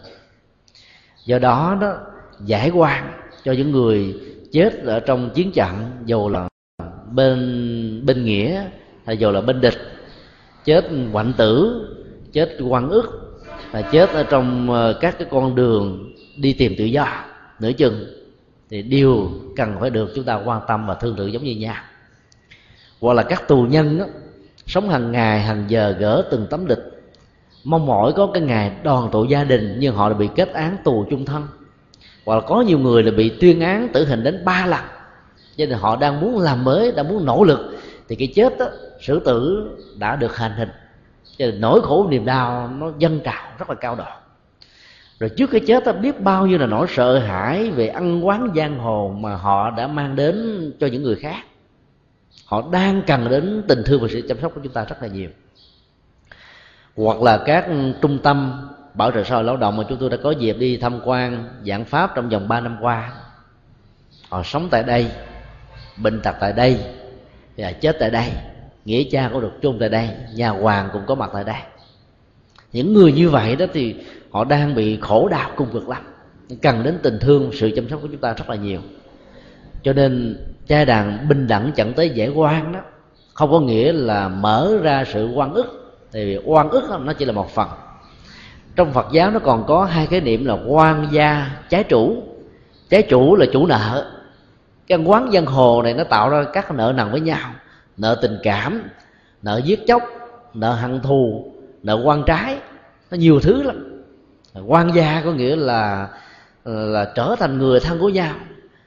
do 1.25 1.39
đó 1.39 1.77
đó 1.81 1.97
giải 2.45 2.69
quan 2.69 3.13
cho 3.43 3.51
những 3.51 3.71
người 3.71 4.15
chết 4.51 4.83
ở 4.83 4.99
trong 4.99 5.29
chiến 5.29 5.51
trận 5.51 5.91
dù 6.05 6.29
là 6.29 6.47
bên 7.11 8.01
bên 8.05 8.25
nghĩa 8.25 8.63
hay 9.05 9.17
dù 9.17 9.31
là 9.31 9.41
bên 9.41 9.61
địch 9.61 9.77
chết 10.65 10.85
quạnh 11.13 11.33
tử 11.37 11.87
chết 12.31 12.57
quan 12.69 12.89
ức 12.89 13.21
và 13.71 13.81
chết 13.81 14.09
ở 14.09 14.23
trong 14.23 14.71
ờ, 14.71 14.97
các 15.01 15.15
cái 15.19 15.27
con 15.31 15.55
đường 15.55 16.13
đi 16.37 16.53
tìm 16.53 16.75
tự 16.77 16.85
do 16.85 17.07
nửa 17.59 17.71
chừng 17.71 18.05
thì 18.69 18.81
đều 18.81 19.29
cần 19.55 19.77
phải 19.79 19.89
được 19.89 20.11
chúng 20.15 20.25
ta 20.25 20.41
quan 20.45 20.61
tâm 20.67 20.87
và 20.87 20.95
thương 20.95 21.17
lượng 21.17 21.33
giống 21.33 21.43
như 21.43 21.55
nhau. 21.55 21.75
Hoặc 22.99 23.13
là 23.13 23.23
các 23.23 23.47
tù 23.47 23.63
nhân 23.63 23.97
đó, 23.97 24.05
sống 24.67 24.89
hàng 24.89 25.11
ngày 25.11 25.39
hàng 25.39 25.65
giờ 25.67 25.95
gỡ 25.99 26.27
từng 26.31 26.47
tấm 26.49 26.67
địch 26.67 26.90
mong 27.63 27.85
mỏi 27.85 28.13
có 28.13 28.27
cái 28.33 28.41
ngày 28.41 28.71
đoàn 28.83 29.09
tụ 29.11 29.25
gia 29.25 29.43
đình 29.43 29.77
nhưng 29.79 29.95
họ 29.95 30.09
đã 30.09 30.15
bị 30.15 30.29
kết 30.35 30.53
án 30.53 30.77
tù 30.83 31.05
chung 31.09 31.25
thân. 31.25 31.47
Hoặc 32.25 32.35
là 32.35 32.41
có 32.41 32.61
nhiều 32.61 32.79
người 32.79 33.03
là 33.03 33.11
bị 33.11 33.29
tuyên 33.29 33.61
án 33.61 33.87
tử 33.93 34.05
hình 34.05 34.23
đến 34.23 34.45
ba 34.45 34.65
lần. 34.65 34.81
Cho 35.57 35.65
nên 35.65 35.77
họ 35.77 35.95
đang 35.95 36.21
muốn 36.21 36.39
làm 36.39 36.63
mới 36.63 36.91
đang 36.91 37.09
muốn 37.09 37.25
nỗ 37.25 37.43
lực. 37.43 37.59
Thì 38.07 38.15
cái 38.15 38.27
chết 38.35 38.57
đó, 38.57 38.65
sử 39.01 39.19
tử 39.19 39.69
đã 39.97 40.15
được 40.15 40.37
hành 40.37 40.51
hình. 40.51 40.69
Cho 41.37 41.45
nên 41.45 41.61
nỗi 41.61 41.81
khổ 41.81 42.07
niềm 42.09 42.25
đau 42.25 42.67
nó 42.67 42.91
dâng 42.99 43.19
trào 43.23 43.43
rất 43.59 43.69
là 43.69 43.75
cao 43.75 43.95
độ. 43.95 44.05
Rồi 45.19 45.29
trước 45.29 45.49
cái 45.51 45.61
chết 45.67 45.85
ta 45.85 45.91
biết 45.91 46.21
bao 46.21 46.47
nhiêu 46.47 46.57
là 46.57 46.65
nỗi 46.65 46.87
sợ 46.89 47.19
hãi 47.19 47.71
về 47.71 47.87
ăn 47.87 48.27
quán 48.27 48.51
giang 48.55 48.79
hồ 48.79 49.15
mà 49.19 49.35
họ 49.35 49.69
đã 49.69 49.87
mang 49.87 50.15
đến 50.15 50.35
cho 50.79 50.87
những 50.87 51.03
người 51.03 51.15
khác. 51.15 51.43
Họ 52.45 52.63
đang 52.71 53.01
cần 53.07 53.29
đến 53.29 53.63
tình 53.67 53.83
thương 53.85 54.01
và 54.01 54.07
sự 54.11 54.21
chăm 54.27 54.37
sóc 54.41 54.51
của 54.55 54.61
chúng 54.63 54.73
ta 54.73 54.85
rất 54.85 55.01
là 55.01 55.07
nhiều 55.07 55.29
hoặc 56.95 57.21
là 57.21 57.37
các 57.45 57.67
trung 58.01 58.19
tâm 58.23 58.67
bảo 58.93 59.11
trợ 59.11 59.23
xã 59.23 59.35
hội 59.35 59.43
lao 59.43 59.57
động 59.57 59.77
mà 59.77 59.83
chúng 59.89 59.97
tôi 59.97 60.09
đã 60.09 60.17
có 60.23 60.31
dịp 60.31 60.57
đi 60.59 60.77
tham 60.77 60.99
quan, 61.05 61.49
giảng 61.67 61.85
pháp 61.85 62.15
trong 62.15 62.29
vòng 62.29 62.47
3 62.47 62.59
năm 62.59 62.77
qua. 62.81 63.11
Họ 64.29 64.43
sống 64.43 64.67
tại 64.71 64.83
đây, 64.83 65.07
bệnh 65.97 66.21
tật 66.21 66.35
tại 66.39 66.53
đây, 66.53 66.79
và 67.57 67.71
chết 67.71 67.97
tại 67.99 68.09
đây, 68.09 68.29
nghĩa 68.85 69.03
cha 69.11 69.29
cũng 69.33 69.41
được 69.41 69.53
chôn 69.61 69.79
tại 69.79 69.89
đây, 69.89 70.09
nhà 70.35 70.49
hoàng 70.49 70.89
cũng 70.93 71.01
có 71.07 71.15
mặt 71.15 71.29
tại 71.33 71.43
đây. 71.43 71.61
Những 72.71 72.93
người 72.93 73.11
như 73.11 73.29
vậy 73.29 73.55
đó 73.55 73.65
thì 73.73 73.95
họ 74.31 74.43
đang 74.43 74.75
bị 74.75 74.97
khổ 75.01 75.27
đau 75.27 75.51
cùng 75.55 75.67
cực 75.73 75.89
lắm, 75.89 76.03
cần 76.61 76.83
đến 76.83 76.97
tình 77.03 77.19
thương, 77.19 77.51
sự 77.53 77.71
chăm 77.75 77.89
sóc 77.89 77.99
của 78.01 78.07
chúng 78.07 78.21
ta 78.21 78.33
rất 78.33 78.49
là 78.49 78.55
nhiều. 78.55 78.79
Cho 79.83 79.93
nên 79.93 80.37
cha 80.67 80.85
đàn 80.85 81.29
bình 81.29 81.47
đẳng 81.47 81.71
chẳng 81.75 81.93
tới 81.93 82.09
giải 82.09 82.29
quan 82.29 82.71
đó, 82.71 82.79
không 83.33 83.51
có 83.51 83.59
nghĩa 83.59 83.93
là 83.93 84.27
mở 84.27 84.77
ra 84.81 85.03
sự 85.13 85.29
quan 85.35 85.53
ức 85.53 85.80
thì 86.11 86.37
oan 86.45 86.69
ức 86.69 86.83
nó 87.01 87.13
chỉ 87.13 87.25
là 87.25 87.33
một 87.33 87.49
phần. 87.49 87.67
Trong 88.75 88.93
phật 88.93 89.07
giáo 89.11 89.31
nó 89.31 89.39
còn 89.39 89.63
có 89.67 89.85
hai 89.85 90.07
khái 90.07 90.21
niệm 90.21 90.45
là 90.45 90.57
quan 90.67 91.07
gia, 91.11 91.47
trái 91.69 91.83
chủ. 91.83 92.23
Trái 92.89 93.01
chủ 93.01 93.35
là 93.35 93.45
chủ 93.53 93.65
nợ. 93.65 94.11
Cái 94.87 94.97
quán 94.97 95.33
dân 95.33 95.45
hồ 95.45 95.81
này 95.81 95.93
nó 95.93 96.03
tạo 96.03 96.29
ra 96.29 96.45
các 96.53 96.71
nợ 96.71 96.93
nần 96.95 97.11
với 97.11 97.21
nhau. 97.21 97.51
Nợ 97.97 98.19
tình 98.21 98.37
cảm, 98.43 98.81
nợ 99.41 99.61
giết 99.65 99.87
chóc, 99.87 100.03
nợ 100.53 100.73
hận 100.73 101.01
thù, 101.01 101.51
nợ 101.83 102.01
quan 102.03 102.23
trái. 102.25 102.57
Nó 103.11 103.17
nhiều 103.17 103.39
thứ 103.39 103.63
lắm. 103.63 104.03
Quan 104.65 104.95
gia 104.95 105.21
có 105.25 105.31
nghĩa 105.31 105.55
là 105.55 106.07
là 106.65 107.11
trở 107.15 107.35
thành 107.39 107.57
người 107.57 107.79
thân 107.79 107.99
của 107.99 108.09
nhau. 108.09 108.35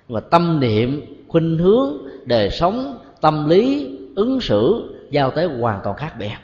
Và 0.08 0.20
tâm 0.20 0.60
niệm, 0.60 1.00
khuynh 1.28 1.58
hướng, 1.58 1.92
đời 2.24 2.50
sống, 2.50 2.98
tâm 3.20 3.48
lý, 3.48 3.90
ứng 4.16 4.40
xử 4.40 4.94
giao 5.10 5.30
tế 5.30 5.44
hoàn 5.44 5.80
toàn 5.84 5.96
khác 5.96 6.12
biệt 6.18 6.34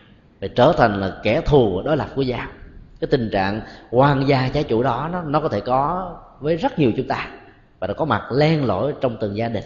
để 0.40 0.48
trở 0.48 0.72
thành 0.76 1.00
là 1.00 1.12
kẻ 1.22 1.40
thù 1.40 1.82
đối 1.82 1.96
lập 1.96 2.08
của 2.14 2.22
gia 2.22 2.48
cái 3.00 3.08
tình 3.10 3.30
trạng 3.32 3.60
quan 3.90 4.28
gia 4.28 4.48
trái 4.48 4.64
chủ 4.64 4.82
đó 4.82 5.08
nó, 5.12 5.22
nó 5.22 5.40
có 5.40 5.48
thể 5.48 5.60
có 5.60 6.12
với 6.40 6.56
rất 6.56 6.78
nhiều 6.78 6.92
chúng 6.96 7.08
ta. 7.08 7.28
Và 7.78 7.86
nó 7.86 7.94
có 7.94 8.04
mặt 8.04 8.32
len 8.32 8.64
lỏi 8.64 8.92
trong 9.00 9.16
từng 9.20 9.36
gia 9.36 9.48
đình 9.48 9.64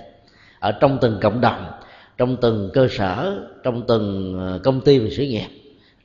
ở 0.58 0.72
trong 0.72 0.98
từng 1.00 1.18
cộng 1.22 1.40
đồng 1.40 1.70
trong 2.18 2.36
từng 2.36 2.70
cơ 2.74 2.88
sở 2.90 3.42
trong 3.62 3.82
từng 3.88 4.36
ờ, 4.38 4.60
công 4.64 4.80
ty 4.80 4.98
và 4.98 5.08
sự 5.16 5.22
nghiệp 5.22 5.48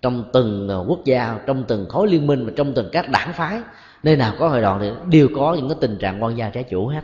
trong 0.02 0.24
từng 0.34 0.68
ờ, 0.68 0.86
quốc 0.88 1.06
gia 1.06 1.40
trong 1.46 1.64
từng 1.68 1.90
khối 1.90 2.08
liên 2.08 2.28
minh 2.28 2.46
và 2.46 2.52
trong 2.56 2.74
từng 2.74 2.90
các 2.92 3.10
đảng 3.10 3.34
phái. 3.34 3.62
Nơi 4.04 4.16
nào 4.16 4.34
có 4.40 4.48
hội 4.48 4.62
đoàn 4.62 4.80
thì 4.82 4.90
đều 5.12 5.28
có 5.36 5.54
những 5.54 5.70
cái 5.70 5.78
tình 5.82 5.98
trạng 5.98 6.24
quan 6.24 6.38
gia 6.38 6.50
trái 6.50 6.64
chủ 6.64 6.88
hết. 6.88 7.02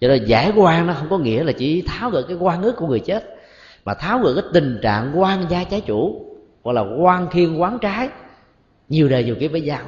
Cho 0.00 0.08
nên 0.08 0.24
giải 0.24 0.52
quan 0.56 0.86
nó 0.86 0.92
không 0.92 1.08
có 1.10 1.18
nghĩa 1.18 1.44
là 1.44 1.52
chỉ 1.52 1.82
tháo 1.82 2.10
gỡ 2.10 2.22
cái 2.22 2.36
quan 2.36 2.62
ước 2.62 2.76
của 2.76 2.86
người 2.86 3.00
chết 3.00 3.24
mà 3.84 3.94
tháo 3.94 4.18
gỡ 4.18 4.34
cái 4.34 4.44
tình 4.52 4.78
trạng 4.82 5.20
quan 5.20 5.46
gia 5.48 5.64
trái 5.64 5.80
chủ 5.80 6.22
hoặc 6.66 6.72
là 6.72 6.84
quan 6.98 7.26
thiên 7.30 7.60
quán 7.60 7.78
trái. 7.78 8.08
Nhiều 8.88 9.08
đời 9.08 9.24
nhiều 9.24 9.34
kiếp 9.40 9.52
với 9.52 9.60
nhau. 9.60 9.80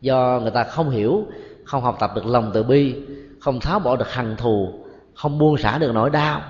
Do 0.00 0.40
người 0.42 0.50
ta 0.50 0.64
không 0.64 0.90
hiểu, 0.90 1.26
không 1.64 1.82
học 1.82 1.96
tập 2.00 2.10
được 2.14 2.26
lòng 2.26 2.50
từ 2.54 2.62
bi, 2.62 2.94
không 3.40 3.60
tháo 3.60 3.78
bỏ 3.78 3.96
được 3.96 4.12
hằn 4.12 4.36
thù, 4.36 4.72
không 5.14 5.38
buông 5.38 5.56
xả 5.56 5.78
được 5.78 5.92
nỗi 5.94 6.10
đau, 6.10 6.40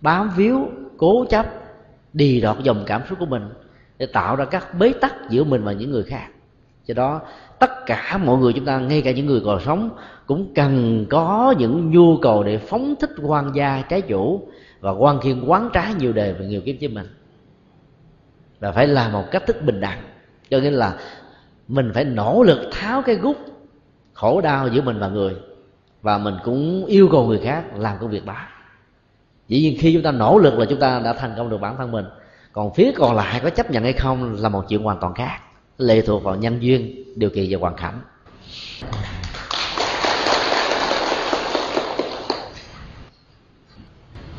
bám 0.00 0.30
víu, 0.36 0.68
cố 0.96 1.24
chấp, 1.30 1.46
đi 2.12 2.40
đọt 2.40 2.56
dòng 2.62 2.82
cảm 2.86 3.02
xúc 3.08 3.18
của 3.18 3.26
mình 3.26 3.42
để 3.98 4.06
tạo 4.06 4.36
ra 4.36 4.44
các 4.44 4.74
bế 4.78 4.92
tắc 4.92 5.30
giữa 5.30 5.44
mình 5.44 5.64
và 5.64 5.72
những 5.72 5.90
người 5.90 6.02
khác. 6.02 6.26
Do 6.86 6.94
đó, 6.94 7.20
tất 7.58 7.70
cả 7.86 8.20
mọi 8.24 8.38
người 8.38 8.52
chúng 8.52 8.64
ta, 8.64 8.78
ngay 8.78 9.02
cả 9.02 9.12
những 9.12 9.26
người 9.26 9.40
còn 9.44 9.60
sống, 9.60 9.90
cũng 10.26 10.54
cần 10.54 11.06
có 11.10 11.54
những 11.58 11.90
nhu 11.90 12.16
cầu 12.16 12.42
để 12.42 12.58
phóng 12.58 12.94
thích 13.00 13.10
quan 13.22 13.50
gia 13.54 13.82
trái 13.88 14.00
chủ 14.00 14.48
và 14.80 14.90
quan 14.90 15.20
khiên 15.20 15.44
quán 15.44 15.70
trái 15.72 15.94
nhiều 15.98 16.12
đề 16.12 16.32
và 16.32 16.44
nhiều 16.44 16.60
kiếp 16.60 16.76
với 16.80 16.88
mình 16.88 17.06
và 18.60 18.72
phải 18.72 18.86
làm 18.86 19.12
một 19.12 19.24
cách 19.30 19.46
thức 19.46 19.62
bình 19.62 19.80
đẳng. 19.80 20.02
Cho 20.50 20.60
nên 20.60 20.72
là 20.72 20.94
mình 21.68 21.90
phải 21.94 22.04
nỗ 22.04 22.42
lực 22.42 22.70
tháo 22.72 23.02
cái 23.02 23.14
gút 23.14 23.36
khổ 24.12 24.40
đau 24.40 24.68
giữa 24.68 24.82
mình 24.82 24.98
và 24.98 25.08
người. 25.08 25.34
Và 26.02 26.18
mình 26.18 26.34
cũng 26.44 26.86
yêu 26.86 27.08
cầu 27.12 27.26
người 27.26 27.40
khác 27.44 27.64
làm 27.76 27.96
công 28.00 28.10
việc 28.10 28.26
đó. 28.26 28.36
Dĩ 29.48 29.60
nhiên 29.62 29.76
khi 29.80 29.92
chúng 29.92 30.02
ta 30.02 30.12
nỗ 30.12 30.38
lực 30.38 30.58
là 30.58 30.66
chúng 30.70 30.80
ta 30.80 31.00
đã 31.04 31.12
thành 31.12 31.34
công 31.36 31.50
được 31.50 31.60
bản 31.60 31.76
thân 31.76 31.92
mình. 31.92 32.04
Còn 32.52 32.74
phía 32.74 32.92
còn 32.96 33.16
lại 33.16 33.40
có 33.42 33.50
chấp 33.50 33.70
nhận 33.70 33.82
hay 33.82 33.92
không 33.92 34.36
là 34.38 34.48
một 34.48 34.64
chuyện 34.68 34.82
hoàn 34.82 35.00
toàn 35.00 35.14
khác. 35.14 35.38
Lệ 35.78 36.00
thuộc 36.00 36.24
vào 36.24 36.36
nhân 36.36 36.58
duyên, 36.60 37.04
điều 37.16 37.30
kiện 37.30 37.46
và 37.50 37.58
hoàn 37.60 37.74
cảnh. 37.76 38.00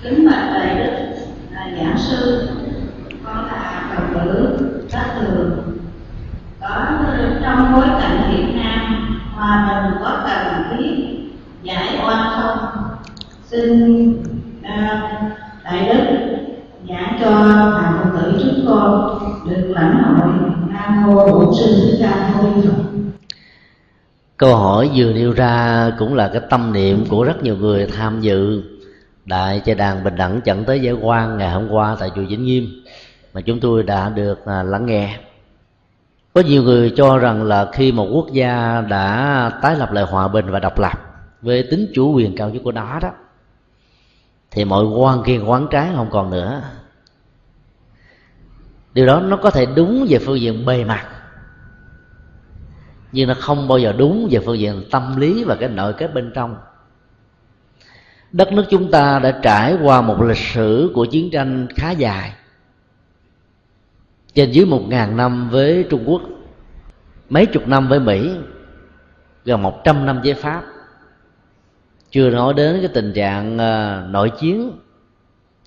Kính 0.04 0.28
bạch 0.28 0.50
thầy 0.54 0.76
đức 0.76 0.92
là 1.52 1.72
giảng 1.78 1.98
sư 1.98 2.48
tử 4.34 4.58
các 4.92 5.16
tường 5.20 5.62
có 6.62 6.86
trong 7.44 7.74
bối 7.74 7.86
cảnh 8.02 8.32
việt 8.32 8.54
nam 8.56 9.08
hòa 9.36 9.84
mình 9.84 10.02
có 10.04 10.24
cần 10.28 10.64
thiết 10.70 11.20
giải 11.64 12.00
oan 12.06 12.42
không? 12.42 12.58
Xin 13.46 14.10
uh, 14.60 14.68
đại 15.64 15.90
đức 15.90 16.18
giảng 16.90 17.18
cho 17.22 17.30
hàng 17.82 17.94
phật 18.04 18.20
tử 18.22 18.34
chúng 18.44 18.66
con 18.68 19.20
được 19.50 19.72
lãnh 19.76 20.04
hội 20.04 20.34
nam 20.74 21.06
mô 21.06 21.28
bổn 21.28 21.54
sư 21.60 21.76
thích 21.82 21.98
ca 22.02 22.30
mâu 22.34 22.56
ni 22.56 22.62
phật. 22.68 22.84
Câu 24.38 24.56
hỏi 24.56 24.90
vừa 24.96 25.14
nêu 25.14 25.34
ra 25.34 25.92
cũng 26.00 26.16
là 26.16 26.30
cái 26.34 26.42
tâm 26.50 26.74
niệm 26.74 27.06
của 27.10 27.24
rất 27.24 27.44
nhiều 27.44 27.58
người 27.58 27.88
tham 27.98 28.22
dự 28.22 28.64
đại 29.26 29.62
cha 29.66 29.74
đàn 29.74 30.04
bình 30.04 30.16
đẳng 30.16 30.42
chẳng 30.42 30.64
tới 30.64 30.80
giải 30.80 30.94
quan 31.02 31.38
ngày 31.38 31.52
hôm 31.52 31.70
qua 31.70 31.96
tại 32.00 32.12
chùa 32.16 32.22
Vĩnh 32.30 32.46
Nghiêm 32.46 32.81
mà 33.34 33.42
chúng 33.42 33.60
tôi 33.60 33.84
đã 33.84 34.10
được 34.10 34.46
à, 34.46 34.64
lắng 34.64 34.86
nghe. 34.86 35.20
Có 36.34 36.42
nhiều 36.42 36.64
người 36.64 36.94
cho 36.98 37.18
rằng 37.18 37.44
là 37.44 37.70
khi 37.74 37.92
một 37.92 38.08
quốc 38.14 38.28
gia 38.32 38.82
đã 38.82 39.50
tái 39.62 39.76
lập 39.76 39.92
lại 39.92 40.04
hòa 40.04 40.28
bình 40.28 40.46
và 40.52 40.60
độc 40.60 40.80
lập 40.80 41.00
với 41.42 41.68
tính 41.72 41.92
chủ 41.94 42.14
quyền 42.14 42.36
cao 42.36 42.50
nhất 42.50 42.62
của 42.64 42.72
nó 42.72 43.00
đó 43.00 43.10
thì 44.52 44.66
mọi 44.66 44.86
quan 44.86 45.24
kiên 45.24 45.50
quán 45.50 45.68
trái 45.72 45.90
không 45.96 46.10
còn 46.12 46.30
nữa. 46.30 46.62
Điều 48.94 49.06
đó 49.06 49.20
nó 49.20 49.38
có 49.38 49.52
thể 49.52 49.66
đúng 49.76 50.06
về 50.10 50.20
phương 50.20 50.42
diện 50.42 50.66
bề 50.66 50.84
mặt 50.84 51.06
nhưng 53.12 53.28
nó 53.28 53.34
không 53.34 53.68
bao 53.68 53.78
giờ 53.78 53.94
đúng 53.98 54.28
về 54.32 54.40
phương 54.46 54.60
diện 54.60 54.84
tâm 54.92 55.18
lý 55.18 55.44
và 55.44 55.56
cái 55.56 55.70
nội 55.70 55.94
kết 55.94 56.14
bên 56.14 56.32
trong. 56.36 56.58
Đất 58.32 58.54
nước 58.54 58.66
chúng 58.70 58.92
ta 58.92 59.20
đã 59.20 59.40
trải 59.42 59.78
qua 59.84 60.02
một 60.02 60.22
lịch 60.22 60.38
sử 60.38 60.92
của 60.96 61.06
chiến 61.06 61.30
tranh 61.32 61.68
khá 61.76 61.92
dài 61.92 62.34
trên 64.34 64.52
dưới 64.52 64.66
một 64.66 64.82
ngàn 64.88 65.18
năm 65.18 65.50
với 65.50 65.86
Trung 65.90 66.04
Quốc, 66.06 66.22
mấy 67.30 67.46
chục 67.46 67.68
năm 67.68 67.88
với 67.88 68.00
Mỹ, 68.00 68.32
gần 69.46 69.62
một 69.62 69.84
trăm 69.84 70.06
năm 70.06 70.22
với 70.24 70.34
Pháp. 70.34 70.64
Chưa 72.10 72.30
nói 72.30 72.54
đến 72.54 72.78
cái 72.80 72.90
tình 72.94 73.14
trạng 73.14 73.58
ờ, 73.58 74.04
nội 74.10 74.32
chiến 74.40 74.72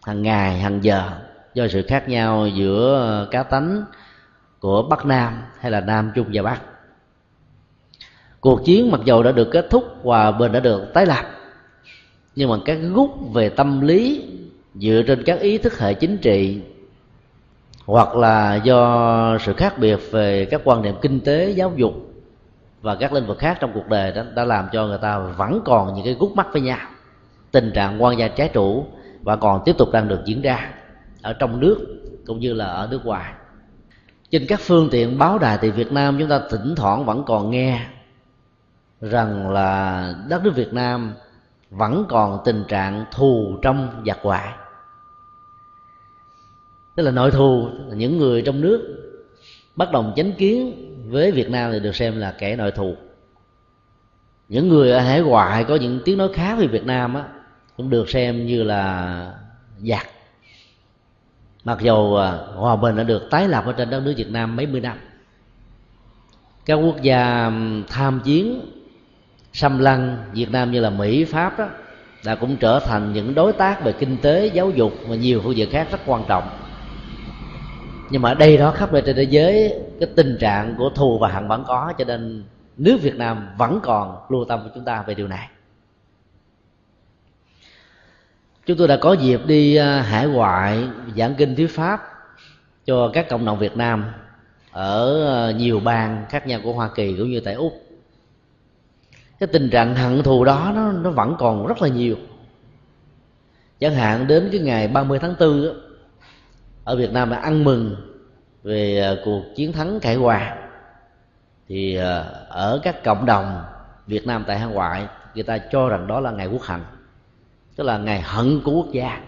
hàng 0.02 0.22
ngày, 0.22 0.58
hàng 0.60 0.84
giờ 0.84 1.10
do 1.54 1.68
sự 1.68 1.82
khác 1.88 2.08
nhau 2.08 2.46
giữa 2.46 2.94
ờ, 2.94 3.28
cá 3.30 3.42
tánh 3.42 3.84
của 4.60 4.82
Bắc 4.82 5.06
Nam 5.06 5.42
hay 5.60 5.70
là 5.70 5.80
Nam 5.80 6.12
Trung 6.14 6.26
và 6.32 6.42
Bắc. 6.42 6.60
Cuộc 8.40 8.64
chiến 8.64 8.90
mặc 8.90 9.00
dầu 9.04 9.22
đã 9.22 9.32
được 9.32 9.48
kết 9.50 9.66
thúc 9.70 9.84
và 10.02 10.30
bên 10.30 10.52
đã 10.52 10.60
được 10.60 10.94
tái 10.94 11.06
lập, 11.06 11.24
nhưng 12.36 12.50
mà 12.50 12.56
các 12.64 12.78
gút 12.92 13.10
về 13.32 13.48
tâm 13.48 13.80
lý 13.80 14.28
dựa 14.74 15.02
trên 15.06 15.22
các 15.22 15.40
ý 15.40 15.58
thức 15.58 15.78
hệ 15.78 15.94
chính 15.94 16.18
trị 16.18 16.60
hoặc 17.87 18.16
là 18.16 18.55
do 18.55 19.39
sự 19.41 19.53
khác 19.53 19.78
biệt 19.78 19.99
về 20.11 20.45
các 20.51 20.61
quan 20.64 20.82
niệm 20.82 20.95
kinh 21.03 21.20
tế, 21.20 21.51
giáo 21.51 21.72
dục 21.76 21.93
và 22.82 22.95
các 22.95 23.12
lĩnh 23.12 23.26
vực 23.26 23.39
khác 23.39 23.59
trong 23.61 23.70
cuộc 23.74 23.89
đời 23.89 24.12
đó 24.12 24.22
đã 24.35 24.45
làm 24.45 24.68
cho 24.72 24.87
người 24.87 24.99
ta 24.99 25.18
vẫn 25.18 25.61
còn 25.64 25.95
những 25.95 26.05
cái 26.05 26.16
gút 26.20 26.32
mắt 26.32 26.47
với 26.53 26.62
nhau. 26.62 26.78
Tình 27.53 27.72
trạng 27.74 28.03
quan 28.03 28.18
gia 28.18 28.28
trái 28.28 28.49
chủ 28.49 28.87
và 29.22 29.37
còn 29.37 29.62
tiếp 29.64 29.74
tục 29.78 29.89
đang 29.93 30.09
được 30.09 30.20
diễn 30.24 30.43
ra 30.43 30.70
ở 31.22 31.32
trong 31.32 31.61
nước 31.61 31.87
cũng 32.26 32.39
như 32.39 32.53
là 32.53 32.66
ở 32.66 32.89
nước 32.91 33.07
ngoài. 33.07 33.32
Trên 34.30 34.47
các 34.49 34.61
phương 34.61 34.89
tiện 34.91 35.18
báo 35.18 35.39
đài 35.39 35.59
tại 35.59 35.70
Việt 35.70 35.93
Nam, 35.93 36.16
chúng 36.18 36.28
ta 36.28 36.41
thỉnh 36.51 36.74
thoảng 36.76 37.05
vẫn 37.05 37.24
còn 37.24 37.51
nghe 37.51 37.80
rằng 39.01 39.51
là 39.51 40.14
đất 40.28 40.45
nước 40.45 40.53
Việt 40.55 40.72
Nam 40.72 41.14
vẫn 41.70 42.05
còn 42.09 42.39
tình 42.45 42.64
trạng 42.68 43.05
thù 43.12 43.57
trong 43.62 44.03
giặc 44.07 44.18
ngoại 44.22 44.49
tức 46.95 47.03
là 47.03 47.11
nội 47.11 47.30
thù 47.30 47.68
những 47.95 48.18
người 48.18 48.42
trong 48.42 48.61
nước 48.61 49.05
bất 49.76 49.92
đồng 49.92 50.12
chánh 50.16 50.32
kiến 50.32 50.74
với 51.11 51.30
Việt 51.30 51.51
Nam 51.51 51.72
thì 51.72 51.80
được 51.80 51.97
xem 51.97 52.18
là 52.18 52.34
kẻ 52.38 52.57
nội 52.57 52.70
thù. 52.70 52.97
Những 54.49 54.68
người 54.68 54.92
ở 54.92 54.99
hải 54.99 55.20
ngoại 55.20 55.64
có 55.64 55.76
những 55.76 56.01
tiếng 56.05 56.18
nói 56.18 56.28
khác 56.34 56.55
với 56.59 56.66
Việt 56.66 56.84
Nam 56.84 57.14
á, 57.14 57.24
cũng 57.76 57.90
được 57.90 58.11
xem 58.11 58.47
như 58.47 58.62
là 58.62 59.32
giặc. 59.78 60.07
Mặc 61.64 61.78
dù 61.80 62.14
à, 62.14 62.38
hòa 62.57 62.76
bình 62.76 62.97
đã 62.97 63.03
được 63.03 63.22
tái 63.30 63.49
lập 63.49 63.66
ở 63.66 63.72
trên 63.72 63.90
đất 63.90 64.01
nước 64.01 64.14
Việt 64.16 64.30
Nam 64.30 64.57
mấy 64.57 64.66
mươi 64.66 64.80
năm. 64.80 64.99
Các 66.66 66.74
quốc 66.74 67.03
gia 67.03 67.53
tham 67.88 68.20
chiến, 68.24 68.61
xâm 69.53 69.78
lăng 69.78 70.18
Việt 70.32 70.51
Nam 70.51 70.72
như 70.72 70.80
là 70.80 70.90
Mỹ, 70.90 71.24
Pháp 71.24 71.59
đó 71.59 71.68
đã 72.24 72.34
cũng 72.34 72.57
trở 72.57 72.78
thành 72.78 73.12
những 73.12 73.34
đối 73.34 73.53
tác 73.53 73.84
về 73.84 73.92
kinh 73.92 74.16
tế, 74.16 74.47
giáo 74.47 74.70
dục 74.70 74.92
và 75.09 75.16
nhiều 75.16 75.40
phương 75.45 75.57
diện 75.57 75.70
khác 75.70 75.88
rất 75.90 76.01
quan 76.07 76.24
trọng 76.28 76.49
nhưng 78.11 78.22
mà 78.22 78.30
ở 78.30 78.34
đây 78.34 78.57
đó, 78.57 78.70
khắp 78.70 78.92
nơi 78.92 79.02
trên 79.07 79.16
thế 79.16 79.22
giới, 79.22 79.74
cái 80.00 80.09
tình 80.16 80.36
trạng 80.40 80.74
của 80.78 80.90
thù 80.90 81.18
và 81.18 81.28
hận 81.28 81.48
vẫn 81.48 81.64
có, 81.66 81.92
cho 81.98 82.05
nên 82.05 82.44
nước 82.76 82.98
Việt 83.02 83.16
Nam 83.16 83.48
vẫn 83.59 83.80
còn 83.82 84.16
lưu 84.28 84.44
tâm 84.44 84.60
của 84.64 84.70
chúng 84.74 84.85
ta 84.85 85.02
về 85.02 85.14
điều 85.14 85.28
này. 85.28 85.48
Chúng 88.66 88.76
tôi 88.76 88.89
đã 88.89 88.97
có 88.97 89.12
dịp 89.12 89.40
đi 89.47 89.76
à, 89.76 90.02
hải 90.02 90.26
ngoại 90.26 90.89
giảng 91.16 91.35
kinh 91.35 91.56
thuyết 91.56 91.70
pháp 91.70 92.01
cho 92.85 93.10
các 93.14 93.28
cộng 93.28 93.44
đồng 93.44 93.59
Việt 93.59 93.76
Nam 93.76 94.05
ở 94.70 95.26
à, 95.48 95.52
nhiều 95.52 95.81
bang 95.81 96.24
khác 96.28 96.47
nhau 96.47 96.60
của 96.64 96.72
Hoa 96.72 96.90
Kỳ 96.94 97.16
cũng 97.18 97.31
như 97.31 97.40
tại 97.40 97.55
Úc. 97.55 97.72
Cái 99.40 99.47
tình 99.47 99.70
trạng 99.70 99.94
hận 99.94 100.22
thù 100.22 100.44
đó, 100.44 100.72
nó 100.74 100.93
nó 100.93 101.10
vẫn 101.10 101.36
còn 101.39 101.66
rất 101.66 101.82
là 101.82 101.89
nhiều. 101.89 102.16
Chẳng 103.81 103.94
hạn 103.94 104.26
đến 104.26 104.48
cái 104.52 104.60
ngày 104.60 104.89
30 104.89 105.18
tháng 105.18 105.35
4 105.40 105.84
ở 106.85 106.97
Việt 106.97 107.12
Nam 107.12 107.31
đã 107.31 107.36
ăn 107.36 107.65
mừng 107.65 107.97
về 108.62 109.01
à, 109.01 109.15
cuộc 109.24 109.43
chiến 109.56 109.73
thắng 109.73 110.01
cải 110.01 110.15
hòa. 110.15 110.56
Thì 111.69 111.97
à, 111.97 112.24
ở 112.48 112.81
các 112.82 113.05
cộng 113.05 113.27
đồng 113.27 113.62
Việt 114.06 114.27
Nam 114.27 114.44
tại 114.47 114.59
hải 114.59 114.69
ngoại, 114.69 115.06
người 115.35 115.44
ta 115.44 115.59
cho 115.59 115.89
rằng 115.89 116.06
đó 116.06 116.20
là 116.20 116.31
ngày 116.31 116.47
quốc 116.47 116.62
hận, 116.62 116.81
tức 117.77 117.85
là 117.85 117.98
ngày 117.98 118.20
hận 118.20 118.61
của 118.65 118.73
quốc 118.73 118.93
gia. 118.93 119.20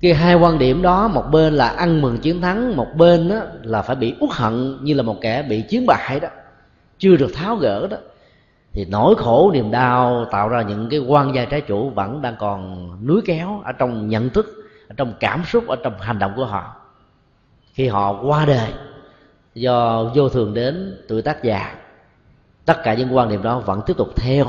Cái 0.00 0.14
hai 0.14 0.34
quan 0.34 0.58
điểm 0.58 0.82
đó, 0.82 1.08
một 1.08 1.24
bên 1.30 1.54
là 1.54 1.68
ăn 1.68 2.00
mừng 2.00 2.18
chiến 2.18 2.40
thắng, 2.40 2.76
một 2.76 2.88
bên 2.96 3.28
đó 3.28 3.40
là 3.62 3.82
phải 3.82 3.96
bị 3.96 4.14
uất 4.20 4.30
hận 4.32 4.78
như 4.84 4.94
là 4.94 5.02
một 5.02 5.16
kẻ 5.20 5.42
bị 5.42 5.62
chiến 5.62 5.86
bại 5.86 6.20
đó. 6.20 6.28
Chưa 6.98 7.16
được 7.16 7.30
tháo 7.34 7.56
gỡ 7.56 7.86
đó. 7.90 7.96
Thì 8.72 8.84
nỗi 8.84 9.14
khổ, 9.18 9.50
niềm 9.54 9.70
đau 9.70 10.26
tạo 10.30 10.48
ra 10.48 10.62
những 10.62 10.88
cái 10.90 11.00
quan 11.00 11.34
gia 11.34 11.44
trái 11.44 11.60
chủ 11.60 11.90
vẫn 11.90 12.22
đang 12.22 12.36
còn 12.38 12.90
núi 13.06 13.20
kéo 13.24 13.60
ở 13.64 13.72
trong 13.72 14.08
nhận 14.08 14.30
thức 14.30 14.61
ở 14.92 14.94
trong 14.96 15.14
cảm 15.20 15.44
xúc, 15.44 15.68
ở 15.68 15.76
trong 15.76 15.98
hành 16.00 16.18
động 16.18 16.32
của 16.36 16.44
họ. 16.44 16.76
Khi 17.72 17.88
họ 17.88 18.22
qua 18.22 18.44
đời, 18.44 18.72
do 19.54 20.04
vô 20.14 20.28
thường 20.28 20.54
đến 20.54 21.04
tuổi 21.08 21.22
tác 21.22 21.44
già, 21.44 21.74
tất 22.64 22.76
cả 22.84 22.94
những 22.94 23.16
quan 23.16 23.28
niệm 23.28 23.42
đó 23.42 23.58
vẫn 23.58 23.80
tiếp 23.86 23.96
tục 23.96 24.08
theo 24.16 24.46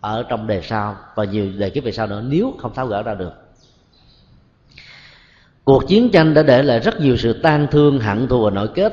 ở 0.00 0.24
trong 0.28 0.46
đề 0.46 0.62
sau. 0.62 0.96
Và 1.14 1.24
nhiều 1.24 1.52
đề 1.58 1.70
kiếp 1.70 1.84
về 1.84 1.92
sau 1.92 2.06
nữa, 2.06 2.22
nếu 2.26 2.54
không 2.58 2.74
tháo 2.74 2.86
gỡ 2.86 3.02
ra 3.02 3.14
được. 3.14 3.32
Cuộc 5.64 5.88
chiến 5.88 6.10
tranh 6.10 6.34
đã 6.34 6.42
để 6.42 6.62
lại 6.62 6.80
rất 6.80 7.00
nhiều 7.00 7.16
sự 7.16 7.32
tan 7.42 7.66
thương, 7.70 8.00
hận 8.00 8.28
thù 8.28 8.44
và 8.44 8.50
nội 8.50 8.68
kết. 8.74 8.92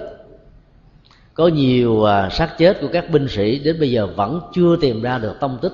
Có 1.34 1.48
nhiều 1.48 2.04
à, 2.04 2.30
xác 2.30 2.58
chết 2.58 2.78
của 2.82 2.88
các 2.94 3.10
binh 3.10 3.28
sĩ 3.28 3.60
đến 3.60 3.80
bây 3.80 3.92
giờ 3.92 4.08
vẫn 4.08 4.42
chưa 4.54 4.78
tìm 4.82 5.02
ra 5.02 5.18
được 5.18 5.38
tông 5.40 5.58
tích. 5.62 5.74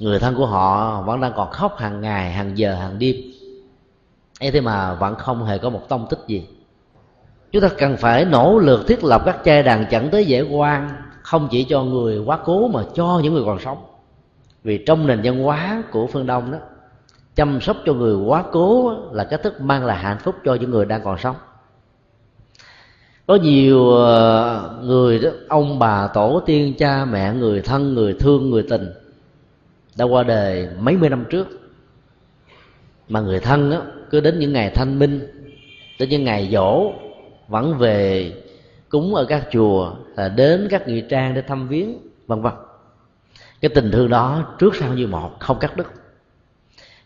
Người 0.00 0.18
thân 0.18 0.34
của 0.34 0.46
họ 0.46 1.02
vẫn 1.02 1.20
đang 1.20 1.32
còn 1.36 1.50
khóc 1.50 1.78
hàng 1.78 2.00
ngày, 2.00 2.32
hàng 2.32 2.58
giờ, 2.58 2.74
hàng 2.74 2.98
đêm 2.98 3.16
ấy 4.40 4.50
thế 4.50 4.60
mà 4.60 4.94
vẫn 4.94 5.14
không 5.14 5.44
hề 5.44 5.58
có 5.58 5.70
một 5.70 5.88
tông 5.88 6.06
tích 6.10 6.18
gì. 6.26 6.46
Chúng 7.52 7.62
ta 7.62 7.68
cần 7.78 7.96
phải 7.96 8.24
nỗ 8.24 8.58
lực 8.58 8.86
thiết 8.86 9.04
lập 9.04 9.22
các 9.24 9.44
trai 9.44 9.62
đàn 9.62 9.86
chẳng 9.90 10.08
tới 10.10 10.26
dễ 10.26 10.42
quan 10.42 10.90
không 11.22 11.48
chỉ 11.50 11.64
cho 11.64 11.82
người 11.82 12.18
quá 12.18 12.38
cố 12.44 12.68
mà 12.68 12.82
cho 12.94 13.20
những 13.22 13.34
người 13.34 13.44
còn 13.46 13.60
sống. 13.60 13.78
Vì 14.64 14.84
trong 14.86 15.06
nền 15.06 15.20
văn 15.24 15.42
hóa 15.42 15.82
của 15.90 16.06
phương 16.06 16.26
đông 16.26 16.50
đó 16.50 16.58
chăm 17.34 17.60
sóc 17.60 17.76
cho 17.86 17.92
người 17.92 18.14
quá 18.14 18.44
cố 18.52 18.94
là 19.12 19.24
cách 19.24 19.40
thức 19.42 19.60
mang 19.60 19.86
lại 19.86 19.98
hạnh 19.98 20.18
phúc 20.18 20.34
cho 20.44 20.54
những 20.54 20.70
người 20.70 20.84
đang 20.84 21.02
còn 21.04 21.18
sống. 21.18 21.36
Có 23.26 23.34
nhiều 23.34 23.90
ờ, 23.90 24.78
người 24.82 25.18
đó 25.18 25.30
ông 25.48 25.78
bà 25.78 26.06
tổ 26.06 26.42
tiên 26.46 26.74
cha 26.78 27.04
mẹ 27.04 27.34
người 27.34 27.60
thân 27.60 27.94
người 27.94 28.12
thương 28.12 28.50
người 28.50 28.62
tình 28.70 28.92
đã 29.96 30.04
qua 30.04 30.22
đời 30.22 30.68
mấy 30.78 30.96
mươi 30.96 31.10
năm 31.10 31.24
trước. 31.30 31.48
Mà 33.08 33.20
người 33.20 33.40
thân 33.40 33.70
đó, 33.70 33.82
cứ 34.10 34.20
đến 34.20 34.38
những 34.38 34.52
ngày 34.52 34.70
thanh 34.70 34.98
minh, 34.98 35.20
đến 35.98 36.08
những 36.08 36.24
ngày 36.24 36.48
dỗ, 36.52 36.92
vẫn 37.48 37.78
về 37.78 38.32
cúng 38.88 39.14
ở 39.14 39.24
các 39.24 39.48
chùa 39.50 39.94
là 40.16 40.28
đến 40.28 40.68
các 40.70 40.88
nghĩa 40.88 41.00
trang 41.00 41.34
để 41.34 41.42
thăm 41.42 41.68
viếng, 41.68 41.98
vân 42.26 42.42
vân. 42.42 42.52
Cái 43.60 43.68
tình 43.68 43.90
thương 43.92 44.10
đó 44.10 44.54
trước 44.58 44.76
sau 44.76 44.94
như 44.94 45.06
một, 45.06 45.40
không 45.40 45.58
cắt 45.58 45.76
đứt. 45.76 45.86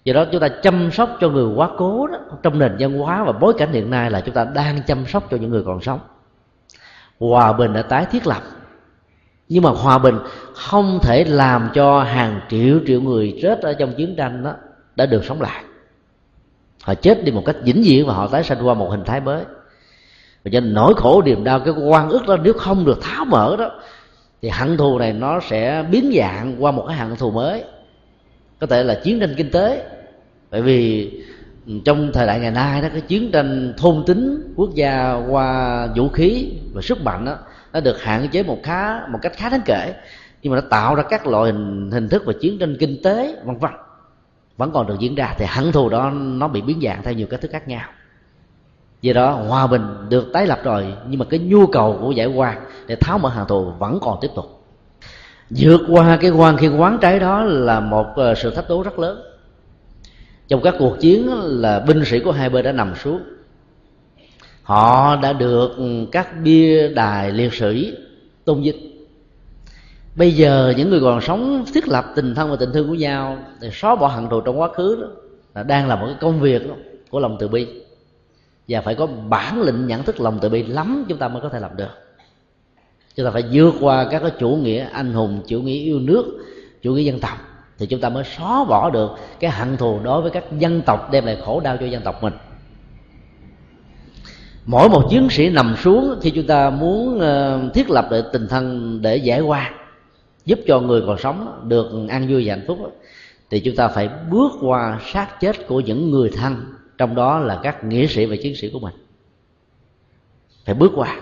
Do 0.05 0.15
đó 0.15 0.25
chúng 0.33 0.41
ta 0.41 0.49
chăm 0.49 0.91
sóc 0.93 1.17
cho 1.21 1.29
người 1.29 1.55
quá 1.55 1.71
cố 1.79 2.07
đó, 2.07 2.19
trong 2.43 2.59
nền 2.59 2.77
văn 2.79 2.99
hóa 2.99 3.25
và 3.25 3.33
bối 3.33 3.55
cảnh 3.59 3.73
hiện 3.73 3.91
nay 3.91 4.11
là 4.11 4.21
chúng 4.21 4.35
ta 4.35 4.45
đang 4.45 4.83
chăm 4.87 5.07
sóc 5.07 5.27
cho 5.31 5.37
những 5.37 5.51
người 5.51 5.63
còn 5.67 5.81
sống. 5.81 6.01
Hòa 7.21 7.53
bình 7.53 7.73
đã 7.73 7.83
tái 7.83 8.07
thiết 8.11 8.27
lập. 8.27 8.43
Nhưng 9.49 9.63
mà 9.63 9.71
hòa 9.71 9.99
bình 9.99 10.19
không 10.55 10.99
thể 11.03 11.25
làm 11.25 11.71
cho 11.75 12.03
hàng 12.03 12.41
triệu 12.49 12.79
triệu 12.87 13.01
người 13.01 13.39
chết 13.43 13.61
ở 13.63 13.75
trong 13.75 13.95
chiến 13.95 14.15
tranh 14.17 14.43
đó 14.43 14.55
đã 14.97 15.07
được 15.07 15.25
sống 15.25 15.41
lại 15.41 15.65
họ 16.83 16.95
chết 16.95 17.25
đi 17.25 17.33
một 17.33 17.43
cách 17.47 17.57
vĩnh 17.65 17.83
viễn 17.83 18.07
và 18.07 18.15
họ 18.15 18.27
tái 18.27 18.45
sanh 18.45 18.67
qua 18.67 18.75
một 18.75 18.91
hình 18.91 19.05
thái 19.05 19.21
mới. 19.21 19.45
Và 20.45 20.51
cho 20.53 20.61
nên 20.61 20.75
nỗi 20.75 20.95
khổ 20.97 21.23
niềm 21.23 21.45
đau 21.45 21.61
cái 21.61 21.75
quan 21.75 22.09
ức 22.09 22.27
đó 22.27 22.37
nếu 22.43 22.53
không 22.53 22.85
được 22.85 23.03
tháo 23.03 23.25
mở 23.25 23.57
đó 23.59 23.71
thì 24.43 24.49
hận 24.49 24.77
thù 24.77 24.99
này 24.99 25.13
nó 25.13 25.41
sẽ 25.41 25.85
biến 25.91 26.13
dạng 26.17 26.57
qua 26.59 26.73
một 26.73 26.85
cái 26.89 26.97
hận 26.97 27.17
thù 27.17 27.31
mới. 27.31 27.65
Có 28.61 28.67
thể 28.67 28.83
là 28.83 29.01
chiến 29.05 29.21
tranh 29.21 29.35
kinh 29.37 29.51
tế. 29.51 29.87
Bởi 30.51 30.63
vì 30.63 31.11
trong 31.85 32.11
thời 32.13 32.27
đại 32.27 32.41
ngày 32.41 32.51
nay 32.51 32.83
đó 32.83 32.89
cái 32.93 33.01
chiến 33.01 33.31
tranh 33.31 33.75
thôn 33.77 34.05
tính 34.07 34.53
quốc 34.57 34.71
gia 34.75 35.21
qua 35.29 35.87
vũ 35.97 36.09
khí 36.09 36.53
và 36.75 36.83
sức 36.83 37.03
mạnh 37.03 37.25
đó 37.25 37.37
nó 37.73 37.81
được 37.81 38.03
hạn 38.03 38.29
chế 38.33 38.43
một 38.43 38.59
khá 38.63 39.07
một 39.07 39.19
cách 39.23 39.33
khá 39.37 39.49
đáng 39.49 39.63
kể. 39.65 39.95
Nhưng 40.43 40.53
mà 40.53 40.61
nó 40.61 40.69
tạo 40.71 40.95
ra 40.95 41.03
các 41.03 41.27
loại 41.27 41.53
hình, 41.53 41.91
hình 41.91 42.09
thức 42.09 42.23
và 42.27 42.33
chiến 42.41 42.59
tranh 42.59 42.77
kinh 42.81 43.03
tế 43.03 43.37
vân 43.45 43.59
vân 43.59 43.71
vẫn 44.57 44.71
còn 44.71 44.87
được 44.87 44.99
diễn 44.99 45.15
ra 45.15 45.35
thì 45.39 45.45
hận 45.49 45.73
thù 45.73 45.89
đó 45.89 46.11
nó 46.11 46.49
bị 46.49 46.61
biến 46.61 46.81
dạng 46.83 47.03
theo 47.03 47.15
nhiều 47.15 47.27
cách 47.31 47.41
thức 47.41 47.51
khác 47.51 47.69
nhau. 47.69 47.89
Do 49.03 49.13
đó, 49.13 49.31
hòa 49.31 49.67
bình 49.67 49.83
được 50.09 50.33
tái 50.33 50.47
lập 50.47 50.61
rồi, 50.65 50.95
nhưng 51.09 51.19
mà 51.19 51.25
cái 51.31 51.41
nhu 51.41 51.67
cầu 51.67 51.99
của 52.01 52.11
giải 52.11 52.27
quan 52.27 52.65
để 52.87 52.97
tháo 52.97 53.19
mở 53.19 53.29
hàng 53.29 53.47
thù 53.49 53.73
vẫn 53.79 53.99
còn 54.03 54.19
tiếp 54.21 54.29
tục. 54.35 54.65
Vượt 55.51 55.81
qua 55.89 56.19
cái 56.21 56.31
quan 56.31 56.57
khi 56.57 56.69
quán 56.69 56.99
trái 57.01 57.19
đó 57.19 57.45
là 57.45 57.81
một 57.81 58.07
ờ, 58.17 58.35
sự 58.35 58.51
thách 58.51 58.69
đố 58.69 58.83
rất 58.83 58.99
lớn. 58.99 59.23
Trong 60.49 60.63
các 60.63 60.75
cuộc 60.79 60.97
chiến 61.01 61.29
là 61.43 61.81
binh 61.81 62.05
sĩ 62.05 62.21
của 62.21 62.33
hai 62.33 62.51
bên 62.51 62.65
đã 62.65 62.73
nằm 62.73 62.95
xuống. 62.97 63.23
Họ 64.63 65.17
đã 65.17 65.33
được 65.33 65.71
các 66.13 66.29
bia 66.43 66.89
đài 66.89 67.33
liệt 67.33 67.55
sĩ 67.55 67.95
tôn 68.45 68.63
vinh 68.63 68.92
bây 70.17 70.33
giờ 70.33 70.75
những 70.77 70.91
người 70.91 71.01
còn 71.01 71.21
sống 71.21 71.65
thiết 71.75 71.89
lập 71.89 72.05
tình 72.17 72.35
thân 72.35 72.51
và 72.51 72.57
tình 72.57 72.73
thương 72.73 72.89
của 72.89 72.95
nhau 72.95 73.39
để 73.61 73.71
xóa 73.73 73.95
bỏ 73.95 74.07
hận 74.07 74.29
thù 74.29 74.41
trong 74.41 74.61
quá 74.61 74.69
khứ 74.69 74.99
đó 75.01 75.09
là 75.55 75.63
đang 75.63 75.89
là 75.89 75.97
một 75.97 76.07
cái 76.07 76.17
công 76.21 76.41
việc 76.41 76.69
đó, 76.69 76.75
của 77.11 77.21
lòng 77.21 77.37
từ 77.41 77.49
bi. 77.49 77.67
Và 78.69 78.81
phải 78.81 78.95
có 78.95 79.07
bản 79.07 79.63
lĩnh 79.63 79.87
nhận 79.87 80.03
thức 80.03 80.21
lòng 80.21 80.39
từ 80.43 80.49
bi 80.49 80.63
lắm 80.63 81.05
chúng 81.09 81.19
ta 81.19 81.29
mới 81.29 81.43
có 81.43 81.49
thể 81.49 81.61
làm 81.61 81.77
được. 81.77 81.91
Chúng 83.17 83.27
ta 83.27 83.31
phải 83.31 83.45
vượt 83.53 83.75
qua 83.81 84.07
các 84.11 84.19
cái 84.19 84.31
chủ 84.39 84.49
nghĩa 84.49 84.89
anh 84.93 85.13
hùng 85.13 85.43
chủ 85.47 85.61
nghĩa 85.61 85.79
yêu 85.79 85.99
nước 86.01 86.45
chủ 86.83 86.95
nghĩa 86.95 87.03
dân 87.03 87.21
tộc 87.21 87.39
thì 87.79 87.87
chúng 87.87 88.01
ta 88.01 88.09
mới 88.09 88.25
xóa 88.25 88.65
bỏ 88.65 88.91
được 88.91 89.11
cái 89.41 89.51
hận 89.51 89.77
thù 89.77 90.01
đối 90.03 90.23
với 90.23 90.31
các 90.31 90.45
dân 90.59 90.83
tộc 90.83 91.11
đem 91.11 91.27
lại 91.27 91.39
khổ 91.45 91.61
đau 91.61 91.77
cho 91.77 91.87
dân 91.87 92.03
tộc 92.03 92.23
mình. 92.23 92.33
Mỗi 94.67 94.89
một 94.89 95.03
chiến 95.11 95.31
sĩ 95.31 95.49
nằm 95.49 95.77
xuống 95.77 96.15
khi 96.23 96.31
chúng 96.31 96.47
ta 96.47 96.71
muốn 96.71 97.21
ờ, 97.21 97.61
thiết 97.75 97.91
lập 97.91 98.09
được 98.11 98.25
tình 98.33 98.49
thân 98.49 98.99
để 99.03 99.17
giải 99.17 99.41
qua 99.41 99.71
giúp 100.45 100.59
cho 100.67 100.81
người 100.81 101.03
còn 101.07 101.19
sống 101.19 101.69
được 101.69 102.07
an 102.09 102.29
vui 102.29 102.43
và 102.47 102.55
hạnh 102.55 102.65
phúc 102.67 102.79
thì 103.51 103.61
chúng 103.61 103.77
ta 103.77 103.89
phải 103.89 104.09
bước 104.31 104.53
qua 104.61 105.01
sát 105.13 105.41
chết 105.41 105.67
của 105.67 105.81
những 105.81 106.11
người 106.11 106.31
thân, 106.31 106.65
trong 106.99 107.15
đó 107.15 107.39
là 107.39 107.61
các 107.63 107.85
nghĩa 107.85 108.07
sĩ 108.07 108.27
và 108.27 108.37
chiến 108.43 108.57
sĩ 108.57 108.71
của 108.71 108.79
mình. 108.79 108.95
Phải 110.65 110.75
bước 110.75 110.93
qua. 110.95 111.21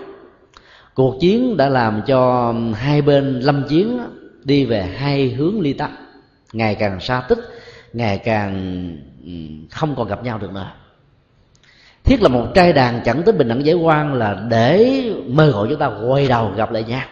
Cuộc 0.93 1.17
chiến 1.19 1.57
đã 1.57 1.69
làm 1.69 2.01
cho 2.07 2.53
hai 2.73 3.01
bên 3.01 3.39
lâm 3.39 3.63
chiến 3.67 3.99
đi 4.43 4.65
về 4.65 4.81
hai 4.81 5.29
hướng 5.29 5.61
ly 5.61 5.73
tắc 5.73 5.91
ngày 6.53 6.75
càng 6.75 6.99
xa 6.99 7.21
tích, 7.29 7.39
ngày 7.93 8.17
càng 8.17 8.97
không 9.71 9.95
còn 9.95 10.07
gặp 10.07 10.23
nhau 10.23 10.37
được 10.37 10.51
nữa. 10.53 10.71
Thiết 12.03 12.21
là 12.21 12.29
một 12.29 12.47
trai 12.55 12.73
đàn 12.73 13.01
chẳng 13.05 13.23
tới 13.23 13.33
bình 13.33 13.47
đẳng 13.47 13.65
giải 13.65 13.75
quan 13.75 14.13
là 14.13 14.45
để 14.49 15.03
mời 15.27 15.51
gọi 15.51 15.67
chúng 15.69 15.79
ta 15.79 15.91
quay 16.07 16.27
đầu 16.27 16.51
gặp 16.55 16.71
lại 16.71 16.83
nhau. 16.83 17.07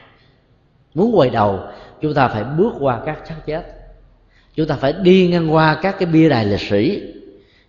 Muốn 0.94 1.18
quay 1.18 1.30
đầu 1.30 1.60
chúng 2.02 2.14
ta 2.14 2.28
phải 2.28 2.44
bước 2.44 2.74
qua 2.80 3.02
các 3.06 3.28
xác 3.28 3.36
chết. 3.46 3.64
Chúng 4.56 4.68
ta 4.68 4.76
phải 4.76 4.94
đi 4.94 5.28
ngang 5.28 5.54
qua 5.54 5.80
các 5.82 5.96
cái 6.00 6.06
bia 6.06 6.30
đài 6.30 6.46
lịch 6.46 6.60
sử. 6.60 7.14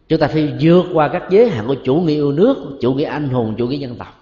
Chúng 0.09 0.19
ta 0.19 0.29
phải 0.29 0.53
vượt 0.61 0.87
qua 0.93 1.09
các 1.09 1.23
giới 1.31 1.49
hạn 1.49 1.67
của 1.67 1.77
chủ 1.85 1.95
nghĩa 1.95 2.15
yêu 2.15 2.33
nước, 2.33 2.57
chủ 2.81 2.95
nghĩa 2.95 3.05
anh 3.05 3.29
hùng, 3.29 3.55
chủ 3.59 3.69
nghĩa 3.69 3.77
dân 3.77 3.97
tộc. 3.97 4.21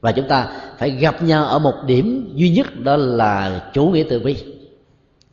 Và 0.00 0.12
chúng 0.12 0.28
ta 0.28 0.48
phải 0.78 0.90
gặp 0.90 1.22
nhau 1.22 1.44
ở 1.44 1.58
một 1.58 1.74
điểm 1.86 2.32
duy 2.34 2.50
nhất, 2.50 2.80
đó 2.80 2.96
là 2.96 3.70
chủ 3.72 3.86
nghĩa 3.86 4.04
từ 4.08 4.18
bi 4.18 4.36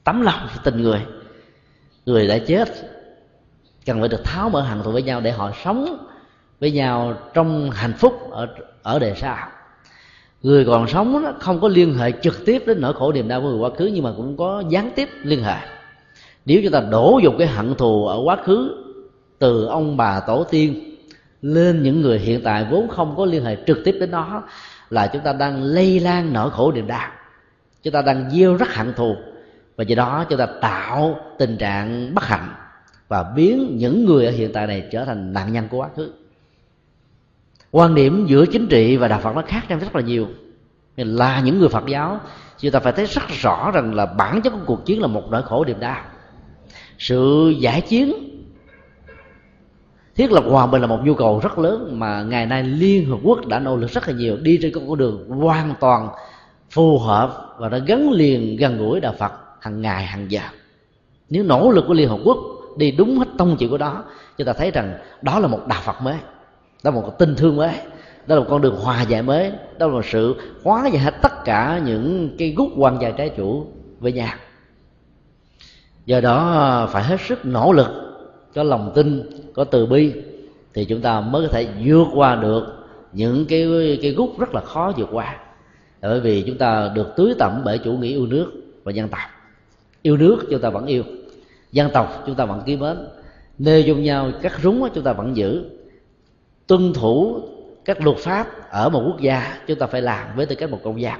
tấm 0.04 0.22
lòng 0.22 0.48
tình 0.64 0.82
người. 0.82 1.00
Người 2.06 2.28
đã 2.28 2.38
chết, 2.48 2.70
cần 3.86 4.00
phải 4.00 4.10
được 4.10 4.24
tháo 4.24 4.50
mở 4.50 4.62
hàng 4.62 4.84
thù 4.84 4.92
với 4.92 5.04
nhau 5.04 5.22
để 5.22 5.32
họ 5.32 5.52
sống 5.64 6.08
với 6.60 6.72
nhau 6.72 7.14
trong 7.34 7.72
hạnh 7.72 7.94
phúc 7.94 8.32
ở 8.32 8.48
ở 8.84 9.00
đời 9.00 9.14
sau 9.16 9.38
người 10.44 10.66
còn 10.66 10.88
sống 10.88 11.24
đó, 11.24 11.34
không 11.40 11.60
có 11.60 11.68
liên 11.68 11.94
hệ 11.94 12.12
trực 12.12 12.46
tiếp 12.46 12.64
đến 12.68 12.82
nỗi 12.82 12.94
khổ 12.94 13.12
niềm 13.12 13.28
đau 13.28 13.42
của 13.42 13.50
người 13.50 13.60
quá 13.60 13.70
khứ, 13.78 13.86
nhưng 13.94 14.04
mà 14.04 14.12
cũng 14.18 14.38
có 14.38 14.64
gián 14.70 14.92
tiếp 14.96 15.10
liên 15.24 15.44
hệ. 15.44 15.58
Nếu 16.46 16.60
chúng 16.64 16.72
ta 16.72 16.80
đổ 16.80 17.20
dục 17.24 17.34
cái 17.38 17.48
hận 17.48 17.76
thù 17.76 18.08
ở 18.08 18.22
quá 18.24 18.38
khứ 18.46 18.84
từ 19.40 19.66
ông 19.66 19.98
bà 19.98 20.20
tổ 20.20 20.44
tiên 20.44 20.98
lên 21.42 21.84
những 21.84 22.02
người 22.02 22.20
hiện 22.20 22.42
tại 22.44 22.68
vốn 22.72 22.88
không 22.88 23.14
có 23.18 23.26
liên 23.26 23.46
hệ 23.46 23.58
trực 23.68 23.78
tiếp 23.86 23.98
đến 24.00 24.12
nó 24.12 24.44
là 24.90 25.08
chúng 25.08 25.22
ta 25.22 25.34
đang 25.34 25.64
lây 25.64 26.00
lan 26.00 26.34
nỗi 26.34 26.50
khổ 26.50 26.72
niềm 26.72 26.88
đau. 26.88 27.10
Chúng 27.84 27.94
ta 27.94 28.02
đang 28.02 28.30
gieo 28.32 28.56
rắc 28.56 28.76
hận 28.76 28.94
thù. 28.94 29.16
Và 29.76 29.84
do 29.84 29.96
đó 29.96 30.26
chúng 30.30 30.40
ta 30.40 30.48
tạo 30.62 31.20
tình 31.38 31.58
trạng 31.58 32.16
bất 32.16 32.24
hạnh 32.24 32.50
và 33.08 33.24
biến 33.36 33.78
những 33.78 34.06
người 34.06 34.26
ở 34.26 34.32
hiện 34.32 34.54
tại 34.54 34.68
này 34.68 34.88
trở 34.92 35.06
thành 35.06 35.34
nạn 35.34 35.54
nhân 35.54 35.68
của 35.70 35.78
quá 35.78 35.90
khứ 35.96 36.12
quan 37.72 37.96
điểm 37.96 38.26
giữa 38.26 38.46
chính 38.46 38.68
trị 38.68 38.98
và 38.98 39.08
đạo 39.08 39.20
phật 39.20 39.36
nó 39.36 39.44
khác 39.48 39.70
nhau 39.70 39.80
rất 39.80 39.96
là 39.96 40.02
nhiều. 40.02 40.28
Là 40.96 41.40
những 41.40 41.60
người 41.60 41.70
phật 41.70 41.84
giáo, 41.88 42.20
chúng 42.60 42.72
ta 42.72 42.80
phải 42.80 42.94
thấy 42.94 43.06
rất 43.06 43.28
rõ 43.28 43.72
rằng 43.74 43.94
là 43.94 44.06
bản 44.06 44.42
chất 44.42 44.50
của 44.54 44.60
cuộc 44.66 44.86
chiến 44.86 45.02
là 45.02 45.08
một 45.08 45.24
nỗi 45.32 45.44
khổ 45.44 45.66
niềm 45.66 45.80
đau. 45.80 46.02
Sự 46.98 47.50
giải 47.60 47.82
chiến 47.82 48.14
thiết 50.16 50.32
lập 50.32 50.44
hòa 50.50 50.68
bình 50.68 50.82
là 50.82 50.88
một 50.88 51.00
nhu 51.04 51.14
cầu 51.14 51.40
rất 51.44 51.60
lớn 51.60 52.00
mà 52.00 52.24
ngày 52.24 52.46
nay 52.46 52.64
liên 52.64 53.10
hợp 53.10 53.18
quốc 53.24 53.46
đã 53.46 53.60
nỗ 53.60 53.76
lực 53.76 53.92
rất 53.92 54.08
là 54.08 54.14
nhiều, 54.14 54.38
đi 54.38 54.60
trên 54.62 54.72
con 54.74 54.98
đường 54.98 55.30
hoàn 55.30 55.74
toàn 55.80 56.10
phù 56.70 57.00
hợp 57.00 57.56
và 57.58 57.70
đã 57.70 57.78
gắn 57.78 58.12
liền, 58.12 58.58
gần 58.58 58.78
gũi 58.78 59.00
đạo 59.00 59.14
phật 59.20 59.32
hàng 59.60 59.82
ngày, 59.82 60.06
hàng 60.06 60.32
giờ. 60.32 60.42
Nếu 61.30 61.44
nỗ 61.44 61.72
lực 61.72 61.86
của 61.88 61.94
liên 61.94 62.10
hợp 62.10 62.20
quốc 62.26 62.38
đi 62.78 62.92
đúng 62.92 63.18
hết 63.18 63.28
tông 63.38 63.56
chỉ 63.60 63.68
của 63.68 63.78
đó, 63.78 64.04
chúng 64.38 64.48
ta 64.48 64.54
thấy 64.54 64.72
rằng 64.72 64.94
đó 65.22 65.40
là 65.40 65.48
một 65.48 65.68
đạo 65.68 65.82
phật 65.84 66.02
mới 66.02 66.16
đó 66.84 66.92
là 66.92 67.02
một 67.02 67.20
tình 67.20 67.36
thương 67.36 67.56
mới. 67.56 67.74
Đó 68.28 68.36
là 68.36 68.42
một 68.42 68.48
con 68.50 68.62
đường 68.62 68.76
hòa 68.76 69.02
giải 69.02 69.22
mới. 69.22 69.52
Đó 69.78 69.88
là 69.88 69.94
một 69.94 70.06
sự 70.06 70.36
hóa 70.64 70.88
giải 70.88 71.04
hết 71.04 71.14
tất 71.22 71.46
cả 71.46 71.82
những 71.86 72.36
cái 72.38 72.54
gút 72.58 72.70
quan 72.78 73.02
gia 73.02 73.12
trái 73.12 73.30
chủ 73.38 73.66
với 74.00 74.12
nhau 74.12 74.34
do 76.06 76.22
đó 76.22 76.52
ờ, 76.52 76.88
phải 76.88 77.04
hết 77.04 77.22
sức 77.28 77.46
nỗ 77.46 77.74
lực, 77.74 77.88
có 78.56 78.64
lòng 78.64 78.92
tin, 78.96 79.30
có 79.54 79.64
từ 79.64 79.86
bi, 79.86 80.14
thì 80.74 80.86
chúng 80.86 81.02
ta 81.02 81.22
mới 81.22 81.48
có 81.48 81.54
thể 81.54 81.68
vượt 81.86 82.08
qua 82.16 82.36
được 82.36 82.64
những 83.14 83.46
cái 83.46 84.00
cái 84.02 84.12
gút 84.12 84.30
rất 84.40 84.54
là 84.54 84.62
khó 84.62 84.94
vượt 84.98 85.10
qua. 85.12 85.38
Bởi 86.02 86.20
vì 86.20 86.44
chúng 86.48 86.58
ta 86.58 86.92
được 86.96 87.08
tưới 87.16 87.34
tẩm 87.40 87.62
bởi 87.66 87.78
chủ 87.78 87.92
nghĩa 87.92 88.08
yêu 88.08 88.26
nước 88.26 88.52
và 88.84 88.92
dân 88.92 89.08
tộc. 89.08 89.20
Yêu 90.02 90.18
nước 90.18 90.38
chúng 90.50 90.62
ta 90.62 90.70
vẫn 90.70 90.86
yêu, 90.86 91.04
dân 91.72 91.90
tộc 91.94 92.24
chúng 92.26 92.36
ta 92.36 92.46
vẫn 92.46 92.62
ký 92.66 92.78
mến. 92.78 92.98
Nêu 93.58 93.84
chung 93.84 94.04
nhau, 94.04 94.32
cắt 94.42 94.54
rúng 94.64 94.88
chúng 94.94 95.04
ta 95.04 95.14
vẫn 95.14 95.38
giữ 95.38 95.64
tuân 96.72 96.94
thủ 96.94 97.42
các 97.86 98.02
luật 98.02 98.18
pháp 98.18 98.48
ở 98.70 98.90
một 98.90 99.04
quốc 99.06 99.20
gia 99.20 99.58
chúng 99.68 99.80
ta 99.80 99.88
phải 99.88 100.02
làm 100.02 100.36
với 100.36 100.46
tư 100.46 100.56
cách 100.56 100.70
một 100.70 100.80
công 100.84 101.02
dân 101.02 101.14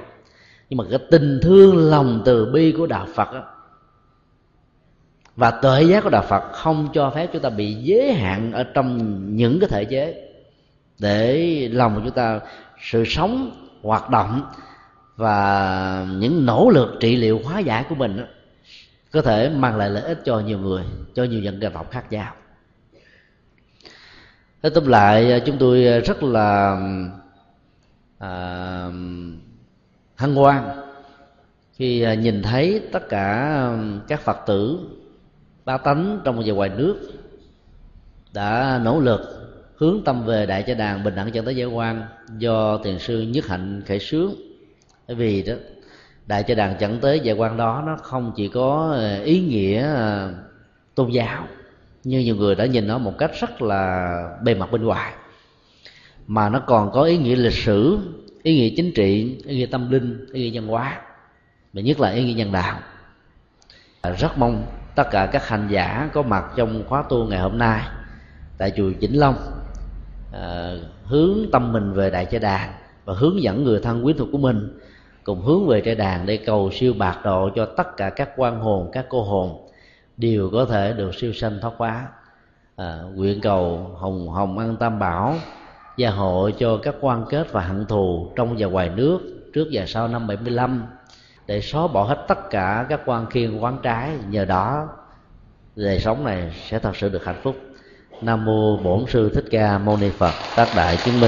nhưng 0.70 0.76
mà 0.76 0.84
cái 0.90 0.98
tình 1.10 1.40
thương 1.42 1.90
lòng 1.90 2.22
từ 2.24 2.50
bi 2.52 2.74
của 2.78 2.86
đạo 2.86 3.06
phật 3.14 3.32
đó, 3.32 3.44
và 5.36 5.50
tuệ 5.50 5.82
giác 5.82 6.04
của 6.04 6.10
đạo 6.10 6.24
phật 6.28 6.52
không 6.52 6.88
cho 6.92 7.10
phép 7.10 7.26
chúng 7.32 7.42
ta 7.42 7.50
bị 7.50 7.74
giới 7.74 8.12
hạn 8.12 8.52
ở 8.52 8.64
trong 8.64 8.98
những 9.36 9.60
cái 9.60 9.68
thể 9.68 9.84
chế 9.84 10.28
để 10.98 11.68
lòng 11.72 11.94
của 11.94 12.00
chúng 12.04 12.14
ta 12.14 12.40
sự 12.80 13.04
sống 13.04 13.50
hoạt 13.82 14.10
động 14.10 14.42
và 15.16 16.06
những 16.10 16.46
nỗ 16.46 16.70
lực 16.70 16.96
trị 17.00 17.16
liệu 17.16 17.40
hóa 17.44 17.58
giải 17.58 17.84
của 17.88 17.94
mình 17.94 18.16
đó, 18.16 18.24
có 19.10 19.22
thể 19.22 19.48
mang 19.48 19.76
lại 19.76 19.90
lợi 19.90 20.02
ích 20.02 20.18
cho 20.24 20.40
nhiều 20.40 20.58
người 20.58 20.84
cho 21.14 21.24
nhiều 21.24 21.40
dân 21.40 21.60
tộc 21.74 21.90
khác 21.90 22.12
nhau 22.12 22.32
nói 24.62 24.72
tóm 24.74 24.86
lại 24.86 25.32
à, 25.32 25.38
chúng 25.38 25.58
tôi 25.58 25.86
à, 25.86 25.98
rất 25.98 26.22
là 26.22 26.80
à, 28.18 28.90
hân 30.16 30.34
hoan 30.34 30.64
khi 31.72 32.02
à, 32.02 32.14
nhìn 32.14 32.42
thấy 32.42 32.82
tất 32.92 33.08
cả 33.08 33.68
các 34.08 34.20
phật 34.20 34.36
tử 34.46 34.78
ba 35.64 35.76
tánh 35.78 36.20
trong 36.24 36.42
và 36.46 36.52
ngoài 36.52 36.70
nước 36.76 36.96
đã 38.34 38.80
nỗ 38.84 39.00
lực 39.00 39.20
hướng 39.76 40.04
tâm 40.04 40.24
về 40.24 40.46
đại 40.46 40.64
gia 40.66 40.74
đàn 40.74 41.04
bình 41.04 41.14
đẳng 41.14 41.32
chân 41.32 41.44
tới 41.44 41.56
giải 41.56 41.66
quan 41.66 42.02
do 42.38 42.78
thiền 42.84 42.98
sư 42.98 43.20
nhất 43.22 43.46
hạnh 43.46 43.82
khởi 43.88 43.98
sướng. 43.98 44.34
Bởi 45.08 45.16
vì 45.16 45.42
đó 45.42 45.54
đại 46.26 46.44
gia 46.46 46.54
đàn 46.54 46.76
chẳng 46.78 46.98
tới 47.00 47.20
giải 47.20 47.34
quan 47.36 47.56
đó 47.56 47.82
nó 47.86 47.96
không 48.02 48.32
chỉ 48.36 48.48
có 48.48 48.98
ý 49.24 49.40
nghĩa 49.40 49.88
tôn 50.94 51.10
giáo 51.10 51.46
như 52.04 52.20
nhiều 52.20 52.36
người 52.36 52.54
đã 52.54 52.66
nhìn 52.66 52.86
nó 52.86 52.98
một 52.98 53.18
cách 53.18 53.30
rất 53.40 53.62
là 53.62 54.12
bề 54.42 54.54
mặt 54.54 54.72
bên 54.72 54.84
ngoài. 54.84 55.12
Mà 56.26 56.48
nó 56.48 56.58
còn 56.66 56.92
có 56.92 57.02
ý 57.02 57.18
nghĩa 57.18 57.36
lịch 57.36 57.52
sử 57.52 57.98
ý 58.42 58.54
nghĩa 58.54 58.74
chính 58.76 58.92
trị 58.92 59.38
ý 59.46 59.56
nghĩa 59.56 59.66
tâm 59.66 59.90
linh 59.90 60.26
ý 60.32 60.50
nghĩa 60.50 60.60
văn 60.60 60.68
hóa 60.68 61.00
và 61.72 61.82
nhất 61.82 62.00
là 62.00 62.10
ý 62.10 62.24
nghĩa 62.24 62.34
nhân 62.34 62.52
đạo. 62.52 62.78
À, 64.00 64.10
rất 64.10 64.38
mong 64.38 64.66
tất 64.94 65.10
cả 65.10 65.26
các 65.32 65.48
hành 65.48 65.68
giả 65.70 66.10
có 66.12 66.22
mặt 66.22 66.44
trong 66.56 66.84
khóa 66.88 67.04
tu 67.08 67.24
ngày 67.24 67.40
hôm 67.40 67.58
nay 67.58 67.80
tại 68.58 68.72
chùa 68.76 68.90
Vĩnh 69.00 69.20
Long 69.20 69.36
à, 70.32 70.74
hướng 71.04 71.38
tâm 71.52 71.72
mình 71.72 71.92
về 71.92 72.10
đại 72.10 72.24
trái 72.24 72.40
đàn 72.40 72.72
và 73.04 73.14
hướng 73.14 73.42
dẫn 73.42 73.64
người 73.64 73.80
thân 73.80 74.02
quyến 74.04 74.18
thuộc 74.18 74.28
của 74.32 74.38
mình 74.38 74.78
cùng 75.24 75.40
hướng 75.40 75.66
về 75.66 75.80
trái 75.80 75.94
đàn 75.94 76.26
để 76.26 76.36
cầu 76.36 76.70
siêu 76.72 76.94
bạc 76.98 77.18
độ 77.24 77.50
cho 77.56 77.66
tất 77.66 77.96
cả 77.96 78.10
các 78.10 78.30
quan 78.36 78.60
hồn 78.60 78.90
các 78.92 79.06
cô 79.08 79.22
hồn 79.22 79.68
đều 80.16 80.50
có 80.52 80.64
thể 80.64 80.92
được 80.92 81.14
siêu 81.14 81.32
sanh 81.32 81.58
thoát 81.60 81.72
quá 81.78 82.08
à, 82.76 82.98
nguyện 83.14 83.40
cầu 83.40 83.90
hồng 83.98 84.28
hồng 84.28 84.58
ăn 84.58 84.76
tam 84.76 84.98
bảo 84.98 85.34
gia 85.96 86.10
hộ 86.10 86.50
cho 86.58 86.78
các 86.82 86.94
quan 87.00 87.24
kết 87.28 87.52
và 87.52 87.60
hận 87.60 87.86
thù 87.86 88.32
trong 88.36 88.56
và 88.58 88.66
ngoài 88.66 88.88
nước 88.88 89.20
trước 89.54 89.68
và 89.72 89.86
sau 89.86 90.08
năm 90.08 90.26
75 90.26 90.86
để 91.46 91.60
xóa 91.60 91.86
bỏ 91.86 92.04
hết 92.04 92.24
tất 92.28 92.50
cả 92.50 92.86
các 92.88 93.00
quan 93.06 93.26
khiên 93.26 93.58
quán 93.58 93.78
trái. 93.82 94.10
Nhờ 94.28 94.44
đó 94.44 94.88
đời 95.76 95.98
sống 95.98 96.24
này 96.24 96.52
sẽ 96.68 96.78
thật 96.78 96.96
sự 96.96 97.08
được 97.08 97.24
hạnh 97.24 97.40
phúc. 97.42 97.56
Nam 98.22 98.44
mô 98.44 98.76
bổn 98.76 99.04
sư 99.08 99.30
thích 99.34 99.44
ca 99.50 99.78
mâu 99.78 99.96
ni 99.96 100.10
phật. 100.10 100.32
Tác 100.56 100.74
đại 100.76 100.96
chứng 101.04 101.14
minh. 101.14 101.20